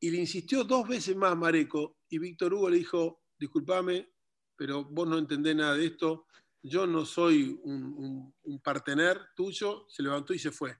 Y 0.00 0.10
le 0.10 0.18
insistió 0.18 0.64
dos 0.64 0.86
veces 0.88 1.16
más 1.16 1.36
Mareco, 1.36 1.98
y 2.08 2.18
Víctor 2.18 2.54
Hugo 2.54 2.70
le 2.70 2.78
dijo, 2.78 3.22
discúlpame, 3.38 4.12
pero 4.56 4.84
vos 4.84 5.08
no 5.08 5.18
entendés 5.18 5.56
nada 5.56 5.74
de 5.74 5.86
esto, 5.86 6.26
yo 6.62 6.86
no 6.86 7.04
soy 7.04 7.58
un, 7.62 7.82
un- 7.96 8.34
un 8.42 8.60
partener 8.60 9.20
tuyo, 9.34 9.86
se 9.88 10.02
levantó 10.02 10.34
y 10.34 10.38
se 10.38 10.50
fue. 10.50 10.76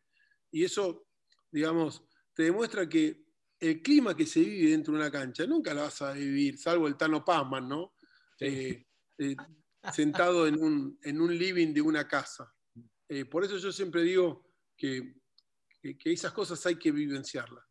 Y 0.50 0.64
eso, 0.64 1.06
digamos, 1.50 2.02
te 2.34 2.44
demuestra 2.44 2.88
que 2.88 3.24
el 3.60 3.82
clima 3.82 4.16
que 4.16 4.26
se 4.26 4.40
vive 4.40 4.70
dentro 4.70 4.92
de 4.94 5.00
una 5.00 5.10
cancha 5.10 5.46
nunca 5.46 5.74
la 5.74 5.82
vas 5.82 6.00
a 6.02 6.12
vivir, 6.12 6.58
salvo 6.58 6.86
el 6.88 6.96
Tano 6.96 7.24
Pazman, 7.24 7.68
¿no? 7.68 7.94
Eh, 8.40 8.86
eh, 9.18 9.36
sentado 9.92 10.46
en 10.46 10.62
un, 10.62 10.98
en 11.02 11.20
un 11.20 11.36
living 11.36 11.72
de 11.74 11.80
una 11.82 12.06
casa. 12.06 12.52
Eh, 13.08 13.24
por 13.24 13.44
eso 13.44 13.56
yo 13.58 13.72
siempre 13.72 14.02
digo 14.02 14.44
que, 14.76 15.14
que- 15.80 15.96
que 15.98 16.12
esas 16.12 16.32
cosas 16.32 16.64
hay 16.66 16.76
que 16.76 16.92
vivenciarlas. 16.92 17.64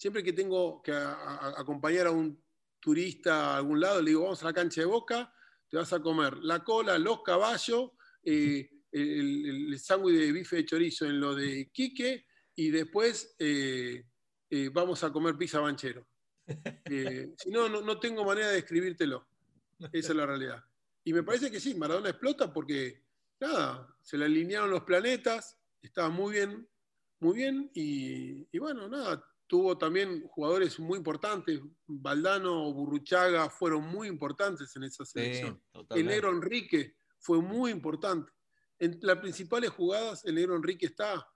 Siempre 0.00 0.22
que 0.22 0.32
tengo 0.32 0.80
que 0.82 0.92
a- 0.92 1.12
a- 1.12 1.60
acompañar 1.60 2.06
a 2.06 2.10
un 2.10 2.42
turista 2.80 3.52
a 3.52 3.56
algún 3.58 3.78
lado, 3.80 4.00
le 4.00 4.08
digo, 4.12 4.22
vamos 4.22 4.42
a 4.42 4.46
la 4.46 4.54
cancha 4.54 4.80
de 4.80 4.86
Boca, 4.86 5.30
te 5.68 5.76
vas 5.76 5.92
a 5.92 6.00
comer 6.00 6.38
la 6.38 6.64
cola, 6.64 6.98
los 6.98 7.22
caballos, 7.22 7.90
eh, 8.24 8.66
el, 8.92 9.46
el- 9.46 9.72
el 9.74 9.78
sándwich 9.78 10.16
de 10.18 10.32
bife 10.32 10.56
de 10.56 10.64
chorizo 10.64 11.04
en 11.04 11.20
lo 11.20 11.34
de 11.34 11.70
Quique 11.70 12.24
y 12.56 12.70
después 12.70 13.34
eh, 13.38 14.06
eh, 14.48 14.70
vamos 14.72 15.04
a 15.04 15.12
comer 15.12 15.36
pizza 15.36 15.60
banchero. 15.60 16.06
Si 17.36 17.50
no, 17.50 17.68
no, 17.68 17.82
no 17.82 18.00
tengo 18.00 18.24
manera 18.24 18.48
de 18.48 18.54
describírtelo. 18.54 19.28
Esa 19.92 20.12
es 20.12 20.16
la 20.16 20.24
realidad. 20.24 20.64
Y 21.04 21.12
me 21.12 21.22
parece 21.22 21.50
que 21.50 21.60
sí, 21.60 21.74
Maradona 21.74 22.08
explota 22.08 22.50
porque, 22.52 23.04
nada, 23.38 23.94
se 24.00 24.16
le 24.16 24.24
alinearon 24.24 24.70
los 24.70 24.82
planetas, 24.84 25.58
estaba 25.82 26.08
muy 26.08 26.32
bien, 26.32 26.66
muy 27.20 27.36
bien, 27.36 27.70
y, 27.74 28.48
y 28.50 28.58
bueno, 28.58 28.88
nada, 28.88 29.22
tuvo 29.50 29.76
también 29.76 30.28
jugadores 30.28 30.78
muy 30.78 30.98
importantes, 30.98 31.60
Valdano, 31.84 32.72
Burruchaga, 32.72 33.50
fueron 33.50 33.82
muy 33.82 34.06
importantes 34.06 34.76
en 34.76 34.84
esa 34.84 35.04
selección. 35.04 35.60
Sí, 35.74 35.80
El 35.90 36.06
negro 36.06 36.30
Enrique 36.30 36.94
fue 37.18 37.42
muy 37.42 37.72
importante. 37.72 38.30
En 38.78 39.00
las 39.02 39.18
principales 39.18 39.70
jugadas, 39.70 40.24
el 40.24 40.36
negro 40.36 40.54
Enrique 40.54 40.86
está. 40.86 41.28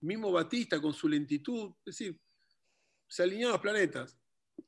Mismo 0.00 0.30
Batista 0.30 0.80
con 0.80 0.94
su 0.94 1.08
lentitud. 1.08 1.72
Es 1.84 1.98
decir, 1.98 2.20
se 3.08 3.24
alinearon 3.24 3.54
los 3.54 3.60
planetas. 3.60 4.16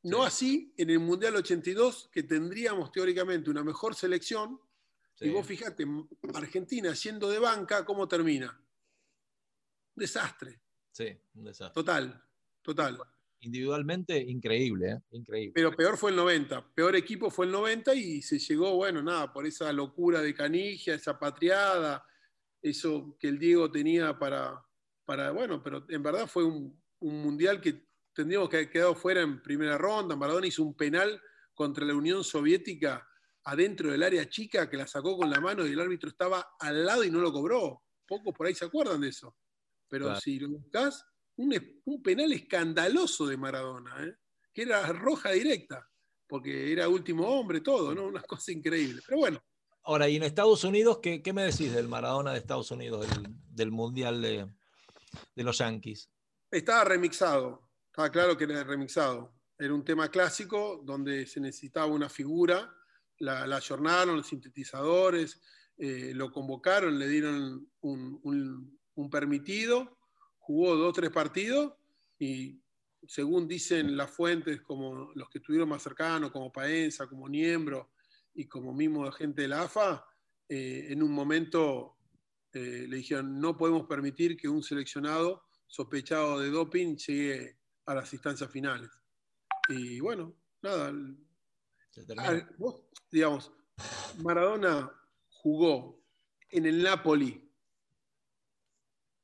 No 0.02 0.22
Sí. 0.22 0.26
así 0.26 0.74
en 0.76 0.90
el 0.90 0.98
Mundial 0.98 1.36
82, 1.36 2.08
que 2.10 2.24
tendríamos 2.24 2.90
teóricamente 2.90 3.48
una 3.48 3.62
mejor 3.62 3.94
selección. 3.94 4.60
Sí. 5.14 5.26
Y 5.26 5.30
vos 5.30 5.46
fijate, 5.46 5.86
Argentina 6.34 6.96
siendo 6.96 7.30
de 7.30 7.38
banca, 7.38 7.84
¿cómo 7.84 8.08
termina? 8.08 8.60
Un 9.94 10.00
desastre. 10.00 10.60
Sí, 10.90 11.16
un 11.34 11.44
desastre. 11.44 11.74
Total, 11.74 12.27
total. 12.74 12.98
Individualmente, 13.40 14.18
increíble, 14.18 14.90
¿eh? 14.90 15.00
Increíble. 15.12 15.52
Pero 15.54 15.72
peor 15.72 15.96
fue 15.96 16.10
el 16.10 16.16
90. 16.16 16.74
Peor 16.74 16.96
equipo 16.96 17.30
fue 17.30 17.46
el 17.46 17.52
90 17.52 17.94
y 17.94 18.20
se 18.20 18.38
llegó, 18.38 18.74
bueno, 18.76 19.02
nada, 19.02 19.32
por 19.32 19.46
esa 19.46 19.72
locura 19.72 20.20
de 20.20 20.34
Canigia, 20.34 20.94
esa 20.94 21.18
patriada, 21.18 22.04
eso 22.60 23.16
que 23.18 23.28
el 23.28 23.38
Diego 23.38 23.70
tenía 23.70 24.18
para, 24.18 24.60
para 25.04 25.30
bueno, 25.30 25.62
pero 25.62 25.86
en 25.88 26.02
verdad 26.02 26.26
fue 26.26 26.44
un, 26.44 26.78
un 26.98 27.22
mundial 27.22 27.60
que 27.60 27.86
tendríamos 28.12 28.48
que 28.48 28.56
haber 28.56 28.70
quedado 28.70 28.94
fuera 28.96 29.20
en 29.22 29.40
primera 29.40 29.78
ronda. 29.78 30.16
Maradona 30.16 30.46
hizo 30.48 30.64
un 30.64 30.76
penal 30.76 31.20
contra 31.54 31.86
la 31.86 31.94
Unión 31.94 32.24
Soviética 32.24 33.08
adentro 33.44 33.90
del 33.90 34.02
área 34.02 34.28
chica 34.28 34.68
que 34.68 34.76
la 34.76 34.86
sacó 34.86 35.16
con 35.16 35.30
la 35.30 35.40
mano 35.40 35.64
y 35.66 35.72
el 35.72 35.80
árbitro 35.80 36.10
estaba 36.10 36.44
al 36.58 36.84
lado 36.84 37.04
y 37.04 37.10
no 37.10 37.20
lo 37.20 37.32
cobró. 37.32 37.82
Pocos 38.06 38.34
por 38.34 38.46
ahí 38.46 38.54
se 38.54 38.64
acuerdan 38.64 39.00
de 39.00 39.08
eso. 39.08 39.36
Pero 39.88 40.06
Claro. 40.06 40.20
si 40.20 40.38
lo 40.40 40.50
buscás, 40.50 41.06
un, 41.39 41.81
un 41.85 42.02
penal 42.02 42.32
escandaloso 42.32 43.27
de 43.27 43.36
Maradona, 43.36 44.05
¿eh? 44.05 44.15
que 44.52 44.62
era 44.62 44.86
roja 44.93 45.31
directa, 45.31 45.89
porque 46.27 46.73
era 46.73 46.89
último 46.89 47.27
hombre, 47.27 47.60
todo, 47.60 47.94
¿no? 47.94 48.06
Una 48.06 48.23
cosa 48.23 48.52
increíble. 48.52 49.01
Pero 49.06 49.19
bueno, 49.19 49.40
Ahora, 49.85 50.06
y 50.06 50.16
en 50.16 50.23
Estados 50.23 50.65
Unidos, 50.65 50.98
¿qué, 51.02 51.23
qué 51.23 51.32
me 51.32 51.44
decís 51.44 51.73
del 51.73 51.89
Maradona 51.89 52.32
de 52.32 52.39
Estados 52.39 52.70
Unidos, 52.70 53.09
del, 53.09 53.27
del 53.55 53.70
Mundial 53.70 54.20
de, 54.20 54.47
de 55.35 55.43
los 55.44 55.56
Yankees? 55.59 56.10
estaba 56.51 56.85
remixado, 56.85 57.70
estaba 57.86 58.10
claro 58.10 58.36
que 58.36 58.44
era 58.44 58.65
remixado. 58.65 59.35
Era 59.59 59.73
un 59.74 59.85
tema 59.85 60.09
clásico 60.10 60.82
donde 60.85 61.27
se 61.27 61.40
necesitaba 61.40 61.86
una 61.86 62.09
figura, 62.09 62.70
la, 63.19 63.47
la 63.47 63.56
ayornaron 63.56 64.16
los 64.19 64.27
sintetizadores, 64.28 65.40
eh, 65.78 66.12
lo 66.15 66.31
convocaron, 66.32 66.98
le 66.98 67.09
dieron 67.09 67.69
un, 67.81 68.20
un- 68.23 68.78
un 68.94 69.10
permitido, 69.10 69.97
jugó 70.48 70.76
dos 70.76 70.88
o 70.88 70.92
tres 70.94 71.10
partidos 71.10 71.74
y 72.18 72.58
según 73.06 73.46
dicen 73.46 73.98
las 73.98 74.10
fuentes, 74.10 74.62
como 74.62 75.12
los 75.14 75.28
que 75.28 75.38
estuvieron 75.38 75.68
más 75.68 75.82
cercanos, 75.82 76.30
como 76.30 76.50
Paenza, 76.50 77.06
como 77.06 77.28
Niembro 77.28 77.90
y 78.32 78.46
como 78.46 78.72
mismo 78.72 79.12
gente 79.12 79.42
de 79.42 79.48
la 79.48 79.64
AFA, 79.64 80.06
eh, 80.48 80.86
en 80.88 81.02
un 81.02 81.12
momento 81.12 81.98
eh, 82.54 82.86
le 82.88 82.96
dijeron, 82.96 83.38
no 83.38 83.58
podemos 83.58 83.86
permitir 83.86 84.38
que 84.38 84.48
un 84.48 84.62
seleccionado 84.62 85.44
sospechado 85.66 86.40
de 86.40 86.48
doping 86.48 86.96
llegue 86.96 87.58
a 87.84 87.94
las 87.94 88.10
instancias 88.14 88.50
finales. 88.50 88.90
Y 89.68 90.00
bueno, 90.00 90.34
nada, 90.62 90.94
Se 91.90 92.06
termina. 92.06 92.48
Vos, 92.56 92.86
digamos, 93.10 93.52
Maradona 94.24 94.90
jugó 95.28 96.02
en 96.48 96.64
el 96.64 96.82
Napoli 96.82 97.52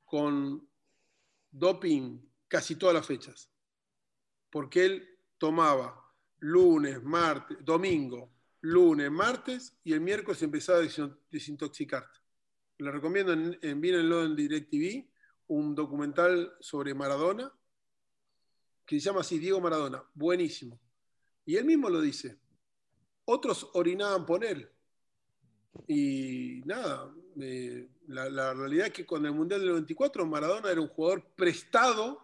con 0.04 0.68
doping 1.58 2.20
casi 2.48 2.76
todas 2.76 2.94
las 2.94 3.06
fechas, 3.06 3.50
porque 4.50 4.84
él 4.84 5.08
tomaba 5.38 6.00
lunes, 6.40 7.02
martes, 7.02 7.58
domingo, 7.62 8.32
lunes, 8.60 9.10
martes 9.10 9.78
y 9.84 9.92
el 9.92 10.00
miércoles 10.00 10.42
empezaba 10.42 10.78
a 10.78 10.82
desin- 10.82 11.16
desintoxicarte. 11.30 12.18
Le 12.78 12.90
recomiendo 12.90 13.32
en, 13.32 13.58
en 13.62 13.80
DirecTV, 14.36 15.08
un 15.46 15.74
documental 15.74 16.54
sobre 16.60 16.94
Maradona 16.94 17.52
que 18.86 19.00
se 19.00 19.06
llama 19.06 19.20
así, 19.20 19.38
Diego 19.38 19.60
Maradona, 19.60 20.02
buenísimo. 20.14 20.78
Y 21.46 21.56
él 21.56 21.64
mismo 21.64 21.88
lo 21.88 22.00
dice. 22.00 22.38
Otros 23.24 23.70
orinaban 23.74 24.26
por 24.26 24.44
él. 24.44 24.70
Y 25.88 26.60
nada, 26.66 27.12
eh, 27.40 27.88
la, 28.08 28.28
la 28.28 28.54
realidad 28.54 28.86
es 28.88 28.92
que 28.92 29.06
con 29.06 29.24
el 29.26 29.32
Mundial 29.32 29.60
del 29.60 29.70
94 29.70 30.26
Maradona 30.26 30.70
era 30.70 30.80
un 30.80 30.88
jugador 30.88 31.32
prestado 31.34 32.20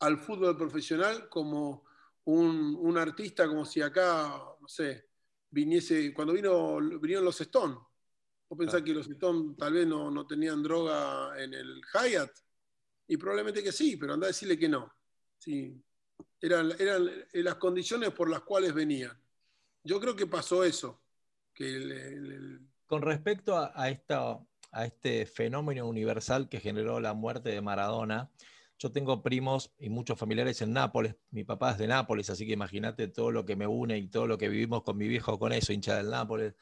al 0.00 0.18
fútbol 0.18 0.56
profesional 0.56 1.28
como 1.28 1.84
un, 2.24 2.76
un 2.78 2.98
artista, 2.98 3.46
como 3.46 3.64
si 3.64 3.80
acá, 3.80 4.28
no 4.60 4.68
sé, 4.68 5.08
viniese, 5.50 6.12
cuando 6.12 6.34
vino, 6.34 6.76
vinieron 7.00 7.24
los 7.24 7.40
Stones. 7.40 7.78
¿Vos 8.48 8.58
pensás 8.58 8.82
que 8.82 8.92
los 8.94 9.08
Stones 9.08 9.56
tal 9.56 9.72
vez 9.72 9.86
no, 9.86 10.10
no 10.10 10.26
tenían 10.26 10.62
droga 10.62 11.32
en 11.42 11.54
el 11.54 11.80
Hyatt? 11.92 12.30
Y 13.08 13.16
probablemente 13.16 13.62
que 13.62 13.72
sí, 13.72 13.96
pero 13.96 14.14
anda 14.14 14.26
a 14.26 14.28
decirle 14.28 14.58
que 14.58 14.68
no. 14.68 14.92
Sí. 15.38 15.80
Eran, 16.40 16.72
eran 16.78 17.08
las 17.32 17.54
condiciones 17.56 18.10
por 18.10 18.28
las 18.28 18.40
cuales 18.42 18.74
venían. 18.74 19.16
Yo 19.82 20.00
creo 20.00 20.14
que 20.14 20.26
pasó 20.26 20.64
eso. 20.64 21.02
Que 21.54 21.74
el- 21.76 21.92
el- 21.92 22.32
el- 22.32 22.60
Con 22.86 23.02
respecto 23.02 23.56
a, 23.56 23.72
a 23.74 23.88
esta- 23.88 24.38
a 24.76 24.84
este 24.84 25.24
fenómeno 25.24 25.86
universal 25.86 26.50
que 26.50 26.60
generó 26.60 27.00
la 27.00 27.14
muerte 27.14 27.48
de 27.48 27.62
Maradona, 27.62 28.30
yo 28.78 28.92
tengo 28.92 29.22
primos 29.22 29.72
y 29.78 29.88
muchos 29.88 30.18
familiares 30.18 30.60
en 30.60 30.74
Nápoles. 30.74 31.16
Mi 31.30 31.44
papá 31.44 31.70
es 31.70 31.78
de 31.78 31.86
Nápoles, 31.86 32.28
así 32.28 32.46
que 32.46 32.52
imagínate 32.52 33.08
todo 33.08 33.32
lo 33.32 33.46
que 33.46 33.56
me 33.56 33.66
une 33.66 33.96
y 33.96 34.08
todo 34.08 34.26
lo 34.26 34.36
que 34.36 34.50
vivimos 34.50 34.82
con 34.82 34.98
mi 34.98 35.08
viejo 35.08 35.38
con 35.38 35.54
eso, 35.54 35.72
hincha 35.72 35.96
del 35.96 36.10
Nápoles. 36.10 36.54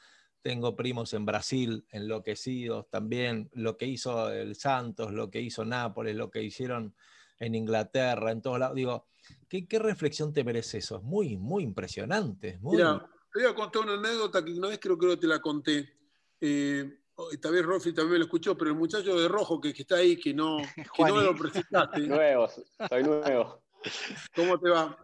Tengo 0.42 0.76
primos 0.76 1.12
en 1.12 1.26
Brasil, 1.26 1.84
enloquecidos 1.90 2.88
también, 2.88 3.50
lo 3.52 3.76
que 3.76 3.86
hizo 3.86 4.30
el 4.30 4.54
Santos, 4.54 5.12
lo 5.12 5.28
que 5.28 5.40
hizo 5.40 5.64
Nápoles, 5.64 6.14
lo 6.14 6.30
que 6.30 6.40
hicieron 6.40 6.94
en 7.40 7.56
Inglaterra, 7.56 8.30
en 8.30 8.40
todos 8.40 8.60
lados. 8.60 8.76
Digo, 8.76 9.08
¿qué, 9.48 9.66
reflexión 9.80 10.32
te 10.32 10.44
merece 10.44 10.78
eso? 10.78 10.98
Es 10.98 11.02
muy, 11.02 11.36
muy 11.36 11.64
impresionante. 11.64 12.60
Mira, 12.62 13.10
te 13.32 13.40
voy 13.40 13.50
a 13.50 13.54
contar 13.56 13.82
una 13.82 13.94
anécdota 13.94 14.44
que 14.44 14.52
una 14.52 14.68
vez 14.68 14.78
creo, 14.78 14.96
creo 14.96 15.10
que 15.16 15.20
te 15.22 15.26
la 15.26 15.40
conté. 15.40 15.92
Eh, 16.40 17.00
tal 17.40 17.52
vez 17.52 17.64
Rolfi 17.64 17.92
también 17.92 18.18
lo 18.18 18.24
escuchó, 18.24 18.56
pero 18.56 18.70
el 18.70 18.76
muchacho 18.76 19.18
de 19.18 19.28
rojo 19.28 19.60
que, 19.60 19.72
que 19.72 19.82
está 19.82 19.96
ahí, 19.96 20.16
que 20.16 20.34
no, 20.34 20.58
que 20.96 21.04
no 21.04 21.20
lo 21.20 21.34
presentaste, 21.34 22.00
Nuevo, 22.00 22.48
soy 22.48 23.02
nuevo. 23.02 23.62
¿cómo 24.34 24.58
te 24.58 24.70
va? 24.70 24.96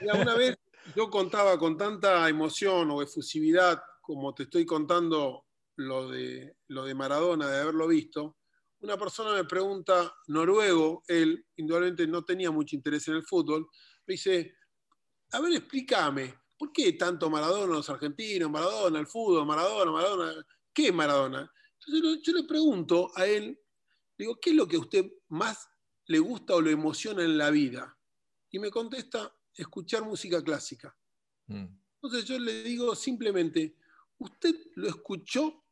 Mira, 0.00 0.14
una 0.14 0.34
vez 0.34 0.56
yo 0.94 1.10
contaba 1.10 1.58
con 1.58 1.76
tanta 1.76 2.28
emoción 2.28 2.90
o 2.90 3.02
efusividad 3.02 3.82
como 4.00 4.34
te 4.34 4.44
estoy 4.44 4.66
contando 4.66 5.46
lo 5.76 6.08
de, 6.08 6.56
lo 6.68 6.84
de 6.84 6.94
Maradona, 6.94 7.48
de 7.48 7.60
haberlo 7.60 7.88
visto, 7.88 8.36
una 8.80 8.98
persona 8.98 9.32
me 9.32 9.44
pregunta, 9.44 10.14
noruego, 10.26 11.02
él 11.08 11.46
indudablemente 11.56 12.06
no 12.06 12.22
tenía 12.22 12.50
mucho 12.50 12.76
interés 12.76 13.08
en 13.08 13.14
el 13.14 13.24
fútbol, 13.24 13.66
me 14.06 14.12
dice, 14.12 14.56
a 15.32 15.40
ver, 15.40 15.54
explícame, 15.54 16.34
¿por 16.58 16.70
qué 16.70 16.92
tanto 16.92 17.30
Maradona 17.30 17.74
los 17.74 17.88
argentinos, 17.88 18.50
Maradona 18.50 19.00
el 19.00 19.06
fútbol, 19.06 19.46
Maradona, 19.46 19.90
Maradona? 19.90 20.46
¿Qué 20.74 20.88
es 20.88 20.94
Maradona? 20.94 21.50
Entonces 21.78 22.02
yo, 22.02 22.22
yo 22.22 22.40
le 22.40 22.48
pregunto 22.48 23.12
a 23.14 23.26
él, 23.26 23.58
digo, 24.18 24.38
¿qué 24.40 24.50
es 24.50 24.56
lo 24.56 24.66
que 24.66 24.76
a 24.76 24.80
usted 24.80 25.10
más 25.28 25.68
le 26.06 26.18
gusta 26.18 26.54
o 26.54 26.60
lo 26.60 26.68
emociona 26.68 27.22
en 27.22 27.38
la 27.38 27.50
vida? 27.50 27.96
Y 28.50 28.58
me 28.58 28.70
contesta, 28.70 29.32
escuchar 29.54 30.04
música 30.04 30.42
clásica. 30.42 30.96
Mm. 31.46 31.66
Entonces 32.02 32.24
yo 32.24 32.38
le 32.38 32.64
digo 32.64 32.94
simplemente, 32.96 33.76
¿usted 34.18 34.54
lo 34.74 34.88
escuchó 34.88 35.64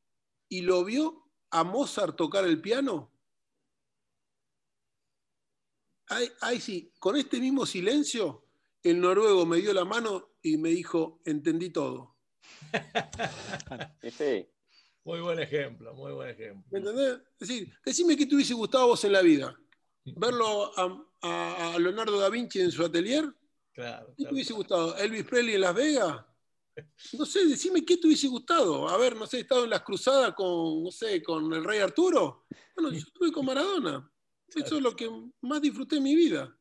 y 0.49 0.63
lo 0.63 0.85
vio 0.85 1.31
a 1.51 1.65
Mozart 1.65 2.17
tocar 2.17 2.45
el 2.45 2.61
piano? 2.61 3.13
Ahí, 6.09 6.29
ahí 6.41 6.61
sí, 6.61 6.93
con 6.99 7.17
este 7.17 7.41
mismo 7.41 7.67
silencio, 7.67 8.47
el 8.83 9.01
noruego 9.01 9.47
me 9.47 9.59
dio 9.59 9.73
la 9.73 9.85
mano 9.85 10.37
y 10.43 10.57
me 10.59 10.71
dijo, 10.71 11.21
entendí 11.25 11.71
todo. 11.71 12.17
Sí, 14.01 14.11
sí. 14.11 14.52
Muy 15.05 15.21
buen 15.21 15.39
ejemplo, 15.41 15.95
muy 15.95 16.13
buen 16.13 16.31
ejemplo. 16.31 16.65
¿Me 16.71 16.79
entendés? 16.79 17.21
Es 17.41 17.49
decir, 17.49 17.75
decime 17.85 18.17
qué 18.17 18.27
te 18.27 18.35
hubiese 18.37 18.55
gustado 18.55 18.85
a 18.85 18.87
vos 18.89 19.05
en 19.05 19.13
la 19.13 19.23
vida. 19.23 19.59
¿Verlo 20.05 20.73
a, 20.79 21.07
a- 21.23 21.75
a 21.75 21.79
Leonardo 21.79 22.19
da 22.19 22.29
Vinci 22.29 22.61
en 22.61 22.71
su 22.71 22.85
atelier? 22.85 23.25
Claro, 23.73 24.15
¿Qué 24.17 24.25
te 24.25 24.33
hubiese 24.35 24.53
gustado? 24.53 24.97
¿Elvis 24.99 25.25
Presley 25.25 25.55
en 25.55 25.61
Las 25.63 25.75
Vegas? 25.75 26.25
No 27.15 27.27
sé, 27.27 27.47
decime 27.47 27.85
qué 27.85 27.97
te 27.97 28.07
hubiese 28.07 28.29
gustado. 28.29 28.89
A 28.89 28.97
ver, 28.97 29.17
no 29.17 29.27
sé, 29.27 29.41
estado 29.41 29.65
en 29.65 29.71
las 29.71 29.83
cruzadas 29.83 30.35
con, 30.35 30.85
no 30.85 30.91
sé, 30.91 31.23
con 31.23 31.53
el 31.53 31.65
rey 31.65 31.81
Arturo. 31.81 32.47
Bueno, 32.77 32.91
yo 32.93 32.99
estuve 32.99 33.33
con 33.33 33.45
Maradona. 33.45 34.09
Eso 34.55 34.77
es 34.77 34.83
lo 34.83 34.95
que 34.95 35.11
más 35.41 35.61
disfruté 35.61 35.97
en 35.97 36.03
mi 36.05 36.15
vida. 36.15 36.57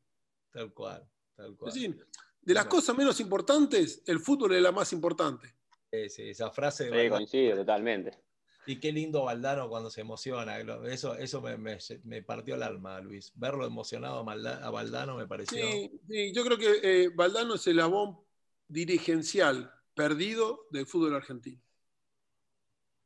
Tal 0.52 0.74
cual, 0.74 1.08
tal 1.36 1.56
cual. 1.56 1.70
Es 1.70 1.76
decir, 1.76 2.08
de 2.42 2.54
las 2.54 2.66
cosas 2.66 2.96
menos 2.98 3.20
importantes, 3.20 4.02
el 4.08 4.20
fútbol 4.20 4.56
es 4.56 4.62
la 4.62 4.72
más 4.72 4.92
importante. 4.94 5.56
Sí, 5.92 6.10
sí, 6.10 6.30
esa 6.30 6.50
frase 6.52 6.86
de 6.86 6.90
Sí, 6.90 6.96
Valdano. 6.96 7.16
coincido 7.18 7.58
totalmente. 7.58 8.18
Y 8.68 8.80
qué 8.80 8.92
lindo 8.92 9.24
Valdano 9.24 9.68
cuando 9.70 9.90
se 9.90 10.02
emociona. 10.02 10.60
Eso, 10.88 11.16
eso 11.16 11.42
me, 11.42 11.58
me- 11.58 11.80
me 12.04 12.22
partió 12.22 12.56
el 12.56 12.64
alma, 12.64 13.00
Luis. 13.02 13.32
Verlo 13.36 13.66
emocionado 13.66 14.20
a 14.30 14.70
Valdano 14.70 15.18
me 15.18 15.28
pareció. 15.28 15.66
Sí, 15.66 15.92
sí, 16.08 16.32
yo 16.34 16.44
creo 16.46 16.58
que 16.58 16.80
eh, 16.84 17.10
Valdano 17.10 17.56
es 17.56 17.66
el 17.68 17.80
abón 17.80 18.20
dirigencial 18.68 19.74
perdido 19.96 20.68
del 20.72 20.86
fútbol 20.86 21.16
argentino. 21.16 21.62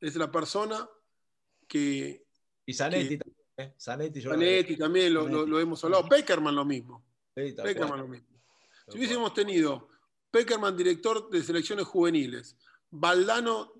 Es 0.01 0.15
la 0.15 0.31
persona 0.31 0.87
que 1.67 2.25
Y 2.65 2.73
Zanetti 2.73 3.09
que- 3.09 3.17
también. 3.17 3.45
¿eh? 3.57 3.75
Zanetti, 3.79 4.21
yo 4.21 4.29
lo 4.29 4.35
Zanetti 4.35 4.77
también 4.77 5.13
lo, 5.13 5.27
lo- 5.27 5.45
lo 5.45 5.59
hemos 5.59 5.83
hablado. 5.83 6.07
Peckerman 6.07 6.53
lo 6.55 6.65
mismo. 6.65 7.03
Sí, 7.35 7.53
Peckerman 7.53 7.87
cual, 7.87 7.99
lo 8.01 8.07
mismo. 8.07 8.27
Si 8.89 8.97
hubiésemos 8.97 9.33
tenido 9.33 9.87
Peckerman 10.31 10.75
director 10.75 11.29
de 11.29 11.41
selecciones 11.41 11.85
juveniles, 11.87 12.55
Valdano, 12.91 13.74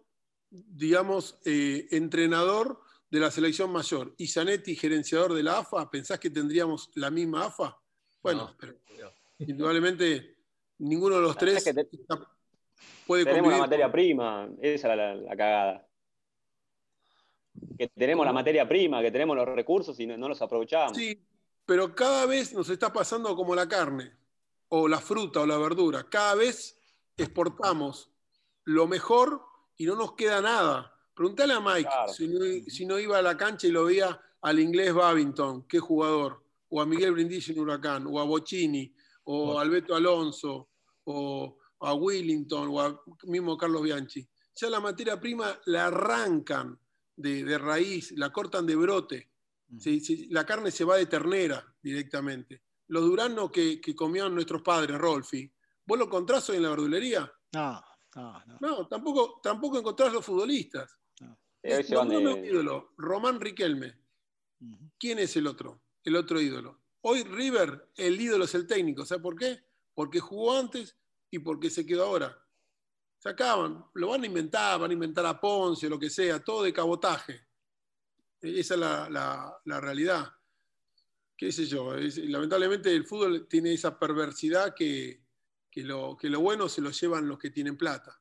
digamos, 0.68 1.40
eh, 1.46 1.88
entrenador 1.92 2.82
de 3.10 3.20
la 3.20 3.32
selección 3.32 3.72
mayor 3.72 4.14
y 4.18 4.28
Zanetti 4.28 4.76
gerenciador 4.76 5.34
de 5.34 5.44
la 5.44 5.60
AFA, 5.60 5.90
¿pensás 5.90 6.20
que 6.20 6.30
tendríamos 6.30 6.90
la 6.96 7.10
misma 7.12 7.46
AFA? 7.46 7.78
Bueno, 8.22 8.48
No. 8.50 8.56
pero 8.60 8.74
indudablemente 9.40 10.38
ninguno 10.80 11.16
de 11.16 11.22
los 11.22 11.36
La 11.36 11.40
tres 11.40 11.68
es 11.68 11.74
que 11.74 11.88
puede 13.06 13.26
Tenemos 13.26 13.52
la 13.52 13.60
materia 13.60 13.92
prima, 13.92 14.50
esa 14.62 14.92
es 14.92 14.98
la, 14.98 15.16
la 15.16 15.36
cagada. 15.38 15.88
Que 17.78 17.88
tenemos 17.90 18.26
la 18.26 18.34
materia 18.34 18.68
prima, 18.68 19.02
que 19.02 19.12
tenemos 19.12 19.36
los 19.36 19.48
recursos 19.48 20.00
y 20.00 20.08
no, 20.08 20.18
no 20.18 20.28
los 20.30 20.42
aprovechamos. 20.42 20.98
Sí, 20.98 21.22
pero 21.66 21.96
cada 21.96 22.26
vez 22.26 22.54
nos 22.54 22.70
está 22.70 22.92
pasando 22.92 23.36
como 23.36 23.56
la 23.56 23.68
carne, 23.68 24.12
o 24.70 24.88
la 24.88 25.00
fruta, 25.00 25.42
o 25.42 25.46
la 25.46 25.58
verdura. 25.58 26.10
Cada 26.10 26.36
vez 26.36 26.78
exportamos 27.18 28.12
lo 28.66 28.88
mejor 28.88 29.42
y 29.78 29.86
no 29.86 29.96
nos 29.96 30.14
queda 30.14 30.42
nada. 30.42 30.92
Preguntale 31.14 31.54
a 31.54 31.60
Mike 31.60 31.84
Claro. 31.90 32.14
si, 32.14 32.28
no, 32.28 32.40
si 32.68 32.86
no 32.86 33.00
iba 33.00 33.18
a 33.18 33.22
la 33.22 33.38
cancha 33.38 33.68
y 33.68 33.72
lo 33.72 33.86
veía 33.86 34.20
al 34.42 34.60
inglés 34.60 34.94
Babington, 34.94 35.68
qué 35.68 35.80
jugador, 35.80 36.44
o 36.70 36.82
a 36.82 36.86
Miguel 36.86 37.12
Brindisi 37.14 37.52
en 37.54 37.60
Huracán, 37.60 38.06
o 38.08 38.20
a 38.20 38.24
Bocini, 38.24 38.94
o 39.24 39.46
Bueno. 39.46 39.60
a 39.60 39.62
Alberto 39.62 39.96
Alonso, 39.96 40.70
o 41.06 41.58
a 41.80 41.94
Willington, 41.94 42.68
o 42.70 42.82
a 42.82 43.02
mismo 43.24 43.58
Carlos 43.58 43.82
Bianchi. 43.82 44.28
Ya 44.56 44.70
la 44.70 44.80
materia 44.80 45.20
prima 45.20 45.58
la 45.66 45.88
arrancan 45.88 46.78
de, 47.16 47.44
de 47.44 47.58
raíz, 47.58 48.12
la 48.18 48.32
cortan 48.32 48.66
de 48.66 48.76
brote. 48.76 49.32
Sí, 49.80 50.00
sí, 50.00 50.28
la 50.30 50.46
carne 50.46 50.70
se 50.72 50.84
va 50.86 50.96
de 50.98 51.08
ternera 51.08 51.66
directamente. 51.82 52.62
Los 52.88 53.04
duranos 53.04 53.50
que, 53.52 53.82
que 53.82 53.96
comían 53.96 54.34
nuestros 54.34 54.62
padres, 54.62 54.98
Rolfi, 54.98 55.52
¿vos 55.86 55.98
lo 55.98 56.06
encontrás 56.06 56.48
hoy 56.50 56.58
en 56.58 56.64
la 56.64 56.70
verdulería? 56.70 57.32
No, 57.54 57.82
no, 58.16 58.44
no. 58.46 58.58
No, 58.60 58.88
tampoco, 58.88 59.40
tampoco 59.44 59.78
encontrás 59.80 60.12
los 60.14 60.26
futbolistas. 60.26 60.98
Se 61.62 61.96
van 61.96 62.08
Nombrame 62.10 62.34
un 62.36 62.42
de- 62.44 62.48
ídolo, 62.50 62.94
Román 62.98 63.40
Riquelme. 63.40 63.96
¿Quién 65.00 65.20
es 65.20 65.36
el 65.36 65.48
otro? 65.48 65.82
El 66.04 66.16
otro 66.16 66.40
ídolo. 66.40 66.80
Hoy 67.02 67.24
River, 67.24 67.90
el 67.96 68.20
ídolo 68.20 68.46
es 68.46 68.56
el 68.56 68.66
técnico. 68.68 69.06
¿Sabes 69.06 69.22
por 69.22 69.36
qué? 69.36 69.60
Porque 69.94 70.20
jugó 70.20 70.58
antes 70.58 70.96
y 71.32 71.40
porque 71.40 71.70
se 71.70 71.86
quedó 71.86 72.06
ahora. 72.06 72.38
Se 73.18 73.30
acaban, 73.30 73.84
lo 73.96 74.10
van 74.10 74.24
a 74.24 74.28
inventar, 74.28 74.80
van 74.80 74.92
a 74.92 74.94
inventar 74.94 75.26
a 75.26 75.40
Ponce, 75.40 75.90
lo 75.90 75.98
que 76.00 76.10
sea, 76.10 76.44
todo 76.44 76.64
de 76.64 76.72
cabotaje. 76.74 77.48
E, 78.42 78.60
Esa 78.60 78.76
es 78.76 78.80
la, 78.80 79.10
la- 79.10 79.58
la 79.66 79.82
realidad. 79.82 80.32
¿Qué 81.36 81.52
sé 81.52 81.66
yo? 81.66 81.96
es- 81.96 82.18
lamentablemente 82.18 82.92
el 82.96 83.06
fútbol 83.06 83.48
tiene 83.48 83.74
esa 83.74 83.98
perversidad 83.98 84.74
que, 84.76 85.25
que 85.76 85.84
lo, 85.84 86.16
que 86.16 86.30
lo 86.30 86.40
bueno 86.40 86.70
se 86.70 86.80
lo 86.80 86.90
llevan 86.90 87.28
los 87.28 87.38
que 87.38 87.50
tienen 87.50 87.76
plata. 87.76 88.18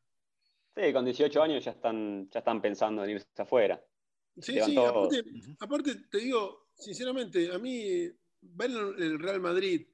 Sí, 0.74 0.92
con 0.92 1.04
18 1.04 1.40
años 1.40 1.64
ya 1.64 1.70
están, 1.70 2.28
ya 2.28 2.40
están 2.40 2.60
pensando 2.60 3.04
en 3.04 3.10
irse 3.10 3.28
afuera. 3.36 3.80
Sí, 4.36 4.58
sí, 4.60 4.76
aparte, 5.60 5.94
te 6.10 6.18
digo, 6.18 6.70
sinceramente, 6.74 7.52
a 7.54 7.58
mí 7.60 8.10
ver 8.40 8.70
el 8.72 9.20
Real 9.20 9.40
Madrid 9.40 9.86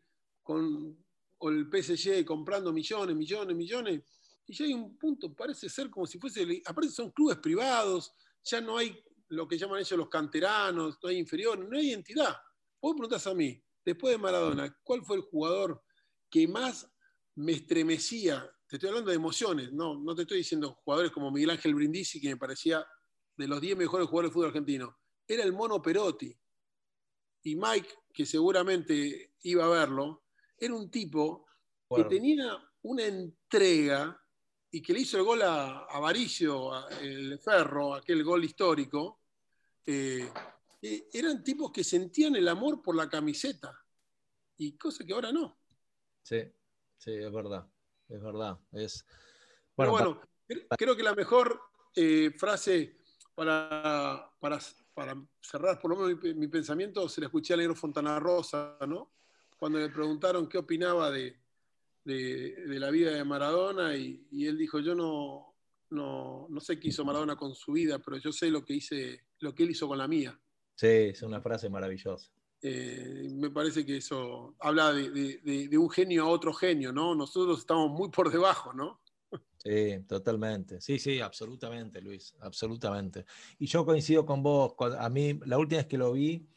con, 0.42 1.04
o 1.36 1.50
el 1.50 1.68
PSG 1.70 2.24
comprando 2.24 2.72
millones, 2.72 3.14
millones, 3.14 3.54
millones, 3.54 4.02
y 4.46 4.54
ya 4.54 4.64
hay 4.64 4.72
un 4.72 4.96
punto, 4.96 5.34
parece 5.34 5.68
ser 5.68 5.90
como 5.90 6.06
si 6.06 6.18
fuese, 6.18 6.62
aparte 6.64 6.88
son 6.88 7.10
clubes 7.10 7.36
privados, 7.36 8.14
ya 8.42 8.62
no 8.62 8.78
hay 8.78 9.04
lo 9.28 9.46
que 9.46 9.58
llaman 9.58 9.80
ellos 9.80 9.98
los 9.98 10.08
canteranos, 10.08 10.98
no 11.02 11.10
hay 11.10 11.18
inferiores, 11.18 11.68
no 11.68 11.76
hay 11.76 11.92
entidad. 11.92 12.34
vos 12.80 12.94
preguntás 12.94 13.26
a 13.26 13.34
mí, 13.34 13.62
después 13.84 14.12
de 14.12 14.18
Maradona, 14.18 14.74
¿cuál 14.82 15.04
fue 15.04 15.16
el 15.16 15.22
jugador 15.22 15.84
que 16.30 16.48
más 16.48 16.90
me 17.36 17.52
estremecía? 17.52 18.50
Te 18.66 18.76
estoy 18.76 18.88
hablando 18.90 19.10
de 19.10 19.16
emociones, 19.16 19.72
no, 19.72 19.98
no 19.98 20.14
te 20.14 20.22
estoy 20.22 20.38
diciendo 20.38 20.74
jugadores 20.84 21.10
como 21.10 21.30
Miguel 21.30 21.50
Ángel 21.50 21.74
Brindisi, 21.74 22.20
que 22.20 22.28
me 22.28 22.36
parecía 22.36 22.86
de 23.36 23.48
los 23.48 23.60
10 23.60 23.76
mejores 23.76 24.06
jugadores 24.06 24.30
de 24.30 24.34
fútbol 24.34 24.48
argentino. 24.48 24.96
Era 25.26 25.42
el 25.44 25.52
mono 25.52 25.80
Perotti. 25.82 26.36
Y 27.42 27.56
Mike, 27.56 27.88
que 28.12 28.26
seguramente 28.26 29.34
iba 29.42 29.64
a 29.64 29.68
verlo, 29.68 30.24
era 30.58 30.74
un 30.74 30.90
tipo 30.90 31.46
que 31.88 32.04
tenía 32.08 32.56
una 32.82 33.04
entrega 33.06 34.16
y 34.70 34.80
que 34.82 34.92
le 34.92 35.00
hizo 35.00 35.16
el 35.16 35.24
gol 35.24 35.42
a, 35.42 35.80
a 35.86 35.98
Varicio, 35.98 36.72
a- 36.72 36.88
el 37.00 37.38
Ferro, 37.40 37.94
aquel 37.94 38.22
gol 38.22 38.44
histórico. 38.44 39.20
eh, 39.86 40.30
eh, 40.82 41.08
eran 41.12 41.42
tipos 41.42 41.72
que 41.72 41.82
sentían 41.82 42.36
el 42.36 42.46
amor 42.48 42.80
por 42.80 42.94
la 42.94 43.08
camiseta. 43.08 43.76
Y 44.58 44.76
cosa 44.78 45.04
que 45.04 45.12
ahora 45.12 45.32
no. 45.32 45.58
Sí, 46.22 46.42
sí, 47.00 47.12
es 47.12 47.32
verdad. 47.32 47.66
Es 48.08 48.22
verdad. 48.22 48.58
Es, 48.72 49.04
Pero 49.76 49.90
bueno, 49.92 50.14
bueno, 50.14 50.28
cre- 50.48 50.66
creo 50.76 50.96
que 50.96 51.02
la 51.02 51.14
mejor 51.14 51.60
eh, 51.96 52.30
frase 52.36 52.98
para, 53.34 54.30
para, 54.38 54.58
para 54.94 55.14
cerrar 55.40 55.80
por 55.80 55.90
lo 55.90 55.96
menos 55.96 56.22
mi, 56.22 56.34
mi 56.34 56.48
pensamiento 56.48 57.08
se 57.08 57.20
la 57.20 57.26
escuché 57.28 57.54
a 57.54 57.56
Negro 57.56 57.74
Fontana 57.74 58.18
Rosa, 58.20 58.76
¿no? 58.86 59.12
Cuando 59.58 59.78
le 59.78 59.88
preguntaron 59.90 60.48
qué 60.48 60.58
opinaba 60.58 61.10
de, 61.10 61.36
de- 62.04 62.64
de 62.66 62.78
la 62.80 62.90
vida 62.90 63.12
de 63.12 63.24
Maradona 63.24 63.96
y, 63.96 64.26
y 64.30 64.46
él 64.46 64.56
dijo, 64.58 64.80
yo 64.80 64.94
no, 64.94 65.54
no, 65.90 66.46
no 66.48 66.60
sé 66.60 66.78
qué 66.80 66.88
hizo 66.88 67.04
Maradona 67.04 67.36
con 67.36 67.54
su 67.54 67.72
vida, 67.72 67.98
pero 67.98 68.16
yo 68.18 68.32
sé 68.32 68.50
lo 68.50 68.64
que, 68.64 68.74
hice, 68.74 69.26
lo 69.40 69.54
que 69.54 69.62
él 69.64 69.70
hizo 69.70 69.86
con 69.88 69.98
la 69.98 70.08
mía. 70.08 70.38
sí, 70.76 70.86
es 70.86 71.22
una 71.22 71.40
frase 71.40 71.68
maravillosa. 71.68 72.30
Eh, 72.62 73.28
me 73.32 73.50
parece 73.50 73.86
que 73.86 73.96
eso 73.96 74.54
habla 74.60 74.92
de, 74.92 75.10
de- 75.10 75.38
de- 75.38 75.68
de 75.68 75.78
un 75.78 75.88
genio 75.90 76.24
a 76.24 76.28
otro 76.28 76.52
genio, 76.52 76.92
¿no? 76.92 77.14
Nosotros 77.14 77.58
estamos 77.60 77.90
muy 77.90 78.10
por 78.10 78.30
debajo, 78.30 78.72
¿no? 78.72 79.00
Sí, 79.62 80.00
totalmente. 80.08 80.80
Sí, 80.80 80.98
sí, 80.98 81.20
absolutamente, 81.20 82.00
Luis, 82.00 82.34
absolutamente. 82.40 83.24
Y 83.58 83.66
yo 83.66 83.84
coincido 83.84 84.24
con 84.24 84.42
vos. 84.42 84.74
A 84.98 85.08
mí, 85.10 85.38
la 85.44 85.58
última 85.58 85.78
vez 85.78 85.86
que 85.86 85.98
lo 85.98 86.12
vi, 86.12 86.48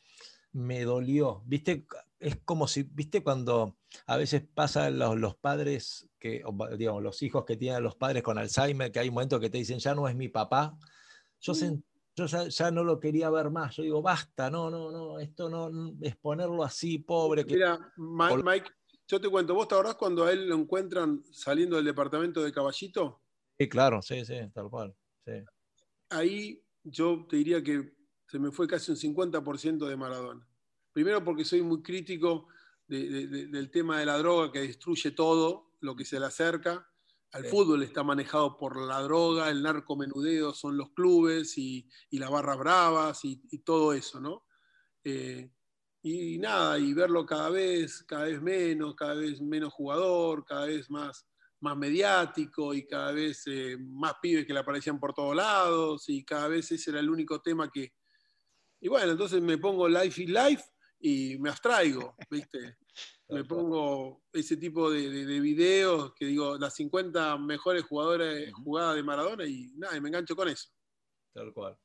me 0.54 0.84
dolió. 0.84 1.42
¿Viste? 1.46 1.86
Es 2.20 2.38
como 2.46 2.68
si, 2.68 2.84
¿viste 2.84 3.22
cuando 3.24 3.78
a 4.08 4.16
veces 4.18 4.44
pasa 4.54 4.90
los, 4.90 5.18
los 5.18 5.36
padres, 5.36 6.08
que, 6.18 6.44
digamos, 6.78 7.04
los 7.04 7.22
hijos 7.24 7.44
que 7.44 7.58
tienen 7.58 7.84
los 7.84 7.96
padres 7.96 8.24
con 8.24 8.38
Alzheimer, 8.38 8.92
que 8.92 9.00
hay 9.00 9.10
momentos 9.10 9.40
que 9.42 9.50
te 9.50 9.58
dicen, 9.58 9.80
ya 9.80 9.94
no 9.96 10.08
es 10.08 10.16
mi 10.16 10.30
papá? 10.30 10.78
Yo, 11.42 11.52
Mm. 11.54 11.56
sen- 11.58 11.84
yo 12.16 12.26
ya, 12.28 12.48
ya 12.48 12.72
no 12.72 12.84
lo 12.84 13.00
quería 13.00 13.30
ver 13.30 13.50
más. 13.50 13.76
Yo 13.76 13.84
digo, 13.84 14.02
basta, 14.02 14.50
no, 14.50 14.70
no, 14.70 14.92
no, 14.92 15.20
esto 15.20 15.50
no, 15.50 15.70
exponerlo 16.02 16.64
así, 16.64 17.00
pobre. 17.00 17.44
Mira, 17.46 17.92
Mike, 17.98 18.70
yo 19.08 19.20
te 19.20 19.30
cuento, 19.30 19.54
¿vos 19.56 19.68
te 19.68 19.76
acordás 19.76 19.96
cuando 19.96 20.26
a 20.26 20.32
él 20.32 20.48
lo 20.48 20.56
encuentran 20.56 21.24
saliendo 21.32 21.76
del 21.76 21.86
departamento 21.86 22.44
de 22.44 22.52
Caballito? 22.52 23.22
Sí, 23.58 23.68
claro, 23.68 24.02
sí, 24.02 24.24
sí, 24.26 24.36
tal 24.54 24.70
cual. 24.70 24.96
Sí. 25.26 25.34
Ahí 26.10 26.64
yo 26.84 27.26
te 27.28 27.38
diría 27.38 27.64
que 27.64 27.96
se 28.28 28.40
me 28.40 28.52
fue 28.52 28.68
casi 28.68 28.92
un 28.92 28.98
50% 28.98 29.88
de 29.88 29.98
Maradona. 29.98 30.48
Primero 30.92 31.24
porque 31.24 31.46
soy 31.46 31.62
muy 31.62 31.82
crítico 31.82 32.48
de- 32.88 33.10
de- 33.10 33.28
de- 33.28 33.48
del 33.48 33.72
tema 33.72 34.00
de 34.00 34.06
la 34.06 34.18
droga 34.18 34.52
que 34.52 34.60
destruye 34.62 35.12
todo 35.12 35.72
lo 35.80 35.96
que 35.96 36.06
se 36.06 36.20
le 36.20 36.26
acerca. 36.28 36.88
Al 37.34 37.44
Sí. 37.44 37.50
fútbol 37.50 37.84
está 37.84 38.04
manejado 38.04 38.58
por 38.58 38.80
la 38.80 39.02
droga, 39.02 39.50
el 39.50 39.64
narcomenudeo 39.64 40.54
son 40.54 40.78
los 40.78 40.92
clubes 40.92 41.58
y, 41.58 41.90
y 42.12 42.20
las 42.20 42.30
barras 42.30 42.58
bravas 42.60 43.26
y, 43.26 43.42
y 43.50 43.60
todo 43.60 43.94
eso, 43.94 44.20
¿no? 44.20 44.46
Eh, 45.04 45.52
y 46.04 46.38
nada, 46.38 46.78
y 46.78 46.94
verlo 46.94 47.26
cada 47.26 47.50
vez, 47.50 48.04
cada 48.04 48.26
vez 48.26 48.42
menos, 48.42 48.94
cada 48.96 49.16
vez 49.16 49.42
menos 49.42 49.74
jugador, 49.74 50.46
cada 50.46 50.66
vez 50.68 50.90
más, 50.90 51.26
más 51.62 51.78
mediático 51.78 52.74
y 52.74 52.86
cada 52.86 53.14
vez 53.14 53.44
eh, 53.48 53.78
más 53.80 54.16
pibes 54.22 54.46
que 54.46 54.54
le 54.54 54.60
aparecían 54.60 55.00
por 55.00 55.14
todos 55.14 55.36
lados 55.36 56.10
y 56.10 56.24
cada 56.26 56.50
vez 56.50 56.72
ese 56.72 56.92
era 56.92 57.00
el 57.00 57.10
único 57.10 57.42
tema 57.42 57.70
que... 57.72 57.94
Y 58.82 58.90
bueno, 58.90 59.14
entonces 59.14 59.42
me 59.42 59.58
pongo 59.58 59.88
Life 59.88 60.24
is 60.24 60.30
Life 60.30 60.64
y 61.00 61.38
me 61.40 61.50
abstraigo, 61.50 62.16
¿viste? 62.30 62.78
Me 63.30 63.44
pongo 63.46 64.22
ese 64.32 64.58
tipo 64.58 64.90
de, 64.92 65.10
de- 65.10 65.26
de 65.26 65.40
videos 65.40 66.14
que 66.14 66.26
digo, 66.26 66.58
las 66.58 66.76
50 66.76 67.38
mejores 67.38 67.84
jugadas 67.84 68.96
de 68.96 69.04
Maradona 69.04 69.46
y 69.46 69.72
nada, 69.76 69.96
y 69.98 70.02
me 70.02 70.10
engancho 70.10 70.36
con 70.36 70.48
eso. 70.50 70.70
Tal 71.34 71.54
cual. 71.54 71.78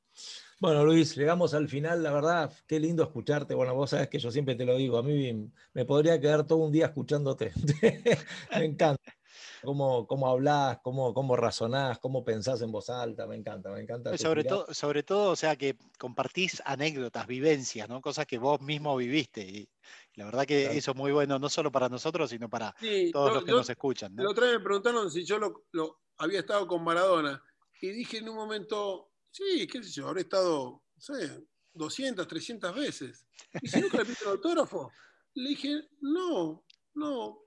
Bueno, 0.60 0.84
Luis, 0.84 1.14
llegamos 1.16 1.54
al 1.54 1.68
final, 1.68 2.02
la 2.02 2.12
verdad, 2.12 2.52
qué 2.66 2.80
lindo 2.80 3.04
escucharte. 3.04 3.54
Bueno, 3.54 3.74
vos 3.74 3.90
sabés 3.90 4.08
que 4.08 4.18
yo 4.18 4.30
siempre 4.30 4.56
te 4.56 4.64
lo 4.64 4.76
digo, 4.76 4.98
a 4.98 5.02
mí 5.02 5.48
me 5.72 5.84
podría 5.84 6.20
quedar 6.20 6.46
todo 6.46 6.58
un 6.58 6.72
día 6.72 6.86
escuchándote. 6.86 7.52
me 8.52 8.64
encanta. 8.64 9.14
Cómo, 9.62 10.06
cómo 10.06 10.28
hablás, 10.28 10.78
cómo, 10.82 11.14
cómo 11.14 11.36
razonás, 11.36 11.98
cómo 11.98 12.24
pensás 12.24 12.60
en 12.62 12.72
voz 12.72 12.90
alta, 12.90 13.26
me 13.26 13.36
encanta, 13.36 13.70
me 13.70 13.80
encanta. 13.80 14.16
Sobre 14.16 14.42
todo, 14.44 14.74
sobre 14.74 15.02
todo, 15.02 15.30
o 15.30 15.36
sea, 15.36 15.56
que 15.56 15.76
compartís 15.98 16.62
anécdotas, 16.64 17.26
vivencias, 17.26 17.88
¿no? 17.88 18.00
Cosas 18.00 18.26
que 18.26 18.38
vos 18.38 18.60
mismo 18.60 18.96
viviste. 18.96 19.42
Y 19.42 19.68
la 20.18 20.24
verdad 20.24 20.44
que 20.46 20.62
Claro. 20.64 20.74
eso 20.78 20.90
es 20.90 20.96
muy 20.96 21.12
bueno, 21.12 21.38
no 21.38 21.48
solo 21.48 21.70
para 21.70 21.88
nosotros, 21.88 22.28
sino 22.30 22.50
para 22.50 22.74
Sí, 22.80 23.10
todos 23.12 23.32
los 23.34 23.44
que 23.44 23.52
yo- 23.52 23.58
nos 23.58 23.70
escuchan, 23.70 24.14
La 24.16 24.24
¿no? 24.24 24.30
otra 24.30 24.46
vez 24.46 24.54
me 24.58 24.64
preguntaron 24.64 25.08
si 25.12 25.24
yo 25.24 25.38
lo, 25.38 25.66
lo- 25.70 26.00
había 26.18 26.40
estado 26.40 26.66
con 26.66 26.82
Maradona 26.82 27.40
y 27.80 27.90
dije 27.90 28.18
en 28.18 28.28
un 28.28 28.34
momento, 28.34 29.12
sí, 29.30 29.68
qué 29.68 29.80
sé 29.80 29.90
yo, 29.92 30.08
habré 30.08 30.22
estado, 30.22 30.82
no 30.96 31.00
sé, 31.00 31.46
200, 31.72 32.26
300 32.26 32.74
veces. 32.74 33.24
Y 33.62 33.68
si 33.68 33.80
nunca 33.80 33.98
le 33.98 34.04
pidieron 34.06 34.24
el 34.32 34.36
autógrafo, 34.38 34.90
le 35.34 35.50
dije, 35.50 35.88
no, 36.00 36.64
no, 36.94 37.38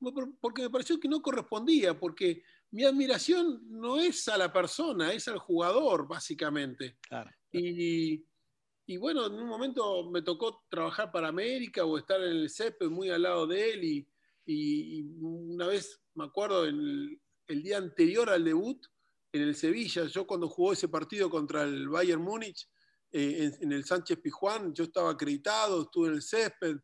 por- 0.00 0.34
porque 0.40 0.62
me 0.62 0.70
pareció 0.70 0.98
que 0.98 1.08
no 1.08 1.20
correspondía, 1.20 1.98
porque 2.00 2.42
mi 2.70 2.84
admiración 2.84 3.60
no 3.68 4.00
es 4.00 4.26
a 4.28 4.38
la 4.38 4.50
persona, 4.50 5.12
es 5.12 5.28
al 5.28 5.38
jugador, 5.38 6.08
básicamente. 6.08 6.96
Claro. 7.02 7.30
Y, 7.52 8.24
y 8.88 8.96
bueno, 8.96 9.26
en 9.26 9.34
un 9.34 9.46
momento 9.46 10.08
me 10.10 10.22
tocó 10.22 10.64
trabajar 10.70 11.12
para 11.12 11.28
América 11.28 11.84
o 11.84 11.98
estar 11.98 12.22
en 12.22 12.30
el 12.30 12.48
CEP 12.48 12.84
muy 12.84 13.10
al 13.10 13.20
lado 13.20 13.46
de 13.46 13.70
él 13.70 13.84
y, 14.46 15.06
una 15.20 15.66
vez, 15.66 16.00
me 16.14 16.24
acuerdo, 16.24 16.64
el 16.64 17.20
día 17.46 17.76
anterior 17.76 18.30
al 18.30 18.42
debut, 18.42 18.82
en 19.30 19.42
el 19.42 19.54
Sevilla, 19.54 20.06
yo 20.06 20.26
cuando 20.26 20.48
jugó 20.48 20.72
ese 20.72 20.88
partido 20.88 21.28
contra 21.28 21.64
el 21.64 21.86
Bayern 21.86 22.22
Múnich, 22.22 22.66
eh, 23.12 23.52
en, 23.60 23.64
en 23.64 23.72
el 23.72 23.84
Sánchez 23.84 24.20
Pijuán, 24.20 24.72
yo 24.72 24.84
estaba 24.84 25.10
acreditado, 25.10 25.82
estuve 25.82 26.08
en 26.08 26.14
el 26.14 26.22
césped. 26.22 26.76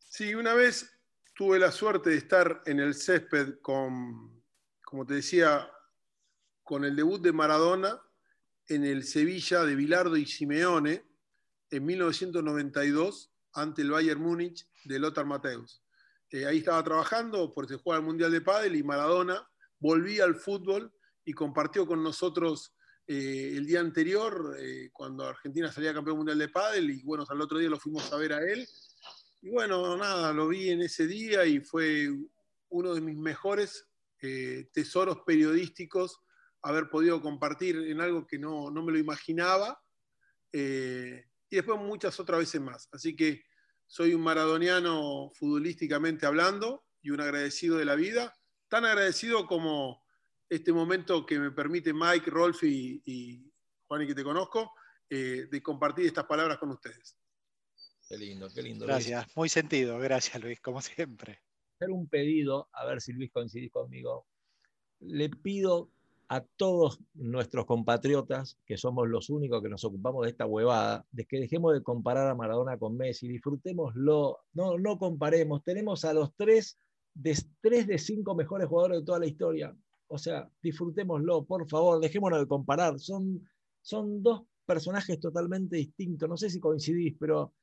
Sí, 0.00 0.34
una 0.34 0.54
vez 0.54 0.92
tuve 1.36 1.60
la 1.60 1.70
suerte 1.70 2.10
de 2.10 2.16
estar 2.16 2.60
en 2.66 2.80
el 2.80 2.92
césped 2.92 3.60
con, 3.60 4.42
como 4.82 5.06
te 5.06 5.14
decía, 5.14 5.70
con 6.64 6.84
el 6.84 6.96
debut 6.96 7.22
de 7.22 7.30
Maradona 7.30 8.02
en 8.66 8.84
el 8.84 9.04
Sevilla 9.04 9.64
de 9.64 9.76
Bilardo 9.76 10.16
y 10.16 10.26
Simeone 10.26 11.09
en 11.70 11.86
1992 11.86 13.32
ante 13.54 13.82
el 13.82 13.90
Bayern 13.90 14.20
Múnich 14.20 14.68
de 14.84 14.98
Lothar 14.98 15.26
Matthäus. 15.26 15.82
Eh, 16.30 16.46
ahí 16.46 16.58
estaba 16.58 16.82
trabajando 16.84 17.52
porque 17.52 17.76
juega 17.76 17.98
el 17.98 18.06
Mundial 18.06 18.30
de 18.30 18.40
Pádel 18.40 18.76
y 18.76 18.82
Maradona 18.82 19.48
volvía 19.78 20.24
al 20.24 20.36
fútbol 20.36 20.92
y 21.24 21.32
compartió 21.32 21.86
con 21.86 22.02
nosotros 22.02 22.74
eh, 23.12 23.54
el 23.56 23.66
día 23.66 23.80
anterior 23.80 24.56
eh, 24.56 24.90
cuando 24.92 25.24
Argentina 25.24 25.72
salía 25.72 25.92
campeón 25.92 26.18
mundial 26.18 26.38
de 26.38 26.48
Pádel 26.48 26.90
y 26.90 27.02
bueno, 27.02 27.24
al 27.28 27.40
otro 27.40 27.58
día 27.58 27.68
lo 27.68 27.80
fuimos 27.80 28.12
a 28.12 28.16
ver 28.16 28.32
a 28.32 28.38
él. 28.38 28.64
Y 29.42 29.50
bueno, 29.50 29.96
nada, 29.96 30.32
lo 30.32 30.46
vi 30.46 30.70
en 30.70 30.82
ese 30.82 31.08
día 31.08 31.44
y 31.44 31.58
fue 31.58 32.08
uno 32.68 32.94
de 32.94 33.00
mis 33.00 33.16
mejores 33.16 33.88
eh, 34.22 34.68
tesoros 34.72 35.22
periodísticos 35.26 36.20
haber 36.62 36.88
podido 36.88 37.20
compartir 37.20 37.76
en 37.78 38.00
algo 38.00 38.26
que 38.28 38.38
no, 38.38 38.70
no 38.70 38.84
me 38.84 38.92
lo 38.92 38.98
imaginaba. 38.98 39.82
Y 41.50 41.56
después 41.56 41.78
muchas 41.78 42.18
otras 42.20 42.40
veces 42.40 42.60
más. 42.60 42.88
Así 42.92 43.14
que 43.14 43.42
soy 43.86 44.14
un 44.14 44.22
maradoniano 44.22 45.30
futbolísticamente 45.34 46.24
hablando 46.24 46.86
y 47.02 47.10
un 47.10 47.20
agradecido 47.20 47.76
de 47.76 47.84
la 47.84 47.96
vida, 47.96 48.32
tan 48.68 48.84
agradecido 48.84 49.46
como 49.46 50.04
este 50.48 50.72
momento 50.72 51.26
que 51.26 51.38
me 51.38 51.50
permite 51.50 51.92
Mike, 51.92 52.30
Rolf 52.30 52.62
y, 52.62 53.02
y 53.04 53.52
Juan 53.88 54.02
y 54.02 54.06
que 54.06 54.14
te 54.14 54.22
conozco, 54.22 54.72
eh, 55.08 55.48
de 55.50 55.62
compartir 55.62 56.06
estas 56.06 56.24
palabras 56.24 56.58
con 56.58 56.70
ustedes. 56.70 57.16
Qué 58.08 58.16
lindo, 58.16 58.48
qué 58.54 58.62
lindo. 58.62 58.86
Luis. 58.86 59.06
Gracias, 59.08 59.36
muy 59.36 59.48
sentido, 59.48 59.98
gracias 59.98 60.40
Luis, 60.42 60.60
como 60.60 60.80
siempre. 60.80 61.40
hacer 61.74 61.90
un 61.90 62.08
pedido, 62.08 62.68
a 62.72 62.84
ver 62.84 63.00
si 63.00 63.12
Luis 63.12 63.30
coincidís 63.32 63.72
conmigo. 63.72 64.26
Le 65.00 65.28
pido 65.30 65.90
a 66.30 66.44
todos 66.56 67.00
nuestros 67.14 67.66
compatriotas, 67.66 68.56
que 68.64 68.76
somos 68.76 69.08
los 69.08 69.30
únicos 69.30 69.60
que 69.60 69.68
nos 69.68 69.82
ocupamos 69.82 70.22
de 70.22 70.30
esta 70.30 70.46
huevada, 70.46 71.04
de 71.10 71.24
que 71.26 71.40
dejemos 71.40 71.74
de 71.74 71.82
comparar 71.82 72.28
a 72.28 72.36
Maradona 72.36 72.78
con 72.78 72.96
Messi, 72.96 73.26
disfrutémoslo, 73.26 74.38
no, 74.52 74.78
no 74.78 74.96
comparemos. 74.96 75.64
Tenemos 75.64 76.04
a 76.04 76.14
los 76.14 76.32
tres 76.36 76.78
de, 77.14 77.36
tres 77.60 77.88
de 77.88 77.98
cinco 77.98 78.36
mejores 78.36 78.68
jugadores 78.68 79.00
de 79.00 79.04
toda 79.04 79.18
la 79.18 79.26
historia. 79.26 79.76
O 80.06 80.18
sea, 80.18 80.48
disfrutémoslo, 80.62 81.44
por 81.44 81.68
favor, 81.68 82.00
dejémonos 82.00 82.38
de 82.38 82.46
comparar. 82.46 83.00
Son, 83.00 83.44
son 83.82 84.22
dos 84.22 84.42
personajes 84.64 85.18
totalmente 85.18 85.78
distintos. 85.78 86.28
No 86.28 86.36
sé 86.36 86.48
si 86.48 86.60
coincidís, 86.60 87.16
pero 87.18 87.54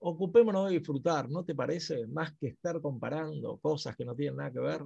ocupémonos 0.00 0.68
de 0.68 0.80
disfrutar, 0.80 1.30
¿no 1.30 1.44
te 1.44 1.54
parece? 1.54 2.08
Más 2.08 2.36
que 2.36 2.48
estar 2.48 2.80
comparando 2.80 3.58
cosas 3.58 3.94
que 3.94 4.04
no 4.04 4.16
tienen 4.16 4.38
nada 4.38 4.50
que 4.50 4.58
ver. 4.58 4.84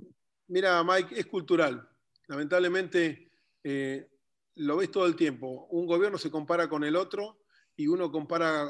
Mira, 0.49 0.85
Mike, 0.85 1.19
es 1.19 1.25
cultural. 1.25 1.89
Lamentablemente 2.29 3.30
eh, 3.65 4.11
lo 4.57 4.77
ves 4.77 4.91
todo 4.91 5.07
el 5.07 5.17
tiempo. 5.17 5.67
Un 5.71 5.87
gobierno 5.87 6.19
se 6.19 6.31
compara 6.31 6.69
con 6.69 6.85
el 6.85 6.97
otro 6.97 7.43
y 7.77 7.87
uno 7.87 8.11
compara 8.11 8.69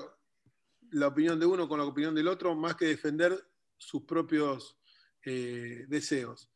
la 0.93 1.09
opinión 1.09 1.39
de 1.39 1.47
uno 1.47 1.69
con 1.69 1.79
la 1.79 1.85
opinión 1.85 2.15
del 2.15 2.29
otro 2.29 2.55
más 2.55 2.77
que 2.77 2.87
defender 2.87 3.39
sus 3.77 4.03
propios 4.03 4.79
eh, 5.25 5.85
deseos. 5.89 6.51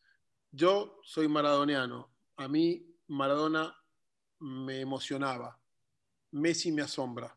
Yo 0.50 1.00
soy 1.02 1.28
maradoniano. 1.28 2.12
A 2.36 2.48
mí 2.48 2.86
Maradona 3.08 3.76
me 4.40 4.80
emocionaba. 4.80 5.60
Messi 6.30 6.72
me 6.72 6.82
asombra. 6.82 7.36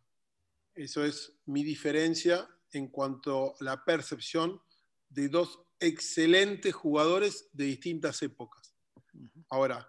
Eso 0.75 1.03
es 1.03 1.33
mi 1.45 1.63
diferencia 1.63 2.47
en 2.71 2.87
cuanto 2.87 3.55
a 3.55 3.63
la 3.63 3.83
percepción 3.83 4.61
de 5.09 5.29
dos 5.29 5.61
excelentes 5.79 6.73
jugadores 6.73 7.49
de 7.53 7.65
distintas 7.65 8.21
épocas. 8.21 8.75
Ahora, 9.49 9.87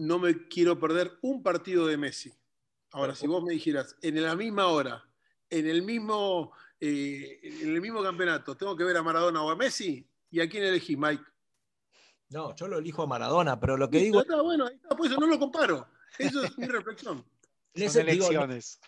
no 0.00 0.18
me 0.18 0.48
quiero 0.48 0.78
perder 0.78 1.12
un 1.22 1.42
partido 1.42 1.86
de 1.86 1.96
Messi. 1.96 2.32
Ahora, 2.92 3.14
si 3.14 3.26
vos 3.26 3.42
me 3.44 3.52
dijeras, 3.52 3.96
en 4.02 4.20
la 4.22 4.34
misma 4.34 4.66
hora, 4.66 5.04
en 5.48 5.66
el 5.68 5.82
mismo, 5.82 6.52
eh, 6.80 7.38
en 7.42 7.74
el 7.74 7.80
mismo 7.80 8.02
campeonato, 8.02 8.56
tengo 8.56 8.76
que 8.76 8.84
ver 8.84 8.96
a 8.96 9.02
Maradona 9.02 9.42
o 9.42 9.50
a 9.50 9.56
Messi, 9.56 10.08
¿y 10.30 10.40
a 10.40 10.48
quién 10.48 10.64
elegí, 10.64 10.96
Mike? 10.96 11.22
No, 12.30 12.54
yo 12.54 12.68
lo 12.68 12.78
elijo 12.78 13.02
a 13.02 13.06
Maradona, 13.06 13.58
pero 13.60 13.76
lo 13.76 13.88
que 13.90 13.98
digo, 13.98 14.20
está, 14.20 14.40
bueno, 14.42 14.66
ahí 14.66 14.74
está, 14.76 14.88
por 14.96 15.06
eso 15.06 15.18
no 15.18 15.26
lo 15.26 15.38
comparo. 15.38 15.86
Eso 16.18 16.42
es 16.44 16.56
mi 16.58 16.66
reflexión. 16.66 17.24
les 17.74 17.92
Son 17.92 18.06
digo, 18.06 18.24
no 18.26 18.30
elecciones. 18.44 18.80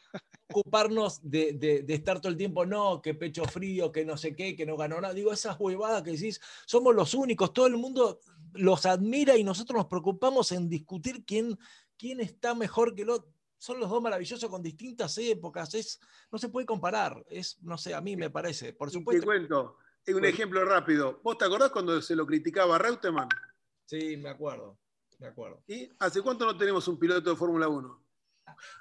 ocuparnos 0.48 1.20
de, 1.22 1.52
de- 1.54 1.82
de 1.82 1.94
estar 1.94 2.20
todo 2.20 2.30
el 2.30 2.36
tiempo, 2.38 2.64
no, 2.66 3.00
que 3.02 3.14
pecho 3.14 3.44
frío, 3.44 3.90
que 3.92 4.04
no 4.04 4.16
sé 4.16 4.34
qué, 4.34 4.54
que 4.56 4.66
no 4.66 4.76
ganó 4.76 5.00
nada. 5.00 5.14
Digo, 5.14 5.32
esas 5.32 5.56
huevadas 5.58 6.02
que 6.02 6.10
decís, 6.12 6.40
somos 6.66 6.94
los 6.94 7.14
únicos, 7.14 7.52
todo 7.52 7.66
el 7.66 7.76
mundo 7.76 8.20
los 8.54 8.86
admira 8.86 9.36
y 9.36 9.44
nosotros 9.44 9.76
nos 9.76 9.86
preocupamos 9.86 10.52
en 10.52 10.68
discutir 10.68 11.24
quién, 11.24 11.58
quién 11.96 12.20
está 12.20 12.54
mejor 12.54 12.94
que 12.94 13.02
el 13.02 13.10
otro. 13.10 13.32
Son 13.58 13.78
los 13.78 13.88
dos 13.88 14.02
maravillosos 14.02 14.50
con 14.50 14.62
distintas 14.62 15.16
épocas, 15.18 15.72
es, 15.74 16.00
no 16.32 16.38
se 16.38 16.48
puede 16.48 16.66
comparar, 16.66 17.24
es, 17.28 17.62
no 17.62 17.78
sé, 17.78 17.94
a 17.94 18.00
mí 18.00 18.16
me 18.16 18.28
parece, 18.28 18.72
por 18.72 18.88
Y 18.88 18.90
te 18.90 18.98
supuesto. 18.98 19.24
cuento, 19.24 19.76
es 20.04 20.14
un 20.14 20.24
ejemplo 20.24 20.64
rápido. 20.64 21.20
¿Vos 21.22 21.38
te 21.38 21.44
acordás 21.44 21.70
cuando 21.70 22.02
se 22.02 22.16
lo 22.16 22.26
criticaba 22.26 22.74
a 22.74 22.78
Reutemann? 22.78 23.28
Sí, 23.84 24.16
me 24.16 24.30
acuerdo, 24.30 24.80
me 25.20 25.28
acuerdo. 25.28 25.62
¿Y 25.68 25.88
hace 26.00 26.22
cuánto 26.22 26.44
no 26.44 26.56
tenemos 26.56 26.88
un 26.88 26.98
piloto 26.98 27.30
de 27.30 27.36
Fórmula 27.36 27.68
1? 27.68 28.04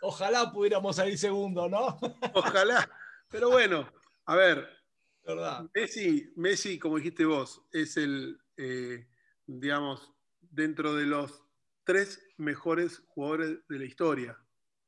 Ojalá 0.02 0.52
pudiéramos 0.52 0.95
salir 0.95 1.18
segundo, 1.18 1.69
¿no? 1.69 1.99
Ojalá. 2.34 2.89
Pero 3.30 3.52
bueno, 3.52 3.88
a 4.26 4.35
ver, 4.35 4.68
¿Verdad? 5.23 5.69
Messi, 5.76 6.34
Messi, 6.35 6.80
como 6.80 6.98
dijiste 6.98 7.26
vos, 7.26 7.64
es 7.72 7.98
el, 7.98 8.41
eh, 8.57 9.07
digamos, 9.60 10.11
dentro 10.40 10.95
de 10.95 11.06
los 11.06 11.44
tres 11.84 12.22
mejores 12.38 13.03
jugadores 13.07 13.60
de 13.68 13.80
la 13.80 13.86
historia. 13.86 14.38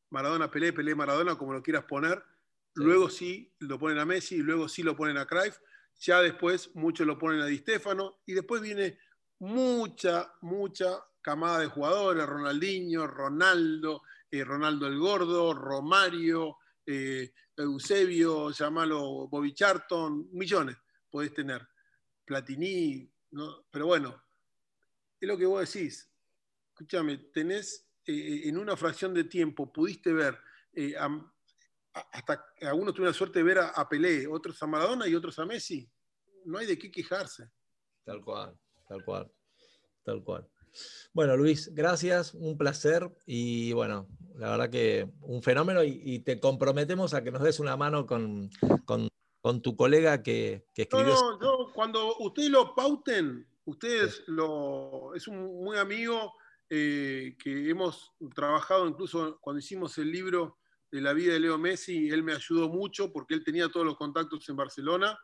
Maradona, 0.10 0.52
Pelé, 0.52 0.74
Pelé, 0.74 0.96
Maradona, 0.96 1.36
como 1.36 1.54
lo 1.54 1.64
quieras 1.64 1.86
poner. 1.86 2.24
Sí. 2.76 2.84
Luego 2.84 3.10
sí 3.10 3.54
lo 3.60 3.80
ponen 3.80 4.00
a 4.00 4.06
Messi, 4.06 4.38
luego 4.38 4.68
sí 4.68 4.84
lo 4.84 4.96
ponen 4.96 5.18
a 5.18 5.26
Cruyff. 5.26 5.58
Ya 6.00 6.22
después 6.22 6.72
muchos 6.76 7.06
lo 7.06 7.18
ponen 7.18 7.42
a 7.42 7.46
Di 7.46 7.58
Stéfano. 7.58 8.22
Y 8.26 8.34
después 8.34 8.62
viene 8.62 9.00
mucha, 9.40 10.34
mucha 10.42 11.04
camada 11.22 11.60
de 11.60 11.68
jugadores. 11.68 12.26
Ronaldinho, 12.26 13.08
Ronaldo, 13.08 14.04
eh, 14.30 14.44
Ronaldo 14.44 14.88
el 14.88 14.98
Gordo, 15.00 15.54
Romario, 15.54 16.58
eh, 16.86 17.34
Eusebio, 17.58 18.52
llamalo 18.52 19.28
Bobby 19.28 19.54
Charlton, 19.54 20.30
millones 20.32 20.78
podés 21.14 21.32
tener. 21.32 21.68
Platini, 22.26 23.08
¿no? 23.32 23.66
pero 23.70 23.86
bueno, 23.86 24.24
es 25.26 25.30
lo 25.30 25.38
que 25.38 25.46
vos 25.46 25.72
decís. 25.74 26.10
Escúchame, 26.70 27.18
tenés 27.34 27.88
eh, 28.06 28.42
en 28.46 28.58
una 28.58 28.76
fracción 28.76 29.14
de 29.14 29.24
tiempo, 29.26 29.72
pudiste 29.72 30.12
ver, 30.12 30.38
eh, 30.74 30.96
a- 30.98 31.30
hasta 32.12 32.44
algunos 32.62 32.94
tuvieron 32.94 33.12
la 33.14 33.18
suerte 33.18 33.40
de 33.40 33.44
ver 33.44 33.60
a, 33.60 33.68
a 33.70 33.88
Pelé, 33.88 34.28
otros 34.28 34.62
a 34.64 34.68
Maradona 34.68 35.08
y 35.08 35.14
otros 35.16 35.38
a 35.40 35.46
Messi. 35.46 35.90
No 36.46 36.58
hay 36.58 36.66
de 36.66 36.78
qué 36.78 36.92
quejarse. 36.92 37.50
Tal 38.04 38.22
cual, 38.22 38.58
tal 38.88 39.04
cual, 39.06 39.32
tal 40.04 40.24
cual. 40.24 40.50
Bueno, 41.14 41.38
Luis, 41.38 41.72
gracias, 41.74 42.34
un 42.34 42.58
placer 42.58 43.08
y 43.28 43.72
bueno, 43.74 44.10
la 44.36 44.50
verdad 44.50 44.70
que 44.72 45.08
un 45.22 45.44
fenómeno 45.44 45.84
y, 45.84 46.02
y 46.04 46.20
te 46.20 46.40
comprometemos 46.40 47.14
a 47.14 47.24
que 47.24 47.30
nos 47.32 47.44
des 47.44 47.60
una 47.60 47.78
mano 47.78 48.08
con, 48.08 48.50
con- 48.86 49.08
con 49.42 49.62
tu 49.62 49.76
colega 49.76 50.24
que, 50.24 50.66
que 50.74 50.88
No, 50.92 51.00
escribió. 51.00 51.14
no, 51.14 51.40
yo, 51.68 51.74
cuando 51.74 52.18
ustedes 52.18 52.50
lo 52.50 52.74
pauten, 52.74 53.48
ustedes 53.66 54.24
lo. 54.28 55.14
Es 55.16 55.28
un 55.28 55.64
muy 55.64 55.78
amigo 55.78 56.34
eh, 56.70 57.36
que 57.38 57.70
hemos 57.70 58.14
trabajado 58.36 58.88
incluso 58.88 59.38
cuando 59.42 59.60
hicimos 59.60 59.98
el 59.98 60.12
libro 60.12 60.58
de 60.92 61.02
la 61.02 61.14
vida 61.14 61.34
de 61.34 61.40
Leo 61.40 61.58
Messi, 61.58 62.10
él 62.10 62.22
me 62.22 62.34
ayudó 62.34 62.70
mucho 62.70 63.12
porque 63.12 63.34
él 63.34 63.44
tenía 63.44 63.68
todos 63.68 63.86
los 63.86 63.98
contactos 63.98 64.48
en 64.50 64.56
Barcelona 64.56 65.18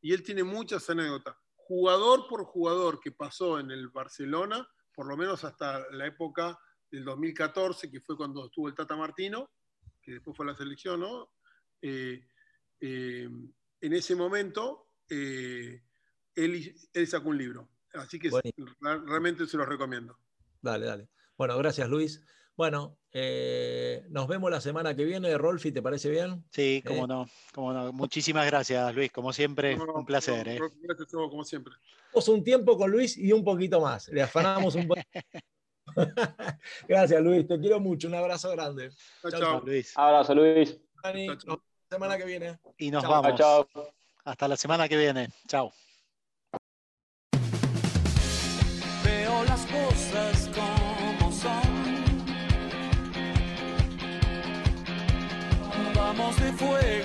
y 0.00 0.12
él 0.12 0.22
tiene 0.22 0.42
muchas 0.42 0.90
anécdotas. 0.90 1.36
Jugador 1.54 2.26
por 2.28 2.44
jugador 2.44 2.98
que 2.98 3.12
pasó 3.12 3.60
en 3.60 3.70
el 3.70 3.88
Barcelona, 3.88 4.68
por 4.92 5.06
lo 5.06 5.16
menos 5.16 5.44
hasta 5.44 5.88
la 5.92 6.06
época 6.06 6.58
del 6.90 7.04
2014, 7.04 7.88
que 7.88 8.00
fue 8.00 8.16
cuando 8.16 8.46
estuvo 8.46 8.66
el 8.68 8.74
Tata 8.74 8.96
Martino, 8.96 9.50
que 10.02 10.14
después 10.14 10.36
fue 10.36 10.44
la 10.44 10.56
selección, 10.56 11.00
¿no? 11.00 11.30
Eh, 11.80 12.26
eh, 12.80 13.28
en 13.80 13.92
ese 13.92 14.16
momento, 14.16 14.88
eh, 15.08 15.82
él, 16.34 16.74
él 16.92 17.06
sacó 17.06 17.28
un 17.28 17.38
libro. 17.38 17.68
Así 17.94 18.18
que 18.18 18.30
realmente 18.80 19.46
se 19.46 19.56
los 19.56 19.68
recomiendo. 19.68 20.16
Dale, 20.60 20.86
dale. 20.86 21.08
Bueno, 21.36 21.56
gracias, 21.58 21.88
Luis. 21.88 22.22
Bueno, 22.56 22.98
eh, 23.12 24.04
nos 24.10 24.28
vemos 24.28 24.50
la 24.50 24.60
semana 24.60 24.94
que 24.94 25.04
viene. 25.04 25.36
Rolfi, 25.38 25.72
¿te 25.72 25.82
parece 25.82 26.10
bien? 26.10 26.44
Sí, 26.50 26.82
Eh. 26.84 26.88
cómo 26.88 27.06
no, 27.06 27.26
cómo 27.54 27.72
no. 27.72 27.92
Muchísimas 27.92 28.46
gracias, 28.46 28.94
Luis. 28.94 29.10
Como 29.10 29.32
siempre, 29.32 29.76
No, 29.76 29.84
un 29.94 30.04
placer. 30.06 30.46
no, 30.46 30.66
¿eh? 30.66 30.70
Gracias 30.82 31.14
a 31.14 31.16
vos, 31.16 31.30
como 31.30 31.44
siempre. 31.44 31.72
Un 32.26 32.44
tiempo 32.44 32.76
con 32.76 32.90
Luis 32.90 33.16
y 33.16 33.32
un 33.32 33.42
poquito 33.42 33.80
más. 33.80 34.08
Le 34.08 34.22
afanamos 34.22 34.74
un 34.74 34.86
poco. 34.88 35.00
gracias, 36.88 37.22
Luis. 37.22 37.46
Te 37.48 37.58
quiero 37.58 37.80
mucho. 37.80 38.08
Un 38.08 38.14
abrazo 38.14 38.50
grande. 38.50 38.90
Chao, 39.22 39.30
Chau, 39.30 39.40
chao. 39.40 39.40
Chao, 39.40 39.60
Luis. 39.64 39.92
Abrazo, 39.96 40.34
Luis. 40.34 40.78
Dani, 41.02 41.26
Chau, 41.26 41.36
chau. 41.36 41.62
semana 41.90 42.16
que 42.18 42.24
viene. 42.24 42.58
Y 42.78 42.90
nos 42.90 43.02
Chao, 43.02 43.10
vamos. 43.10 43.38
Chao, 43.38 43.66
chao. 43.72 43.94
Hasta 44.24 44.46
la 44.46 44.56
semana 44.56 44.88
que 44.88 44.96
viene. 44.96 45.28
Chao. 45.48 45.72
Fuego, 56.62 57.01